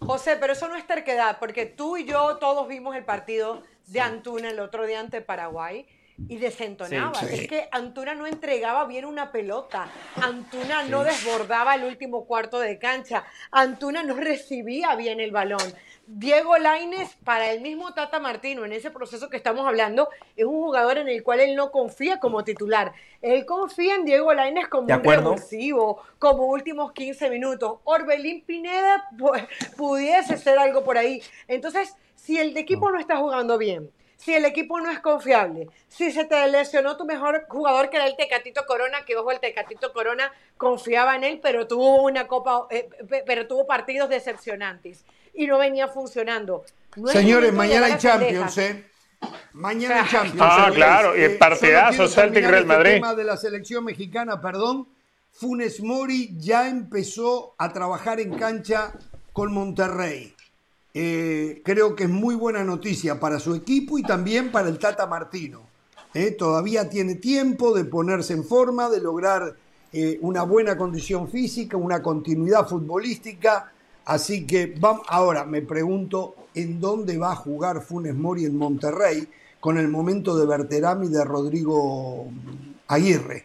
[0.00, 4.00] José, pero eso no es terquedad, porque tú y yo todos vimos el partido de
[4.00, 5.86] Antuna el otro día ante Paraguay
[6.28, 7.14] y desentonaba.
[7.20, 7.34] Sí, sí.
[7.34, 9.88] Es que Antuna no entregaba bien una pelota.
[10.16, 13.24] Antuna no desbordaba el último cuarto de cancha.
[13.50, 15.74] Antuna no recibía bien el balón.
[16.08, 20.54] Diego Laines, para el mismo Tata Martino, en ese proceso que estamos hablando, es un
[20.62, 22.92] jugador en el cual él no confía como titular.
[23.20, 27.78] Él confía en Diego Laines como un revulsivo, como últimos 15 minutos.
[27.82, 29.44] Orbelín Pineda pues,
[29.76, 31.20] pudiese ser algo por ahí.
[31.48, 33.90] Entonces, si el equipo no está jugando bien,
[34.26, 38.06] si el equipo no es confiable, si se te lesionó tu mejor jugador que era
[38.08, 42.66] el Tecatito Corona, que ojo, el Tecatito Corona confiaba en él, pero tuvo una copa,
[42.70, 46.64] eh, pe- pero tuvo partidos decepcionantes y no venía funcionando.
[46.96, 48.58] No Señores, mañana hay Champions.
[48.58, 48.84] ¿eh?
[49.52, 50.40] Mañana hay Champions.
[50.40, 50.74] Ah, señores.
[50.74, 52.90] claro, y el Eh, partidazo, Celtic Real este Madrid.
[52.94, 54.88] tema de la selección mexicana, perdón.
[55.30, 58.92] Funes Mori ya empezó a trabajar en cancha
[59.32, 60.34] con Monterrey.
[60.98, 65.06] Eh, creo que es muy buena noticia para su equipo y también para el Tata
[65.06, 65.60] Martino.
[66.14, 69.54] Eh, todavía tiene tiempo de ponerse en forma, de lograr
[69.92, 73.70] eh, una buena condición física, una continuidad futbolística.
[74.06, 79.28] Así que vamos, ahora me pregunto en dónde va a jugar Funes Mori en Monterrey
[79.60, 82.28] con el momento de Berterami y de Rodrigo
[82.88, 83.44] Aguirre.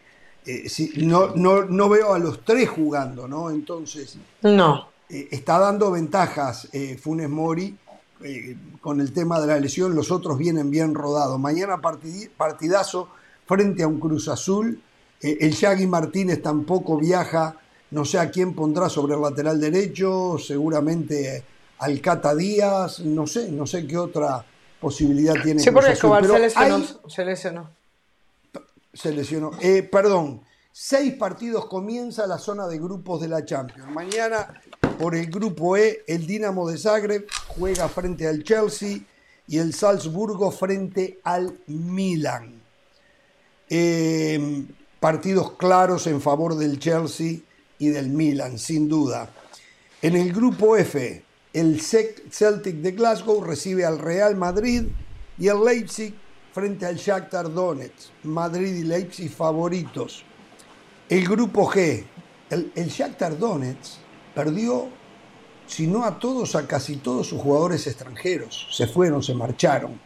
[0.68, 3.50] Si- no, no, no veo a los tres jugando, ¿no?
[3.50, 4.91] Entonces, No.
[5.12, 7.78] Eh, está dando ventajas eh, Funes Mori
[8.24, 11.38] eh, con el tema de la lesión, los otros vienen bien rodados.
[11.38, 13.10] Mañana partidazo
[13.46, 14.82] frente a un Cruz Azul.
[15.20, 17.56] El Yagui Martínez tampoco viaja
[17.92, 21.44] No sé a quién pondrá sobre el lateral derecho, seguramente
[21.80, 24.44] Alcata Díaz, no sé, no sé qué otra
[24.80, 25.62] posibilidad tiene.
[25.62, 27.70] Sí, porque Escobar se lesionó, se lesionó.
[28.94, 29.52] Se lesionó.
[29.92, 30.42] Perdón,
[30.72, 33.92] seis partidos comienza la zona de grupos de la Champions.
[33.92, 34.62] Mañana
[35.02, 39.00] por el grupo E, el Dinamo de Zagreb juega frente al Chelsea
[39.48, 42.62] y el Salzburgo frente al Milan.
[43.68, 44.68] Em,
[45.00, 47.40] partidos claros en favor del Chelsea
[47.80, 49.30] y del Milan, sin duda.
[50.04, 54.84] En el grupo F, el Celtic de Glasgow recibe al Real Madrid
[55.40, 56.14] y el Leipzig
[56.54, 58.10] frente al Shakhtar Donetsk.
[58.24, 60.24] Madrid y Leipzig favoritos.
[61.10, 62.04] El grupo G,
[62.52, 64.01] el, el Shakhtar Donetsk
[64.34, 64.88] perdió,
[65.68, 68.68] si no a todos, a casi todos sus jugadores extranjeros.
[68.72, 70.00] Se fueron, se marcharon.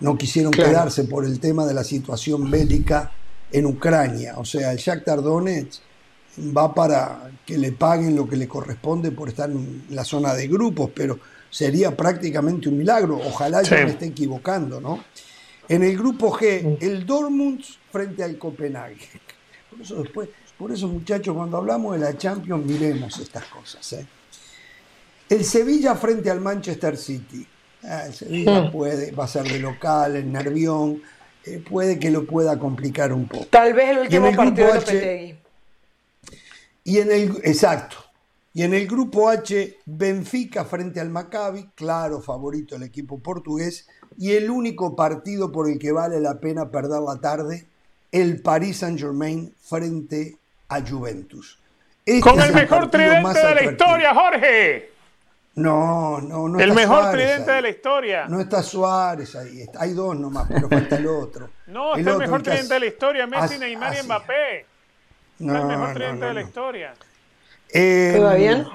[0.00, 3.10] No quisieron quedarse por el tema de la situación bélica
[3.50, 4.34] en Ucrania.
[4.36, 5.82] O sea, el Shakhtar Donetsk
[6.56, 10.46] va para que le paguen lo que le corresponde por estar en la zona de
[10.46, 11.18] grupos, pero
[11.50, 13.18] sería prácticamente un milagro.
[13.18, 15.02] Ojalá yo me esté equivocando, ¿no?
[15.68, 18.98] En el grupo G, el Dortmund frente al Copenhague.
[19.68, 20.28] Por eso después,
[20.58, 23.92] por eso muchachos, cuando hablamos de la Champions, miremos estas cosas.
[23.92, 24.06] ¿eh?
[25.28, 27.46] El Sevilla frente al Manchester City.
[27.84, 28.72] Ah, el Sevilla hmm.
[28.72, 31.00] puede, va a ser de local, en Nervión,
[31.44, 33.46] eh, puede que lo pueda complicar un poco.
[33.46, 35.38] Tal vez el último partido de
[36.88, 37.98] y en el, exacto.
[38.54, 43.86] Y en el grupo H, Benfica frente al Maccabi, claro favorito el equipo portugués.
[44.16, 47.66] Y el único partido por el que vale la pena perder la tarde,
[48.10, 50.38] el Paris Saint-Germain frente
[50.68, 51.58] a Juventus.
[52.04, 54.92] Este Con el mejor tridente de la historia, Jorge.
[55.56, 56.60] No, no, no.
[56.60, 58.26] El mejor tridente de la historia.
[58.28, 59.66] No está Suárez ahí.
[59.78, 61.50] Hay dos nomás, pero falta el otro.
[61.68, 64.66] No, está el mejor tridente de la historia, Messi, Neymar y Mbappé.
[65.40, 66.94] No, el mejor tridente de la historia.
[67.68, 68.66] Eh, bien?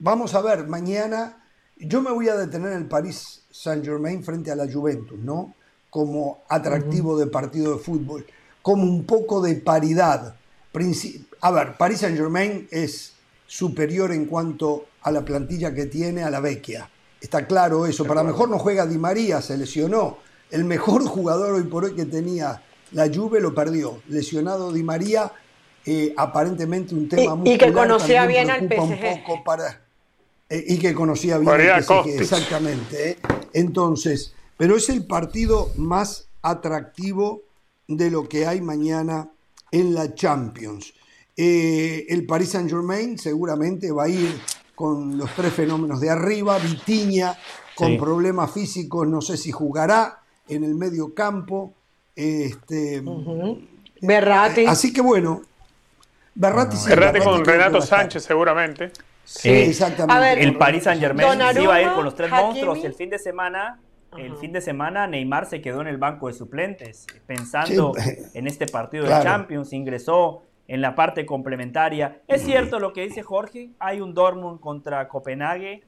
[0.00, 1.36] Vamos a ver, mañana
[1.76, 5.54] yo me voy a detener en el Paris Saint Germain frente a la Juventus, ¿no?
[5.90, 8.26] Como atractivo de partido de fútbol,
[8.62, 10.36] como un poco de paridad.
[11.40, 13.12] A ver, Paris Saint Germain es
[13.46, 16.88] superior en cuanto a la plantilla que tiene a la Vecchia.
[17.20, 18.04] Está claro eso.
[18.04, 20.18] Para mejor no juega Di María, se lesionó.
[20.50, 24.00] El mejor jugador hoy por hoy que tenía la Juve lo perdió.
[24.08, 25.30] Lesionado Di María,
[25.84, 27.50] eh, aparentemente un tema muy...
[27.50, 29.44] Y que conocía bien al PSG.
[29.44, 29.82] para,
[30.48, 33.10] eh, y que conocía bien al PSG, exactamente.
[33.10, 33.18] Eh.
[33.54, 37.42] Entonces, pero es el partido más atractivo
[37.88, 39.30] de lo que hay mañana
[39.70, 40.94] en la Champions.
[41.36, 44.40] el Paris Saint Germain seguramente va a ir
[44.74, 47.36] con los tres fenómenos de arriba, Vitiña
[47.74, 51.72] con problemas físicos, no sé si jugará en el medio campo,
[52.14, 53.02] este,
[54.00, 54.66] Berrati.
[54.66, 55.42] Así que bueno,
[56.34, 56.76] Berrati,
[57.22, 58.92] con Renato Sánchez seguramente.
[59.24, 60.42] Sí, exactamente.
[60.42, 63.78] el Paris Saint Germain iba a ir con los tres monstruos el fin de semana.
[64.16, 67.92] El fin de semana Neymar se quedó en el banco de suplentes, pensando
[68.34, 72.20] en este partido de Champions, ingresó en la parte complementaria.
[72.28, 75.82] Es cierto lo que dice Jorge, hay un Dortmund contra Copenhague,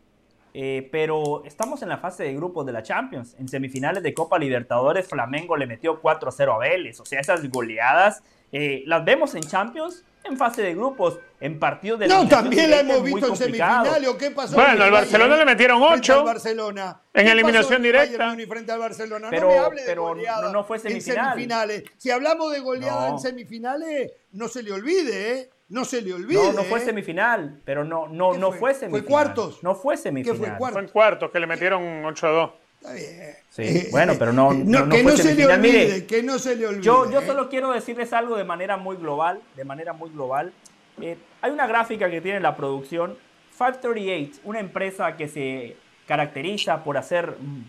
[0.55, 3.37] eh, pero estamos en la fase de grupos de la Champions.
[3.39, 7.01] En semifinales de Copa Libertadores, Flamengo le metió 4-0 a Vélez.
[7.01, 8.23] O sea, esas goleadas
[8.53, 12.81] eh, las vemos en Champions en fase de grupos, en partidos de No, también la
[12.81, 14.09] hemos visto en semifinales.
[14.09, 14.57] ¿O qué pasó?
[14.57, 16.25] Bueno, al Barcelona le metieron 8.
[16.25, 17.01] Barcelona.
[17.13, 18.35] En eliminación directa.
[18.49, 19.29] frente al Barcelona.
[19.31, 21.19] Pero, no me hable de goleada no, fue semifinal.
[21.19, 21.85] en semifinales.
[21.97, 25.51] Si hablamos de goleada en semifinales, no se le olvide, ¿eh?
[25.69, 26.43] No se le olvide.
[26.43, 26.85] No, no fue ¿eh?
[26.85, 28.75] semifinal, pero no, no, no fue?
[28.75, 29.03] semifinal.
[29.03, 29.63] ¿Fue cuartos?
[29.63, 30.39] No fue semifinal.
[30.39, 30.73] ¿Qué fue cuartos?
[30.73, 32.51] Fue en cuartos, que le metieron 8 a 2.
[32.85, 33.37] Está bien.
[33.49, 36.55] Sí, eh, bueno, pero no, eh, no, que no se le olvide, que no se
[36.55, 36.83] le olvide.
[36.83, 40.53] Yo, yo solo quiero decirles algo de manera muy global, de manera muy global.
[40.99, 43.17] hay una gráfica que tiene la producción,
[43.57, 47.63] 538, una empresa que se caracteriza por hacer mm,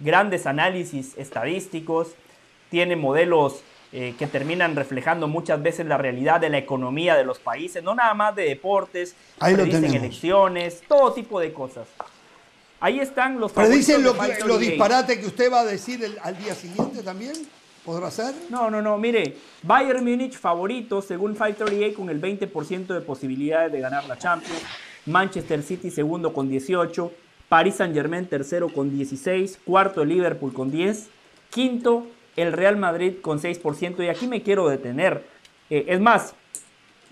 [0.00, 2.14] grandes análisis estadísticos,
[2.68, 7.38] tiene modelos eh, que terminan reflejando muchas veces la realidad de la economía de los
[7.38, 11.88] países, no nada más de deportes, Ahí predicen elecciones, todo tipo de cosas.
[12.80, 14.14] Ahí están los ¿Predicen lo,
[14.46, 17.32] los disparates que usted va a decir al día siguiente también?
[17.84, 18.34] ¿Podrá ser?
[18.50, 18.98] No, no, no.
[18.98, 24.62] Mire, Bayern Múnich favorito según 538 con el 20% de posibilidades de ganar la Champions.
[25.06, 27.10] Manchester City segundo con 18.
[27.48, 29.60] Paris Saint Germain tercero con 16.
[29.64, 31.08] Cuarto Liverpool con 10.
[31.50, 34.04] Quinto el Real Madrid con 6%.
[34.04, 35.24] Y aquí me quiero detener.
[35.70, 36.34] Eh, es más,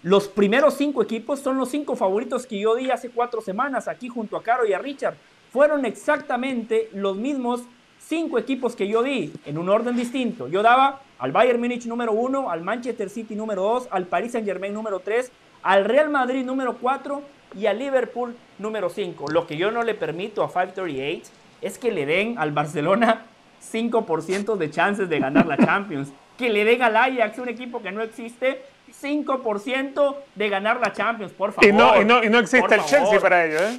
[0.03, 4.09] los primeros cinco equipos son los cinco favoritos que yo di hace cuatro semanas aquí
[4.09, 5.17] junto a Caro y a Richard.
[5.53, 7.63] Fueron exactamente los mismos
[7.99, 10.49] cinco equipos que yo di en un orden distinto.
[10.49, 14.47] Yo daba al Bayern Múnich número uno, al Manchester City número dos, al Paris Saint
[14.47, 17.23] Germain número tres, al Real Madrid número cuatro
[17.55, 19.27] y al Liverpool número cinco.
[19.31, 21.31] Lo que yo no le permito a 538
[21.63, 23.25] es que le den al Barcelona
[23.73, 26.13] 5% de chances de ganar la Champions.
[26.37, 28.63] Que le den al Ajax, un equipo que no existe,
[29.03, 31.69] 5% de ganar la Champions, por favor.
[31.69, 33.79] Y no, y no, y no existe el Chelsea para ello, ¿eh?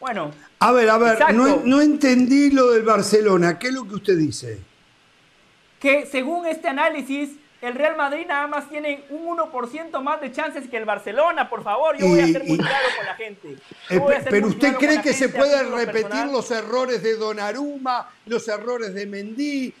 [0.00, 0.32] Bueno.
[0.58, 3.58] A ver, a ver, no, no, entendí lo del Barcelona.
[3.58, 4.58] ¿Qué es lo que usted dice?
[5.78, 7.30] Que según este análisis,
[7.60, 11.62] el Real Madrid nada más tiene un 1% más de chances que el Barcelona, por
[11.62, 11.96] favor.
[11.98, 13.56] Yo voy a ser muy claro con la gente.
[13.90, 19.06] Eh, pero usted cree que se pueden repetir los errores de Donnarumma, los errores de
[19.06, 19.74] Mendy.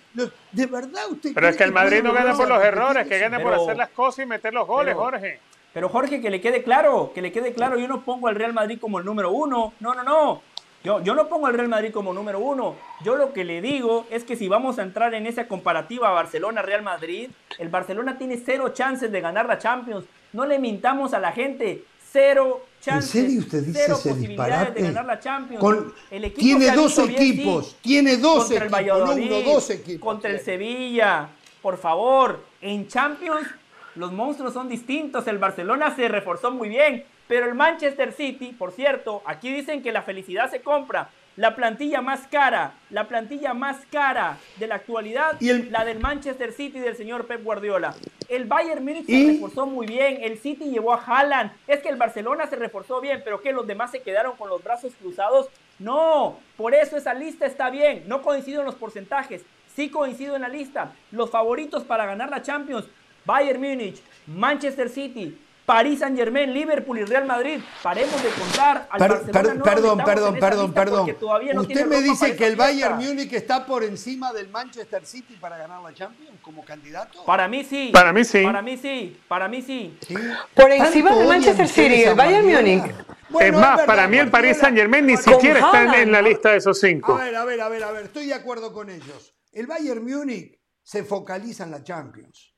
[0.52, 3.40] ¿De verdad usted Pero es que el Madrid no gana por los errores, que gana
[3.40, 5.40] por hacer las cosas y meter los goles, Jorge.
[5.72, 8.52] Pero Jorge, que le quede claro, que le quede claro, yo no pongo al Real
[8.52, 9.72] Madrid como el número uno.
[9.80, 10.42] No, no, no.
[10.82, 12.74] Yo, yo no pongo al Real Madrid como número uno.
[13.04, 16.82] Yo lo que le digo es que si vamos a entrar en esa comparativa Barcelona-Real
[16.82, 20.06] Madrid, el Barcelona tiene cero chances de ganar la Champions.
[20.32, 21.84] No le mintamos a la gente.
[22.10, 23.14] Cero chances.
[23.14, 25.62] ¿En serio usted dice cero ese posibilidades de ganar la Champions.
[26.10, 27.76] el equipo tiene dos equipos.
[27.82, 28.80] tiene dos contra equipos.
[28.80, 30.00] El Valladolid, uno, dos equipos.
[30.00, 31.28] Contra el Sevilla.
[31.60, 33.46] Por favor, en Champions
[33.94, 35.26] los monstruos son distintos.
[35.26, 37.04] El Barcelona se reforzó muy bien.
[37.28, 41.10] Pero el Manchester City, por cierto, aquí dicen que la felicidad se compra.
[41.36, 45.70] La plantilla más cara, la plantilla más cara de la actualidad, ¿Y el...
[45.70, 47.94] la del Manchester City del señor Pep Guardiola.
[48.28, 51.52] El Bayern Múnich se reforzó muy bien, el City llevó a Haaland.
[51.68, 54.62] Es que el Barcelona se reforzó bien, pero que los demás se quedaron con los
[54.62, 55.48] brazos cruzados.
[55.78, 58.04] No, por eso esa lista está bien.
[58.06, 59.44] No coincido en los porcentajes,
[59.74, 60.92] sí coincido en la lista.
[61.10, 62.86] Los favoritos para ganar la Champions,
[63.24, 65.38] Bayern Múnich, Manchester City,
[65.70, 67.60] París Saint Germain, Liverpool y Real Madrid.
[67.80, 69.32] Paremos de contar al per, Barcelona.
[69.32, 71.16] Per, no perdón, perdón, perdón, perdón.
[71.54, 75.56] No Usted me dice que el Bayern Múnich está por encima del Manchester City para
[75.58, 77.24] ganar la Champions como candidato.
[77.24, 77.90] Para mí sí.
[77.92, 78.42] Para mí sí.
[78.42, 79.20] Para mí sí.
[79.28, 79.96] Para mí sí.
[80.00, 80.16] ¿Sí?
[80.54, 82.92] Por encima del Manchester City, el Bayern Múnich.
[83.28, 85.94] Bueno, es más, es verdad, para mí el Paris Saint Germain ni siquiera está en,
[85.94, 87.14] en la lista de esos cinco.
[87.14, 88.06] A ver, a ver, a ver, a ver.
[88.06, 89.36] Estoy de acuerdo con ellos.
[89.52, 92.49] El Bayern Múnich se focaliza en la Champions.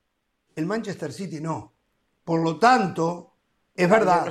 [0.55, 1.73] El Manchester City no.
[2.23, 3.33] Por lo tanto,
[3.75, 4.27] es verdad,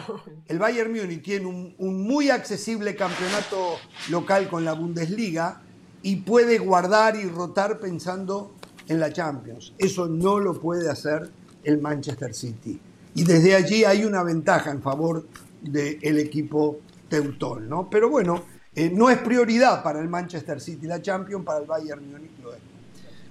[0.46, 3.76] el Bayern Múnich tiene un, un, muy accesible campeonato
[4.10, 5.62] local con la Bundesliga
[6.02, 8.54] y puede guardar y rotar pensando
[8.88, 9.74] en la Champions.
[9.78, 11.30] Eso no lo puede hacer
[11.64, 12.80] el Manchester City.
[13.14, 15.26] Y desde allí hay una ventaja en favor
[15.60, 17.90] del equipo teutón, ¿no?
[17.90, 18.44] Pero bueno,
[18.74, 22.52] eh, no es prioridad para el Manchester City la Champions, para el Bayern Múnich lo
[22.54, 22.60] es.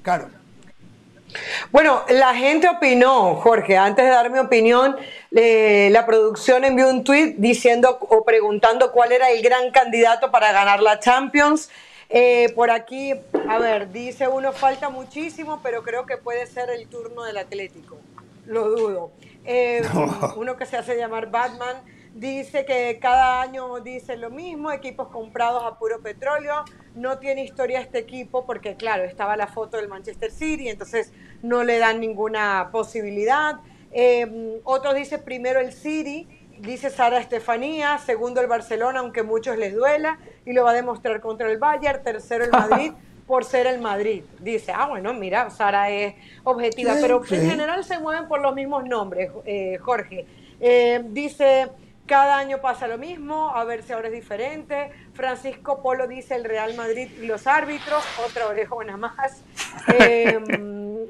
[0.03, 0.30] Claro,
[1.72, 4.95] bueno, la gente opinó, Jorge, antes de dar mi opinión,
[5.35, 10.51] eh, la producción envió un tweet diciendo o preguntando cuál era el gran candidato para
[10.51, 11.69] ganar la Champions.
[12.10, 13.14] Eh, por aquí,
[13.48, 17.98] a ver, dice uno, falta muchísimo, pero creo que puede ser el turno del Atlético.
[18.45, 19.11] Lo dudo.
[19.45, 20.34] Eh, no.
[20.35, 21.77] Uno que se hace llamar Batman
[22.14, 26.64] dice que cada año dice lo mismo, equipos comprados a puro petróleo,
[26.95, 31.64] no tiene historia este equipo porque claro, estaba la foto del Manchester City, entonces no
[31.64, 33.59] le dan ninguna posibilidad.
[33.91, 36.27] Eh, otro dice primero el City,
[36.59, 40.75] dice Sara Estefanía, segundo el Barcelona, aunque a muchos les duela, y lo va a
[40.75, 42.93] demostrar contra el Bayern, tercero el Madrid.
[43.31, 44.23] por ser el Madrid.
[44.40, 48.83] Dice, ah, bueno, mira, Sara es objetiva, pero en general se mueven por los mismos
[48.83, 50.25] nombres, eh, Jorge.
[50.59, 51.69] Eh, dice,
[52.11, 54.91] cada año pasa lo mismo, a ver si ahora es diferente.
[55.14, 59.41] Francisco Polo dice el Real Madrid y los árbitros, otra orejona más.
[59.98, 60.38] Eh,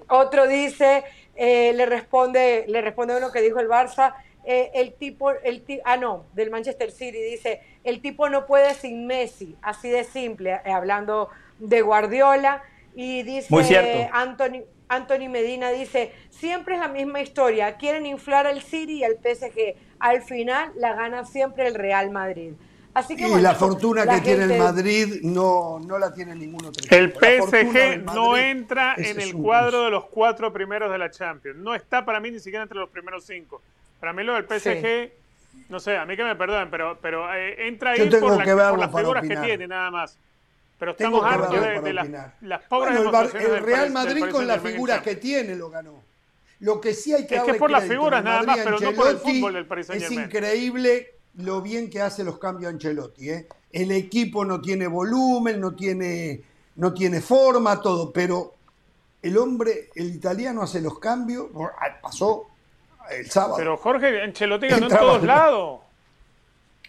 [0.08, 1.04] otro dice,
[1.36, 4.14] eh, le responde, le responde uno que dijo el Barça,
[4.46, 9.08] eh, el tipo, el ah no, del Manchester City, dice, el tipo no puede sin
[9.08, 12.62] Messi, así de simple, eh, hablando de Guardiola.
[12.94, 14.08] Y dice Muy cierto.
[14.14, 19.16] Anthony, Anthony Medina dice, siempre es la misma historia, quieren inflar al City y al
[19.16, 22.52] PSG, al final la gana siempre el Real Madrid.
[22.94, 26.36] Así que, y bueno, la fortuna la que tiene el Madrid no, no la tiene
[26.36, 27.20] ningún otro El equipo.
[27.48, 31.58] PSG no entra en el cuadro de los cuatro primeros de la Champions.
[31.60, 33.62] No está para mí ni siquiera entre los primeros cinco.
[34.02, 37.66] Para mí lo del PSG, no sé, a mí que me perdonen, pero, pero eh,
[37.68, 40.20] entra ahí por, la- por las figuras que tiene, nada más.
[40.82, 42.08] Pero Tengo estamos hartos de, de las,
[42.42, 46.02] las pobres Bueno, el, el Real del Madrid con las figuras que tiene lo ganó.
[46.62, 49.10] Lo que sí hay que Es que por las figuras nada más, pero no por
[49.10, 50.26] el fútbol del Paris Es Saint-Germain.
[50.26, 53.30] increíble lo bien que hace los cambios Ancelotti.
[53.30, 53.48] ¿eh?
[53.72, 56.42] El equipo no tiene volumen, no tiene,
[56.78, 58.56] no tiene forma, todo, pero
[59.22, 61.50] el hombre, el italiano hace los cambios.
[62.02, 62.48] Pasó
[63.12, 63.58] el sábado.
[63.58, 65.82] Pero Jorge, Ancelotti ganó en todos lados.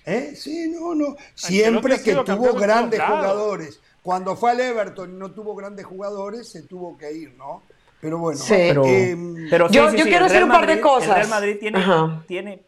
[0.07, 0.33] ¿Eh?
[0.35, 1.15] Sí, no, no.
[1.35, 6.63] Siempre que tuvo grandes jugadores cuando fue al Everton y no tuvo grandes jugadores, se
[6.63, 7.63] tuvo que ir, ¿no?
[8.01, 8.55] Pero bueno, Sí.
[8.55, 8.83] Pero,
[9.49, 11.09] pero sí, yo- sí, yo sí, quiero decir un par de Madrid- cosas.
[11.09, 12.25] El Real Madrid tiene, Ajá.
[12.27, 12.65] tiene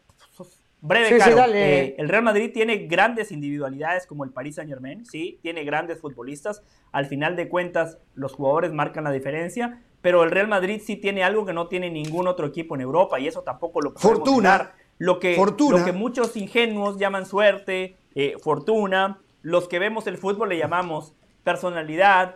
[0.81, 1.79] breve, Sí, sí, Caro, dale.
[1.87, 5.99] eh, el Real Madrid tiene grandes individualidades como el Paris Saint Germain, sí, tiene grandes
[5.99, 6.61] futbolistas.
[6.91, 11.23] Al final de cuentas, los jugadores marcan la diferencia, pero el Real Madrid sí tiene
[11.23, 14.51] algo que no tiene ningún otro equipo en Europa y eso tampoco lo podemos Fortuna.
[14.53, 14.73] negar.
[14.99, 15.79] Lo que, Fortuna.
[15.79, 21.13] lo que muchos ingenuos llaman suerte, eh, fortuna, los que vemos el fútbol le llamamos
[21.45, 22.35] personalidad,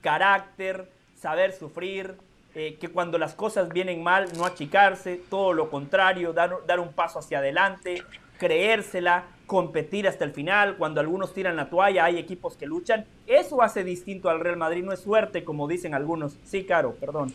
[0.00, 2.16] carácter, saber sufrir,
[2.56, 6.92] eh, que cuando las cosas vienen mal no achicarse, todo lo contrario, dar, dar un
[6.92, 8.02] paso hacia adelante,
[8.38, 13.62] creérsela, competir hasta el final, cuando algunos tiran la toalla, hay equipos que luchan, eso
[13.62, 16.36] hace distinto al Real Madrid, no es suerte como dicen algunos.
[16.44, 17.32] Sí, Caro, perdón.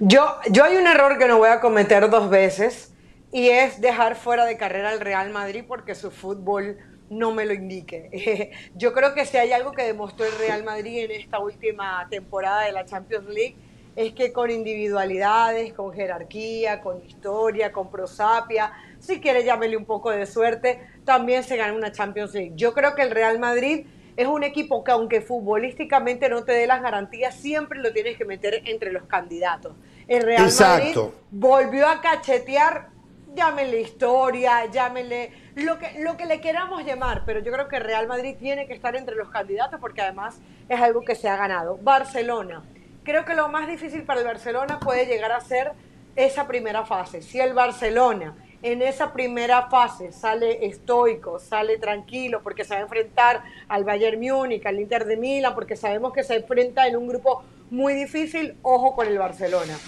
[0.00, 2.92] Yo, yo hay un error que no voy a cometer dos veces
[3.30, 6.76] y es dejar fuera de carrera al Real Madrid porque su fútbol
[7.10, 8.50] no me lo indique.
[8.74, 12.62] Yo creo que si hay algo que demostró el Real Madrid en esta última temporada
[12.62, 13.56] de la Champions League
[13.96, 20.10] es que con individualidades, con jerarquía, con historia, con prosapia, si quiere llámele un poco
[20.10, 22.52] de suerte, también se gana una Champions League.
[22.56, 23.86] Yo creo que el Real Madrid
[24.16, 28.24] es un equipo que aunque futbolísticamente no te dé las garantías, siempre lo tienes que
[28.24, 29.74] meter entre los candidatos.
[30.08, 31.04] El Real Exacto.
[31.04, 32.88] Madrid volvió a cachetear,
[33.36, 38.08] llámenle historia, llámenle lo que, lo que le queramos llamar, pero yo creo que Real
[38.08, 41.78] Madrid tiene que estar entre los candidatos porque además es algo que se ha ganado.
[41.80, 42.64] Barcelona.
[43.04, 45.72] Creo que lo más difícil para el Barcelona puede llegar a ser
[46.16, 47.22] esa primera fase.
[47.22, 52.82] Si el Barcelona en esa primera fase sale estoico, sale tranquilo, porque se va a
[52.82, 57.06] enfrentar al Bayern Múnich, al Inter de Milán, porque sabemos que se enfrenta en un
[57.06, 59.78] grupo muy difícil, ojo con el Barcelona.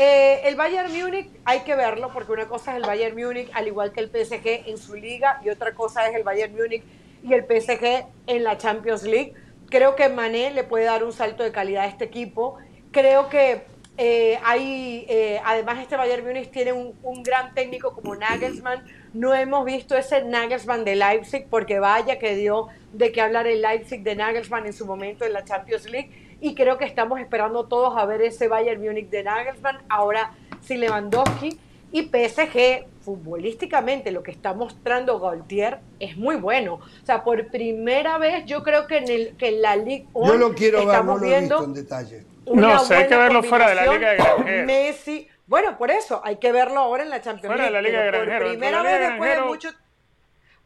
[0.00, 3.66] Eh, el Bayern Múnich hay que verlo, porque una cosa es el Bayern Múnich, al
[3.66, 6.84] igual que el PSG en su liga, y otra cosa es el Bayern Múnich
[7.24, 9.34] y el PSG en la Champions League.
[9.68, 12.58] Creo que Mané le puede dar un salto de calidad a este equipo.
[12.92, 13.64] Creo que
[13.96, 18.84] eh, hay, eh, además este Bayern Múnich tiene un, un, gran técnico como Nagelsmann.
[19.14, 23.62] No hemos visto ese Nagelsmann de Leipzig porque vaya que dio de qué hablar el
[23.62, 27.66] Leipzig de Nagelsmann en su momento en la Champions League y creo que estamos esperando
[27.66, 29.78] todos a ver ese Bayern Múnich de Nagelsmann.
[29.88, 31.58] Ahora sin Lewandowski
[31.90, 36.74] y PSG futbolísticamente lo que está mostrando Gaultier es muy bueno.
[36.74, 40.36] O sea, por primera vez yo creo que en, el, que en la Ligue Yo
[40.36, 42.24] lo quiero ver, no lo he visto en detalle.
[42.46, 44.16] No sé, hay que verlo fuera de la Liga de.
[44.16, 44.66] Granjeros.
[44.66, 47.82] Messi, bueno, por eso hay que verlo ahora en la Champions Fuera de League.
[47.82, 48.40] la Liga de Granjeros.
[48.40, 49.70] Por primera vez de después de mucho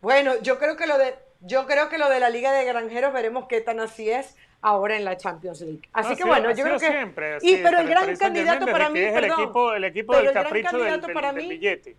[0.01, 3.13] Bueno, yo creo que lo de yo creo que lo de la Liga de Granjeros
[3.13, 5.83] veremos qué tan así es ahora en la Champions League.
[5.93, 9.15] Así que bueno, yo creo que siempre y pero el gran candidato para mí, es
[9.15, 11.43] el perdón, equipo- el equipo pero del el gran capricho del- candidato del- para del
[11.43, 11.97] mí- billete.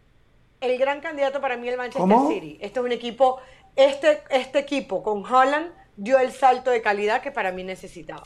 [0.62, 2.30] el gran candidato para mí el Manchester ¿Cómo?
[2.30, 2.58] City.
[2.62, 3.42] Este es un equipo,
[3.76, 8.24] este, este equipo con Holland dio el salto de calidad que para mí necesitaba.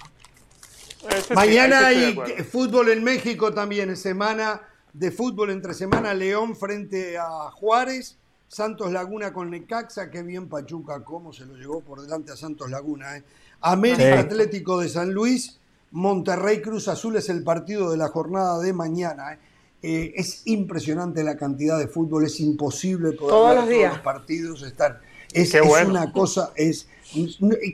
[1.34, 2.14] Mañana sí hay
[2.44, 4.62] fútbol en México también, es semana
[4.94, 11.04] de fútbol entre semana, León frente a Juárez, Santos Laguna con Necaxa, qué bien Pachuca,
[11.04, 13.18] cómo se lo llevó por delante a Santos Laguna.
[13.18, 13.24] ¿eh?
[13.62, 14.20] América Sí.
[14.20, 15.60] Atlético de San Luis,
[15.92, 19.34] Monterrey Cruz Azul es el partido de la jornada de mañana.
[19.34, 19.40] ¿eh?
[19.84, 23.94] Eh, es impresionante la cantidad de fútbol, es imposible poder Todos ver los días.
[23.94, 25.02] los partidos, estar.
[25.34, 25.90] Es, Qué es bueno.
[25.92, 26.88] una cosa, es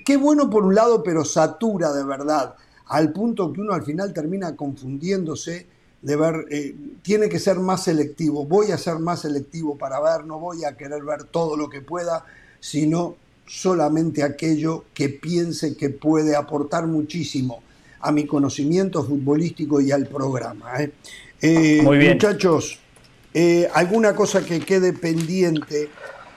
[0.05, 2.55] qué bueno por un lado, pero satura de verdad,
[2.87, 5.67] al punto que uno al final termina confundiéndose
[6.03, 10.25] de ver, eh, tiene que ser más selectivo, voy a ser más selectivo para ver,
[10.25, 12.25] no voy a querer ver todo lo que pueda,
[12.59, 13.15] sino
[13.47, 17.63] solamente aquello que piense que puede aportar muchísimo
[18.01, 20.81] a mi conocimiento futbolístico y al programa.
[20.81, 20.91] ¿eh?
[21.41, 22.13] Eh, Muy bien.
[22.13, 22.79] Muchachos,
[23.33, 25.89] eh, alguna cosa que quede pendiente.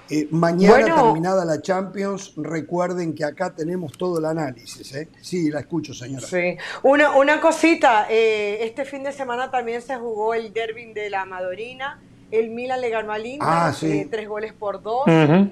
[0.09, 1.03] Eh, mañana Bueno.
[1.03, 4.95] terminada la Champions, recuerden que acá tenemos todo el análisis.
[4.95, 5.09] ¿eh?
[5.21, 6.27] Sí, la escucho, señora.
[6.27, 6.57] Sí.
[6.83, 11.25] Una, una cosita, eh, este fin de semana también se jugó el derby de la
[11.25, 12.01] Madorina.
[12.31, 13.87] El Milan le ganó al Inter, Ah, sí.
[14.01, 15.05] eh, tres goles por dos.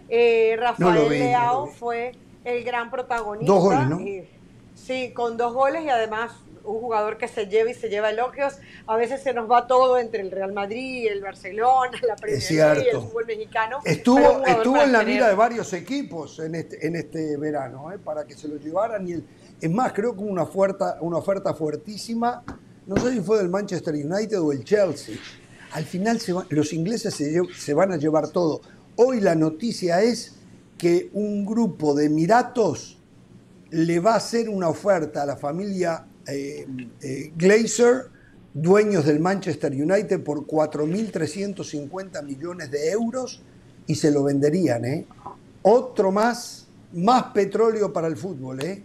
[0.09, 2.13] Eh, No Rafael vi, Leao fue
[2.45, 3.53] el gran protagonista.
[3.53, 3.99] Dos goles, ¿no?
[4.75, 6.33] Sí, con dos goles y además
[6.65, 8.55] un jugador que se lleva y se lleva elogios.
[8.87, 12.41] A veces se nos va todo entre el Real Madrid, el Barcelona, la Premier
[12.77, 13.79] League, el fútbol mexicano.
[13.85, 15.15] Estuvo, estuvo en la tener.
[15.15, 17.99] mira de varios equipos en este, en este verano, ¿eh?
[17.99, 19.07] para que se lo llevaran.
[19.09, 19.25] Y el,
[19.61, 22.43] es más, creo que una oferta, una oferta fuertísima,
[22.87, 25.17] no sé si fue del Manchester United o el Chelsea.
[25.73, 28.61] Al final se va- los ingleses se, se van a llevar todo.
[28.97, 30.35] Hoy la noticia es
[30.79, 32.99] que un grupo de Emiratos
[33.71, 36.67] le va a hacer una oferta a la familia eh,
[37.03, 38.07] eh, Glazer,
[38.53, 43.43] dueños del Manchester United, por 4.350 millones de euros
[43.87, 44.85] y se lo venderían.
[44.85, 45.07] ¿eh?
[45.63, 48.63] Otro más, más petróleo para el fútbol.
[48.63, 48.83] ¿eh?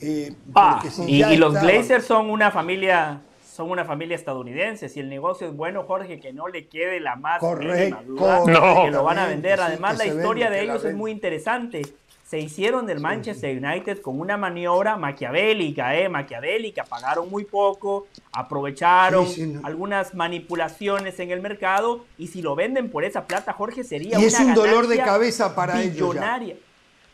[0.00, 3.22] Eh, ah, y, los Glazers son una familia
[3.54, 4.88] son una familia estadounidense.
[4.88, 7.98] Si el negocio es bueno, Jorge, que no le quede la más correcto,
[8.44, 9.60] que lo van a vender.
[9.60, 11.82] Además, la historia de ellos es muy interesante.
[12.24, 16.08] Se hicieron del Manchester United con una maniobra maquiavélica, ¿eh?
[16.08, 16.84] Maquiavélica.
[16.84, 19.26] Pagaron muy poco, aprovecharon
[19.62, 24.24] algunas manipulaciones en el mercado y si lo venden por esa plata, Jorge, sería y
[24.24, 26.56] es un dolor de cabeza para millonaria.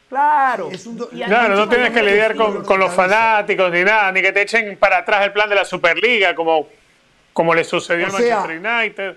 [0.08, 0.70] Claro.
[1.10, 4.98] claro, no tienes que lidiar con, los fanáticos ni nada, ni que te echen para
[4.98, 6.68] atrás el plan de la Superliga, como,
[7.32, 9.16] como le sucedió al Manchester United.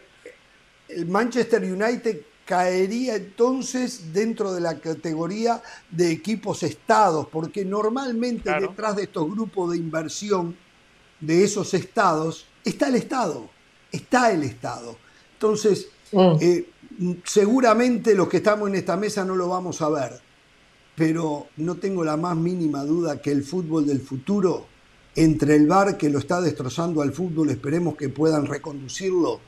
[0.90, 8.96] El Manchester United caería entonces dentro de la categoría de equipos estados, porque normalmente detrás
[8.96, 10.56] de estos grupos de inversión
[11.20, 13.50] de esos estados está el Estado,
[13.92, 14.98] está el Estado.
[15.34, 16.36] Entonces, mm.
[16.42, 16.70] eh,
[17.24, 20.34] seguramente los que estamos en esta mesa no lo vamos a ver
[20.96, 24.68] pero no tengo la más mínima duda que el fútbol del futuro,
[25.16, 29.40] entre el bar que lo está destrozando al fútbol, esperemos que puedan reconducirlo,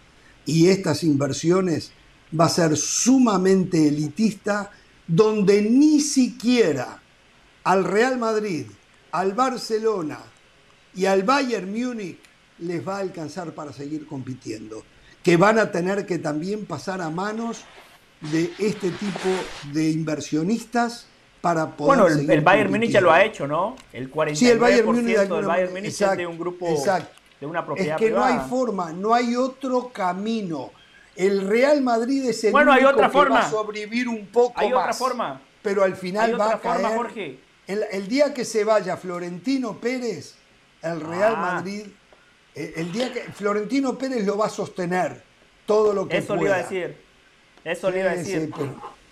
[0.45, 1.91] y estas inversiones,
[2.39, 4.71] va a ser sumamente elitista,
[5.07, 6.99] donde ni siquiera
[7.63, 8.65] al Real Madrid,
[9.11, 10.19] al Barcelona
[10.93, 12.19] y al Bayern Múnich
[12.59, 14.83] les va a alcanzar para seguir compitiendo,
[15.23, 17.63] que van a tener que también pasar a manos
[18.31, 19.29] de este tipo
[19.73, 21.07] de inversionistas
[21.77, 23.75] bueno, el, Bayern Múnich ya lo ha hecho, ¿no?
[23.93, 26.67] El 49% sí, el Bayern Múnich, del Bayern Múnich es de un grupo,
[27.39, 30.71] de una propiedad Es que no hay forma, no hay otro camino.
[31.15, 33.35] El Real Madrid es el bueno, único hay otra que forma.
[33.35, 34.77] va a sobrevivir un poco hay más.
[34.77, 35.41] Hay otra forma.
[35.61, 36.97] Pero al final hay va otra a forma, caer.
[36.97, 37.39] Jorge.
[37.67, 40.35] El, día que se vaya Florentino Pérez,
[40.81, 41.41] el Real ah.
[41.41, 41.87] Madrid,
[42.53, 45.23] el, día que Florentino Pérez lo va a sostener
[45.65, 46.41] todo lo que Eso pueda.
[46.41, 46.97] le iba a decir.
[47.63, 48.53] Eso le iba a decir.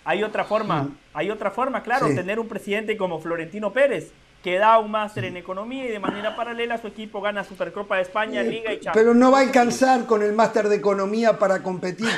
[0.04, 4.12] Hay otra forma, hay otra forma, claro, tener un presidente como Florentino Pérez,
[4.44, 8.02] que da un máster en economía y de manera paralela su equipo gana Supercopa de
[8.02, 8.94] España, Liga y Champions.
[8.94, 12.10] Pero no va a alcanzar con el máster de economía para competir.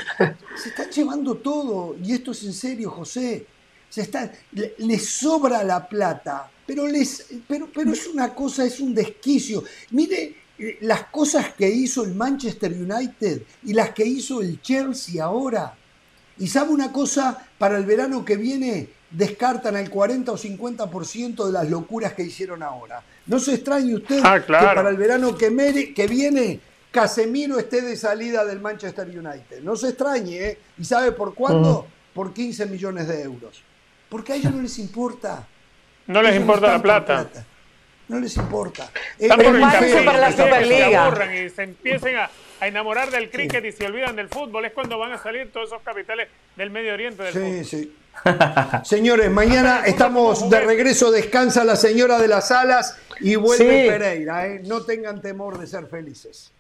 [0.61, 3.47] Se está llevando todo, y esto es en serio, José.
[3.89, 8.93] Se está, le, sobra la plata, pero, les, pero, pero es una cosa, es un
[8.93, 9.63] desquicio.
[9.91, 15.23] Mire eh, las cosas que hizo el Manchester United y las que hizo el Chelsea
[15.23, 15.77] ahora.
[16.39, 21.53] Y sabe una cosa, para el verano que viene descartan el 40 o 50% de
[21.53, 23.03] las locuras que hicieron ahora.
[23.27, 26.61] No se extrañe usted ah, que para el verano que, que viene
[26.91, 29.63] Casemiro esté de salida del Manchester United.
[29.63, 30.59] No se extrañe, ¿eh?
[30.79, 31.87] ¿Y sabe por cuándo?
[32.15, 33.63] Por 15 millones de euros.
[34.09, 35.47] Porque a ellos no les importa.
[36.07, 37.27] No les importa la plata.
[38.09, 38.91] No les importa.
[39.19, 41.37] Es para la Superliga.
[41.37, 44.65] y se empiecen a a enamorar del cricket y se olvidan del fútbol.
[44.65, 47.97] Es cuando van a salir todos esos capitales del Medio Oriente del sí, Sí.
[48.85, 51.11] Señores, mañana estamos de regreso.
[51.11, 54.47] Descansa la señora de las alas y vuelve Pereira.
[54.47, 54.63] ¿eh?
[54.65, 56.53] No tengan temor de ser felices.